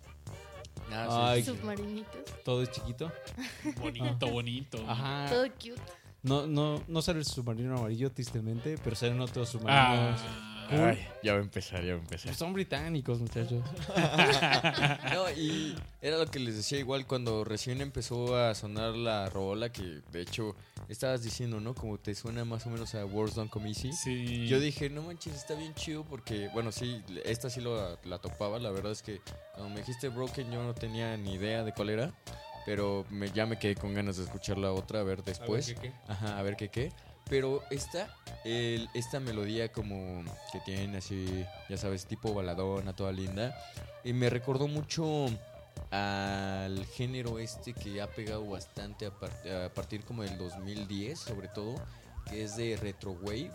Ah, 0.92 1.30
Ay, 1.32 1.44
Submarinitos. 1.44 2.20
todo 2.44 2.62
es 2.62 2.70
chiquito. 2.72 3.12
Bonito, 3.80 4.28
bonito. 4.30 4.78
Ajá. 4.88 5.26
Todo 5.28 5.44
cute. 5.52 5.80
No, 6.22 6.46
no, 6.48 6.82
no 6.88 7.00
sale 7.02 7.20
el 7.20 7.24
submarino 7.24 7.76
amarillo, 7.78 8.10
tristemente, 8.10 8.76
pero 8.82 8.96
salen 8.96 9.20
otros 9.20 9.48
submarinos. 9.50 10.20
Ah, 10.20 10.49
sí. 10.70 10.76
Ay, 10.76 11.06
ya 11.22 11.32
va 11.32 11.38
a 11.38 11.42
empezar, 11.42 11.82
ya 11.84 11.92
va 11.92 11.98
a 11.98 12.02
empezar. 12.02 12.26
Pues 12.26 12.36
son 12.36 12.52
británicos, 12.52 13.20
muchachos. 13.20 13.62
No, 15.12 15.30
y 15.30 15.74
era 16.00 16.18
lo 16.18 16.26
que 16.26 16.38
les 16.38 16.56
decía 16.56 16.78
igual 16.78 17.06
cuando 17.06 17.44
recién 17.44 17.80
empezó 17.80 18.36
a 18.36 18.54
sonar 18.54 18.94
la 18.94 19.28
rola, 19.28 19.70
que 19.72 20.00
de 20.12 20.20
hecho 20.22 20.54
estabas 20.88 21.22
diciendo, 21.22 21.60
¿no? 21.60 21.74
Como 21.74 21.98
te 21.98 22.14
suena 22.14 22.44
más 22.44 22.66
o 22.66 22.70
menos 22.70 22.94
a 22.94 23.04
Words 23.04 23.34
Don't 23.34 23.50
Come 23.50 23.68
Easy. 23.68 23.92
sí. 23.92 24.46
Yo 24.46 24.60
dije, 24.60 24.88
no 24.90 25.02
manches, 25.02 25.34
está 25.34 25.54
bien 25.54 25.74
chido 25.74 26.04
porque, 26.04 26.48
bueno, 26.52 26.72
sí, 26.72 27.02
esta 27.24 27.50
sí 27.50 27.60
lo, 27.60 27.98
la 28.04 28.18
topaba. 28.18 28.58
La 28.58 28.70
verdad 28.70 28.92
es 28.92 29.02
que 29.02 29.20
cuando 29.54 29.70
me 29.70 29.80
dijiste 29.80 30.08
Broken 30.08 30.50
yo 30.50 30.62
no 30.62 30.74
tenía 30.74 31.16
ni 31.16 31.34
idea 31.34 31.64
de 31.64 31.72
cuál 31.72 31.90
era, 31.90 32.12
pero 32.66 33.04
me, 33.10 33.30
ya 33.30 33.46
me 33.46 33.58
quedé 33.58 33.74
con 33.74 33.94
ganas 33.94 34.16
de 34.16 34.24
escuchar 34.24 34.58
la 34.58 34.72
otra, 34.72 35.00
a 35.00 35.02
ver 35.02 35.22
después. 35.24 35.66
¿qué, 35.66 35.74
qué? 35.74 35.92
Ajá, 36.08 36.38
a 36.38 36.42
ver 36.42 36.56
qué 36.56 36.68
qué. 36.68 36.92
Pero 37.30 37.62
esta, 37.70 38.12
el, 38.44 38.90
esta 38.92 39.20
melodía 39.20 39.70
como 39.72 40.24
que 40.52 40.58
tiene 40.60 40.98
así, 40.98 41.46
ya 41.68 41.76
sabes, 41.78 42.04
tipo 42.06 42.34
baladona, 42.34 42.92
toda 42.94 43.12
linda, 43.12 43.56
y 44.04 44.12
me 44.12 44.28
recordó 44.28 44.66
mucho 44.66 45.26
al 45.90 46.84
género 46.86 47.38
este 47.38 47.72
que 47.72 48.00
ha 48.00 48.08
pegado 48.08 48.44
bastante 48.48 49.06
a, 49.06 49.10
par- 49.10 49.48
a 49.48 49.72
partir 49.72 50.04
como 50.04 50.22
del 50.24 50.36
2010, 50.38 51.18
sobre 51.18 51.48
todo, 51.48 51.76
que 52.28 52.42
es 52.42 52.56
de 52.56 52.76
retro 52.76 53.12
wave, 53.12 53.52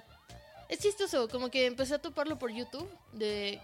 es 0.69 0.79
chistoso, 0.79 1.27
como 1.27 1.49
que 1.49 1.65
empecé 1.65 1.95
a 1.95 1.99
toparlo 1.99 2.39
por 2.39 2.49
YouTube. 2.51 2.89
De. 3.11 3.59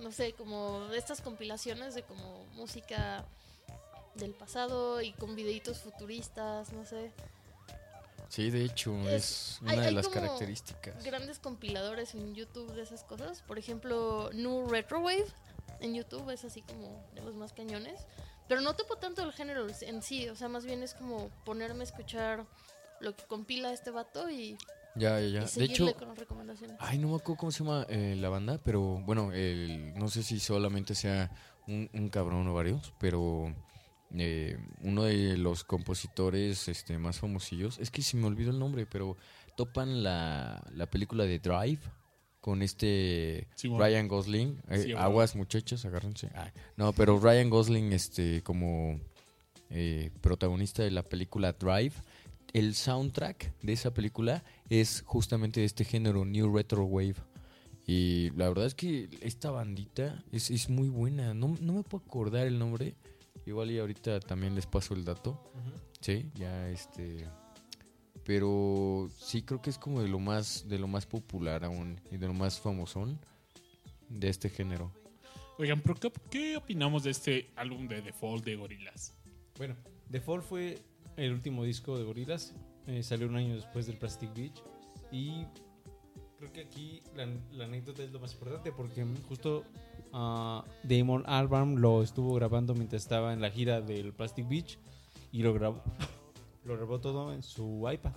No 0.00 0.10
sé, 0.10 0.32
como 0.32 0.86
de 0.88 0.98
estas 0.98 1.20
compilaciones 1.20 1.94
de 1.94 2.02
como 2.02 2.44
música 2.54 3.24
del 4.16 4.32
pasado 4.32 5.00
y 5.02 5.12
con 5.12 5.36
videitos 5.36 5.78
futuristas, 5.78 6.72
no 6.72 6.84
sé. 6.84 7.12
Sí, 8.32 8.50
de 8.50 8.64
hecho, 8.64 8.96
Es- 9.10 9.56
es 9.56 9.58
una 9.60 9.72
hay- 9.72 9.78
de 9.80 9.86
hay 9.88 9.94
las 9.94 10.08
como 10.08 10.14
características. 10.22 11.04
Grandes 11.04 11.38
compiladores 11.38 12.14
en 12.14 12.34
YouTube 12.34 12.72
de 12.72 12.80
esas 12.82 13.04
cosas. 13.04 13.42
Por 13.42 13.58
ejemplo, 13.58 14.30
New 14.32 14.68
Retrowave 14.70 15.26
en 15.80 15.94
YouTube 15.94 16.30
es 16.30 16.42
así 16.46 16.62
como 16.62 17.04
de 17.14 17.20
los 17.20 17.34
más 17.36 17.52
cañones. 17.52 18.00
Pero 18.48 18.62
no 18.62 18.74
topo 18.74 18.96
tanto 18.96 19.22
el 19.22 19.32
género 19.32 19.66
en 19.82 20.00
sí, 20.00 20.30
o 20.30 20.34
sea, 20.34 20.48
más 20.48 20.64
bien 20.64 20.82
es 20.82 20.94
como 20.94 21.28
ponerme 21.44 21.80
a 21.80 21.84
escuchar 21.84 22.46
lo 23.00 23.14
que 23.14 23.24
compila 23.26 23.70
este 23.70 23.90
vato 23.90 24.30
y, 24.30 24.56
Ya, 24.94 25.20
ya, 25.20 25.26
y 25.26 25.32
ya. 25.32 25.44
De 25.44 25.64
hecho, 25.64 25.94
con 25.94 26.08
las 26.08 26.18
recomendaciones. 26.18 26.76
ay, 26.80 26.96
no 26.98 27.08
me 27.08 27.16
acuerdo 27.16 27.36
cómo 27.38 27.52
se 27.52 27.62
llama 27.64 27.84
eh, 27.90 28.14
la 28.18 28.30
banda, 28.30 28.58
pero 28.64 28.80
bueno, 29.04 29.30
el, 29.32 29.92
no 29.94 30.08
sé 30.08 30.22
si 30.22 30.40
solamente 30.40 30.94
sea 30.94 31.30
un, 31.66 31.90
un 31.92 32.08
cabrón 32.08 32.48
o 32.48 32.54
varios, 32.54 32.92
pero 32.98 33.54
eh, 34.18 34.58
uno 34.80 35.04
de 35.04 35.36
los 35.36 35.64
compositores 35.64 36.68
este, 36.68 36.98
más 36.98 37.18
famosillos, 37.18 37.78
es 37.78 37.90
que 37.90 38.02
se 38.02 38.16
me 38.16 38.26
olvidó 38.26 38.50
el 38.50 38.58
nombre, 38.58 38.86
pero 38.86 39.16
topan 39.56 40.02
la, 40.02 40.62
la 40.74 40.86
película 40.90 41.24
de 41.24 41.38
Drive 41.38 41.80
con 42.40 42.62
este 42.62 43.46
Sí, 43.54 43.68
bueno. 43.68 43.84
Ryan 43.84 44.08
Gosling. 44.08 44.62
Eh, 44.68 44.78
Sí, 44.78 44.92
bueno. 44.92 45.00
aguas, 45.06 45.36
muchachos, 45.36 45.84
agárrense. 45.84 46.30
Ay, 46.34 46.50
no, 46.76 46.92
pero 46.92 47.18
Ryan 47.18 47.50
Gosling, 47.50 47.92
este, 47.92 48.42
como 48.42 49.00
eh, 49.70 50.10
protagonista 50.20 50.82
de 50.82 50.90
la 50.90 51.02
película 51.04 51.52
Drive, 51.52 51.94
el 52.52 52.74
soundtrack 52.74 53.54
de 53.62 53.72
esa 53.72 53.94
película 53.94 54.44
es 54.68 55.02
justamente 55.06 55.60
de 55.60 55.66
este 55.66 55.84
género, 55.84 56.24
New 56.24 56.54
Retro 56.54 56.84
Wave. 56.84 57.14
Y 57.86 58.30
la 58.36 58.48
verdad 58.48 58.66
es 58.66 58.74
que 58.74 59.08
esta 59.22 59.50
bandita 59.50 60.22
es, 60.30 60.50
es 60.50 60.68
muy 60.68 60.88
buena. 60.88 61.34
No, 61.34 61.56
no 61.60 61.72
me 61.72 61.82
puedo 61.82 62.04
acordar 62.04 62.46
el 62.46 62.58
nombre. 62.58 62.94
Igual 63.46 63.70
y 63.70 63.78
ahorita 63.78 64.20
también 64.20 64.54
les 64.54 64.66
paso 64.66 64.94
el 64.94 65.04
dato. 65.04 65.52
Sí, 66.00 66.30
ya 66.34 66.68
este. 66.68 67.28
Pero 68.24 69.08
sí 69.18 69.42
creo 69.42 69.60
que 69.60 69.70
es 69.70 69.78
como 69.78 70.00
de 70.00 70.08
lo 70.08 70.20
más, 70.20 70.68
de 70.68 70.78
lo 70.78 70.86
más 70.86 71.06
popular 71.06 71.64
aún 71.64 72.00
y 72.10 72.16
de 72.18 72.26
lo 72.28 72.34
más 72.34 72.60
famosón 72.60 73.18
de 74.08 74.28
este 74.28 74.48
género. 74.48 74.92
Oigan, 75.58 75.80
¿pero 75.80 75.96
qué, 75.96 76.12
qué 76.30 76.56
opinamos 76.56 77.02
de 77.02 77.10
este 77.10 77.50
álbum 77.56 77.88
de 77.88 78.00
Default 78.00 78.44
de 78.44 78.56
Gorillaz? 78.56 79.14
Bueno, 79.58 79.76
The 80.10 80.20
Fall 80.20 80.42
fue 80.42 80.82
el 81.16 81.32
último 81.32 81.64
disco 81.64 81.98
de 81.98 82.04
Gorillaz. 82.04 82.52
eh, 82.86 83.02
salió 83.02 83.28
un 83.28 83.36
año 83.36 83.54
después 83.56 83.86
del 83.86 83.98
Plastic 83.98 84.32
Beach. 84.34 84.62
Y 85.10 85.44
creo 86.38 86.52
que 86.52 86.62
aquí 86.62 87.02
la, 87.14 87.26
la 87.52 87.64
anécdota 87.64 88.02
es 88.02 88.10
lo 88.12 88.20
más 88.20 88.32
importante 88.32 88.72
porque 88.72 89.04
justo 89.28 89.64
ah, 90.12 90.64
Damon 90.84 91.24
Albarn 91.26 91.80
lo 91.80 92.02
estuvo 92.02 92.34
grabando 92.34 92.74
mientras 92.74 93.02
estaba 93.02 93.32
en 93.32 93.40
la 93.40 93.50
gira 93.50 93.80
del 93.80 94.12
Plastic 94.12 94.48
Beach 94.48 94.78
y 95.32 95.42
lo 95.42 95.52
grabó, 95.54 95.82
lo 96.64 96.76
grabó 96.76 97.00
todo 97.00 97.32
en 97.32 97.42
su 97.42 97.88
iPad. 97.92 98.12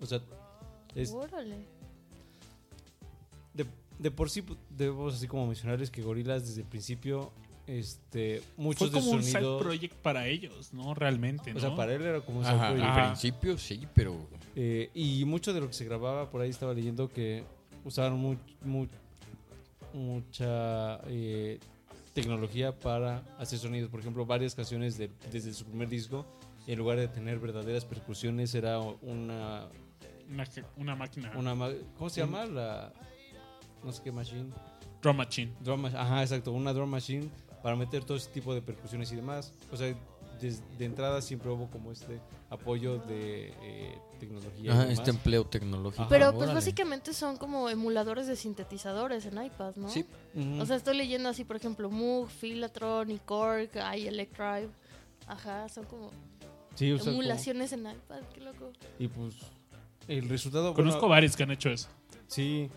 O 0.00 0.06
sea, 0.06 0.20
es, 0.94 1.10
Órale. 1.12 1.66
de, 3.54 3.66
de 3.98 4.10
por 4.10 4.30
sí 4.30 4.44
debemos 4.70 5.14
así 5.14 5.26
como 5.26 5.46
mencionarles 5.46 5.90
que 5.90 6.02
Gorillaz 6.02 6.46
desde 6.46 6.62
el 6.62 6.66
principio 6.68 7.32
este 7.66 8.42
muchos 8.56 8.90
Fue 8.90 8.98
como 9.00 9.10
de 9.10 9.16
un 9.18 9.22
sus 9.22 9.32
side 9.32 9.58
project 9.58 9.94
para 9.96 10.26
ellos, 10.26 10.72
¿no? 10.72 10.94
Realmente, 10.94 11.52
¿no? 11.52 11.58
o 11.58 11.60
sea 11.60 11.74
para 11.76 11.92
él 11.94 12.00
era 12.02 12.20
como 12.22 12.38
un 12.38 12.46
Ajá, 12.46 12.54
side 12.70 12.78
project. 12.80 12.98
al 12.98 13.06
principio 13.08 13.58
sí, 13.58 13.86
pero 13.94 14.16
Eh, 14.56 14.90
y 14.94 15.24
mucho 15.24 15.52
de 15.52 15.60
lo 15.60 15.66
que 15.68 15.74
se 15.74 15.84
grababa 15.84 16.30
por 16.30 16.40
ahí 16.40 16.50
estaba 16.50 16.72
leyendo 16.74 17.08
que 17.08 17.44
usaron 17.84 18.18
mu- 18.18 18.36
mu- 18.64 18.86
mucha 19.94 21.00
eh, 21.06 21.58
tecnología 22.14 22.78
para 22.78 23.22
hacer 23.38 23.58
sonidos. 23.58 23.90
Por 23.90 24.00
ejemplo, 24.00 24.24
varias 24.26 24.54
canciones 24.54 24.98
de- 24.98 25.10
desde 25.32 25.52
su 25.52 25.64
primer 25.64 25.88
disco, 25.88 26.26
en 26.66 26.78
lugar 26.78 26.98
de 26.98 27.08
tener 27.08 27.38
verdaderas 27.38 27.84
percusiones, 27.84 28.54
era 28.54 28.78
una. 28.80 29.68
Una, 30.30 30.44
una 30.76 30.94
máquina. 30.94 31.32
una 31.36 31.54
¿Cómo 31.96 32.10
se 32.10 32.20
llama? 32.20 32.44
La. 32.46 32.92
No 33.82 33.92
sé 33.92 34.02
qué 34.02 34.12
machine. 34.12 34.50
Drum 35.00 35.16
machine. 35.16 35.52
Drum 35.60 35.86
Ajá, 35.86 36.22
exacto, 36.22 36.52
una 36.52 36.72
drum 36.72 36.90
machine 36.90 37.30
para 37.62 37.76
meter 37.76 38.04
todo 38.04 38.16
ese 38.16 38.30
tipo 38.30 38.52
de 38.54 38.60
percusiones 38.60 39.10
y 39.12 39.16
demás. 39.16 39.52
O 39.72 39.76
sea, 39.76 39.94
de 40.40 40.84
entrada 40.84 41.20
siempre 41.22 41.50
hubo 41.50 41.68
como 41.70 41.92
este 41.92 42.20
apoyo 42.50 42.98
de 42.98 43.52
eh, 43.62 43.98
tecnología. 44.18 44.64
y 44.64 44.68
Ajá, 44.68 44.80
demás. 44.82 44.98
este 44.98 45.10
empleo 45.10 45.44
tecnológico. 45.46 46.02
Ajá. 46.02 46.08
Pero 46.08 46.26
pues 46.32 46.44
Órale. 46.44 46.54
básicamente 46.54 47.12
son 47.12 47.36
como 47.36 47.68
emuladores 47.68 48.26
de 48.26 48.36
sintetizadores 48.36 49.26
en 49.26 49.42
iPad, 49.44 49.74
¿no? 49.76 49.88
Sí. 49.88 50.04
O 50.60 50.66
sea, 50.66 50.76
estoy 50.76 50.96
leyendo 50.96 51.28
así, 51.28 51.44
por 51.44 51.56
ejemplo, 51.56 51.90
Moog, 51.90 52.28
Philatron 52.28 53.10
y 53.10 53.18
Korg, 53.18 53.70
iElectrive. 53.96 54.68
Ajá, 55.26 55.68
son 55.68 55.84
como 55.84 56.10
Sí, 56.74 56.92
o 56.92 56.96
sea, 56.96 57.06
como- 57.06 57.18
emulaciones 57.18 57.72
en 57.72 57.80
iPad, 57.80 58.22
qué 58.32 58.40
loco. 58.40 58.72
y 58.98 59.08
pues 59.08 59.34
el 60.06 60.28
resultado... 60.28 60.72
Conozco 60.74 61.00
bueno, 61.00 61.10
varios 61.10 61.36
que 61.36 61.42
han 61.42 61.50
hecho 61.50 61.68
eso. 61.70 61.88
Sí, 62.28 62.70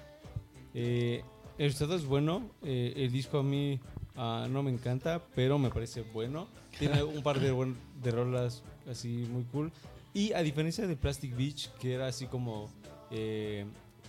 eh, 0.73 1.23
el 1.57 1.71
resultado 1.71 1.97
es 1.97 2.05
bueno. 2.05 2.49
eh, 2.63 2.93
el 2.95 3.11
disco 3.11 3.39
a 3.39 3.43
mí 3.43 3.79
ah, 4.15 4.47
no 4.49 4.63
me 4.63 4.71
encanta, 4.71 5.21
pero 5.35 5.57
me 5.59 5.69
parece 5.69 6.01
bueno. 6.01 6.47
Tiene 6.79 7.03
un 7.03 7.21
par 7.21 7.39
de, 7.39 7.51
buen- 7.51 7.77
de 8.01 8.11
rolas 8.11 8.63
así 8.89 9.27
muy 9.31 9.43
cool. 9.45 9.71
Y 10.13 10.33
a 10.33 10.41
diferencia 10.41 10.87
de 10.87 10.95
Plastic 10.95 11.35
Beach, 11.35 11.69
que 11.79 11.93
era 11.93 12.07
así 12.07 12.25
como 12.27 12.69
eh, 13.11 13.65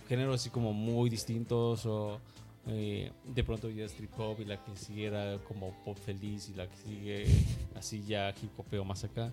géneros 0.07 0.35
así 0.41 0.49
como 0.49 0.73
muy 0.73 1.09
distintos 1.09 1.85
o 1.85 2.19
eh, 2.67 3.11
de 3.25 3.43
pronto 3.43 3.69
ya 3.69 3.85
es 3.85 3.93
trip 3.93 4.11
hop 4.19 4.39
y 4.41 4.45
la 4.45 4.57
que 4.63 4.75
sigue 4.75 5.05
era 5.05 5.37
como 5.47 5.71
pop 5.83 5.97
feliz 5.97 6.49
y 6.49 6.53
la 6.55 6.67
que 6.69 6.77
sigue 6.77 7.25
así 7.75 8.03
ya 8.05 8.29
hip 8.41 8.51
hopeo 8.57 8.83
más 8.83 9.03
acá. 9.03 9.31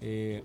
Eh, 0.00 0.42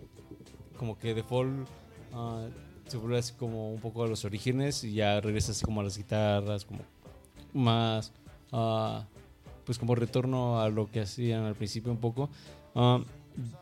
como 0.77 0.97
que 0.97 1.13
The 1.13 1.23
Fall 1.23 1.65
ah, 2.13 2.47
se 2.87 2.97
vuelve 2.97 3.17
así 3.19 3.33
como 3.33 3.71
un 3.71 3.79
poco 3.79 4.03
a 4.03 4.07
los 4.07 4.25
orígenes 4.25 4.83
y 4.83 4.93
ya 4.93 5.21
regresa 5.21 5.51
así 5.53 5.63
como 5.65 5.81
a 5.81 5.83
las 5.83 5.97
guitarras, 5.97 6.65
como 6.65 6.81
más, 7.53 8.11
ah, 8.51 9.05
pues 9.65 9.79
como 9.79 9.95
retorno 9.95 10.59
a 10.61 10.69
lo 10.69 10.89
que 10.89 11.01
hacían 11.01 11.43
al 11.43 11.55
principio 11.55 11.91
un 11.91 11.97
poco. 11.99 12.29
Ah, 12.75 12.99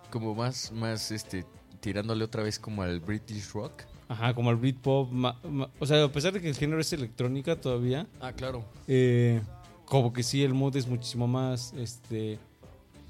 Como 0.09 0.35
más, 0.35 0.71
más, 0.71 1.11
este, 1.11 1.45
tirándole 1.79 2.23
otra 2.25 2.43
vez 2.43 2.59
como 2.59 2.81
al 2.83 2.99
British 2.99 3.51
Rock. 3.53 3.83
ajá, 4.09 4.33
como 4.33 4.49
al 4.49 4.57
Britpop, 4.57 5.09
ma- 5.11 5.37
ma- 5.49 5.69
o 5.79 5.85
sea, 5.85 6.03
a 6.03 6.11
pesar 6.11 6.33
de 6.33 6.41
que 6.41 6.49
el 6.49 6.55
género 6.55 6.81
es 6.81 6.91
electrónica 6.91 7.55
todavía, 7.59 8.07
Ah, 8.19 8.33
claro. 8.33 8.65
eh, 8.87 9.41
como 9.85 10.11
que 10.11 10.21
sí 10.23 10.43
el 10.43 10.53
mood 10.53 10.75
es 10.75 10.87
muchísimo 10.87 11.27
más, 11.27 11.73
este, 11.73 12.37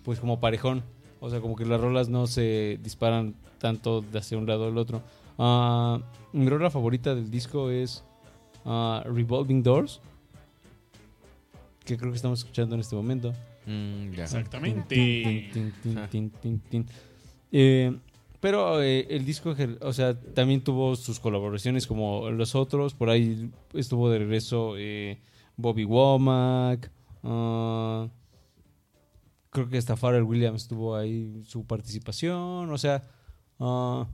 pues 0.03 0.19
como 0.19 0.39
parejón. 0.39 0.83
O 1.19 1.29
sea, 1.29 1.39
como 1.41 1.55
que 1.55 1.65
las 1.65 1.79
rolas 1.81 2.09
no 2.09 2.25
se 2.27 2.79
disparan 2.83 3.35
tanto 3.59 4.01
de 4.01 4.17
hacia 4.19 4.37
un 4.37 4.45
lado 4.47 4.67
al 4.67 4.77
otro. 4.77 5.01
Ah, 5.37 5.99
mi 6.33 6.47
rola 6.49 6.69
favorita 6.71 7.13
del 7.15 7.29
disco 7.31 7.69
es 7.71 8.03
ah, 8.65 9.03
Revolving 9.05 9.61
Doors, 9.63 10.01
que 11.91 11.97
creo 11.97 12.11
que 12.11 12.15
estamos 12.15 12.39
escuchando 12.39 12.75
en 12.75 12.81
este 12.81 12.95
momento. 12.95 13.33
Mm. 13.65 14.13
Exactamente. 14.17 14.95
Eh, 17.51 17.97
pero 18.39 18.81
eh, 18.81 19.07
el 19.09 19.25
disco, 19.25 19.53
o 19.81 19.93
sea, 19.93 20.17
también 20.19 20.63
tuvo 20.63 20.95
sus 20.95 21.19
colaboraciones 21.19 21.85
como 21.85 22.29
los 22.31 22.55
otros. 22.55 22.93
Por 22.93 23.09
ahí 23.09 23.51
estuvo 23.73 24.09
de 24.09 24.19
regreso 24.19 24.75
eh, 24.77 25.19
Bobby 25.57 25.83
Womack. 25.83 26.89
ah, 27.23 28.07
creo 29.49 29.67
que 29.67 29.77
hasta 29.77 29.97
Pharrell 29.97 30.23
Williams 30.23 30.69
tuvo 30.69 30.95
ahí 30.95 31.43
su 31.45 31.65
participación. 31.65 32.71
O 32.71 32.77
sea, 32.77 33.03
ah, 33.59 34.07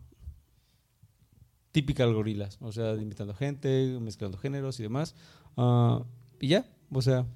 típica 1.71 2.05
gorilas. 2.05 2.57
O 2.59 2.71
sea, 2.71 2.95
invitando 2.95 3.35
gente, 3.35 3.99
mezclando 4.01 4.39
géneros 4.39 4.79
y 4.79 4.83
demás. 4.83 5.13
Ah, 5.55 6.03
y 6.39 6.47
ya, 6.47 6.65
o 6.91 7.01
sea, 7.03 7.27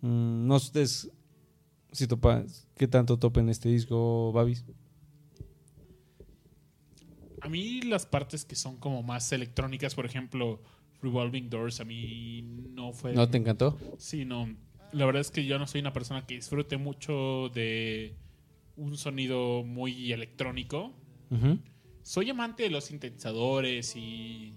mm, 0.00 0.46
no 0.46 0.58
sé 0.58 0.66
ustedes 0.66 1.10
si 1.92 2.06
topa, 2.06 2.44
qué 2.76 2.86
tanto 2.86 3.18
topen 3.18 3.48
este 3.48 3.68
disco, 3.68 4.32
Babis. 4.32 4.64
A 7.40 7.48
mí 7.48 7.82
las 7.82 8.06
partes 8.06 8.44
que 8.44 8.56
son 8.56 8.76
como 8.76 9.02
más 9.02 9.32
electrónicas, 9.32 9.94
por 9.94 10.04
ejemplo, 10.04 10.60
Revolving 11.02 11.48
Doors, 11.48 11.80
a 11.80 11.84
mí 11.84 12.42
no 12.74 12.92
fue... 12.92 13.14
¿No 13.14 13.28
te 13.28 13.38
encantó? 13.38 13.78
Sí, 13.96 14.24
no. 14.24 14.54
La 14.92 15.06
verdad 15.06 15.20
es 15.20 15.30
que 15.30 15.44
yo 15.44 15.58
no 15.58 15.66
soy 15.66 15.80
una 15.80 15.92
persona 15.92 16.26
que 16.26 16.34
disfrute 16.34 16.76
mucho 16.76 17.48
de 17.50 18.16
un 18.76 18.96
sonido 18.96 19.62
muy 19.64 20.12
electrónico. 20.12 20.92
Soy 22.02 22.30
amante 22.30 22.64
de 22.64 22.70
los 22.70 22.84
sintetizadores 22.84 23.94
y... 23.96 24.54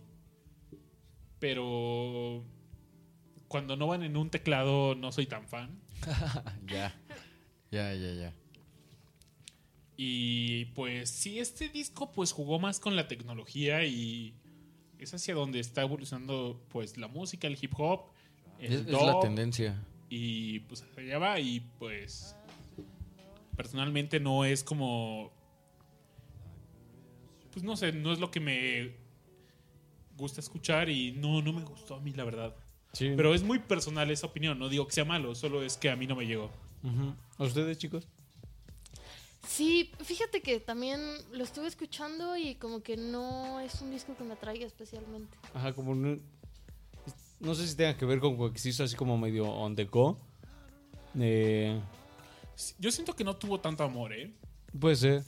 Pero 1.39 2.43
cuando 3.51 3.75
no 3.75 3.87
van 3.87 4.01
en 4.01 4.15
un 4.15 4.29
teclado 4.29 4.95
no 4.95 5.11
soy 5.11 5.25
tan 5.27 5.45
fan. 5.45 5.77
ya. 6.67 6.95
Ya, 7.69 7.93
ya, 7.93 8.13
ya. 8.13 8.33
Y 9.97 10.65
pues 10.73 11.09
sí, 11.09 11.39
este 11.39 11.67
disco 11.67 12.11
pues 12.13 12.31
jugó 12.31 12.59
más 12.59 12.79
con 12.79 12.95
la 12.95 13.07
tecnología 13.09 13.83
y 13.85 14.33
es 14.99 15.13
hacia 15.13 15.35
donde 15.35 15.59
está 15.59 15.81
evolucionando 15.81 16.63
pues 16.69 16.97
la 16.97 17.09
música, 17.09 17.47
el 17.47 17.57
hip 17.61 17.73
hop, 17.77 18.05
el 18.59 18.71
Es, 18.73 18.79
es 18.81 18.87
la 18.87 19.11
dub, 19.11 19.21
tendencia. 19.21 19.75
y 20.09 20.59
pues 20.61 20.81
hacia 20.83 21.03
allá 21.03 21.19
va 21.19 21.39
y 21.41 21.59
pues 21.77 22.35
personalmente 23.57 24.19
no 24.21 24.45
es 24.45 24.63
como 24.63 25.31
pues 27.51 27.63
no 27.63 27.75
sé, 27.75 27.91
no 27.91 28.13
es 28.13 28.19
lo 28.19 28.31
que 28.31 28.39
me 28.39 28.95
gusta 30.17 30.39
escuchar 30.39 30.89
y 30.89 31.11
no 31.11 31.41
no 31.41 31.51
me 31.53 31.63
gustó 31.63 31.95
a 31.95 31.99
mí 31.99 32.11
la 32.13 32.23
verdad. 32.23 32.55
Sí. 32.93 33.13
Pero 33.15 33.33
es 33.33 33.43
muy 33.43 33.59
personal 33.59 34.11
esa 34.11 34.27
opinión, 34.27 34.59
no 34.59 34.69
digo 34.69 34.85
que 34.87 34.93
sea 34.93 35.05
malo, 35.05 35.33
solo 35.35 35.63
es 35.63 35.77
que 35.77 35.89
a 35.89 35.95
mí 35.95 36.07
no 36.07 36.15
me 36.15 36.25
llegó. 36.25 36.51
¿A 37.37 37.43
ustedes, 37.43 37.77
chicos? 37.77 38.07
Sí, 39.47 39.91
fíjate 40.03 40.41
que 40.41 40.59
también 40.59 40.99
lo 41.31 41.43
estuve 41.43 41.67
escuchando 41.67 42.37
y 42.37 42.55
como 42.55 42.81
que 42.83 42.97
no 42.97 43.59
es 43.59 43.81
un 43.81 43.91
disco 43.91 44.15
que 44.15 44.23
me 44.23 44.33
atraiga 44.33 44.65
especialmente. 44.65 45.37
Ajá, 45.53 45.73
como 45.73 45.95
no, 45.95 46.17
no 47.39 47.55
sé 47.55 47.67
si 47.67 47.75
tenga 47.75 47.97
que 47.97 48.05
ver 48.05 48.19
con 48.19 48.53
que 48.53 48.59
se 48.59 48.69
hizo 48.69 48.83
así 48.83 48.95
como 48.95 49.17
medio 49.17 49.49
on 49.49 49.75
the 49.75 49.85
go. 49.85 50.17
Eh, 51.19 51.79
Yo 52.79 52.91
siento 52.91 53.15
que 53.15 53.23
no 53.23 53.35
tuvo 53.35 53.59
tanto 53.59 53.83
amor, 53.83 54.13
¿eh? 54.13 54.31
puede 54.79 54.95
ser. 54.95 55.23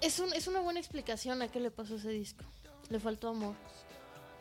Es, 0.00 0.18
un, 0.18 0.32
es 0.34 0.46
una 0.46 0.60
buena 0.60 0.80
explicación 0.80 1.40
a 1.42 1.48
qué 1.48 1.60
le 1.60 1.70
pasó 1.70 1.94
a 1.94 1.96
ese 1.98 2.10
disco. 2.10 2.44
Le 2.90 3.00
faltó 3.00 3.28
amor. 3.28 3.54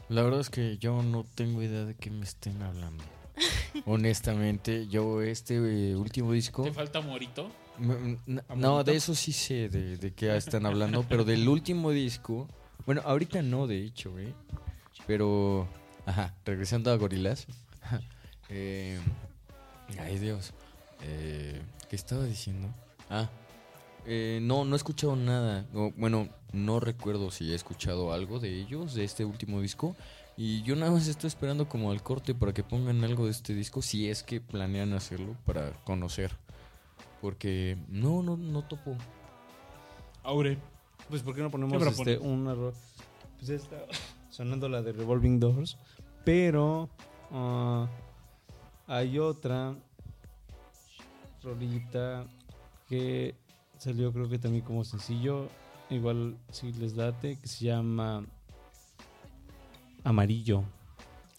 La 0.09 0.23
verdad 0.23 0.39
es 0.39 0.49
que 0.49 0.77
yo 0.77 1.03
no 1.03 1.25
tengo 1.35 1.61
idea 1.61 1.85
de 1.85 1.95
qué 1.95 2.09
me 2.09 2.23
estén 2.23 2.61
hablando. 2.61 3.03
Honestamente, 3.85 4.87
yo 4.87 5.21
este 5.21 5.55
eh, 5.91 5.95
último 5.95 6.31
disco... 6.31 6.63
¿Te 6.63 6.71
falta 6.71 6.99
amorito? 6.99 7.51
M- 7.79 8.17
n- 8.25 8.41
No, 8.55 8.83
de 8.83 8.95
eso 8.95 9.13
sí 9.13 9.31
sé 9.33 9.69
de, 9.69 9.97
de 9.97 10.13
qué 10.13 10.35
están 10.35 10.65
hablando, 10.65 11.03
pero 11.07 11.23
del 11.25 11.47
último 11.47 11.91
disco, 11.91 12.47
bueno, 12.85 13.01
ahorita 13.05 13.41
no, 13.41 13.67
de 13.67 13.83
hecho, 13.83 14.17
¿eh? 14.17 14.33
Pero, 15.05 15.67
ajá, 16.05 16.33
regresando 16.45 16.91
a 16.91 16.95
Gorilas. 16.95 17.45
eh, 18.49 18.99
ay, 19.99 20.17
Dios. 20.19 20.53
Eh, 21.03 21.61
¿Qué 21.89 21.95
estaba 21.95 22.23
diciendo? 22.25 22.67
Ah, 23.09 23.29
eh, 24.07 24.39
no, 24.41 24.65
no 24.65 24.75
he 24.75 24.77
escuchado 24.77 25.15
nada. 25.15 25.65
O, 25.73 25.91
bueno, 25.97 26.29
no 26.53 26.79
recuerdo 26.79 27.29
si 27.29 27.51
he 27.51 27.55
escuchado 27.55 28.13
algo 28.13 28.39
de 28.39 28.59
ellos, 28.59 28.93
de 28.93 29.03
este 29.03 29.25
último 29.25 29.61
disco. 29.61 29.95
Y 30.37 30.61
yo 30.63 30.75
nada 30.75 30.91
más 30.91 31.07
estoy 31.07 31.27
esperando 31.27 31.67
como 31.67 31.91
al 31.91 32.01
corte 32.01 32.33
para 32.33 32.53
que 32.53 32.63
pongan 32.63 33.03
algo 33.03 33.25
de 33.25 33.31
este 33.31 33.53
disco, 33.53 33.81
si 33.81 34.09
es 34.09 34.23
que 34.23 34.39
planean 34.39 34.93
hacerlo 34.93 35.35
para 35.45 35.71
conocer. 35.83 36.31
Porque 37.21 37.77
no, 37.89 38.21
no, 38.21 38.37
no 38.37 38.63
topo. 38.63 38.95
Aure. 40.23 40.57
Pues, 41.09 41.23
¿por 41.23 41.35
qué 41.35 41.41
no 41.41 41.49
ponemos 41.49 41.81
¿Qué 41.81 41.89
este, 41.89 42.17
una 42.17 42.53
ro- 42.53 42.73
Pues 43.37 43.49
está 43.49 43.77
sonando 44.29 44.69
la 44.69 44.81
de 44.81 44.91
Revolving 44.93 45.39
Doors. 45.39 45.77
Pero 46.23 46.89
ah, 47.31 47.87
hay 48.87 49.17
otra 49.17 49.75
rolita 51.41 52.25
que 52.87 53.35
salió, 53.77 54.11
creo 54.13 54.29
que 54.29 54.39
también 54.39 54.63
como 54.63 54.83
sencillo. 54.83 55.49
Igual 55.89 56.37
si 56.51 56.73
les 56.73 56.95
date, 56.95 57.37
que 57.39 57.47
se 57.47 57.65
llama 57.65 58.25
Amarillo. 60.03 60.63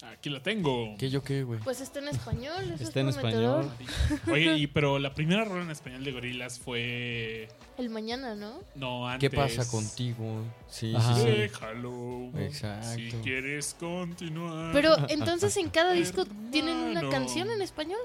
Aquí 0.01 0.29
la 0.29 0.41
tengo. 0.41 0.95
¿Qué 0.97 1.09
yo 1.09 1.23
qué, 1.23 1.43
güey? 1.43 1.59
Pues 1.59 1.81
está 1.81 1.99
en 1.99 2.07
español. 2.07 2.63
Eso 2.73 2.83
Está 2.83 2.99
es 3.01 3.03
en 3.03 3.09
español. 3.09 3.69
Oye, 4.31 4.55
y, 4.57 4.67
pero 4.67 4.97
la 4.97 5.13
primera 5.13 5.45
rola 5.45 5.63
en 5.63 5.71
español 5.71 6.03
de 6.03 6.11
Gorilas 6.11 6.57
fue. 6.59 7.47
El 7.77 7.89
mañana, 7.89 8.33
¿no? 8.35 8.59
No, 8.75 9.07
antes. 9.07 9.29
¿Qué 9.29 9.35
pasa 9.35 9.67
contigo? 9.69 10.43
Sí, 10.67 10.93
Ajá. 10.95 11.15
sí, 11.15 11.21
sí. 11.21 11.27
Déjalo. 11.27 12.31
Exacto. 12.39 12.87
Si 12.95 13.11
quieres 13.23 13.75
continuar. 13.79 14.71
Pero 14.73 14.95
entonces 15.09 15.55
en 15.57 15.69
cada 15.69 15.93
disco 15.93 16.25
tienen 16.51 16.75
una 16.75 17.07
canción 17.09 17.49
en 17.51 17.61
español, 17.61 17.99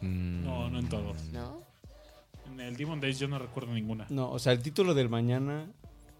Mm, 0.00 0.44
No, 0.44 0.68
no 0.68 0.80
en 0.80 0.88
todos. 0.88 1.16
¿no? 1.32 1.62
En 2.52 2.60
el 2.60 2.76
Demon 2.76 3.00
Days 3.00 3.18
yo 3.18 3.28
no 3.28 3.38
recuerdo 3.38 3.72
ninguna. 3.72 4.06
No, 4.10 4.30
o 4.30 4.38
sea, 4.38 4.52
el 4.52 4.62
título 4.62 4.94
del 4.94 5.08
mañana. 5.08 5.66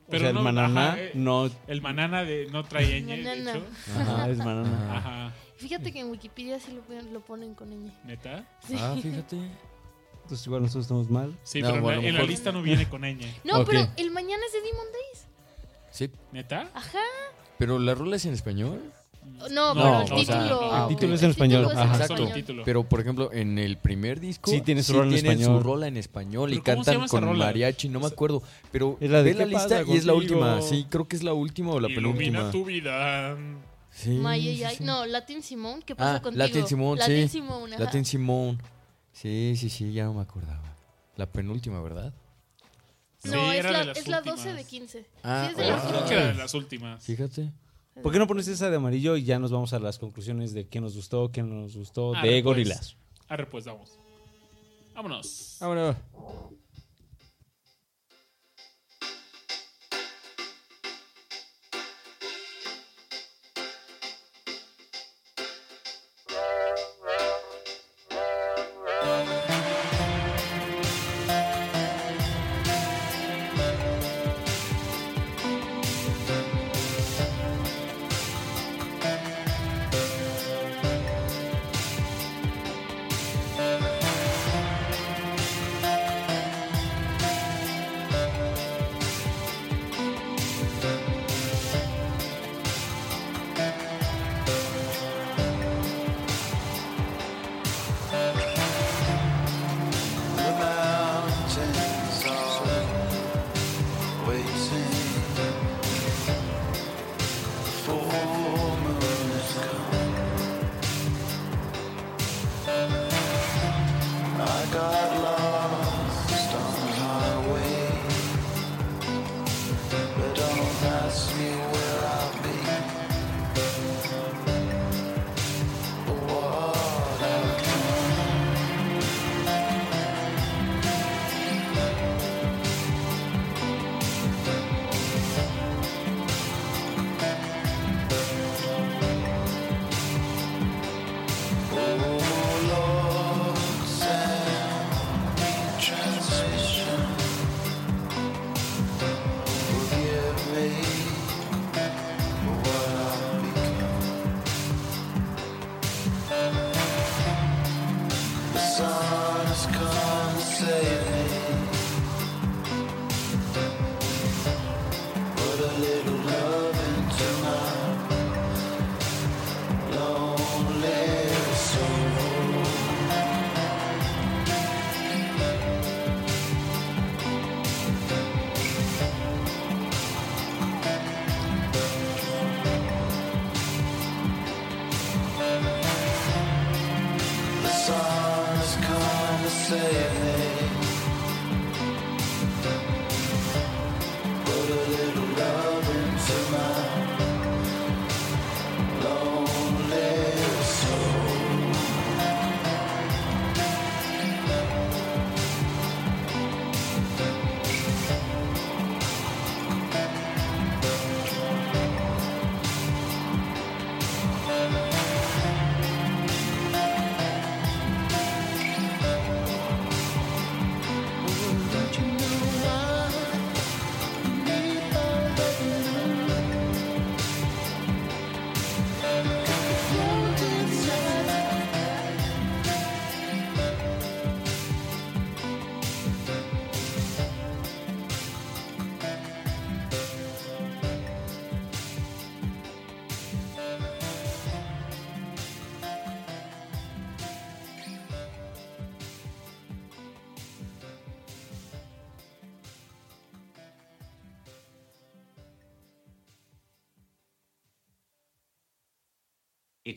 Pero 0.09 0.17
o 0.17 0.21
sea, 0.21 0.29
el 0.31 0.35
no, 0.35 0.43
mananá 0.43 0.89
ajá, 0.93 1.01
eh. 1.01 1.13
no. 1.15 1.51
El 1.67 1.81
Manana 1.81 2.25
de 2.25 2.47
no 2.51 2.65
trae 2.65 3.01
ñ, 3.03 3.07
de 3.07 3.17
Manana. 3.23 3.51
hecho. 3.53 3.67
Ajá, 3.99 4.29
es 4.31 4.39
mananá. 4.39 4.97
Ajá. 4.97 5.33
Fíjate 5.57 5.93
que 5.93 6.01
en 6.01 6.11
Wikipedia 6.11 6.59
sí 6.59 6.73
lo, 6.73 6.83
ponen- 6.83 7.13
lo 7.13 7.21
ponen 7.21 7.55
con 7.55 7.71
ñ. 7.71 7.91
¿Neta? 8.05 8.45
Sí. 8.67 8.75
Ah, 8.79 8.97
fíjate. 9.01 9.37
Entonces, 10.23 10.47
igual 10.47 10.63
nosotros 10.63 10.85
estamos 10.85 11.09
mal. 11.11 11.37
Sí, 11.45 11.61
No, 11.63 11.67
pero 11.69 11.77
en 11.79 11.83
bueno, 11.83 12.03
la- 12.03 12.09
en 12.09 12.15
la 12.15 12.21
mejor- 12.21 12.31
lista 12.31 12.53
no 12.53 12.63
viene 12.63 12.89
con 12.89 13.03
ñ. 13.03 13.17
No, 13.45 13.65
pero 13.65 13.87
el 13.97 14.11
mañana 14.11 14.43
es 14.47 14.53
de 14.53 14.61
Demon 14.61 14.87
Days. 14.93 15.27
Sí, 15.91 16.11
¿Neta? 16.33 16.69
Ajá. 16.75 16.99
pero 17.59 17.79
la 17.79 17.95
rola 17.95 18.17
es 18.17 18.25
en 18.27 18.33
español. 18.35 18.81
No, 19.51 19.75
No, 19.75 19.75
pero 19.75 20.03
el 20.03 20.13
o 20.23 20.25
sea, 20.25 20.43
título. 20.43 20.73
ah, 20.73 20.87
El 20.89 20.95
título 20.97 21.15
es 21.15 21.23
en 21.23 21.31
español. 21.31 21.65
es 21.71 21.77
Ajá. 21.77 21.83
en 21.83 21.89
Solo 21.91 22.03
el 22.03 22.11
español. 22.13 22.33
título. 22.35 22.63
Pero, 22.65 22.85
por 22.85 23.01
ejemplo, 23.01 23.33
en 23.33 23.59
el 23.59 23.77
primer 23.77 24.21
disco 24.21 24.51
Sí 24.51 24.61
tiene 24.61 24.83
su 24.83 24.93
rola 24.93 25.17
en 25.19 25.45
su 25.45 25.61
rola 25.61 25.87
en 25.89 25.97
español 25.97 26.53
y 26.53 26.61
¿Pero 26.61 26.77
cómo 26.77 26.85
se 26.85 26.91
cantan 26.93 27.09
con 27.09 27.23
rola? 27.25 27.47
mariachi, 27.47 27.89
no 27.89 28.01
me 28.01 28.07
acuerdo. 28.07 28.43
Pero 28.71 28.97
Es 29.01 29.11
la 29.11 29.23
de 29.23 29.33
ve 29.33 29.39
la 29.39 29.45
¿Qué 29.45 29.51
lista 29.51 29.83
y 29.87 29.97
es 29.97 30.05
la 30.05 30.15
última. 30.15 30.63
Sí, 30.63 30.87
creo 30.89 31.09
que 31.09 31.17
es 31.17 31.23
la 31.23 31.33
última 31.33 31.73
o 31.73 31.81
la 31.81 31.89
Ilumina 31.89 32.39
penúltima. 32.39 32.51
tu 32.53 32.65
vida. 32.65 33.37
Sí. 33.91 34.21
No, 34.81 35.07
Latin 35.07 35.43
Simón. 35.43 35.83
¿Qué 35.83 35.95
pasa 35.97 36.17
Ah, 36.17 36.23
contigo? 36.23 36.45
Latin 36.45 36.67
Simón, 36.67 36.99
Latin 36.99 37.29
sí. 37.29 37.39
Simón. 37.39 37.71
Latin 37.71 38.05
Simón. 38.05 38.63
Sí, 39.13 39.55
sí, 39.57 39.69
sí, 39.69 39.93
ya 39.93 40.05
no 40.05 40.15
me 40.15 40.23
acordaba. 40.23 40.63
La 41.17 41.27
penúltima, 41.27 41.81
¿verdad? 41.83 42.13
Sí, 43.19 43.31
No, 43.31 43.53
es 43.53 43.59
era 43.59 43.69
de 43.69 43.73
la, 43.79 43.85
las 43.85 43.99
es 43.99 44.09
la 44.09 44.19
últimas. 44.19 44.39
12 44.45 44.55
de 44.55 44.65
15. 44.65 45.05
Ah, 45.23 45.51
sí, 45.55 45.61
es 45.63 45.73
oh. 45.73 46.09
de 46.09 46.35
las 46.35 46.55
últimas. 46.55 47.05
Fíjate. 47.05 47.51
¿Por 48.01 48.13
qué 48.13 48.19
no 48.19 48.27
pones 48.27 48.49
esa 48.49 48.71
de 48.71 48.77
amarillo 48.77 49.17
y 49.17 49.25
ya 49.25 49.39
nos 49.39 49.51
vamos 49.51 49.73
a 49.75 49.79
las 49.79 49.99
conclusiones 49.99 50.55
de 50.55 50.67
qué 50.67 50.81
nos 50.81 50.97
gustó, 50.97 51.31
qué 51.31 51.43
no 51.43 51.55
nos 51.55 51.77
gustó 51.77 52.15
Arre, 52.15 52.29
de 52.29 52.35
pues. 52.35 52.45
Gorilas? 52.45 52.97
Arre, 53.29 53.47
pues 53.47 53.65
vamos. 53.67 53.99
Vámonos. 54.95 55.59
Vámonos. 55.61 55.97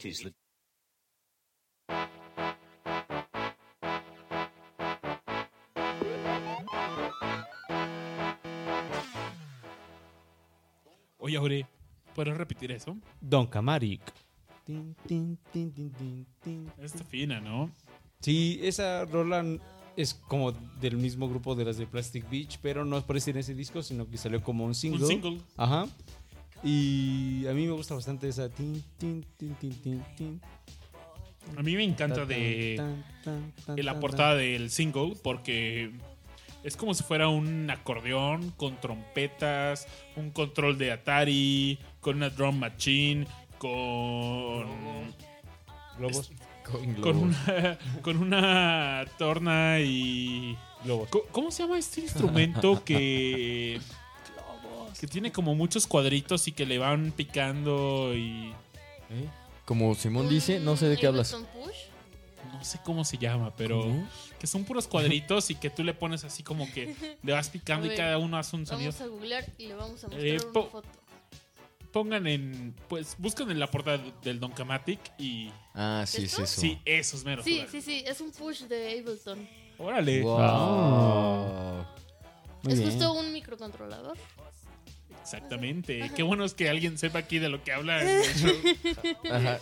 Is 0.06 0.20
the 0.22 0.34
Oye, 11.18 11.38
Aure, 11.38 11.66
¿puedes 12.14 12.38
repetir 12.38 12.72
eso? 12.72 12.98
Don 13.22 13.48
Camaric. 13.48 14.02
tin. 14.66 15.38
Está 16.82 17.04
fina, 17.04 17.40
¿no? 17.40 17.70
Sí, 18.20 18.60
esa 18.64 19.06
rola 19.06 19.40
n- 19.40 19.60
es 19.96 20.14
como 20.14 20.52
del 20.52 20.98
mismo 20.98 21.30
grupo 21.30 21.56
de 21.56 21.66
las 21.66 21.78
de 21.78 21.88
Plastic 21.88 22.30
Beach, 22.30 22.60
pero 22.62 22.84
no 22.86 22.98
aparece 22.98 23.32
en 23.32 23.38
ese 23.38 23.54
disco, 23.54 23.82
sino 23.82 24.08
que 24.10 24.18
salió 24.18 24.42
como 24.44 24.66
un 24.66 24.76
single. 24.76 25.02
Un 25.04 25.08
single. 25.08 25.42
Ajá. 25.58 25.88
Y 26.66 27.46
a 27.46 27.54
mí 27.54 27.68
me 27.68 27.74
gusta 27.74 27.94
bastante 27.94 28.28
esa 28.28 28.50
tin, 28.50 28.84
tin, 28.98 29.24
tin, 29.38 29.54
tin, 29.56 29.82
tin, 29.82 30.04
tin. 30.18 30.42
A 31.56 31.62
mí 31.62 31.76
me 31.76 31.84
encanta 31.84 32.26
de 32.26 32.82
la 33.68 34.00
portada 34.00 34.36
del 34.36 34.72
single 34.72 35.14
porque 35.24 35.92
es 36.64 36.76
como 36.76 36.96
si 36.96 37.04
fuera 37.04 37.28
un 37.28 37.70
acordeón 37.70 38.50
con 38.58 38.82
trompetas, 38.82 39.88
un 40.16 40.32
control 40.32 40.80
de 40.80 40.92
Atari, 40.92 41.78
con 42.00 42.16
una 42.16 42.32
drum 42.32 42.58
machine, 42.58 43.28
con. 43.60 44.66
Globos. 46.00 46.32
Con 46.64 46.96
con 46.96 46.96
globos. 46.96 47.16
una, 47.22 47.78
con 48.02 48.18
una 48.18 49.06
torna 49.20 49.80
y 49.82 50.58
Globos. 50.84 51.10
¿Cómo 51.32 51.52
se 51.52 51.62
llama 51.62 51.78
este 51.78 52.02
instrumento 52.02 52.84
que 52.84 53.80
que 55.00 55.08
tiene 55.08 55.32
como 55.32 55.56
muchos 55.56 55.88
cuadritos 55.88 56.48
y 56.48 56.52
que 56.52 56.66
le 56.66 56.78
van 56.78 57.12
picando 57.12 58.14
y 58.16 58.54
¿Eh? 59.10 59.30
Como 59.66 59.94
Simón 59.96 60.30
dice, 60.30 60.60
no 60.60 60.78
sé 60.78 60.88
de 60.88 60.98
qué 60.98 61.08
hablas. 61.08 61.34
Push. 61.34 62.54
no 62.54 62.64
sé 62.64 62.80
cómo 62.84 63.04
se 63.04 63.18
llama, 63.18 63.54
pero 63.56 63.82
¿Cómo? 63.82 64.08
que 64.40 64.48
son 64.48 64.64
puros 64.64 64.88
cuadritos 64.88 65.50
y 65.50 65.56
que 65.56 65.70
tú 65.70 65.84
le 65.84 65.94
pones 65.94 66.24
así 66.24 66.44
como 66.44 66.72
que 66.72 66.96
le 67.24 67.34
vas 67.34 67.50
picando 67.50 67.92
y 67.92 67.96
cada 67.96 68.18
uno 68.18 68.38
hace 68.38 68.56
un 68.56 68.66
sonido. 68.66 68.92
Vamos 68.92 69.02
a 69.02 69.08
googlear 69.12 69.46
y 69.58 69.68
le 69.68 69.74
vamos 69.76 70.04
a 70.04 70.08
mostrar 70.08 70.26
Eh, 70.26 70.38
una 70.42 70.52
po- 70.54 70.70
foto. 70.70 70.90
Pongan 71.92 72.28
en 72.28 72.76
pues 72.90 73.16
buscan 73.18 73.50
en 73.52 73.58
la 73.60 73.72
portada 73.72 74.00
del 74.24 74.40
Donkamatic 74.40 75.00
y 75.18 75.50
Ah, 75.74 76.04
sí, 76.06 76.18
es 76.24 76.32
¿Esto? 76.32 76.44
eso. 76.44 76.62
sí, 76.62 76.80
esos 76.86 77.24
meros. 77.24 77.46
Sí, 77.46 77.60
órale. 77.60 77.72
sí, 77.72 77.82
sí, 77.82 78.04
es 78.06 78.20
un 78.22 78.32
push 78.32 78.64
de 78.64 79.00
Ableton. 79.00 79.48
Órale. 79.78 80.22
Wow. 80.22 81.86
Muy 82.64 82.74
es 82.74 82.80
bien. 82.80 82.92
justo 82.92 83.14
un 83.14 83.32
microcontrolador. 83.34 84.18
Exactamente. 85.26 86.12
Qué 86.16 86.22
bueno 86.22 86.46
es 86.46 86.54
que 86.54 86.70
alguien 86.70 87.00
sepa 87.00 87.18
aquí 87.20 87.40
de 87.40 87.50
lo 87.50 87.64
que 87.64 87.74
habla. 87.74 87.98
Ajá. 89.32 89.60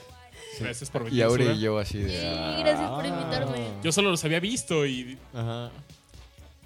Gracias 0.60 0.90
por 0.90 1.06
venir. 1.06 1.20
Y 1.20 1.22
ahora 1.22 1.46
y 1.54 1.60
yo 1.62 1.80
así 1.80 2.00
Sí, 2.00 2.04
de. 2.04 2.28
ah. 2.28 2.58
gracias 2.60 2.90
por 2.92 3.06
invitarme. 3.06 3.68
Yo 3.82 3.92
solo 3.94 4.12
los 4.12 4.24
había 4.26 4.40
visto 4.42 4.86
y 4.86 5.18
Ajá. 5.34 5.72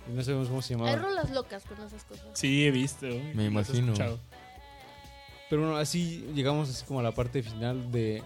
Y 0.09 0.13
No 0.13 0.23
sabemos 0.23 0.47
cómo 0.47 0.61
se 0.63 0.73
Hay 0.73 0.79
llamaba. 0.79 0.97
rolas 0.97 1.29
locas 1.31 1.63
con 1.63 1.77
esas 1.85 2.03
cosas. 2.05 2.25
sí 2.33 2.65
he 2.65 2.71
visto. 2.71 3.05
Me 3.35 3.45
imagino. 3.45 3.93
Pero 5.49 5.61
bueno, 5.61 5.77
así 5.77 6.25
llegamos 6.33 6.69
así 6.69 6.83
como 6.85 6.99
a 6.99 7.03
la 7.03 7.11
parte 7.13 7.43
final 7.43 7.91
de 7.91 8.23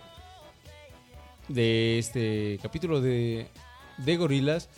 de 1.49 1.99
este 1.99 2.59
capítulo 2.61 3.01
de 3.01 3.47
de 3.97 4.17
gorilas. 4.17 4.69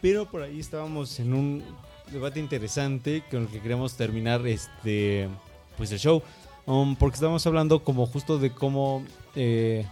Pero 0.00 0.30
por 0.30 0.42
ahí 0.42 0.60
estábamos 0.60 1.20
en 1.20 1.34
un 1.34 1.64
debate 2.12 2.40
interesante 2.40 3.22
con 3.30 3.42
el 3.42 3.48
que 3.48 3.60
queremos 3.60 3.94
terminar 3.94 4.46
este 4.46 5.28
pues 5.76 5.92
el 5.92 5.98
show. 5.98 6.22
Um, 6.66 6.96
porque 6.96 7.14
estábamos 7.14 7.46
hablando 7.46 7.84
como 7.84 8.06
justo 8.06 8.38
de 8.38 8.50
cómo 8.50 9.04
eh, 9.36 9.86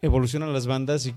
evolucionan 0.00 0.52
las 0.52 0.66
bandas 0.66 1.06
y 1.06 1.14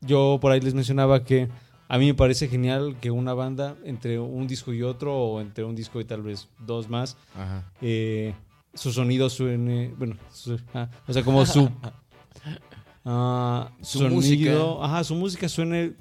yo 0.00 0.38
por 0.40 0.52
ahí 0.52 0.60
les 0.60 0.74
mencionaba 0.74 1.24
que 1.24 1.48
a 1.88 1.98
mí 1.98 2.06
me 2.06 2.14
parece 2.14 2.48
genial 2.48 2.96
que 3.00 3.10
una 3.10 3.34
banda 3.34 3.76
entre 3.84 4.18
un 4.18 4.46
disco 4.46 4.72
y 4.72 4.82
otro 4.82 5.16
o 5.16 5.40
entre 5.40 5.64
un 5.64 5.74
disco 5.76 6.00
y 6.00 6.04
tal 6.04 6.22
vez 6.22 6.48
dos 6.58 6.88
más 6.88 7.16
Ajá. 7.36 7.70
eh, 7.80 8.34
su 8.74 8.92
sonido 8.92 9.30
suene, 9.30 9.94
bueno, 9.96 10.16
su- 10.32 10.58
ah, 10.74 10.88
o 11.06 11.12
sea, 11.12 11.22
como 11.22 11.46
su 11.46 11.70
ah, 13.04 13.70
Su 13.82 13.98
sonido, 14.00 14.14
música. 14.16 14.52
ajá, 14.84 15.04
su 15.04 15.14
música 15.14 15.48
suene 15.48 15.92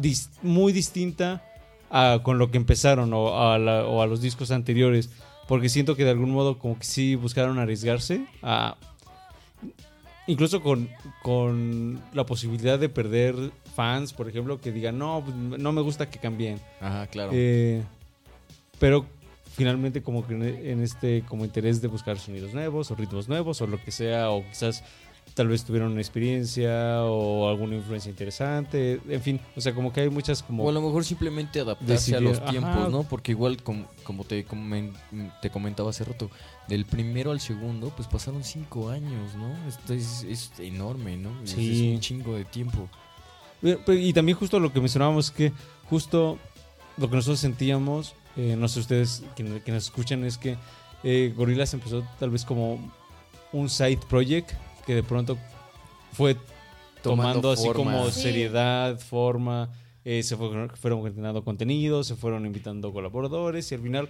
dis- 0.00 0.28
muy 0.42 0.72
distinta 0.72 1.42
a 1.90 2.20
con 2.22 2.38
lo 2.38 2.50
que 2.50 2.56
empezaron 2.56 3.12
o 3.14 3.40
a, 3.50 3.58
la- 3.58 3.84
o 3.86 4.02
a 4.02 4.06
los 4.06 4.20
discos 4.20 4.50
anteriores, 4.50 5.10
porque 5.48 5.68
siento 5.68 5.94
que 5.96 6.04
de 6.04 6.10
algún 6.10 6.30
modo 6.30 6.58
como 6.58 6.78
que 6.78 6.84
sí 6.84 7.14
buscaron 7.14 7.58
arriesgarse 7.58 8.26
a 8.42 8.76
incluso 10.26 10.60
con, 10.62 10.88
con 11.22 12.00
la 12.12 12.26
posibilidad 12.26 12.78
de 12.78 12.88
perder 12.88 13.36
fans, 13.74 14.12
por 14.12 14.28
ejemplo, 14.28 14.60
que 14.60 14.72
digan, 14.72 14.98
no, 14.98 15.22
pues, 15.24 15.36
no 15.36 15.72
me 15.72 15.80
gusta 15.82 16.10
que 16.10 16.18
cambien. 16.18 16.60
Ajá, 16.80 17.06
claro. 17.06 17.30
Eh, 17.32 17.82
pero 18.80 19.06
finalmente 19.54 20.02
como 20.02 20.26
que 20.26 20.34
en- 20.34 20.42
en 20.42 20.82
este 20.82 21.22
como 21.28 21.44
interés 21.44 21.80
de 21.80 21.88
buscar 21.88 22.18
sonidos 22.18 22.52
nuevos 22.52 22.90
o 22.90 22.94
ritmos 22.94 23.28
nuevos 23.28 23.60
o 23.62 23.66
lo 23.66 23.82
que 23.82 23.90
sea 23.92 24.30
o 24.30 24.44
quizás 24.48 24.82
tal 25.34 25.48
vez 25.48 25.64
tuvieron 25.64 25.92
una 25.92 26.00
experiencia 26.00 27.02
o 27.04 27.48
alguna 27.48 27.76
influencia 27.76 28.08
interesante 28.10 29.00
en 29.08 29.20
fin 29.20 29.40
o 29.54 29.60
sea 29.60 29.74
como 29.74 29.92
que 29.92 30.00
hay 30.00 30.08
muchas 30.08 30.42
como 30.42 30.64
O 30.64 30.70
a 30.70 30.72
lo 30.72 30.80
mejor 30.80 31.04
simplemente 31.04 31.60
adaptarse 31.60 32.16
a 32.16 32.20
los 32.20 32.38
ajá. 32.38 32.50
tiempos, 32.50 32.90
¿no? 32.90 33.02
Porque 33.02 33.32
igual, 33.32 33.62
como, 33.62 33.86
como 34.02 34.24
te, 34.24 34.46
comen- 34.46 34.92
te 35.42 35.50
comentaba 35.50 35.90
hace 35.90 36.04
rato, 36.04 36.30
del 36.68 36.84
primero 36.86 37.32
al 37.32 37.40
segundo, 37.40 37.92
pues 37.94 38.08
pasaron 38.08 38.42
cinco 38.44 38.88
años, 38.88 39.34
¿no? 39.34 39.54
Esto 39.68 39.92
es, 39.94 40.24
es 40.24 40.52
enorme, 40.58 41.16
¿no? 41.18 41.30
Sí. 41.44 41.88
Es 41.90 41.94
un 41.96 42.00
chingo 42.00 42.34
de 42.34 42.44
tiempo. 42.46 42.88
Pero- 43.60 43.92
y 43.94 44.12
también 44.12 44.38
justo 44.38 44.58
lo 44.58 44.72
que 44.72 44.80
mencionábamos 44.80 45.30
que 45.30 45.52
justo 45.84 46.38
lo 46.96 47.10
que 47.10 47.16
nosotros 47.16 47.40
sentíamos 47.40 48.14
eh, 48.38 48.54
no 48.58 48.68
sé 48.68 48.80
ustedes 48.80 49.22
que 49.34 49.42
nos 49.44 49.84
escuchan 49.84 50.24
es 50.24 50.36
que 50.38 50.56
eh, 51.04 51.32
Gorillaz 51.36 51.72
empezó 51.74 52.02
tal 52.18 52.30
vez 52.30 52.44
como 52.44 52.78
un 53.52 53.68
side 53.70 53.98
project 54.08 54.50
que 54.86 54.94
de 54.94 55.02
pronto 55.02 55.36
fue 56.12 56.34
tomando, 57.02 57.40
Tomando 57.42 57.50
así 57.52 57.68
como 57.70 58.10
Sí. 58.10 58.22
seriedad, 58.22 58.98
forma, 58.98 59.70
eh, 60.04 60.22
se 60.22 60.36
fueron, 60.36 60.70
fueron 60.70 61.02
generando 61.04 61.44
contenido, 61.44 62.02
se 62.04 62.16
fueron 62.16 62.46
invitando 62.46 62.92
colaboradores 62.92 63.70
y 63.70 63.74
al 63.74 63.80
final 63.82 64.08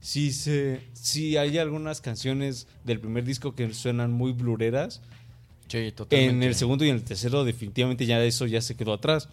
sí, 0.00 0.32
se, 0.32 0.80
sí 0.92 1.36
hay 1.36 1.58
algunas 1.58 2.00
canciones 2.00 2.66
del 2.84 3.00
primer 3.00 3.24
disco 3.24 3.54
que 3.54 3.72
suenan 3.74 4.12
muy 4.12 4.32
blureras. 4.32 5.00
Sí, 5.68 5.92
totalmente. 5.92 6.34
En 6.36 6.42
el 6.42 6.54
segundo 6.54 6.84
y 6.84 6.90
en 6.90 6.96
el 6.96 7.04
tercero 7.04 7.44
definitivamente 7.44 8.06
ya 8.06 8.22
eso 8.24 8.46
ya 8.46 8.60
se 8.60 8.76
quedó 8.76 8.92
atrás. 8.92 9.28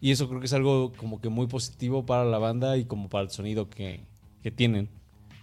Y 0.00 0.10
eso 0.10 0.28
creo 0.28 0.40
que 0.40 0.46
es 0.46 0.52
algo 0.52 0.92
como 0.96 1.20
que 1.20 1.28
muy 1.30 1.46
positivo 1.46 2.04
para 2.06 2.24
la 2.24 2.38
banda 2.38 2.76
y 2.76 2.84
como 2.84 3.08
para 3.08 3.24
el 3.24 3.30
sonido 3.30 3.68
que, 3.70 4.00
que 4.42 4.50
tienen. 4.50 4.88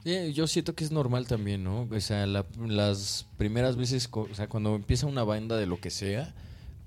Sí, 0.03 0.33
yo 0.33 0.47
siento 0.47 0.75
que 0.75 0.83
es 0.83 0.91
normal 0.91 1.27
también, 1.27 1.63
¿no? 1.63 1.87
O 1.89 1.99
sea, 2.01 2.25
la- 2.27 2.45
las 2.67 3.25
primeras 3.37 3.77
veces, 3.77 4.09
o 4.11 4.27
sea, 4.33 4.47
cuando 4.49 4.75
empieza 4.75 5.07
una 5.07 5.23
banda 5.23 5.55
de 5.55 5.65
lo 5.65 5.79
que 5.79 5.89
sea, 5.91 6.33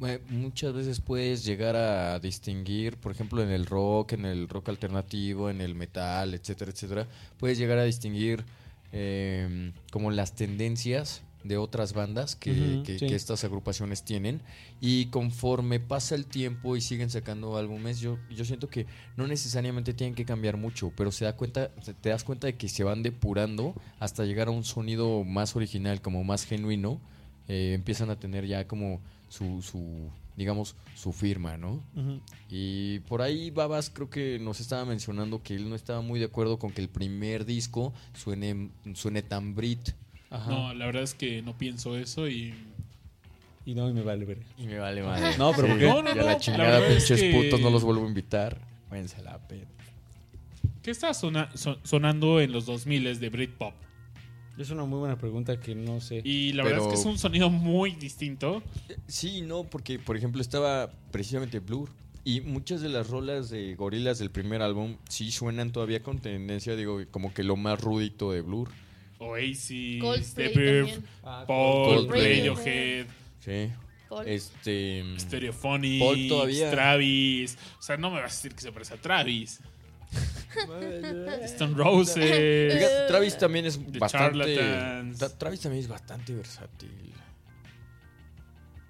eh, 0.07 0.21
muchas 0.29 0.75
veces 0.75 1.01
puedes 1.01 1.43
llegar 1.45 1.77
a 1.77 2.19
distinguir, 2.21 2.99
por 2.99 3.13
ejemplo, 3.13 3.43
en 3.43 3.49
el 3.51 3.65
rock, 3.65 4.13
en 4.13 4.27
el 4.27 4.49
rock 4.49 4.69
alternativo, 4.69 5.49
en 5.49 5.63
el 5.63 5.75
metal, 5.75 6.35
etcétera, 6.35 6.71
etcétera, 6.73 7.09
puedes 7.39 7.57
llegar 7.57 7.79
a 7.79 7.85
distinguir 7.85 8.45
eh, 8.93 9.73
como 9.91 10.11
las 10.11 10.35
tendencias 10.35 11.23
de 11.49 11.57
otras 11.57 11.93
bandas 11.93 12.37
que, 12.37 12.51
Ujú, 12.51 12.83
que- 12.85 12.99
sí. 12.99 13.07
que 13.07 13.15
estas 13.15 13.45
agrupaciones 13.45 14.03
tienen. 14.05 14.41
Y 14.81 15.07
conforme 15.07 15.81
pasa 15.81 16.15
el 16.15 16.27
tiempo 16.27 16.77
y 16.77 16.81
siguen 16.81 17.11
sacando 17.11 17.57
álbumes 17.57 18.01
yo, 18.01 18.19
yo 18.31 18.45
siento 18.45 18.69
que 18.69 18.87
no 19.17 19.27
necesariamente 19.27 19.95
tienen 19.95 20.15
que 20.15 20.25
cambiar 20.25 20.57
mucho 20.57 20.93
pero 20.97 21.11
se 21.13 21.25
da 21.25 21.35
cuenta 21.37 21.69
te 22.01 22.09
das 22.11 22.25
cuenta 22.25 22.47
de 22.47 22.57
que 22.57 22.69
se 22.69 22.85
van 22.85 23.03
depurando 23.03 23.75
hasta 24.01 24.25
llegar 24.25 24.49
a 24.49 24.51
un 24.51 24.65
sonido 24.65 25.25
más 25.25 25.57
original 25.57 26.01
como 26.03 26.23
más 26.25 26.45
genuino 26.45 27.01
eh, 27.49 27.73
empiezan 27.75 28.11
a 28.11 28.19
tener 28.19 28.47
ya 28.47 28.67
como 28.69 29.01
su, 29.29 29.63
su 29.63 30.11
digamos 30.37 30.77
su 30.95 31.13
firma 31.13 31.57
no 31.57 31.81
y 32.51 33.01
por 33.01 33.23
ahí 33.23 33.51
Babas 33.51 33.91
creo 33.91 34.11
que 34.11 34.39
nos 34.39 34.61
estaba 34.61 34.85
mencionando 34.85 35.43
que 35.43 35.55
él 35.55 35.69
no 35.69 35.75
estaba 35.75 36.01
muy 36.03 36.19
de 36.19 36.27
acuerdo 36.27 36.59
con 36.59 36.71
que 36.73 36.81
el 36.83 36.89
primer 36.89 37.45
disco 37.45 37.93
suene 38.15 38.71
suene 38.95 39.23
tan 39.23 39.55
Brit 39.55 39.91
Ajá. 40.37 40.51
No, 40.51 40.75
la 40.75 40.87
verdad 40.87 41.03
es 41.03 41.15
que 41.15 41.43
no 41.43 41.57
pienso 41.57 41.97
eso 41.97 42.29
y 42.29 42.55
Y 43.65 43.75
no, 43.75 43.89
y 43.89 43.93
me 43.93 44.03
vale 44.03 44.25
ver. 44.25 44.39
Y 44.59 44.67
me 44.67 44.79
vale 44.79 45.03
madre. 45.03 45.37
No, 45.39 45.53
pero 45.53 45.69
¿por 45.69 45.79
qué? 45.79 45.87
No, 45.87 46.03
la 46.03 46.15
la 46.15 46.39
chingada, 46.39 46.87
es 46.87 47.05
pinches 47.05 47.21
que- 47.21 47.33
putos, 47.33 47.61
no 47.61 47.71
los 47.71 47.83
vuelvo 47.83 48.05
a 48.05 48.09
invitar. 48.09 48.59
Váyanse 48.91 49.21
la 49.23 49.39
pena. 49.49 49.67
¿Qué 50.83 50.93
está 50.93 51.13
sona- 51.15 51.51
son- 51.57 51.79
sonando 51.83 52.41
en 52.41 52.53
los 52.53 52.65
2000 52.67 53.19
de 53.19 53.29
Britpop? 53.29 53.75
Es 54.57 54.71
una 54.71 54.85
muy 54.85 55.01
buena 55.01 55.19
pregunta 55.19 55.59
que 55.61 55.75
no 55.75 56.01
sé. 56.01 56.23
Y 56.25 56.53
la 56.53 56.63
verdad 56.65 56.83
es 56.83 56.87
que 56.87 56.95
es 57.01 57.05
un 57.05 57.19
sonido 57.19 57.51
muy 57.51 57.91
distinto. 57.97 58.63
Sí, 59.09 59.43
no, 59.43 59.65
porque 59.65 59.99
por 59.99 60.17
ejemplo 60.17 60.41
estaba 60.41 60.91
precisamente 61.11 61.59
Blur. 61.59 61.91
Y 62.25 62.41
muchas 62.41 62.81
de 62.81 62.89
las 62.89 63.09
rolas 63.11 63.51
de 63.51 63.75
gorilas 63.75 64.19
del 64.19 64.31
primer 64.31 64.63
álbum 64.63 64.97
sí 65.09 65.31
suenan 65.31 65.73
todavía 65.73 66.03
con 66.03 66.19
tendencia, 66.21 66.75
digo, 66.75 67.01
como 67.11 67.35
que 67.35 67.43
lo 67.43 67.57
más 67.57 67.81
rudito 67.81 68.33
de 68.33 68.41
Blur. 68.41 68.69
Oasis, 69.19 70.01
Coldplay 70.03 70.53
The 70.53 70.55
también. 70.55 71.05
Paul, 71.23 71.47
Coldplay. 71.47 72.39
Radiohead, 72.39 73.07
Sí. 73.41 73.71
Paul. 74.09 74.29
Este. 74.29 75.05
Stereophonics, 75.19 76.05
Paul 76.05 76.29
todavía. 76.29 76.71
Travis. 76.71 77.59
O 77.79 77.83
sea, 77.83 77.97
no 77.97 78.11
me 78.11 78.21
vas 78.21 78.33
a 78.33 78.37
decir 78.37 78.55
que 78.55 78.61
se 78.61 78.73
parece 78.73 78.95
a 78.95 78.97
Travis. 78.99 79.61
Stone 81.45 81.75
Roses. 81.77 82.15
Fíjate, 82.73 83.07
Travis 83.09 83.37
también 83.39 83.67
es 83.67 83.79
The 83.93 83.99
bastante. 83.99 84.55
Charlatans. 84.57 85.21
Tra- 85.21 85.39
Travis 85.39 85.61
también 85.61 85.83
es 85.85 85.89
bastante 85.89 86.35
versátil. 86.35 86.91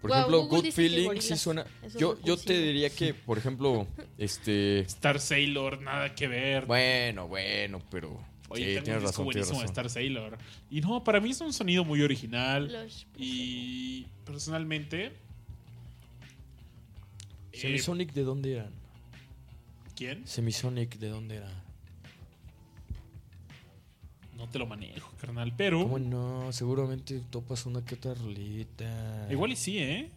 Por 0.00 0.10
Wow, 0.10 0.18
ejemplo, 0.18 0.42
Google 0.42 0.60
Good 0.68 0.72
Feeling 0.72 1.20
sí 1.20 1.36
suena. 1.36 1.64
Yo, 1.98 2.18
yo 2.22 2.36
te 2.36 2.52
diría 2.60 2.90
que, 2.90 3.14
por 3.14 3.38
ejemplo, 3.38 3.88
este. 4.18 4.80
Star 4.80 5.18
Sailor, 5.18 5.80
nada 5.80 6.14
que 6.14 6.28
ver. 6.28 6.66
Bueno, 6.66 7.26
bueno, 7.26 7.80
pero. 7.90 8.20
Oye, 8.48 8.64
sí, 8.64 8.70
tengo 8.74 8.85
tienes 8.85 8.86
un 8.86 9.06
disco 9.06 9.06
razón, 9.06 9.24
buenísimo 9.24 9.59
de 9.59 9.62
razón. 9.62 9.73
Star 9.73 9.90
Sailor. 9.90 10.39
Y 10.70 10.81
no, 10.81 11.02
para 11.05 11.20
mí 11.20 11.31
es 11.31 11.40
un 11.40 11.52
sonido 11.52 11.85
muy 11.85 12.02
original. 12.02 12.73
Los- 12.73 13.06
Y 13.16 14.06
personalmente. 14.24 15.06
eh, 17.52 17.59
Semisonic, 17.59 18.12
¿de 18.12 18.23
dónde 18.23 18.52
eran? 18.52 18.73
¿Quién? 19.97 20.27
Semisonic, 20.27 20.97
¿de 20.98 21.09
dónde 21.09 21.36
era? 21.36 21.62
No 24.36 24.48
te 24.48 24.59
lo 24.59 24.66
manejo, 24.66 25.10
carnal. 25.18 25.52
Pero. 25.56 25.82
¿Cómo 25.82 25.98
no? 25.98 26.52
Seguramente 26.52 27.20
topas 27.31 27.64
una 27.66 27.85
que 27.85 27.94
otra 27.94 28.14
rolita. 28.14 29.27
Igual 29.31 29.52
y 29.52 29.56
sí, 29.56 29.78
¿eh? 29.78 30.10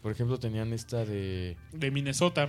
Por 0.00 0.12
ejemplo, 0.12 0.38
tenían 0.38 0.72
esta 0.72 1.04
de. 1.04 1.56
De 1.72 1.90
Minnesota. 1.90 2.48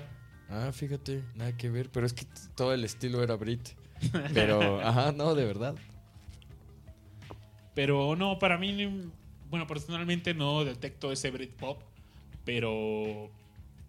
Ah, 0.50 0.72
fíjate, 0.72 1.24
nada 1.36 1.56
que 1.58 1.70
ver, 1.70 1.90
pero 1.90 2.06
es 2.06 2.14
que 2.14 2.26
todo 2.56 2.74
el 2.74 2.84
estilo 2.84 3.24
era 3.24 3.36
Brit. 3.36 3.70
Pero, 4.34 4.82
ajá, 4.82 5.12
no, 5.12 5.36
de 5.36 5.46
verdad. 5.46 5.76
Pero 7.74 8.16
no, 8.16 8.40
para 8.40 8.58
mí. 8.58 9.10
Bueno, 9.50 9.68
personalmente 9.68 10.34
no 10.34 10.64
detecto 10.64 11.12
ese 11.12 11.32
Britpop. 11.32 11.82
Pero. 12.46 13.30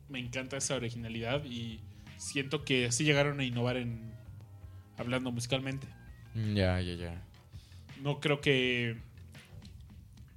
Me 0.09 0.19
encanta 0.19 0.57
esa 0.59 0.75
originalidad. 0.77 1.45
Y 1.45 1.81
siento 2.19 2.65
que 2.65 2.93
sí 2.93 3.05
llegaron 3.05 3.41
a 3.41 3.45
innovar 3.45 3.77
en. 3.77 4.13
Hablando 4.99 5.33
musicalmente. 5.33 5.87
Mm, 6.35 6.55
Ya, 6.55 6.81
ya, 6.81 6.95
ya. 6.95 7.23
No 8.03 8.21
creo 8.21 8.41
que. 8.41 8.97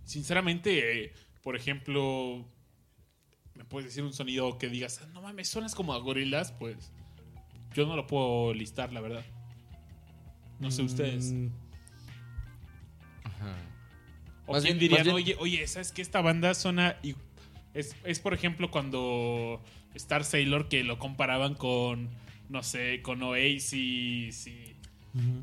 Sinceramente, 0.05 1.03
eh, 1.05 1.13
por 1.43 1.55
ejemplo. 1.55 2.45
Me 3.55 3.63
puedes 3.63 3.87
decir 3.87 4.03
un 4.03 4.11
sonido 4.13 4.57
que 4.57 4.67
digas, 4.67 4.99
"Ah, 5.01 5.07
no 5.13 5.21
mames, 5.21 5.47
suenas 5.47 5.75
como 5.75 5.93
a 5.93 5.97
gorilas, 5.99 6.51
pues. 6.51 6.91
Yo 7.73 7.85
no 7.85 7.95
lo 7.95 8.05
puedo 8.05 8.53
listar, 8.53 8.91
la 8.91 8.99
verdad. 9.01 9.23
No 10.59 10.71
sé 10.71 10.81
ustedes. 10.83 11.31
Mm, 11.31 11.47
Ajá. 13.23 13.55
O 14.47 14.53
Más 14.53 14.63
quién 14.63 14.77
bien- 14.77 14.91
dirían, 14.91 15.03
bien- 15.03 15.15
oye, 15.15 15.35
oye, 15.39 15.67
¿sabes 15.67 15.91
que 15.91 16.01
esta 16.01 16.21
banda 16.21 16.53
suena. 16.53 16.97
y- 17.03 17.15
Es, 17.73 17.93
es, 18.05 18.19
por 18.19 18.33
ejemplo, 18.33 18.71
cuando 18.71 19.61
Star 19.95 20.23
Sailor 20.23 20.69
que 20.69 20.83
lo 20.83 20.97
comparaban 20.99 21.55
con. 21.55 22.09
No 22.47 22.61
sé, 22.63 23.01
con 23.01 23.21
Oasis 23.23 24.47
y. 24.47 24.75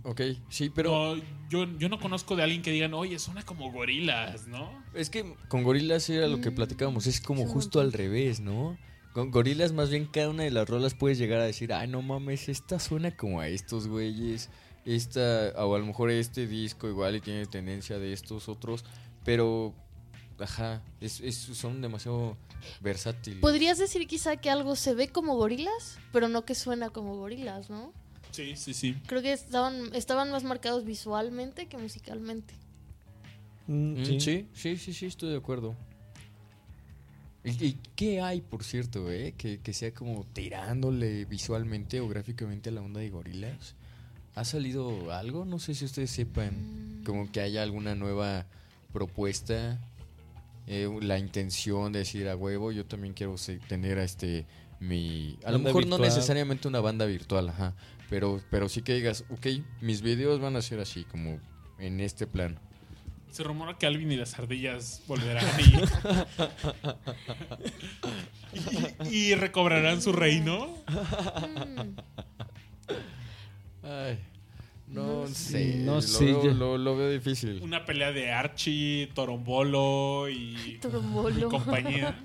Ok, 0.05 0.21
sí, 0.51 0.71
pero 0.75 1.17
No, 1.17 1.23
yo, 1.51 1.67
yo 1.79 1.89
no 1.89 1.99
conozco 1.99 2.37
de 2.37 2.43
alguien 2.43 2.61
que 2.63 2.71
digan, 2.71 2.93
oye, 2.95 3.19
suena 3.19 3.43
como 3.43 3.73
gorilas, 3.73 4.47
¿no? 4.47 4.71
es 4.95 5.09
que 5.09 5.35
con 5.49 5.63
Gorilas 5.63 6.09
era 6.11 6.27
lo 6.29 6.43
que 6.43 6.51
Mm, 6.51 6.55
platicábamos, 6.55 7.07
es 7.07 7.23
como 7.23 7.47
justo 7.47 7.81
al 7.81 7.91
revés, 7.95 8.41
¿no? 8.41 8.77
Con 9.15 9.31
Gorilas 9.31 9.73
más 9.73 9.89
bien 9.89 10.05
cada 10.05 10.29
una 10.29 10.43
de 10.43 10.51
las 10.51 10.69
rolas 10.69 10.93
puedes 10.95 11.17
llegar 11.19 11.41
a 11.41 11.45
decir, 11.47 11.73
ay, 11.73 11.89
no 11.89 12.03
mames, 12.03 12.51
esta 12.51 12.79
suena 12.79 13.17
como 13.17 13.41
a 13.41 13.49
estos 13.49 13.89
güeyes, 13.89 14.51
esta, 14.85 15.53
o 15.65 15.75
a 15.75 15.79
lo 15.79 15.87
mejor 15.87 16.11
este 16.11 16.47
disco 16.47 16.89
igual 16.89 17.17
y 17.17 17.21
tiene 17.21 17.47
tendencia 17.47 17.99
de 17.99 18.13
estos 18.13 18.49
otros, 18.49 18.85
pero, 19.25 19.75
ajá, 20.39 20.83
es, 21.01 21.21
es- 21.21 21.37
son 21.37 21.81
demasiado 21.81 22.37
versátiles. 22.81 23.41
Podrías 23.41 23.79
decir 23.79 24.07
quizá 24.07 24.37
que 24.37 24.51
algo 24.51 24.75
se 24.77 24.95
ve 24.95 25.09
como 25.09 25.37
gorilas, 25.37 25.99
pero 26.13 26.29
no 26.29 26.45
que 26.45 26.55
suena 26.55 26.91
como 26.91 27.17
gorilas, 27.17 27.71
¿no? 27.71 27.93
Sí, 28.33 28.57
sí, 28.57 28.73
sí. 28.75 28.97
Creo 29.07 29.21
que 29.23 29.33
estaban, 29.33 29.95
estaban 29.95 30.31
más 30.31 30.43
marcados 30.43 30.85
visualmente 30.85 31.67
que 31.67 31.77
musicalmente. 31.77 32.55
mm, 33.67 33.93
Mm, 34.01 34.05
sí. 34.05 34.21
sí, 34.21 34.47
sí, 34.55 34.77
sí, 34.79 34.93
sí, 34.95 35.07
estoy 35.07 35.31
de 35.31 35.37
acuerdo. 35.37 35.77
¿Y, 37.45 37.51
y 37.67 37.73
qué 37.97 38.21
hay, 38.21 38.41
por 38.41 38.63
cierto, 38.63 39.11
eh? 39.11 39.35
Que, 39.37 39.59
que 39.61 39.73
sea 39.73 39.93
como 39.93 40.25
tirándole 40.33 41.25
visualmente 41.25 42.01
o 42.01 42.09
gráficamente 42.09 42.71
a 42.71 42.73
la 42.73 42.83
onda 42.83 43.01
de 43.01 43.11
gorilas. 43.11 43.75
¿Ha 44.35 44.45
salido 44.45 45.13
algo? 45.13 45.45
No 45.45 45.59
sé 45.59 45.75
si 45.75 45.85
ustedes 45.85 46.11
sepan. 46.11 47.03
Como 47.05 47.31
que 47.31 47.41
haya 47.41 47.63
alguna 47.63 47.95
nueva 47.95 48.47
propuesta. 48.93 49.79
eh, 50.67 50.89
la 51.03 51.19
intención 51.19 51.93
de 51.93 52.01
decir 52.01 52.29
a 52.29 52.37
huevo, 52.37 52.73
yo 52.73 52.85
también 52.87 53.13
quiero 53.15 53.35
tener 53.69 53.99
a 53.99 54.05
este 54.05 54.47
mi... 54.81 55.39
A 55.45 55.51
lo 55.53 55.59
mejor 55.59 55.87
no 55.87 55.99
necesariamente 55.99 56.69
una 56.69 56.81
banda 56.81 57.05
virtual, 57.07 57.49
ajá. 57.51 57.75
Pero, 58.09 58.41
pero 58.51 58.69
sí 58.69 58.83
que 58.83 58.95
digas, 58.95 59.25
ok, 59.31 59.47
mis 59.81 60.03
videos 60.03 60.41
van 60.41 60.57
a 60.57 60.63
ser 60.63 60.81
así, 60.81 61.05
como 61.05 61.39
en 61.79 62.01
este 62.01 62.27
plan. 62.27 62.59
Se 63.31 63.43
rumora 63.43 63.79
que 63.79 63.87
Alvin 63.87 64.13
y 64.13 64.17
las 64.17 64.39
ardillas 64.39 65.03
volverán 65.07 65.45
y, 68.53 69.09
y, 69.09 69.31
y 69.31 69.35
recobrarán 69.35 70.03
su 70.03 70.13
reino. 70.13 70.69
Ay, 73.83 74.19
no, 74.89 75.23
No 75.23 75.27
sé. 75.29 75.77
no 75.85 75.95
lo, 75.97 76.03
sé, 76.03 76.25
veo, 76.27 76.55
lo, 76.55 76.79
lo 76.79 76.97
veo 76.97 77.11
difícil. 77.11 77.61
Una 77.63 77.85
pelea 77.85 78.13
de 78.13 78.31
Archie, 78.31 79.09
Torombolo 79.15 80.29
y 80.29 80.79
Torombolo. 80.83 81.49
compañía. 81.49 82.19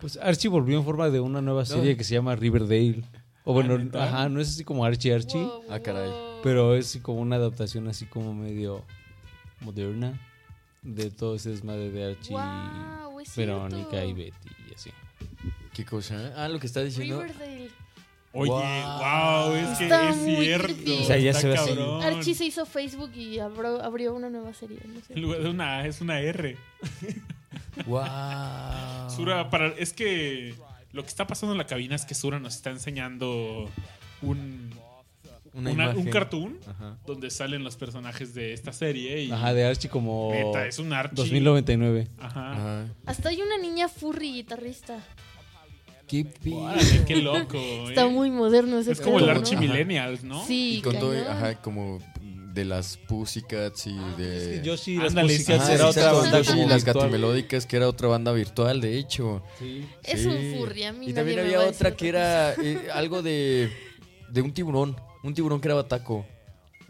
Pues 0.00 0.16
Archie 0.18 0.48
volvió 0.50 0.76
en 0.78 0.84
forma 0.84 1.08
de 1.10 1.20
una 1.20 1.40
nueva 1.40 1.64
serie 1.64 1.96
que 1.96 2.04
se 2.04 2.14
llama 2.14 2.36
Riverdale. 2.36 3.02
O 3.44 3.52
bueno, 3.52 3.78
Ah, 3.94 4.04
ajá, 4.04 4.28
no 4.28 4.40
es 4.40 4.48
así 4.48 4.64
como 4.64 4.84
Archie 4.84 5.14
Archie, 5.14 5.40
Wow, 5.44 5.62
Ah, 5.70 5.78
caray. 5.78 6.10
wow. 6.10 6.40
pero 6.42 6.74
es 6.74 6.98
como 7.00 7.20
una 7.20 7.36
adaptación 7.36 7.86
así 7.88 8.04
como 8.04 8.34
medio 8.34 8.84
moderna 9.60 10.20
de 10.82 11.10
todo 11.10 11.36
ese 11.36 11.50
desmadre 11.50 11.90
de 11.90 12.04
Archie, 12.12 12.32
Wow, 12.34 13.22
Verónica 13.36 13.90
cierto. 13.90 14.08
y 14.08 14.12
Betty 14.12 14.48
y 14.68 14.74
así. 14.74 14.90
¿Qué 15.72 15.84
cosa? 15.84 16.32
Ah, 16.36 16.48
lo 16.48 16.58
que 16.58 16.66
está 16.66 16.82
diciendo. 16.82 17.22
Riverdale. 17.22 17.70
Oye, 18.36 18.50
Wow. 18.50 18.60
wow, 18.60 19.54
es 19.54 19.78
que 19.78 19.84
Está 19.84 20.10
es 20.10 20.16
muy 20.16 20.36
cierto. 20.44 20.98
O 21.00 21.04
sea, 21.04 21.16
ya 21.18 21.30
está 21.30 21.40
se 21.42 21.48
ve 21.48 21.54
así. 21.54 21.68
cabrón. 21.70 22.02
Archie 22.02 22.34
se 22.34 22.44
hizo 22.44 22.66
Facebook 22.66 23.10
y 23.16 23.38
abrió, 23.38 23.82
abrió 23.82 24.14
una 24.14 24.28
nueva 24.30 24.52
serie. 24.54 24.78
No 24.86 25.00
sé. 25.00 25.14
En 25.14 25.22
lugar 25.22 25.42
de 25.42 25.48
una 25.50 25.78
A, 25.78 25.86
es 25.86 26.00
una 26.00 26.20
R. 26.20 26.56
Wow. 27.86 29.10
Sura, 29.14 29.50
para, 29.50 29.68
es 29.68 29.92
que 29.92 30.54
lo 30.92 31.02
que 31.02 31.08
está 31.08 31.26
pasando 31.26 31.52
en 31.52 31.58
la 31.58 31.66
cabina 31.66 31.94
es 31.94 32.04
que 32.04 32.14
Sura 32.14 32.38
nos 32.38 32.54
está 32.56 32.70
enseñando 32.70 33.68
un, 34.22 34.70
Una 35.52 35.70
una- 35.70 35.90
un 35.90 36.06
cartoon 36.06 36.58
Ajá. 36.66 36.96
donde 37.06 37.30
salen 37.30 37.64
los 37.64 37.76
personajes 37.76 38.34
de 38.34 38.52
esta 38.52 38.72
serie. 38.72 39.22
Y 39.24 39.30
Ajá, 39.30 39.52
de 39.54 39.64
Archie 39.66 39.88
como 39.90 40.30
neta, 40.32 40.66
es 40.66 40.78
un 40.78 40.92
Archie. 40.92 41.16
2099. 41.16 42.08
Ajá. 42.18 42.52
Ajá. 42.52 42.86
Hasta 43.06 43.28
hay 43.30 43.40
una 43.42 43.58
niña 43.58 43.88
furry 43.88 44.32
guitarrista. 44.32 44.98
Órale, 46.54 47.04
qué 47.06 47.16
loco. 47.16 47.58
Está 47.88 48.06
muy 48.06 48.30
moderno 48.30 48.78
ese 48.78 48.92
Es 48.92 49.00
como 49.00 49.18
el 49.18 49.24
pedo, 49.24 49.34
¿no? 50.24 50.44
Sí, 50.46 50.76
Y 50.78 50.82
con 50.82 50.98
todo, 50.98 51.10
cañón. 51.12 51.26
ajá, 51.28 51.54
como 51.62 51.98
de 52.54 52.64
las 52.64 52.96
Pussycats 52.96 53.86
y 53.86 53.96
de. 54.16 54.62
Yo 54.64 54.76
sí, 54.76 54.96
las 54.96 55.08
Ándale, 55.08 55.34
era 55.74 55.88
otra 55.88 56.02
exacto, 56.02 56.18
banda 56.22 56.44
como 56.44 56.68
las 56.68 56.84
virtual. 56.84 57.04
Gatimelódicas, 57.04 57.66
que 57.66 57.76
era 57.76 57.88
otra 57.88 58.08
banda 58.08 58.32
virtual, 58.32 58.80
de 58.80 58.96
hecho. 58.98 59.42
Sí. 59.58 59.84
Es 60.02 60.22
Sí. 60.22 60.26
un 60.28 60.58
furry, 60.58 60.84
a 60.84 60.92
mí 60.92 61.06
Y 61.06 61.12
nadie 61.12 61.14
también 61.14 61.36
me 61.36 61.42
había 61.42 61.58
va 61.58 61.64
a 61.64 61.66
decir 61.66 61.86
otra 61.86 61.96
que 61.96 62.08
otra 62.08 62.18
era 62.20 62.54
eh, 62.54 62.88
algo 62.94 63.22
de, 63.22 63.70
de 64.30 64.40
un 64.42 64.52
tiburón. 64.52 64.96
Un 65.22 65.34
tiburón 65.34 65.60
que 65.60 65.68
era 65.68 65.74
bataco. 65.74 66.24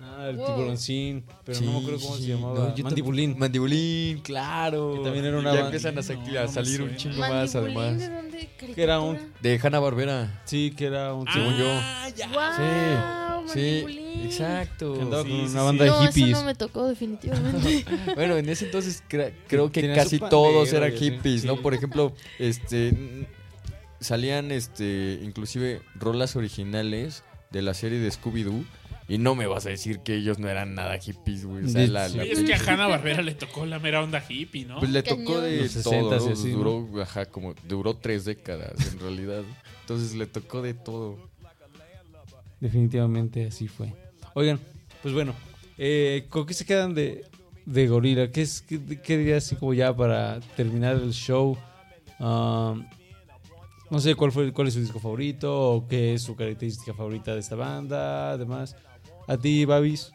Ah, 0.08 0.28
el 0.30 0.36
Wow. 0.36 0.46
tiburoncín, 0.46 1.24
pero 1.44 1.60
no 1.60 1.72
me 1.72 1.78
acuerdo 1.78 2.00
cómo 2.00 2.14
Sí, 2.16 2.20
se 2.22 2.26
sí. 2.26 2.32
llamaba. 2.32 2.74
No, 2.76 2.84
Mandibulín. 2.84 3.38
Mandibulín, 3.38 4.18
claro. 4.20 4.94
Que 4.96 5.04
también 5.04 5.24
era 5.26 5.38
una 5.38 5.52
Ya 5.54 5.60
empiezan 5.66 5.98
a, 5.98 6.02
sa- 6.02 6.14
No, 6.14 6.20
a 6.20 6.24
no 6.24 6.42
me 6.42 6.48
salir 6.48 6.82
un 6.82 6.96
chingo 6.96 7.18
más, 7.18 7.54
además. 7.54 7.98
¿de 7.98 8.08
dónde? 8.08 8.48
Que 8.74 8.82
era 8.82 9.00
un-. 9.00 9.18
De 9.42 9.60
Hanna 9.62 9.78
Barbera. 9.78 10.42
Sí, 10.46 10.72
que 10.76 10.86
era 10.86 11.12
un 11.12 11.26
Según 11.30 11.56
yo. 11.58 11.66
Ah, 11.68 12.08
ya. 12.16 12.28
Wow, 12.28 13.48
Sí, 13.48 13.60
Mandibulín. 13.84 14.24
exacto. 14.24 14.94
que 14.94 15.02
andaba 15.02 15.22
Sí, 15.22 15.28
con 15.28 15.38
sí, 15.38 15.44
una 15.44 15.60
sí. 15.60 15.66
banda 15.66 15.84
de 15.84 15.90
No, 15.90 16.02
eso 16.02 16.12
hippies. 16.12 16.30
no 16.38 16.44
me 16.44 16.54
tocó 16.54 16.88
definitivamente. 16.88 17.84
Bueno, 18.14 18.36
en 18.36 18.48
ese 18.48 18.64
entonces 18.66 19.02
cre- 19.08 19.32
creo 19.48 19.70
que 19.70 19.82
Tenía 19.82 19.96
casi 19.96 20.18
todos 20.18 20.72
eran 20.72 20.92
hippies, 20.92 21.44
¿no? 21.44 21.56
Sí. 21.56 21.60
Por 21.62 21.74
ejemplo, 21.74 22.12
este 22.38 23.26
salían 24.00 24.50
este 24.52 25.20
inclusive 25.22 25.80
rolas 25.94 26.36
originales 26.36 27.22
de 27.50 27.62
la 27.62 27.74
serie 27.74 27.98
de 27.98 28.10
Scooby 28.10 28.42
Doo 28.42 28.64
y 29.08 29.18
no 29.18 29.34
me 29.34 29.46
vas 29.46 29.66
a 29.66 29.70
decir 29.70 30.00
que 30.00 30.14
ellos 30.16 30.38
no 30.38 30.48
eran 30.48 30.74
nada 30.74 30.98
hippies, 30.98 31.44
güey. 31.46 31.64
O 31.64 31.68
sea, 31.68 31.86
Sí, 31.86 31.92
la, 31.92 32.08
sí. 32.08 32.16
la 32.16 32.22
Oye, 32.24 32.32
es 32.32 32.42
que 32.42 32.54
a 32.54 32.58
Hanna 32.58 32.86
Barbera 32.86 33.22
le 33.22 33.34
tocó 33.34 33.64
la 33.66 33.78
mera 33.78 34.02
onda 34.02 34.22
hippie, 34.28 34.64
¿no? 34.66 34.78
pues 34.80 34.90
le 34.90 35.02
tocó 35.02 35.40
de 35.40 35.62
Los 35.62 35.82
todo, 35.82 36.10
60s 36.10 36.22
y 36.22 36.26
¿no? 36.26 36.32
así, 36.32 36.52
¿no? 36.52 36.58
duró, 36.58 37.02
ajá, 37.02 37.26
como 37.26 37.54
duró 37.68 37.94
tres 37.96 38.24
décadas 38.24 38.92
en 38.92 38.98
realidad. 39.00 39.42
Entonces 39.82 40.14
le 40.14 40.26
tocó 40.26 40.62
de 40.62 40.74
todo. 40.74 41.18
Definitivamente 42.60 43.46
así 43.46 43.68
fue. 43.68 43.92
Oigan, 44.34 44.58
pues 45.02 45.14
bueno, 45.14 45.34
eh, 45.78 46.26
¿con 46.28 46.46
qué 46.46 46.54
se 46.54 46.64
quedan 46.64 46.94
de, 46.94 47.24
de 47.64 47.86
Gorila? 47.86 48.30
¿Qué, 48.30 48.42
es, 48.42 48.62
qué, 48.62 48.80
qué 49.02 49.18
dirías 49.18 49.44
así 49.44 49.56
como 49.56 49.74
ya 49.74 49.94
para 49.94 50.40
terminar 50.56 50.96
el 50.96 51.12
show? 51.12 51.56
Um, 52.18 52.84
No 53.90 54.00
sé 54.00 54.14
cuál 54.14 54.32
fue 54.32 54.52
cuál 54.52 54.68
es 54.68 54.74
su 54.74 54.80
disco 54.80 54.98
favorito 54.98 55.72
o 55.74 55.86
qué 55.86 56.14
es 56.14 56.22
su 56.22 56.34
característica 56.34 56.92
favorita 56.94 57.34
de 57.34 57.40
esta 57.40 57.54
banda, 57.56 58.32
además. 58.32 58.74
A 59.26 59.36
ti, 59.36 59.64
Babis, 59.64 60.12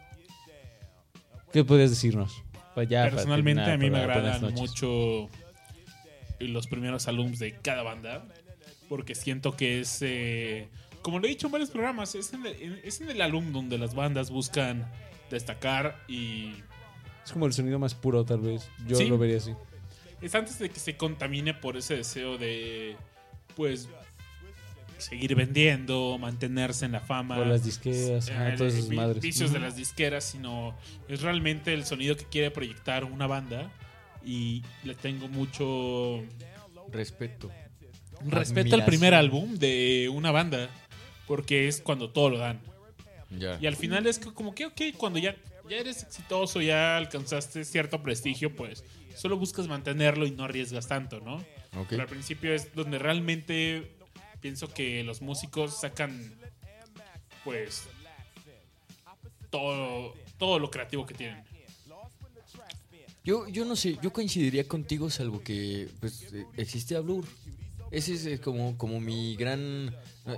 ¿qué 1.51 1.63
podrías 1.63 1.89
decirnos? 1.89 2.43
Ya 2.89 3.03
para 3.03 3.15
Personalmente 3.15 3.63
terminar, 3.63 3.73
a 3.73 3.77
mí 3.77 3.89
me 3.89 3.99
agradan 3.99 4.53
mucho 4.53 5.29
los 6.39 6.67
primeros 6.67 7.07
álbums 7.07 7.37
de 7.39 7.53
cada 7.59 7.83
banda 7.83 8.25
porque 8.89 9.13
siento 9.13 9.55
que 9.55 9.81
es 9.81 9.99
eh, 10.01 10.69
como 11.01 11.19
lo 11.19 11.25
he 11.25 11.29
dicho 11.29 11.47
en 11.47 11.51
varios 11.51 11.69
programas 11.69 12.15
es 12.15 12.33
en, 12.33 12.45
el, 12.45 12.81
es 12.83 12.99
en 13.01 13.09
el 13.09 13.21
álbum 13.21 13.51
donde 13.51 13.77
las 13.77 13.93
bandas 13.93 14.31
buscan 14.31 14.89
destacar 15.29 16.01
y 16.07 16.53
Es 17.25 17.31
como 17.33 17.45
el 17.45 17.53
sonido 17.53 17.77
más 17.77 17.93
puro, 17.93 18.23
tal 18.25 18.39
vez. 18.39 18.69
Yo 18.87 18.95
Sí. 18.95 19.07
lo 19.07 19.17
vería 19.17 19.37
así. 19.37 19.53
es 20.21 20.33
antes 20.33 20.57
de 20.59 20.69
que 20.69 20.79
se 20.79 20.95
contamine 20.97 21.53
por 21.53 21.77
ese 21.77 21.95
deseo 21.97 22.37
de 22.37 22.95
pues 23.55 23.89
seguir 25.01 25.35
vendiendo 25.35 26.17
mantenerse 26.19 26.85
en 26.85 26.91
la 26.93 26.99
fama 27.01 27.37
O 27.39 27.45
las 27.45 27.63
disqueras, 27.65 28.27
eh, 28.29 28.33
ajá, 28.33 28.55
todas 28.55 28.73
esas 28.75 28.89
madres. 28.89 29.21
vicios 29.21 29.51
de 29.51 29.59
las 29.59 29.75
disqueras 29.75 30.23
sino 30.23 30.75
es 31.07 31.21
realmente 31.21 31.73
el 31.73 31.85
sonido 31.85 32.15
que 32.15 32.25
quiere 32.25 32.51
proyectar 32.51 33.03
una 33.03 33.27
banda 33.27 33.71
y 34.23 34.63
le 34.83 34.95
tengo 34.95 35.27
mucho 35.27 36.23
Respeto. 36.91 37.49
respeto 38.27 38.75
al 38.75 38.85
primer 38.85 39.13
álbum 39.13 39.55
de 39.57 40.09
una 40.13 40.31
banda 40.31 40.69
porque 41.27 41.67
es 41.67 41.81
cuando 41.81 42.09
todo 42.09 42.29
lo 42.29 42.37
dan 42.37 42.59
Ya. 43.31 43.57
y 43.61 43.65
al 43.67 43.75
final 43.77 44.05
es 44.07 44.19
que 44.19 44.31
como 44.33 44.53
que 44.53 44.65
ok 44.65 44.81
cuando 44.97 45.17
ya 45.17 45.35
ya 45.69 45.77
eres 45.77 46.03
exitoso 46.03 46.61
ya 46.61 46.97
alcanzaste 46.97 47.63
cierto 47.63 48.03
prestigio 48.03 48.53
pues 48.55 48.83
solo 49.15 49.37
buscas 49.37 49.67
mantenerlo 49.69 50.25
y 50.25 50.31
no 50.31 50.43
arriesgas 50.43 50.87
tanto 50.87 51.21
no 51.21 51.35
Ok. 51.77 51.87
pero 51.91 52.01
al 52.01 52.09
principio 52.09 52.53
es 52.53 52.75
donde 52.75 52.99
realmente 52.99 53.93
pienso 54.41 54.67
que 54.67 55.03
los 55.03 55.21
músicos 55.21 55.79
sacan 55.79 56.33
pues 57.43 57.87
todo 59.49 60.13
todo 60.37 60.59
lo 60.59 60.69
creativo 60.69 61.05
que 61.05 61.13
tienen 61.13 61.43
Yo, 63.23 63.47
yo 63.47 63.65
no 63.65 63.75
sé, 63.75 63.97
yo 64.01 64.11
coincidiría 64.11 64.67
contigo 64.67 65.09
salvo 65.09 65.41
que 65.43 65.87
pues 65.99 66.33
eh, 66.33 66.45
existía 66.57 66.99
Blur. 67.01 67.25
Ese 67.91 68.13
es 68.13 68.25
eh, 68.25 68.39
como, 68.39 68.77
como 68.77 68.99
mi 68.99 69.35
gran... 69.35 69.95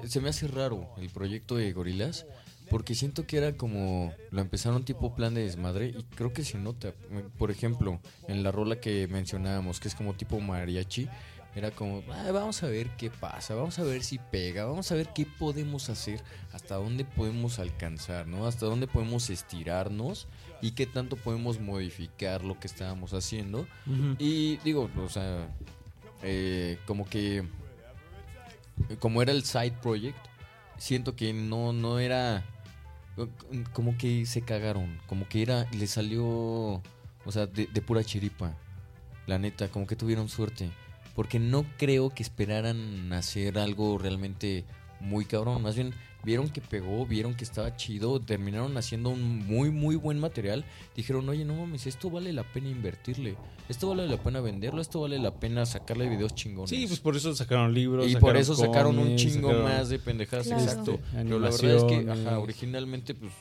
Se 0.07 0.19
me 0.19 0.29
hace 0.29 0.47
raro 0.47 0.89
el 0.97 1.09
proyecto 1.09 1.55
de 1.55 1.71
Gorilas 1.71 2.25
porque 2.69 2.95
siento 2.95 3.27
que 3.27 3.37
era 3.37 3.55
como... 3.55 4.13
Lo 4.31 4.41
empezaron 4.41 4.83
tipo 4.83 5.15
plan 5.15 5.33
de 5.33 5.43
desmadre 5.43 5.89
y 5.89 6.03
creo 6.15 6.33
que 6.33 6.43
se 6.43 6.57
nota. 6.57 6.93
Por 7.37 7.51
ejemplo, 7.51 7.99
en 8.27 8.43
la 8.43 8.51
rola 8.51 8.79
que 8.79 9.07
mencionábamos, 9.07 9.79
que 9.79 9.87
es 9.87 9.95
como 9.95 10.15
tipo 10.15 10.39
mariachi, 10.39 11.07
era 11.55 11.71
como, 11.71 12.01
"Ah, 12.11 12.31
vamos 12.31 12.63
a 12.63 12.67
ver 12.67 12.89
qué 12.97 13.09
pasa, 13.09 13.53
vamos 13.55 13.77
a 13.79 13.83
ver 13.83 14.03
si 14.03 14.17
pega, 14.17 14.65
vamos 14.65 14.91
a 14.91 14.95
ver 14.95 15.09
qué 15.13 15.25
podemos 15.25 15.89
hacer, 15.89 16.21
hasta 16.51 16.75
dónde 16.75 17.05
podemos 17.05 17.59
alcanzar, 17.59 18.27
¿no? 18.27 18.47
Hasta 18.47 18.65
dónde 18.65 18.87
podemos 18.87 19.29
estirarnos 19.29 20.27
y 20.61 20.71
qué 20.71 20.85
tanto 20.87 21.15
podemos 21.15 21.59
modificar 21.59 22.43
lo 22.43 22.59
que 22.59 22.67
estábamos 22.67 23.13
haciendo. 23.13 23.67
Y 24.17 24.57
digo, 24.57 24.89
o 24.97 25.09
sea, 25.09 25.47
eh, 26.23 26.77
como 26.87 27.05
que, 27.05 27.43
como 28.99 29.21
era 29.21 29.31
el 29.31 29.43
side 29.43 29.73
project, 29.81 30.17
siento 30.77 31.15
que 31.15 31.33
no, 31.33 31.71
no 31.73 31.99
era, 31.99 32.43
como 33.73 33.95
que 33.97 34.25
se 34.25 34.41
cagaron, 34.41 34.99
como 35.07 35.27
que 35.29 35.41
era, 35.43 35.67
le 35.71 35.85
salió, 35.85 36.25
o 36.25 37.31
sea, 37.31 37.45
de, 37.45 37.67
de 37.67 37.81
pura 37.81 38.03
chiripa, 38.03 38.55
la 39.27 39.37
neta, 39.37 39.67
como 39.69 39.85
que 39.85 39.95
tuvieron 39.95 40.29
suerte. 40.29 40.71
Porque 41.15 41.39
no 41.39 41.65
creo 41.77 42.09
que 42.09 42.23
esperaran 42.23 43.11
hacer 43.13 43.57
algo 43.59 43.97
realmente 43.97 44.65
muy 44.99 45.25
cabrón. 45.25 45.61
Más 45.61 45.75
bien, 45.75 45.93
vieron 46.23 46.49
que 46.49 46.61
pegó, 46.61 47.05
vieron 47.05 47.35
que 47.35 47.43
estaba 47.43 47.75
chido, 47.75 48.19
terminaron 48.19 48.75
haciendo 48.77 49.09
un 49.09 49.45
muy, 49.45 49.69
muy 49.69 49.95
buen 49.95 50.17
material. 50.19 50.65
Dijeron, 50.95 51.27
oye, 51.29 51.45
no 51.45 51.55
mames, 51.55 51.85
esto 51.85 52.09
vale 52.09 52.33
la 52.33 52.43
pena 52.43 52.69
invertirle. 52.69 53.35
Esto 53.69 53.89
vale 53.89 54.07
la 54.07 54.17
pena 54.17 54.39
venderlo, 54.41 54.81
esto 54.81 55.01
vale 55.01 55.19
la 55.19 55.31
pena 55.39 55.65
sacarle 55.65 56.09
videos 56.09 56.33
chingones. 56.35 56.69
Sí, 56.69 56.87
pues 56.87 56.99
por 56.99 57.15
eso 57.15 57.35
sacaron 57.35 57.73
libros. 57.73 58.09
y 58.09 58.15
por 58.15 58.35
eso 58.37 58.55
sacaron 58.55 58.97
un 58.97 59.15
chingo 59.15 59.49
sacaron- 59.49 59.63
más 59.63 59.89
de 59.89 59.99
pendejadas. 59.99 60.47
Claro. 60.47 60.63
Exacto. 60.63 60.99
Pero 61.13 61.39
la 61.39 61.49
verdad 61.49 61.75
es 61.75 61.83
que, 61.83 62.09
ajá, 62.11 62.39
originalmente, 62.39 63.13
pues, 63.13 63.31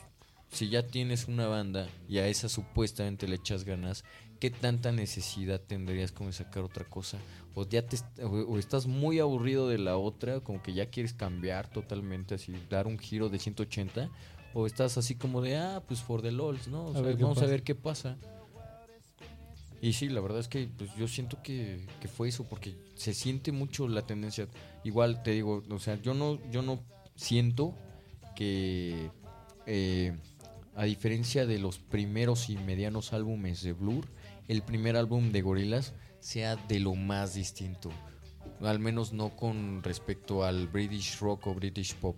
si 0.51 0.69
ya 0.69 0.85
tienes 0.85 1.27
una 1.27 1.47
banda 1.47 1.87
y 2.07 2.19
a 2.19 2.27
esa 2.27 2.47
supuestamente 2.47 3.27
le 3.27 3.35
echas 3.37 3.63
ganas, 3.63 4.03
¿qué 4.43 4.49
tanta 4.49 4.91
necesidad 4.91 5.61
tendrías 5.61 6.11
como 6.11 6.27
de 6.27 6.33
sacar 6.33 6.63
otra 6.63 6.83
cosa? 6.83 7.17
O 7.55 7.65
ya 7.65 7.87
te 7.87 7.95
o, 8.21 8.27
o 8.27 8.59
estás 8.59 8.87
muy 8.87 9.19
aburrido 9.19 9.69
de 9.69 9.77
la 9.77 9.95
otra, 9.95 10.41
como 10.41 10.61
que 10.61 10.73
ya 10.73 10.87
quieres 10.87 11.13
cambiar 11.13 11.69
totalmente, 11.69 12.35
así, 12.35 12.53
dar 12.69 12.85
un 12.85 12.99
giro 12.99 13.29
de 13.29 13.39
180, 13.39 14.09
o 14.53 14.67
estás 14.67 14.97
así 14.97 15.15
como 15.15 15.41
de, 15.41 15.55
ah, 15.55 15.81
pues 15.87 16.01
for 16.01 16.21
the 16.21 16.29
lols, 16.29 16.67
¿no? 16.67 16.87
O 16.87 16.89
A 16.89 16.93
sea, 16.95 17.01
ver 17.03 17.15
qué 17.15 17.23
vamos 17.23 17.41
a 17.41 17.45
ver 17.45 17.63
qué 17.63 17.73
pasa. 17.73 18.17
Y 19.81 19.93
sí, 19.93 20.09
la 20.09 20.19
verdad 20.19 20.41
es 20.41 20.49
que 20.49 20.67
pues, 20.77 20.93
yo 20.97 21.07
siento 21.07 21.41
que, 21.41 21.87
que 22.01 22.09
fue 22.09 22.27
eso, 22.27 22.43
porque 22.43 22.75
se 22.95 23.13
siente 23.13 23.53
mucho 23.53 23.87
la 23.87 24.01
tendencia. 24.01 24.49
Igual 24.83 25.23
te 25.23 25.31
digo, 25.31 25.63
o 25.69 25.79
sea, 25.79 26.01
yo 26.01 26.13
no, 26.13 26.37
yo 26.51 26.61
no 26.63 26.83
siento 27.15 27.75
que, 28.35 29.09
eh, 29.67 30.17
a 30.75 30.83
diferencia 30.83 31.45
de 31.45 31.59
los 31.59 31.79
primeros 31.79 32.49
y 32.49 32.57
medianos 32.57 33.13
álbumes 33.13 33.63
de 33.63 33.71
Blur, 33.71 34.05
el 34.47 34.61
primer 34.61 34.95
álbum 34.95 35.31
de 35.31 35.41
Gorillaz 35.41 35.93
sea 36.19 36.55
de 36.55 36.79
lo 36.79 36.95
más 36.95 37.33
distinto. 37.33 37.91
Al 38.61 38.79
menos 38.79 39.13
no 39.13 39.35
con 39.35 39.83
respecto 39.83 40.43
al 40.43 40.67
British 40.67 41.19
rock 41.19 41.47
o 41.47 41.53
British 41.53 41.95
pop. 41.95 42.15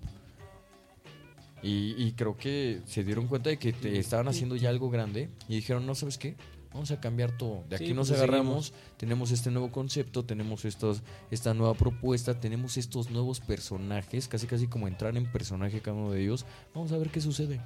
Y, 1.64 1.96
y 1.98 2.12
creo 2.12 2.38
que 2.38 2.82
se 2.86 3.04
dieron 3.04 3.28
cuenta 3.28 3.50
de 3.50 3.58
que 3.58 3.74
te 3.74 3.98
estaban 3.98 4.28
haciendo 4.28 4.56
ya 4.56 4.70
algo 4.70 4.90
grande 4.90 5.30
y 5.48 5.56
dijeron, 5.56 5.86
no, 5.86 5.96
¿sabes 5.96 6.18
qué? 6.18 6.36
Vamos 6.76 6.92
a 6.92 7.00
cambiar 7.00 7.38
todo. 7.38 7.64
De 7.70 7.78
aquí 7.78 7.88
Sí, 7.88 7.94
nos 7.94 8.10
pues, 8.10 8.20
agarramos, 8.20 8.74
tenemos 8.98 9.32
este 9.32 9.50
nuevo 9.50 9.72
concepto, 9.72 10.26
tenemos 10.26 10.66
estos, 10.66 11.04
esta 11.32 11.54
nueva 11.54 11.74
propuesta, 11.74 12.38
tenemos 12.38 12.76
estos 12.76 13.10
nuevos 13.10 13.40
personajes, 13.40 14.28
casi 14.28 14.46
casi 14.46 14.68
como 14.68 14.90
entrar 14.90 15.16
en 15.16 15.32
personaje 15.32 15.80
cada 15.80 15.96
uno 15.96 16.12
de 16.12 16.22
ellos. 16.22 16.46
Vamos 16.74 16.92
a 16.92 16.98
ver 16.98 17.10
qué 17.12 17.22
sucede. 17.22 17.62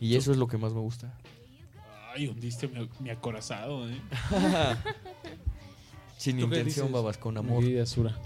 Y 0.00 0.16
eso 0.16 0.32
es 0.32 0.38
lo 0.38 0.48
que 0.48 0.58
más 0.58 0.74
me 0.74 0.80
gusta. 0.80 1.16
Ay 2.16 2.28
hundiste 2.28 2.66
mi, 2.68 2.88
mi 3.00 3.10
acorazado 3.10 3.88
eh. 3.88 4.00
Sin 6.16 6.38
¿Tú 6.38 6.48
qué 6.48 6.56
intención, 6.60 6.90
babas, 6.90 7.18
con 7.18 7.34
mi 7.34 7.40
amor. 7.40 7.62
querida 7.62 7.84
Sura? 7.84 8.18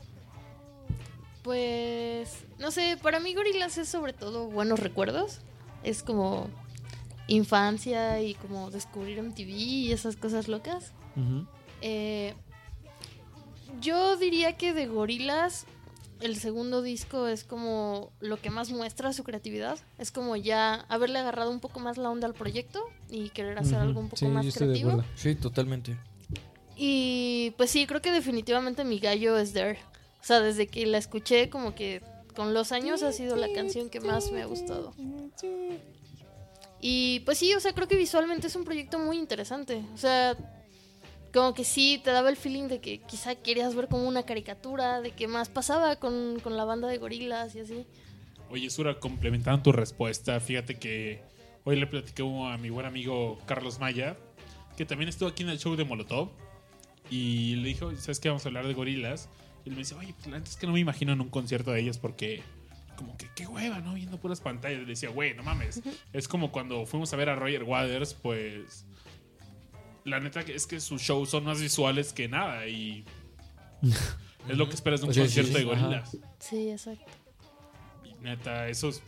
Pues, 1.42 2.44
no 2.58 2.70
sé, 2.70 2.96
para 3.02 3.18
mí 3.18 3.34
Gorilas 3.34 3.78
es 3.78 3.88
sobre 3.88 4.12
todo 4.12 4.46
buenos 4.46 4.78
recuerdos. 4.78 5.40
Es 5.82 6.04
como 6.04 6.48
infancia 7.26 8.22
y 8.22 8.34
como 8.34 8.70
descubrir 8.70 9.20
MTV 9.20 9.48
y 9.48 9.92
esas 9.92 10.14
cosas 10.16 10.46
locas. 10.46 10.92
Eh, 11.82 12.34
yo 13.80 14.16
diría 14.16 14.56
que 14.56 14.72
de 14.72 14.86
Gorilas 14.86 15.66
el 16.20 16.36
segundo 16.36 16.82
disco 16.82 17.26
es 17.26 17.44
como 17.44 18.12
lo 18.20 18.40
que 18.40 18.50
más 18.50 18.70
muestra 18.70 19.12
su 19.12 19.24
creatividad. 19.24 19.78
Es 19.98 20.10
como 20.10 20.36
ya 20.36 20.86
haberle 20.88 21.18
agarrado 21.18 21.50
un 21.50 21.60
poco 21.60 21.80
más 21.80 21.96
la 21.98 22.10
onda 22.10 22.26
al 22.26 22.34
proyecto 22.34 22.84
y 23.08 23.30
querer 23.30 23.58
hacer 23.58 23.78
algo 23.78 24.00
un 24.00 24.08
poco 24.08 24.18
Sí, 24.18 24.26
más 24.26 24.44
yo 24.44 24.50
estoy 24.50 24.68
de 24.68 24.80
creativo. 24.80 25.04
Sí, 25.14 25.34
totalmente. 25.34 25.96
Y 26.76 27.52
pues 27.56 27.70
sí, 27.70 27.86
creo 27.86 28.00
que 28.00 28.12
definitivamente 28.12 28.84
mi 28.84 28.98
gallo 28.98 29.36
es 29.36 29.52
There. 29.52 29.78
O 30.20 30.24
sea, 30.24 30.40
desde 30.40 30.66
que 30.66 30.86
la 30.86 30.98
escuché, 30.98 31.48
como 31.48 31.74
que 31.74 32.02
con 32.34 32.54
los 32.54 32.72
años 32.72 33.02
ha 33.02 33.12
sido 33.12 33.36
la 33.36 33.52
canción 33.52 33.90
que 33.90 34.00
más 34.00 34.30
me 34.32 34.42
ha 34.42 34.46
gustado. 34.46 34.94
Y 36.80 37.20
pues 37.20 37.38
sí, 37.38 37.54
o 37.54 37.60
sea, 37.60 37.74
creo 37.74 37.88
que 37.88 37.96
visualmente 37.96 38.46
es 38.46 38.56
un 38.56 38.64
proyecto 38.64 38.98
muy 38.98 39.18
interesante. 39.18 39.84
O 39.94 39.98
sea, 39.98 40.36
como 41.32 41.54
que 41.54 41.64
sí 41.64 42.00
te 42.02 42.10
daba 42.10 42.28
el 42.30 42.36
feeling 42.36 42.68
de 42.68 42.80
que 42.80 42.98
quizá 42.98 43.34
querías 43.34 43.74
ver 43.74 43.88
como 43.88 44.06
una 44.06 44.24
caricatura 44.24 45.00
de 45.00 45.12
qué 45.12 45.28
más 45.28 45.48
pasaba 45.48 45.96
con, 45.96 46.40
con 46.40 46.56
la 46.56 46.64
banda 46.64 46.88
de 46.88 46.98
gorilas 46.98 47.54
y 47.54 47.60
así. 47.60 47.86
Oye, 48.50 48.68
Sura, 48.70 48.98
complementando 48.98 49.62
tu 49.62 49.72
respuesta, 49.72 50.40
fíjate 50.40 50.78
que 50.78 51.22
hoy 51.64 51.76
le 51.76 51.86
platiqué 51.86 52.22
a 52.22 52.58
mi 52.58 52.70
buen 52.70 52.86
amigo 52.86 53.38
Carlos 53.46 53.78
Maya, 53.78 54.16
que 54.76 54.84
también 54.84 55.08
estuvo 55.08 55.28
aquí 55.28 55.42
en 55.44 55.50
el 55.50 55.58
show 55.58 55.76
de 55.76 55.84
Molotov, 55.84 56.30
y 57.10 57.56
le 57.56 57.68
dijo, 57.68 57.94
¿sabes 57.96 58.20
qué? 58.20 58.28
Vamos 58.28 58.44
a 58.46 58.48
hablar 58.48 58.66
de 58.66 58.74
gorilas. 58.74 59.28
Y 59.64 59.68
él 59.68 59.74
me 59.74 59.80
dice, 59.80 59.94
oye, 59.94 60.14
pues 60.14 60.28
la 60.28 60.38
neta 60.38 60.48
es 60.48 60.56
que 60.56 60.66
no 60.66 60.72
me 60.72 60.80
imagino 60.80 61.12
en 61.12 61.20
un 61.20 61.28
concierto 61.28 61.72
de 61.72 61.80
ellos 61.80 61.98
porque 61.98 62.42
como 62.96 63.16
que 63.16 63.28
qué 63.34 63.46
hueva, 63.46 63.80
¿no? 63.80 63.94
Viendo 63.94 64.18
puras 64.18 64.40
pantallas. 64.40 64.80
Le 64.80 64.86
decía, 64.86 65.10
güey, 65.10 65.34
no 65.34 65.42
mames. 65.42 65.82
Es 66.12 66.28
como 66.28 66.52
cuando 66.52 66.86
fuimos 66.86 67.12
a 67.12 67.16
ver 67.16 67.28
a 67.28 67.34
Roger 67.34 67.64
Waters, 67.64 68.14
pues... 68.14 68.86
La 70.10 70.20
neta 70.20 70.40
es 70.40 70.66
que 70.66 70.80
sus 70.80 71.00
shows 71.00 71.30
son 71.30 71.44
más 71.44 71.60
visuales 71.60 72.12
que 72.12 72.28
nada 72.28 72.66
y... 72.66 73.04
es 74.48 74.56
lo 74.56 74.68
que 74.68 74.74
esperas 74.74 75.00
de 75.00 75.06
un 75.06 75.14
Sí, 75.14 75.20
sí, 75.20 75.26
concierto 75.26 75.58
sí, 75.58 75.64
de 75.64 75.72
ajá. 75.72 75.82
gorilas. 75.82 76.16
Sí, 76.38 76.70
exacto. 76.70 77.12
Y 78.04 78.14
neta, 78.22 78.68
esos... 78.68 79.02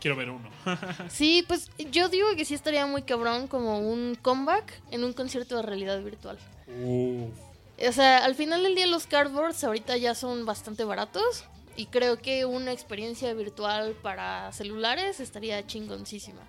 Quiero 0.00 0.16
ver 0.16 0.28
uno. 0.30 0.50
Sí, 1.08 1.44
pues 1.48 1.70
yo 1.92 2.08
digo 2.08 2.26
que 2.36 2.44
sí 2.44 2.54
estaría 2.54 2.84
muy 2.86 3.02
cabrón 3.02 3.46
como 3.46 3.78
un 3.78 4.18
comeback 4.20 4.82
en 4.90 5.04
un 5.04 5.12
concierto 5.14 5.56
de 5.56 5.62
realidad 5.62 6.02
virtual. 6.02 6.36
Uf. 6.82 7.32
O 7.88 7.92
sea, 7.92 8.24
al 8.24 8.34
final 8.34 8.62
del 8.62 8.74
día 8.74 8.86
los 8.86 9.06
cardboards 9.06 9.64
ahorita 9.64 9.96
ya 9.96 10.14
son 10.14 10.44
bastante 10.44 10.84
baratos. 10.84 11.44
Y 11.76 11.86
creo 11.86 12.18
que 12.18 12.44
una 12.44 12.70
experiencia 12.70 13.34
virtual 13.34 13.96
para 14.00 14.52
celulares 14.52 15.18
estaría 15.20 15.66
chingoncísima. 15.66 16.42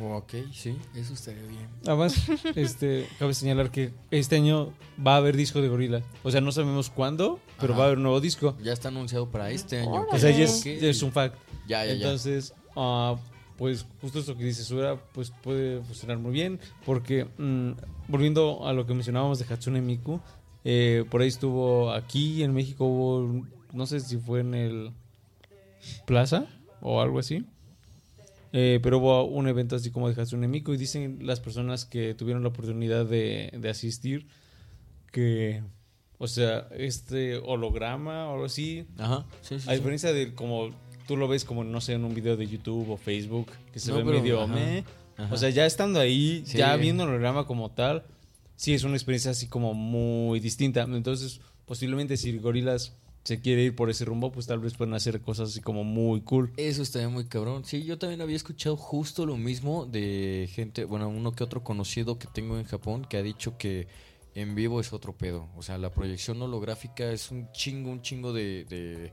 Ok, 0.00 0.34
sí, 0.52 0.76
eso 0.94 1.14
estaría 1.14 1.42
bien. 1.42 1.68
Además, 1.86 2.14
este, 2.54 3.06
cabe 3.18 3.34
señalar 3.34 3.70
que 3.70 3.92
este 4.10 4.36
año 4.36 4.72
va 5.04 5.14
a 5.14 5.16
haber 5.18 5.36
disco 5.36 5.60
de 5.60 5.68
gorila. 5.68 6.02
O 6.22 6.30
sea, 6.30 6.40
no 6.40 6.52
sabemos 6.52 6.90
cuándo, 6.90 7.40
pero 7.60 7.72
Ajá. 7.72 7.78
va 7.78 7.84
a 7.84 7.86
haber 7.86 7.98
un 7.98 8.04
nuevo 8.04 8.20
disco. 8.20 8.56
Ya 8.62 8.72
está 8.72 8.88
anunciado 8.88 9.30
para 9.30 9.50
este 9.50 9.80
año. 9.80 10.06
O 10.10 10.18
sea, 10.18 10.30
ya 10.30 10.44
es, 10.44 10.62
ya 10.64 11.06
un 11.06 11.12
fact. 11.12 11.36
Ya, 11.66 11.84
ya, 11.84 11.86
ya. 11.86 11.92
Entonces, 11.94 12.54
ah, 12.76 13.16
pues 13.56 13.86
justo 14.00 14.20
esto 14.20 14.36
que 14.36 14.44
dice 14.44 14.62
Sura, 14.62 14.96
pues 15.12 15.32
puede 15.42 15.82
funcionar 15.82 16.18
muy 16.18 16.32
bien. 16.32 16.60
Porque, 16.86 17.26
mm, 17.38 17.72
volviendo 18.08 18.66
a 18.66 18.72
lo 18.72 18.86
que 18.86 18.94
mencionábamos 18.94 19.38
de 19.38 19.52
Hatsune 19.52 19.80
Miku, 19.80 20.20
eh, 20.64 21.04
por 21.10 21.22
ahí 21.22 21.28
estuvo 21.28 21.92
aquí 21.92 22.42
en 22.42 22.54
México, 22.54 22.84
hubo, 22.84 23.46
no 23.72 23.86
sé 23.86 24.00
si 24.00 24.16
fue 24.18 24.40
en 24.40 24.54
el 24.54 24.92
Plaza 26.06 26.46
o 26.80 27.00
algo 27.00 27.18
así. 27.18 27.44
Eh, 28.52 28.80
pero 28.82 28.98
hubo 28.98 29.24
un 29.24 29.46
evento 29.46 29.76
así 29.76 29.90
como 29.90 30.10
de 30.10 30.20
Hatsune 30.20 30.48
Miku 30.48 30.72
y 30.72 30.76
dicen 30.78 31.18
las 31.22 31.38
personas 31.40 31.84
que 31.84 32.14
tuvieron 32.14 32.42
la 32.42 32.48
oportunidad 32.48 33.04
de, 33.04 33.50
de 33.58 33.68
asistir 33.68 34.26
que, 35.12 35.62
o 36.18 36.26
sea, 36.26 36.68
este 36.76 37.36
holograma 37.36 38.28
o 38.28 38.34
algo 38.34 38.44
así, 38.46 38.86
Ajá, 38.98 39.26
sí, 39.42 39.58
sí. 39.60 39.68
a 39.68 39.72
sí. 39.72 39.76
diferencia 39.78 40.12
de 40.12 40.34
como 40.34 40.70
tú 41.06 41.16
lo 41.16 41.28
ves 41.28 41.44
como, 41.44 41.64
no 41.64 41.80
sé, 41.80 41.94
en 41.94 42.04
un 42.04 42.14
video 42.14 42.36
de 42.36 42.46
YouTube 42.46 42.90
o 42.90 42.96
Facebook, 42.96 43.48
que 43.72 43.80
se 43.80 43.90
No, 43.90 43.98
ve 43.98 44.04
pero, 44.04 44.18
medio 44.20 44.42
ajá, 44.42 44.54
meh. 44.54 44.84
ajá. 45.16 45.34
O 45.34 45.36
sea, 45.38 45.50
ya 45.50 45.64
estando 45.66 46.00
ahí, 46.00 46.42
ya 46.44 46.76
viendo 46.76 47.04
el 47.04 47.10
holograma 47.10 47.46
como 47.46 47.70
tal, 47.70 48.04
sí 48.56 48.74
es 48.74 48.84
una 48.84 48.94
experiencia 48.96 49.30
así 49.30 49.46
como 49.46 49.72
muy 49.74 50.40
distinta. 50.40 50.82
Entonces, 50.82 51.40
posiblemente 51.64 52.16
si 52.18 52.36
Gorilas 52.38 52.94
se 53.28 53.42
quiere 53.42 53.62
ir 53.62 53.76
por 53.76 53.90
ese 53.90 54.06
rumbo, 54.06 54.32
pues 54.32 54.46
tal 54.46 54.58
vez 54.58 54.72
pueden 54.72 54.94
hacer 54.94 55.20
cosas 55.20 55.50
así 55.50 55.60
como 55.60 55.84
muy 55.84 56.22
cool. 56.22 56.50
Eso 56.56 56.80
estaría 56.80 57.10
muy 57.10 57.26
cabrón. 57.26 57.62
Sí, 57.66 57.84
yo 57.84 57.98
también 57.98 58.22
había 58.22 58.36
escuchado 58.36 58.74
justo 58.74 59.26
lo 59.26 59.36
mismo 59.36 59.84
de 59.84 60.48
gente, 60.50 60.86
bueno, 60.86 61.10
uno 61.10 61.32
que 61.32 61.44
otro 61.44 61.62
conocido 61.62 62.18
que 62.18 62.26
tengo 62.32 62.56
en 62.56 62.64
Japón 62.64 63.04
que 63.04 63.18
ha 63.18 63.22
dicho 63.22 63.58
que 63.58 63.86
en 64.34 64.54
vivo 64.54 64.80
es 64.80 64.94
otro 64.94 65.12
pedo. 65.14 65.46
O 65.58 65.62
sea, 65.62 65.76
la 65.76 65.92
proyección 65.92 66.40
holográfica 66.40 67.12
es 67.12 67.30
un 67.30 67.52
chingo, 67.52 67.90
un 67.90 68.00
chingo 68.00 68.32
de, 68.32 69.12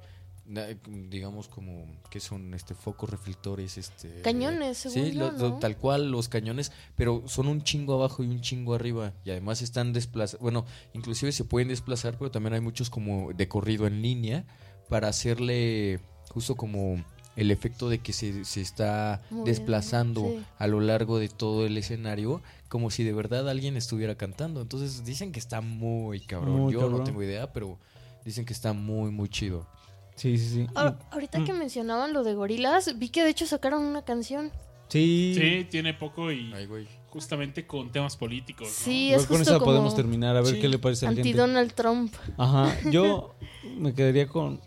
digamos 0.88 1.48
como 1.48 1.86
que 2.10 2.20
son 2.20 2.54
este 2.54 2.76
focos 2.76 3.10
reflectores, 3.10 3.78
este 3.78 4.22
Cañones, 4.22 4.78
según 4.78 5.06
sí, 5.06 5.12
yo, 5.12 5.32
lo- 5.32 5.32
lo- 5.38 5.50
¿no? 5.52 5.60
tal 5.60 5.78
cual 5.78 6.12
los 6.12 6.30
cañones, 6.30 6.72
pero 6.96 7.24
son 7.28 7.48
un 7.48 7.64
chingo 7.64 7.96
abajo 7.96 8.24
y 8.24 8.28
un 8.28 8.42
chingo 8.42 8.74
arriba 8.76 9.14
y 9.24 9.32
además 9.32 9.62
están 9.62 9.92
desplazados, 9.94 10.42
bueno, 10.42 10.66
inclusive 10.94 11.32
se 11.32 11.44
pueden 11.46 11.70
desplazar, 11.70 12.18
pero 12.18 12.32
también 12.32 12.54
hay 12.54 12.62
muchos 12.62 12.90
como 12.90 13.34
de 13.34 13.48
corrido 13.48 13.88
en 13.88 14.02
línea 14.02 14.46
para 14.90 15.08
hacerle 15.08 16.00
justo 16.30 16.56
como 16.56 17.04
el 17.36 17.52
efecto 17.52 17.90
de 17.90 18.00
que 18.00 18.14
se, 18.14 18.46
se 18.46 18.62
está 18.62 19.22
desplazando 19.44 20.22
sí. 20.22 20.46
a 20.58 20.68
lo 20.68 20.80
largo 20.80 21.20
de 21.20 21.28
todo 21.28 21.66
el 21.66 21.78
escenario 21.78 22.42
como 22.70 22.92
si 22.92 23.04
de 23.04 23.12
verdad 23.14 23.50
alguien 23.50 23.76
estuviera 23.76 24.16
cantando. 24.16 24.62
Entonces 24.62 25.04
dicen 25.04 25.32
que 25.34 25.40
está 25.40 25.60
muy 25.60 26.22
cabrón. 26.22 26.62
Muy 26.62 26.74
Yo 26.74 26.90
no 26.90 27.04
tengo 27.04 27.22
idea, 27.24 27.52
pero 27.52 27.78
dicen 28.24 28.46
que 28.46 28.54
está 28.54 28.72
muy, 28.74 29.12
muy 29.12 29.28
chido. 29.28 29.68
Sí, 30.16 30.38
sí, 30.38 30.48
sí. 30.50 30.68
Ahora- 30.76 30.98
ahorita 31.12 31.44
que 31.44 31.54
mencionaban 31.54 32.14
lo 32.14 32.24
de 32.24 32.34
gorilas, 32.34 32.98
vi 32.98 33.10
que 33.10 33.24
de 33.24 33.30
hecho 33.30 33.46
sacaron 33.46 33.84
una 33.84 34.04
canción. 34.04 34.52
Sí. 34.88 35.36
Sí, 35.38 35.68
tiene 35.70 35.94
poco 35.94 36.32
y 36.32 36.54
Ay, 36.54 36.68
güey. 36.68 36.88
justamente 37.10 37.66
con 37.68 37.92
temas 37.92 38.16
políticos. 38.16 38.68
¿no? 38.68 38.74
Sí, 38.74 39.08
Igual 39.08 39.20
es 39.22 39.28
con 39.28 39.38
justo 39.38 39.52
esa 39.52 39.60
como 39.60 39.72
podemos 39.72 39.96
terminar, 39.96 40.36
a 40.38 40.42
ver 40.42 40.56
Sí. 40.56 40.62
qué 40.62 40.70
le 40.70 40.78
parece 40.80 41.06
a 41.06 41.10
la 41.10 41.16
gente. 41.16 41.30
anti-Donald 41.30 41.74
Trump. 41.74 42.14
Ajá, 42.38 42.74
yo 42.92 43.36
me 43.78 43.94
quedaría 43.94 44.28
con. 44.28 44.62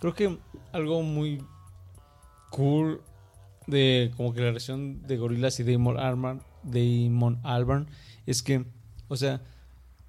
Creo 0.00 0.14
que 0.14 0.38
algo 0.72 1.02
muy 1.02 1.42
cool 2.50 3.00
de 3.66 4.12
como 4.16 4.32
que 4.34 4.40
la 4.40 4.46
relación 4.48 5.02
de 5.06 5.16
Gorillaz 5.16 5.58
y 5.60 5.64
Damon 5.64 5.98
Albarn, 5.98 6.42
Damon 6.62 7.40
Albarn 7.42 7.88
es 8.26 8.42
que, 8.42 8.64
o 9.08 9.16
sea, 9.16 9.42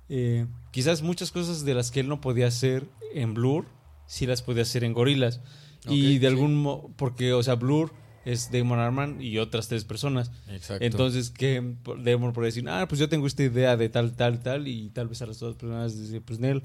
eh, 0.10 0.46
quizás 0.72 1.02
muchas 1.02 1.32
cosas 1.32 1.64
de 1.66 1.74
las 1.74 1.92
que 1.92 2.02
él 2.02 2.10
no 2.10 2.22
podía 2.22 2.48
hacer 2.48 2.86
en 3.14 3.34
Blur, 3.34 3.66
sí 4.08 4.26
las 4.26 4.42
podía 4.42 4.64
hacer 4.64 4.84
en 4.84 4.94
Gorillaz. 4.94 5.40
y 5.88 6.14
de 6.18 6.20
sí. 6.20 6.26
algún 6.26 6.56
mo- 6.56 6.92
porque, 6.96 7.34
o 7.34 7.44
sea, 7.44 7.56
Blur 7.56 7.92
es 8.26 8.50
Damon 8.52 8.80
Albarn 8.80 9.22
y 9.22 9.38
otras 9.38 9.68
tres 9.68 9.86
personas. 9.86 10.32
Exacto. 10.50 10.84
Entonces, 10.84 11.30
que 11.30 11.76
Damon 12.00 12.34
por 12.34 12.44
decir, 12.44 12.68
ah, 12.68 12.88
pues 12.88 12.98
yo 13.00 13.08
tengo 13.08 13.28
esta 13.28 13.44
idea 13.44 13.78
de 13.78 13.88
tal, 13.90 14.16
tal, 14.16 14.40
tal, 14.42 14.68
y 14.68 14.90
tal 14.90 15.08
vez 15.08 15.22
a 15.22 15.28
las 15.28 15.44
otras 15.44 15.58
personas 15.58 16.00
dice, 16.00 16.22
pues 16.22 16.40
Nel. 16.40 16.64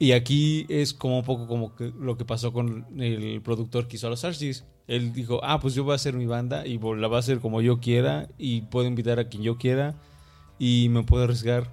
Y 0.00 0.10
aquí 0.12 0.66
es 0.68 0.92
como 0.92 1.20
un 1.20 1.24
poco 1.24 1.46
como 1.46 1.74
que 1.76 1.92
lo 1.98 2.18
que 2.18 2.24
pasó 2.24 2.52
con 2.52 2.84
el 3.00 3.40
productor 3.42 3.86
que 3.86 3.96
hizo 3.96 4.08
a 4.08 4.10
los 4.10 4.24
Archies. 4.24 4.64
Él 4.88 5.12
dijo, 5.12 5.40
ah, 5.44 5.60
pues 5.60 5.74
yo 5.74 5.84
voy 5.84 5.92
a 5.92 5.94
hacer 5.96 6.14
mi 6.14 6.26
banda 6.26 6.66
y 6.66 6.78
la 6.78 7.06
voy 7.06 7.16
a 7.16 7.20
hacer 7.20 7.38
como 7.38 7.60
yo 7.62 7.78
quiera 7.80 8.28
y 8.38 8.62
puedo 8.62 8.86
invitar 8.88 9.18
a 9.20 9.28
quien 9.28 9.42
yo 9.44 9.56
quiera 9.58 9.94
y 10.58 10.88
me 10.90 11.02
puedo 11.04 11.24
arriesgar 11.24 11.70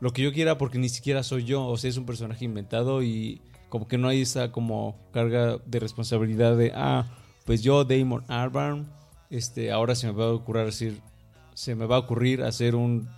lo 0.00 0.12
que 0.12 0.22
yo 0.22 0.32
quiera 0.32 0.58
porque 0.58 0.78
ni 0.78 0.88
siquiera 0.88 1.22
soy 1.22 1.44
yo, 1.44 1.66
o 1.66 1.76
sea, 1.76 1.88
es 1.90 1.96
un 1.96 2.04
personaje 2.06 2.44
inventado 2.44 3.02
y 3.02 3.40
como 3.68 3.86
que 3.88 3.98
no 3.98 4.08
hay 4.08 4.22
esa 4.22 4.52
como 4.52 4.96
carga 5.12 5.58
de 5.66 5.80
responsabilidad 5.80 6.56
de, 6.56 6.72
ah, 6.74 7.06
pues 7.44 7.62
yo, 7.62 7.84
Damon 7.84 8.24
Albarn, 8.28 8.90
este, 9.30 9.70
ahora 9.72 9.94
se 9.94 10.06
me 10.06 10.12
va 10.12 10.26
a 10.26 10.32
ocurrir 10.32 10.64
decir, 10.66 11.00
se 11.54 11.74
me 11.74 11.86
va 11.86 11.96
a 11.96 12.00
ocurrir 12.00 12.42
hacer 12.42 12.74
un, 12.74 13.08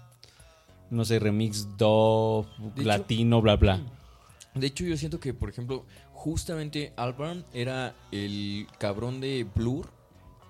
no 0.91 1.05
sé, 1.05 1.19
remix 1.19 1.77
do 1.77 2.47
De 2.75 2.81
hecho- 2.83 2.89
latino, 2.89 3.41
bla, 3.41 3.57
bla. 3.57 3.81
De 4.55 4.67
hecho, 4.67 4.85
yo 4.85 4.97
siento 4.97 5.21
que, 5.21 5.33
por 5.33 5.49
ejemplo, 5.49 5.85
justamente 6.13 6.93
Albarn 6.97 7.45
era 7.53 7.95
el 8.11 8.67
cabrón 8.79 9.21
de 9.21 9.47
Blur, 9.55 9.89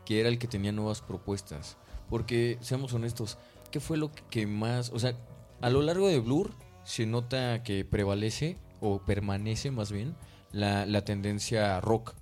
que 0.06 0.20
era 0.20 0.28
el 0.30 0.38
que 0.38 0.48
tenía 0.48 0.72
nuevas 0.72 1.02
propuestas. 1.02 1.76
Porque, 2.08 2.56
seamos 2.62 2.94
honestos, 2.94 3.36
¿qué 3.70 3.78
fue 3.78 3.98
lo 3.98 4.10
que 4.30 4.46
más... 4.46 4.90
O 4.94 4.98
sea, 4.98 5.14
a 5.60 5.68
lo 5.68 5.82
largo 5.82 6.08
de 6.08 6.18
Blur 6.18 6.50
se 6.84 7.04
nota 7.06 7.62
que 7.62 7.84
prevalece, 7.84 8.56
o 8.80 9.00
permanece 9.00 9.70
más 9.70 9.92
bien, 9.92 10.16
la, 10.52 10.86
la 10.86 11.04
tendencia 11.04 11.80
rock. 11.80 12.14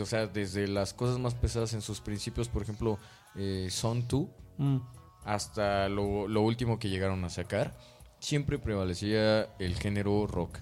O 0.00 0.06
sea, 0.06 0.26
desde 0.26 0.68
las 0.68 0.94
cosas 0.94 1.18
más 1.18 1.34
pesadas 1.34 1.74
en 1.74 1.82
sus 1.82 2.00
principios, 2.00 2.48
por 2.48 2.62
ejemplo, 2.62 2.98
eh, 3.36 3.68
Son 3.70 4.06
2, 4.08 4.26
Mm. 4.58 4.78
hasta 5.24 5.88
lo, 5.88 6.28
lo 6.28 6.42
último 6.42 6.78
que 6.78 6.90
llegaron 6.90 7.24
a 7.24 7.30
sacar, 7.30 7.74
siempre 8.20 8.58
prevalecía 8.58 9.48
el 9.58 9.76
género 9.76 10.26
rock. 10.26 10.58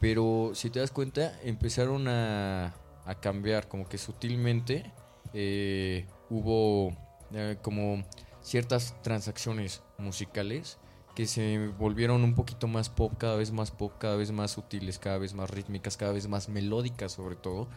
Pero 0.00 0.50
si 0.54 0.68
te 0.70 0.80
das 0.80 0.90
cuenta, 0.90 1.38
empezaron 1.44 2.08
a, 2.08 2.74
a 3.06 3.14
cambiar, 3.20 3.68
como 3.68 3.88
que 3.88 3.98
sutilmente 3.98 4.92
eh, 5.32 6.06
hubo 6.28 6.94
eh, 7.32 7.56
como 7.62 8.04
ciertas 8.42 8.94
transacciones 9.02 9.82
musicales 9.98 10.78
que 11.14 11.26
se 11.26 11.68
volvieron 11.78 12.24
un 12.24 12.34
poquito 12.34 12.66
más 12.66 12.88
pop, 12.88 13.12
cada 13.18 13.36
vez 13.36 13.52
más 13.52 13.70
pop, 13.70 13.92
cada 13.98 14.16
vez 14.16 14.32
más 14.32 14.52
sutiles, 14.52 14.98
cada 14.98 15.18
vez 15.18 15.34
más 15.34 15.50
rítmicas, 15.50 15.96
cada 15.96 16.12
vez 16.12 16.28
más 16.28 16.48
melódicas 16.48 17.12
sobre 17.12 17.36
todo. 17.36 17.68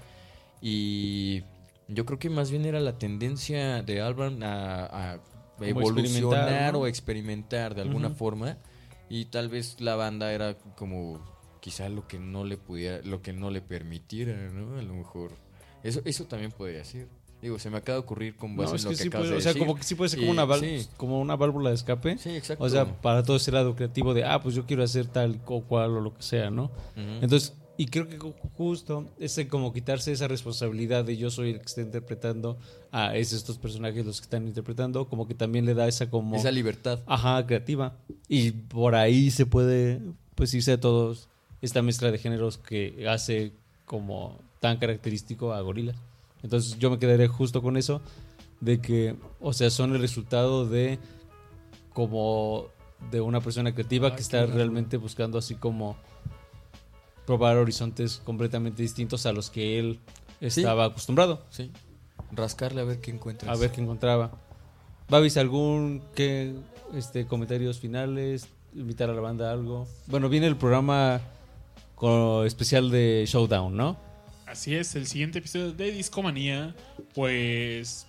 Y 0.62 1.44
yo 1.88 2.06
creo 2.06 2.20
que 2.20 2.30
más 2.30 2.50
bien 2.50 2.66
era 2.66 2.80
la 2.80 2.98
tendencia 2.98 3.84
de 3.84 4.02
Albarn 4.02 4.42
a, 4.44 5.20
evolucionar 5.60 6.06
experimentar, 6.08 6.74
¿no? 6.74 6.80
o 6.80 6.88
experimentar 6.88 7.76
de 7.76 7.82
alguna 7.82 8.10
forma. 8.10 8.58
Y 9.10 9.26
tal 9.26 9.50
vez 9.50 9.80
la 9.80 9.96
banda 9.96 10.34
era 10.34 10.58
como 10.76 11.22
quizá 11.62 11.90
lo 11.90 12.08
que 12.08 12.20
no 12.20 12.44
le 12.44 12.58
pudiera, 12.58 13.02
lo 13.04 13.22
que 13.22 13.34
no 13.34 13.52
le 13.52 13.62
permitiera, 13.62 14.36
¿no? 14.52 14.78
A 14.78 14.82
lo 14.82 14.94
mejor. 14.94 15.32
Eso, 15.84 16.02
eso 16.06 16.26
también 16.26 16.52
podría 16.52 16.84
ser. 16.84 17.08
Digo, 17.42 17.60
se 17.60 17.70
me 17.70 17.78
acaba 17.78 17.98
de 17.98 18.00
ocurrir 18.00 18.36
con 18.36 18.56
base 18.58 18.72
No, 18.72 18.76
es 18.76 18.82
en 18.82 18.86
lo 18.86 18.90
que 18.92 18.96
que, 18.98 19.02
sí 19.04 19.08
acabas 19.10 19.26
puede, 19.28 19.32
de 19.34 19.38
o 19.38 19.42
sea, 19.42 19.54
decir. 19.54 19.66
como 19.68 19.76
que 19.78 19.84
sí 19.84 19.96
puede 19.96 20.10
ser 20.10 20.20
como 20.20 20.30
Y- 20.32 20.34
una, 20.34 20.46
val- 20.46 20.60
sí. 20.60 20.88
como 20.98 21.22
una 21.22 21.36
válvula 21.36 21.70
de 21.70 21.76
escape. 21.76 22.18
Sí, 22.18 22.30
exacto. 22.32 22.64
O 22.64 22.70
sea, 22.70 22.86
para 23.02 23.22
todo 23.24 23.38
ese 23.38 23.52
lado 23.52 23.76
creativo 23.76 24.14
de, 24.14 24.24
ah, 24.26 24.42
pues 24.42 24.56
yo 24.56 24.66
quiero 24.66 24.84
hacer 24.84 25.06
tal 25.06 25.40
o 25.46 25.62
cual 25.62 25.92
o 25.92 26.02
lo 26.02 26.14
que 26.16 26.24
sea, 26.24 26.50
¿no? 26.50 26.72
Entonces, 26.96 27.54
y 27.80 27.86
creo 27.86 28.10
que 28.10 28.18
ju- 28.18 28.34
justo 28.56 29.06
ese 29.20 29.48
como 29.48 29.72
quitarse 29.72 30.12
esa 30.12 30.28
responsabilidad 30.28 31.06
de 31.06 31.16
yo 31.16 31.30
soy 31.30 31.52
el 31.52 31.60
que 31.60 31.66
está 31.68 31.82
interpretando 31.82 32.58
a 32.92 33.16
es 33.16 33.34
estos 33.34 33.60
personajes 33.60 34.04
los 34.04 34.20
que 34.20 34.24
están 34.26 34.48
interpretando, 34.48 35.08
como 35.08 35.28
que 35.28 35.36
también 35.36 35.66
le 35.68 35.76
da 35.76 35.88
esa 35.88 36.10
como... 36.10 36.36
esa 36.36 36.50
libertad. 36.50 37.02
Ajá, 37.06 37.46
creativa. 37.46 37.94
Y 38.28 38.50
por 38.50 38.96
ahí 38.96 39.30
se 39.30 39.46
puede, 39.46 40.02
pues 40.34 40.52
irse 40.56 40.72
a 40.72 40.80
todos 40.80 41.30
esta 41.62 41.84
mezcla 41.84 42.10
de 42.10 42.18
géneros 42.18 42.58
que 42.58 43.06
hace 43.08 43.52
como 43.86 44.40
tan 44.60 44.78
característico 44.78 45.54
a 45.54 45.62
Gorila. 45.62 45.94
Entonces 46.44 46.78
yo 46.80 46.90
me 46.90 47.00
quedaré 47.00 47.28
justo 47.28 47.62
con 47.62 47.78
eso, 47.78 48.02
de 48.62 48.80
que, 48.80 49.16
o 49.40 49.54
sea, 49.54 49.70
son 49.70 49.94
el 49.94 50.02
resultado 50.02 50.68
de 50.68 51.00
como 51.94 52.68
de 53.12 53.22
una 53.22 53.42
persona 53.42 53.74
creativa 53.74 54.16
que 54.16 54.22
está 54.22 54.46
realmente 54.46 54.98
buscando 54.98 55.38
así 55.38 55.56
como 55.56 55.96
probar 57.26 57.58
horizontes 57.58 58.22
completamente 58.24 58.82
distintos 58.82 59.26
a 59.26 59.34
los 59.34 59.50
que 59.50 59.80
él 59.80 60.00
estaba 60.42 60.86
acostumbrado. 60.86 61.44
Sí. 61.50 61.72
Rascarle 62.32 62.82
a 62.82 62.84
ver 62.86 63.00
qué 63.02 63.12
encuentras. 63.12 63.56
A 63.56 63.60
ver 63.60 63.72
qué 63.72 63.82
encontraba. 63.82 64.32
Babis, 65.10 65.38
¿algún 65.38 66.02
qué, 66.16 66.54
este, 66.94 67.26
comentarios 67.26 67.80
finales? 67.80 68.48
invitar 68.76 69.10
a 69.10 69.14
la 69.14 69.22
banda 69.22 69.50
a 69.50 69.54
algo. 69.54 69.88
Bueno, 70.08 70.30
viene 70.30 70.46
el 70.46 70.56
programa 70.56 71.20
co- 71.96 72.44
especial 72.44 72.92
de 72.92 73.24
Showdown, 73.26 73.76
¿no? 73.76 73.98
Así 74.48 74.76
es, 74.76 74.96
el 74.96 75.08
siguiente 75.08 75.40
episodio 75.40 75.74
de 75.74 75.92
Discomanía, 75.92 76.74
pues 77.14 78.08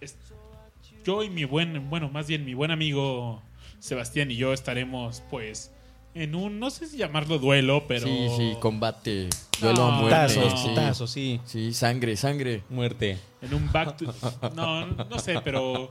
es- 0.00 0.16
yo 1.04 1.22
y 1.22 1.30
mi 1.30 1.44
buen, 1.44 1.88
bueno, 1.88 2.10
más 2.10 2.26
bien 2.26 2.44
mi 2.44 2.52
buen 2.54 2.70
amigo 2.70 3.42
Sebastián 3.78 4.30
y 4.30 4.36
yo 4.36 4.52
estaremos 4.52 5.22
pues 5.30 5.72
en 6.14 6.34
un, 6.34 6.60
no 6.60 6.68
sé 6.70 6.86
si 6.86 6.98
llamarlo 6.98 7.38
duelo, 7.38 7.86
pero... 7.88 8.06
Sí, 8.06 8.28
sí, 8.36 8.52
combate, 8.60 9.30
duelo 9.60 9.84
a 9.84 9.90
muerte. 9.92 10.34
Putazos, 10.34 10.60
sí. 10.60 10.68
putazos, 10.68 11.10
sí. 11.10 11.40
Sí, 11.46 11.72
sangre, 11.72 12.16
sangre. 12.16 12.62
Muerte. 12.68 13.18
En 13.40 13.54
un 13.54 13.72
back 13.72 13.96
to... 13.96 14.14
No, 14.54 14.86
no 14.86 15.18
sé, 15.18 15.40
pero 15.42 15.90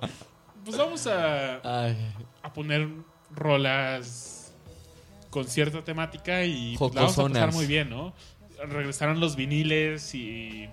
pues 0.63 0.77
vamos 0.77 1.07
a, 1.07 1.85
Ay, 1.85 1.97
a 2.43 2.53
poner 2.53 2.87
rolas 3.31 4.53
con 5.31 5.45
cierta 5.47 5.83
temática 5.83 6.45
y 6.45 6.77
pues, 6.77 6.93
la 6.93 7.01
vamos 7.01 7.17
a 7.17 7.23
pasar 7.27 7.51
muy 7.53 7.65
bien, 7.65 7.89
¿no? 7.89 8.13
Regresaron 8.69 9.19
los 9.19 9.35
viniles 9.35 10.13
y 10.13 10.67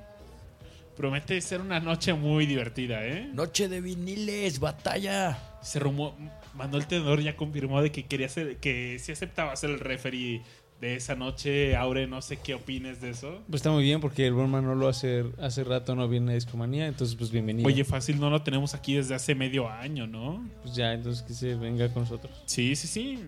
promete 0.96 1.40
ser 1.40 1.60
una 1.60 1.78
noche 1.78 2.12
muy 2.12 2.44
divertida, 2.44 3.06
¿eh? 3.06 3.30
noche 3.32 3.68
de 3.68 3.80
viniles, 3.80 4.58
batalla. 4.58 5.38
Se 5.62 5.78
rumó, 5.78 6.16
Manuel 6.54 6.86
Tenor 6.86 7.20
ya 7.20 7.36
confirmó 7.36 7.80
de 7.80 7.92
que 7.92 8.04
quería 8.04 8.28
ser, 8.28 8.56
que 8.56 8.98
sí 8.98 9.12
aceptaba 9.12 9.54
ser 9.54 9.70
el 9.70 9.78
referee 9.78 10.42
de 10.80 10.96
esa 10.96 11.14
noche. 11.14 11.76
Aure, 11.76 12.06
no 12.06 12.20
sé 12.20 12.38
qué 12.38 12.54
opines 12.54 13.00
de 13.00 13.10
eso. 13.10 13.40
Pues 13.48 13.60
está 13.60 13.70
muy 13.70 13.84
bien 13.84 14.00
porque 14.00 14.26
el 14.26 14.32
buen 14.32 14.50
Manolo 14.50 14.88
hace, 14.88 15.24
hace 15.40 15.64
rato 15.64 15.94
no 15.94 16.08
viene 16.08 16.32
a 16.32 16.34
Discomanía, 16.34 16.86
entonces 16.86 17.16
pues 17.16 17.30
bienvenido. 17.30 17.66
Oye, 17.66 17.84
fácil, 17.84 18.18
no 18.18 18.28
lo 18.28 18.42
tenemos 18.42 18.74
aquí 18.74 18.94
desde 18.94 19.14
hace 19.14 19.34
medio 19.34 19.68
año, 19.68 20.06
¿no? 20.06 20.44
pues 20.62 20.74
ya, 20.74 20.92
entonces 20.92 21.22
que 21.22 21.32
se 21.32 21.54
venga 21.54 21.92
con 21.92 22.02
nosotros. 22.02 22.42
Sí, 22.46 22.74
sí, 22.76 22.88
sí. 22.88 23.18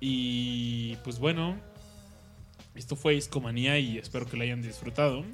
Y 0.00 0.96
pues 1.04 1.18
bueno, 1.18 1.56
esto 2.78 2.96
fue 2.96 3.14
Discomanía 3.14 3.78
y 3.78 3.98
espero 3.98 4.26
que 4.26 4.36
lo 4.36 4.42
hayan 4.44 4.62
disfrutado. 4.62 5.24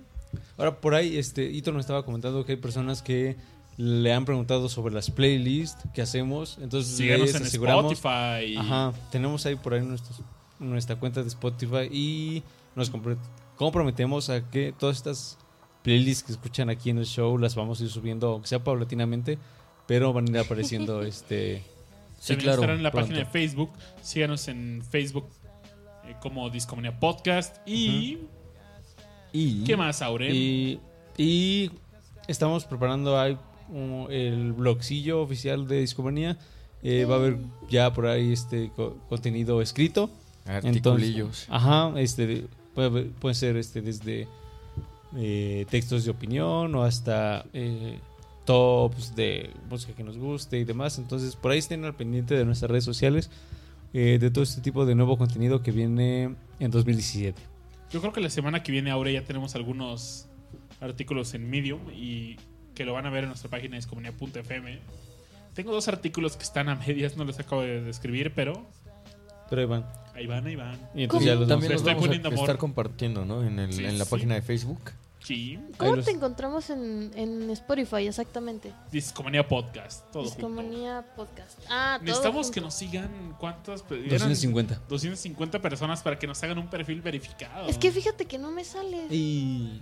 Ahora, 0.57 0.81
por 0.81 0.95
ahí, 0.95 1.17
este, 1.17 1.45
Ito 1.51 1.71
nos 1.73 1.81
estaba 1.81 2.05
comentando 2.05 2.45
que 2.45 2.53
hay 2.53 2.59
personas 2.59 3.03
que 3.03 3.37
le 3.77 4.13
han 4.13 4.25
preguntado 4.25 4.69
sobre 4.69 4.95
las 4.95 5.11
playlists 5.11 5.85
que 5.95 6.03
hacemos. 6.03 6.59
Entonces, 6.61 6.97
Síganos 6.97 7.27
les 7.27 7.35
en 7.37 7.43
aseguramos. 7.43 7.93
Spotify. 7.93 8.57
Ajá, 8.57 8.93
tenemos 9.13 9.45
ahí 9.47 9.57
por 9.57 9.75
ahí 9.75 9.83
nuestros- 9.83 10.21
nuestra 10.59 10.97
cuenta 10.97 11.23
de 11.23 11.29
Spotify 11.29 11.89
y 11.93 12.43
nos 12.77 12.91
comprometemos 13.57 14.31
a 14.31 14.49
que 14.51 14.73
todas 14.79 14.97
estas 14.97 15.39
playlists 15.83 16.23
que 16.25 16.33
escuchan 16.33 16.71
aquí 16.71 16.91
en 16.91 16.99
el 16.99 17.07
show 17.07 17.37
las 17.39 17.55
vamos 17.55 17.81
a 17.81 17.85
ir 17.85 17.91
subiendo, 17.91 18.29
aunque 18.33 18.49
sea 18.49 18.63
paulatinamente, 18.63 19.39
pero 19.87 20.13
van 20.13 20.27
a 20.29 20.31
ir 20.31 20.39
apareciendo 20.39 21.03
este. 21.07 21.63
Sí, 22.21 22.37
claro. 22.37 22.55
estarán 22.63 22.77
en 22.79 22.83
la 22.83 22.91
pronto. 22.91 23.09
página 23.09 23.25
de 23.27 23.31
Facebook. 23.31 23.71
Síganos 24.03 24.49
en 24.49 24.83
Facebook 24.89 25.27
como 26.21 26.51
Discomanía 26.51 26.99
Podcast. 26.99 27.57
Y. 27.67 28.19
Y 29.33 29.65
¿Qué 29.65 29.77
más, 29.77 30.01
Aure? 30.03 30.33
Y, 30.33 30.81
y 31.19 31.71
estamos 32.29 32.65
preparando 32.65 33.21
el 34.11 34.53
blogcillo 34.53 35.21
oficial 35.23 35.67
de 35.67 35.81
Discomanía. 35.81 36.39
Eh, 36.83 37.05
va 37.07 37.15
a 37.15 37.19
haber 37.19 37.39
ya 37.69 37.93
por 37.93 38.07
ahí 38.07 38.33
este 38.33 38.71
co- 38.77 38.97
contenido 39.09 39.61
escrito. 39.63 40.11
articulillos. 40.47 41.47
Ajá, 41.49 41.93
este 41.99 42.47
puede, 42.75 42.89
haber- 42.89 43.11
puede 43.13 43.35
ser 43.35 43.57
este 43.57 43.81
desde 43.81 44.29
eh, 45.17 45.67
textos 45.71 46.05
de 46.05 46.11
opinión 46.11 46.75
o 46.75 46.83
hasta 46.85 47.47
eh, 47.55 47.99
tops 48.45 49.17
de 49.17 49.51
música 49.71 49.95
que 49.95 50.05
nos 50.05 50.19
guste 50.19 50.59
y 50.59 50.65
demás. 50.65 50.99
Entonces, 50.99 51.35
por 51.37 51.53
ahí 51.53 51.59
estén 51.59 51.85
al 51.85 51.95
pendiente 51.95 52.35
de 52.37 52.45
nuestras 52.45 52.71
redes 52.71 52.85
sociales 52.85 53.31
eh, 53.95 54.19
de 54.21 54.31
todo 54.31 54.45
este 54.45 54.61
tipo 54.61 54.85
de 54.85 54.95
nuevo 54.95 55.17
contenido 55.17 55.63
que 55.63 55.71
viene 55.73 56.35
en 56.61 56.71
2017. 56.71 57.41
Yo 57.91 58.01
creo 58.01 58.13
que 58.13 58.21
la 58.21 58.29
semana 58.31 58.63
que 58.63 58.73
viene, 58.73 58.91
Aure, 58.91 59.13
ya 59.13 59.23
tenemos 59.23 59.55
algunos 59.55 60.27
artículos 60.81 61.33
en 61.35 61.49
Medium 61.49 61.81
y 61.95 62.37
que 62.75 62.85
lo 62.85 62.93
van 62.93 63.07
a 63.07 63.11
ver 63.11 63.23
en 63.25 63.29
nuestra 63.31 63.49
página 63.49 63.77
discomunidad.fm. 63.77 64.79
Tengo 65.55 65.73
dos 65.73 65.87
artículos 65.89 66.37
que 66.37 66.43
están 66.43 66.69
a 66.69 66.75
medias, 66.75 67.17
no 67.17 67.25
los 67.25 67.39
acabo 67.39 67.63
de 67.63 67.81
describir, 67.83 68.33
pero 68.35 68.67
Pero 69.49 69.63
ahí 69.63 69.67
van. 69.69 69.87
ahí 70.15 70.27
van, 70.27 70.47
ahí 70.47 70.57
van. 70.57 70.77
Y 70.95 71.05
entonces 71.05 71.29
ya 71.29 71.35
los 71.37 71.47
También 71.49 71.71
los 71.73 71.81
estoy 71.83 71.95
vamos 71.95 72.09
a 72.09 72.27
amor. 72.27 72.39
estar 72.41 72.59
compartiendo, 72.59 73.25
¿no? 73.25 73.45
En, 73.47 73.59
el, 73.61 73.73
Sí, 73.73 73.85
en 73.85 73.97
la 73.99 74.05
sí. 74.05 74.11
página 74.11 74.35
de 74.35 74.43
Facebook. 74.43 74.81
Sí, 75.25 75.59
¿Cómo 75.79 75.97
los- 75.97 76.05
te 76.05 76.11
encontramos 76.11 76.69
en, 76.69 77.11
en 77.17 77.49
Spotify 77.51 78.07
exactamente? 78.07 78.73
Discomanía 78.93 79.49
Podcast, 79.49 80.05
todo 80.13 80.25
junto. 80.25 80.37
Discomanía 80.37 81.05
Podcast. 81.17 81.59
Ah, 81.71 81.95
todo 81.99 82.05
Necesitamos 82.05 82.47
junto. 82.47 82.55
que 82.55 82.61
nos 82.61 82.75
sigan, 82.75 83.35
¿cuántas? 83.41 83.83
Eran 83.91 84.09
250. 84.29 84.83
250 84.89 85.63
personas 85.63 86.03
para 86.03 86.19
que 86.19 86.27
nos 86.27 86.43
hagan 86.43 86.59
un 86.59 86.69
perfil 86.69 87.01
verificado. 87.01 87.69
Es 87.69 87.79
que 87.79 87.91
fíjate 87.91 88.27
que 88.27 88.37
no 88.39 88.51
me 88.51 88.65
sale. 88.65 89.07
Y. 89.11 89.81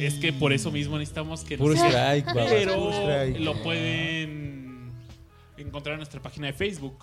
Es 0.00 0.14
que 0.14 0.32
por 0.32 0.52
eso 0.52 0.72
mismo 0.72 0.98
necesitamos 0.98 1.44
que 1.44 1.56
Puro 1.58 1.74
nos 1.74 1.82
sigan. 1.84 2.16
strike, 2.18 2.32
Pero 2.48 2.74
puro 2.76 2.92
strike. 2.92 3.38
lo 3.40 3.62
pueden 3.62 4.90
encontrar 5.58 5.92
en 5.94 5.98
nuestra 5.98 6.20
página 6.20 6.46
de 6.48 6.52
Facebook. 6.54 6.96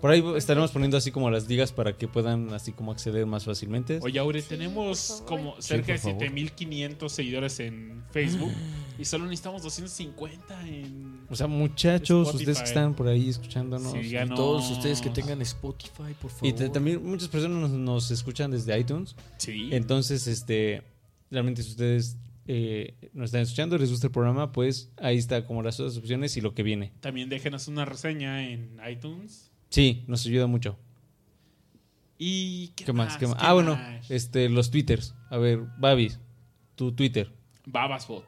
Por 0.00 0.10
ahí 0.10 0.22
estaremos 0.36 0.70
poniendo 0.70 0.96
así 0.98 1.10
como 1.10 1.30
las 1.30 1.48
ligas 1.48 1.72
para 1.72 1.96
que 1.96 2.06
puedan 2.08 2.52
así 2.52 2.72
como 2.72 2.92
acceder 2.92 3.24
más 3.24 3.44
fácilmente. 3.44 4.00
Oye, 4.02 4.18
Aure, 4.18 4.42
Sí, 4.42 4.48
tenemos 4.50 5.22
como 5.26 5.54
Sí, 5.56 5.62
cerca 5.68 5.86
por 5.86 5.94
de 5.94 5.98
favor. 5.98 6.20
7500 6.20 7.12
seguidores 7.12 7.60
en 7.60 8.02
Facebook 8.10 8.52
y 8.98 9.04
solo 9.06 9.24
necesitamos 9.24 9.62
250 9.62 10.68
en. 10.68 11.20
O 11.30 11.34
sea, 11.36 11.46
muchachos, 11.46 12.28
Spotify. 12.28 12.36
ustedes 12.50 12.58
que 12.58 12.64
están 12.64 12.94
por 12.94 13.08
ahí 13.08 13.28
escuchándonos. 13.30 13.92
Sí, 13.92 14.14
Y 14.14 14.28
todos 14.34 14.70
ustedes 14.70 15.00
que 15.00 15.08
tengan 15.10 15.40
Spotify, 15.42 16.14
por 16.20 16.30
favor. 16.30 16.46
Y 16.48 16.52
te- 16.52 16.68
también 16.68 17.02
muchas 17.02 17.28
personas 17.28 17.58
nos, 17.58 17.70
nos 17.70 18.10
escuchan 18.10 18.50
desde 18.50 18.78
iTunes. 18.78 19.16
Sí. 19.38 19.70
Entonces, 19.72 20.26
este, 20.26 20.82
realmente 21.30 21.62
si 21.62 21.70
ustedes 21.70 22.18
eh, 22.46 22.94
nos 23.14 23.26
están 23.26 23.40
escuchando, 23.40 23.78
les 23.78 23.90
gusta 23.90 24.08
el 24.08 24.12
programa, 24.12 24.52
pues 24.52 24.90
ahí 24.98 25.16
está 25.16 25.46
como 25.46 25.62
las 25.62 25.80
otras 25.80 25.96
opciones 25.96 26.36
y 26.36 26.42
lo 26.42 26.52
que 26.54 26.62
viene. 26.62 26.92
También 27.00 27.30
déjenos 27.30 27.68
una 27.68 27.86
reseña 27.86 28.46
en 28.50 28.76
iTunes. 28.86 29.50
Sí, 29.74 30.04
nos 30.06 30.24
ayuda 30.24 30.46
mucho. 30.46 30.78
¿Y 32.16 32.68
qué, 32.76 32.84
¿Qué 32.84 32.92
más? 32.92 33.16
¿Qué 33.16 33.26
más? 33.26 33.34
¿Qué 33.36 33.44
Ah, 33.44 33.54
bueno, 33.54 33.76
este, 34.08 34.48
los 34.48 34.70
twitters. 34.70 35.16
A 35.30 35.36
ver, 35.36 35.62
Babis, 35.78 36.20
tu 36.76 36.92
Twitter. 36.92 37.32
Babasbot. 37.66 38.24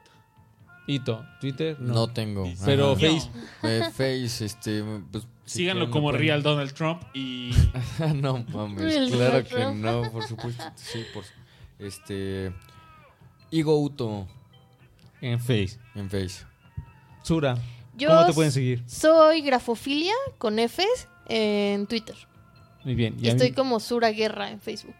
Ito, 0.88 1.24
Twitter, 1.40 1.78
no. 1.78 1.94
No 1.94 2.08
tengo. 2.08 2.52
Pero 2.64 2.92
Ajá. 2.92 3.00
Face. 3.00 3.30
Eh, 3.62 3.82
Face, 3.92 4.44
este. 4.44 4.82
Pues, 5.12 5.28
Síganlo 5.44 5.88
como 5.92 6.10
Real 6.10 6.42
Donald 6.42 6.72
Trump 6.72 7.00
y 7.14 7.52
no 8.16 8.44
mames, 8.52 8.82
Real 8.82 9.10
claro 9.12 9.44
que 9.44 9.50
Trump. 9.50 9.76
no, 9.84 10.10
por 10.10 10.26
supuesto. 10.26 10.64
Sí, 10.74 11.04
por 11.14 11.22
Este. 11.78 12.52
Igo 13.52 13.80
Uto 13.80 14.26
En 15.20 15.38
Face. 15.38 15.78
en 15.94 16.10
Face. 16.10 16.44
Sura, 17.22 17.56
Yo 17.96 18.08
¿cómo 18.08 18.26
te 18.26 18.32
pueden 18.32 18.50
seguir? 18.50 18.82
soy 18.88 19.42
Grafofilia 19.42 20.12
con 20.38 20.58
Fs 20.58 21.06
en 21.28 21.86
Twitter. 21.86 22.16
Muy 22.84 22.94
bien. 22.94 23.14
Y 23.18 23.22
mí- 23.22 23.28
estoy 23.28 23.52
como 23.52 23.80
Sura 23.80 24.10
Guerra 24.10 24.50
en 24.50 24.60
Facebook. 24.60 24.94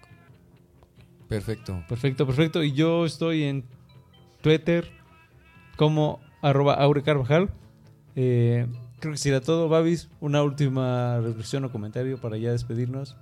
Perfecto. 1.29 1.83
Perfecto, 1.89 2.27
perfecto. 2.27 2.63
Y 2.63 2.73
yo 2.73 3.05
estoy 3.07 3.45
en 3.45 3.65
Twitter 4.43 4.91
como 5.77 6.21
arroba 6.43 6.75
Aure 6.75 7.03
Carvajal. 7.03 7.51
Eh, 8.15 8.67
creo 9.01 9.13
que 9.13 9.19
será 9.19 9.41
todo, 9.41 9.69
Babis. 9.69 10.09
Una 10.21 10.43
última 10.43 11.21
reflexión 11.21 11.65
o 11.65 11.73
comentario 11.73 12.21
para 12.21 12.37
ya 12.37 12.53
despedirnos. 12.53 13.17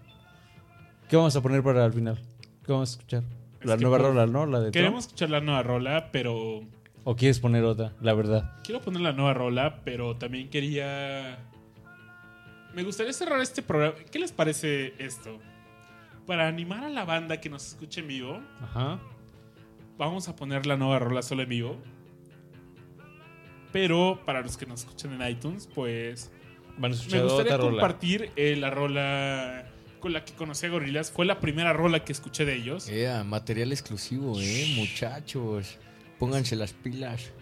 ¿Qué 1.08 1.16
vamos 1.16 1.34
a 1.36 1.42
poner 1.42 1.62
para 1.62 1.84
el 1.84 1.92
final? 1.92 2.18
¿Qué 2.64 2.72
vamos 2.72 2.90
a 2.90 2.92
escuchar? 2.92 3.22
La 3.62 3.74
Es 3.74 3.80
nueva 3.80 3.96
por- 3.98 4.06
rola, 4.08 4.26
¿no? 4.26 4.44
La 4.46 4.60
de 4.60 4.70
queremos 4.70 5.04
escuchar 5.06 5.30
la 5.30 5.40
nueva 5.40 5.62
rola, 5.62 6.10
pero. 6.12 6.62
¿O 7.04 7.16
quieres 7.16 7.38
poner 7.40 7.64
otra? 7.64 7.92
La 8.00 8.14
verdad. 8.14 8.52
quiero 8.64 8.80
poner 8.80 9.00
la 9.02 9.12
nueva 9.12 9.34
rola, 9.34 9.80
pero 9.84 10.16
también 10.16 10.48
quería 10.50 11.38
me 12.74 12.82
gustaría 12.82 13.12
cerrar 13.12 13.40
este 13.40 13.62
programa. 13.62 13.94
¿Qué 14.10 14.18
les 14.18 14.32
parece 14.32 14.94
esto? 14.98 15.38
Para 16.26 16.48
animar 16.48 16.84
a 16.84 16.88
la 16.88 17.04
banda 17.04 17.40
que 17.40 17.48
nos 17.50 17.66
escuche 17.66 18.00
en 18.00 18.08
vivo, 18.08 18.42
Ajá. 18.62 18.98
vamos 19.98 20.28
a 20.28 20.36
poner 20.36 20.66
la 20.66 20.76
nueva 20.76 20.98
rola 20.98 21.22
solo 21.22 21.42
en 21.42 21.48
vivo. 21.48 21.76
Pero 23.72 24.20
para 24.24 24.40
los 24.40 24.56
que 24.56 24.66
nos 24.66 24.80
escuchan 24.80 25.20
en 25.20 25.28
iTunes, 25.28 25.68
pues 25.74 26.30
Van 26.78 26.92
a 26.92 26.94
me 26.96 27.00
gustaría 27.02 27.24
otra 27.26 27.56
rola. 27.56 27.70
compartir 27.72 28.30
eh, 28.36 28.56
la 28.56 28.70
rola 28.70 29.66
con 30.00 30.12
la 30.12 30.24
que 30.24 30.32
conocí 30.34 30.66
a 30.66 30.70
Gorilas. 30.70 31.10
Fue 31.10 31.24
la 31.24 31.40
primera 31.40 31.72
rola 31.72 32.04
que 32.04 32.12
escuché 32.12 32.44
de 32.44 32.54
ellos. 32.56 32.88
Material 33.26 33.72
exclusivo, 33.72 34.38
eh, 34.40 34.74
muchachos. 34.76 35.78
Pónganse 36.18 36.56
las 36.56 36.72
pilas. 36.72 37.32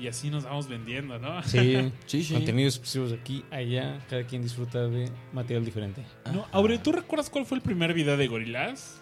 Y 0.00 0.08
así 0.08 0.30
nos 0.30 0.44
vamos 0.44 0.66
vendiendo, 0.68 1.18
¿no? 1.18 1.42
Sí, 1.42 1.92
Sí, 2.06 2.24
sí. 2.24 2.34
Contenidos 2.34 2.76
exclusivos 2.76 3.12
aquí, 3.12 3.44
allá. 3.50 3.98
Cada 4.08 4.24
quien 4.24 4.42
disfruta 4.42 4.86
de 4.88 5.10
material 5.32 5.64
diferente. 5.64 6.02
No, 6.32 6.46
Aure, 6.52 6.78
¿tú 6.78 6.90
recuerdas 6.92 7.28
cuál 7.28 7.44
fue 7.44 7.58
el 7.58 7.62
primer 7.62 7.92
video 7.92 8.16
de 8.16 8.26
Gorilas? 8.26 9.00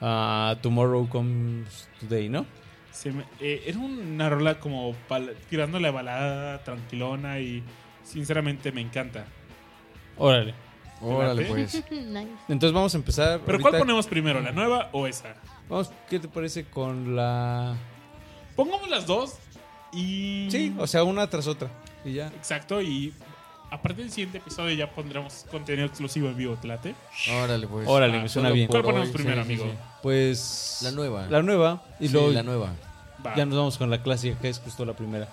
Ah, 0.00 0.56
tomorrow 0.62 1.06
comes 1.08 1.88
today, 2.00 2.28
¿no? 2.30 2.46
Se 2.90 3.12
me- 3.12 3.24
eh, 3.40 3.64
era 3.66 3.78
una 3.78 4.30
rola 4.30 4.58
como 4.58 4.96
bala- 5.08 5.32
tirándole 5.50 5.88
a 5.88 5.90
balada 5.90 6.64
tranquilona 6.64 7.38
y 7.38 7.62
sinceramente 8.02 8.72
me 8.72 8.80
encanta. 8.80 9.26
Órale. 10.16 10.54
Órale, 11.02 11.44
pues. 11.44 11.74
nice. 11.90 12.28
Entonces 12.48 12.72
vamos 12.72 12.94
a 12.94 12.98
empezar. 12.98 13.40
¿Pero 13.40 13.52
ahorita. 13.56 13.70
cuál 13.70 13.80
ponemos 13.82 14.06
primero, 14.06 14.40
la 14.40 14.52
nueva 14.52 14.88
o 14.92 15.06
esa? 15.06 15.34
Vamos, 15.68 15.92
¿qué 16.08 16.18
te 16.18 16.28
parece 16.28 16.64
con 16.64 17.14
la. 17.14 17.76
Pongamos 18.56 18.88
las 18.90 19.06
dos 19.06 19.38
y... 19.92 20.48
Sí, 20.50 20.74
o 20.78 20.86
sea, 20.86 21.04
una 21.04 21.28
tras 21.28 21.46
otra. 21.46 21.68
Y 22.04 22.14
ya. 22.14 22.28
Exacto, 22.28 22.80
y 22.80 23.12
a 23.70 23.80
partir 23.80 24.04
del 24.04 24.10
siguiente 24.10 24.38
episodio 24.38 24.74
ya 24.74 24.90
pondremos 24.90 25.46
contenido 25.50 25.86
exclusivo 25.86 26.28
en 26.28 26.36
vivo, 26.36 26.56
¿te 26.56 26.66
late? 26.68 26.94
Órale, 27.42 27.66
pues. 27.66 27.86
Órale, 27.88 28.18
Ah, 28.18 28.22
me 28.22 28.28
suena 28.28 28.50
bien. 28.50 28.68
¿Cuál 28.68 28.82
ponemos 28.82 29.08
hoy. 29.08 29.14
primero, 29.14 29.42
Sí, 29.44 29.48
sí, 29.48 29.52
amigo? 29.54 29.70
sí. 29.72 29.78
Pues. 30.02 30.78
La 30.82 30.90
nueva. 30.92 31.26
La 31.28 31.42
nueva. 31.42 31.82
Y 32.00 32.06
Sí, 32.08 32.12
luego 32.14 32.30
la 32.30 32.42
nueva. 32.42 32.72
Va. 33.24 33.34
ya 33.36 33.44
nos 33.44 33.56
vamos 33.56 33.76
con 33.78 33.90
la 33.90 34.02
clásica, 34.02 34.38
que 34.38 34.48
es 34.48 34.58
justo 34.58 34.84
la 34.84 34.94
primera. 34.94 35.28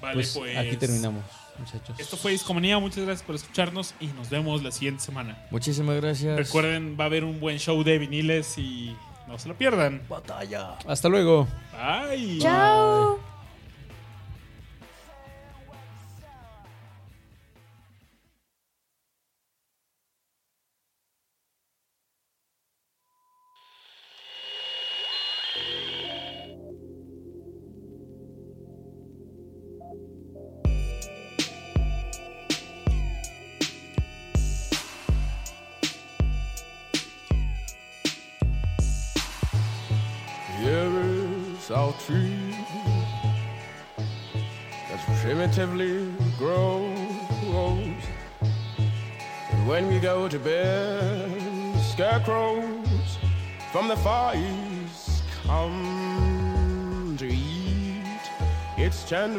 Vale, 0.00 0.14
pues, 0.14 0.34
pues, 0.36 0.56
aquí 0.56 0.76
terminamos, 0.76 1.22
muchachos. 1.58 1.98
Esto 1.98 2.16
fue 2.16 2.32
Discomanía, 2.32 2.78
muchas 2.78 3.04
gracias 3.04 3.26
por 3.26 3.34
escucharnos 3.34 3.94
y 4.00 4.06
nos 4.08 4.30
vemos 4.30 4.62
la 4.62 4.70
siguiente 4.72 5.02
semana. 5.02 5.38
Muchísimas 5.50 5.96
gracias. 5.96 6.36
Recuerden, 6.36 6.96
va 6.98 7.04
a 7.04 7.06
haber 7.08 7.24
un 7.24 7.38
buen 7.40 7.58
show 7.58 7.82
de 7.84 7.98
viniles 7.98 8.56
y 8.58 8.96
no 9.28 9.38
se 9.38 9.48
lo 9.48 9.54
pierdan. 9.56 10.00
Batalla. 10.08 10.76
Hasta 10.86 11.08
luego. 11.08 11.46
Bye. 11.72 12.38
Chao. 12.40 13.25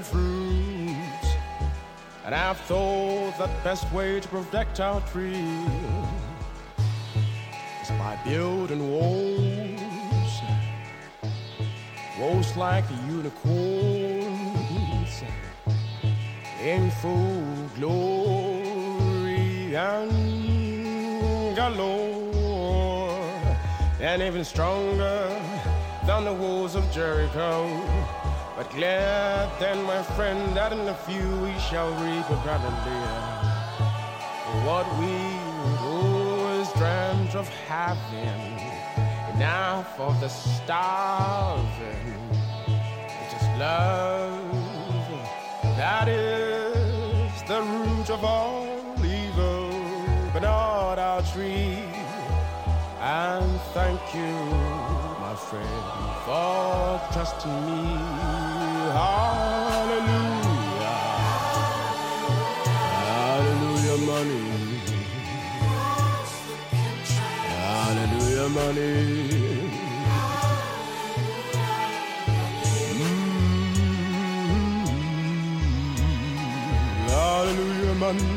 Fruits. 0.02 1.28
And 2.26 2.36
I've 2.36 2.60
thought 2.62 3.38
that 3.38 3.64
best 3.64 3.92
way 3.94 4.20
to 4.20 4.28
protect 4.28 4.80
our 4.80 5.02
tree 5.02 5.64
is 7.82 7.90
by 7.98 8.20
building 8.26 8.92
walls 8.92 9.78
walls 12.20 12.56
like 12.58 12.84
unicorns 13.08 13.44
in 16.62 16.92
full 16.92 17.70
glory 17.76 19.76
and 19.76 21.56
galore, 21.56 23.10
and 24.02 24.22
even 24.22 24.44
stronger 24.44 25.42
than 26.06 26.26
the 26.26 26.34
walls 26.34 26.76
of 26.76 26.92
Jericho. 26.92 27.66
But 28.58 28.72
glad 28.72 29.60
then, 29.60 29.84
my 29.84 30.02
friend, 30.02 30.58
that 30.58 30.74
in 30.74 30.80
a 30.80 30.96
few 30.96 31.30
we 31.46 31.54
shall 31.60 31.92
reap 32.04 32.28
a 32.28 32.34
abundantly 32.34 33.38
what 34.66 34.88
we 34.98 35.14
always 35.86 36.68
dreamt 36.74 37.36
of 37.36 37.48
having 37.70 38.60
enough 39.36 40.00
of 40.00 40.20
the 40.20 40.28
starving. 40.28 42.18
It 42.68 43.32
is 43.40 43.48
love 43.60 44.58
that 45.78 46.08
is 46.08 47.44
the 47.44 47.62
root 47.62 48.10
of 48.10 48.24
all 48.24 48.66
evil, 49.06 49.70
but 50.34 50.42
not 50.42 50.98
our 50.98 51.22
tree. 51.22 51.84
And 53.00 53.62
thank 53.76 54.02
you, 54.16 54.34
my 55.22 55.36
friend, 55.36 55.84
for 56.26 57.00
trusting 57.14 57.58
me. 57.68 58.47
Hallelujah. 58.98 60.96
Hallelujah, 62.90 63.98
money. 64.10 64.42
Hallelujah, 67.46 68.50
money. 68.50 68.94
Mm. 72.98 73.28
Hallelujah, 77.08 77.96
money. 77.96 78.37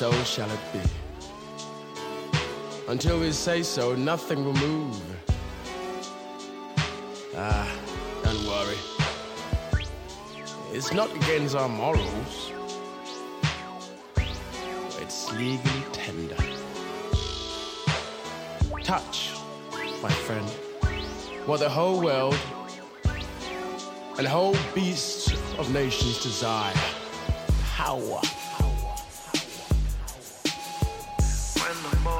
So 0.00 0.10
shall 0.24 0.50
it 0.50 0.60
be. 0.72 0.80
Until 2.88 3.20
we 3.20 3.32
say 3.32 3.62
so, 3.62 3.94
nothing 3.94 4.46
will 4.46 4.54
move. 4.54 4.98
Ah, 7.36 7.70
don't 8.22 8.46
worry. 8.46 8.78
It's 10.72 10.94
not 10.94 11.14
against 11.14 11.54
our 11.54 11.68
morals. 11.68 12.50
It's 15.02 15.30
legally 15.34 15.84
tender. 15.92 16.42
Touch, 18.82 19.32
my 20.02 20.12
friend, 20.24 20.48
what 21.44 21.60
the 21.60 21.68
whole 21.68 22.00
world 22.00 22.38
and 24.16 24.26
whole 24.26 24.56
beasts 24.74 25.30
of 25.58 25.70
nations 25.74 26.22
desire. 26.22 26.72
Power. 27.76 28.22
more. 32.04 32.19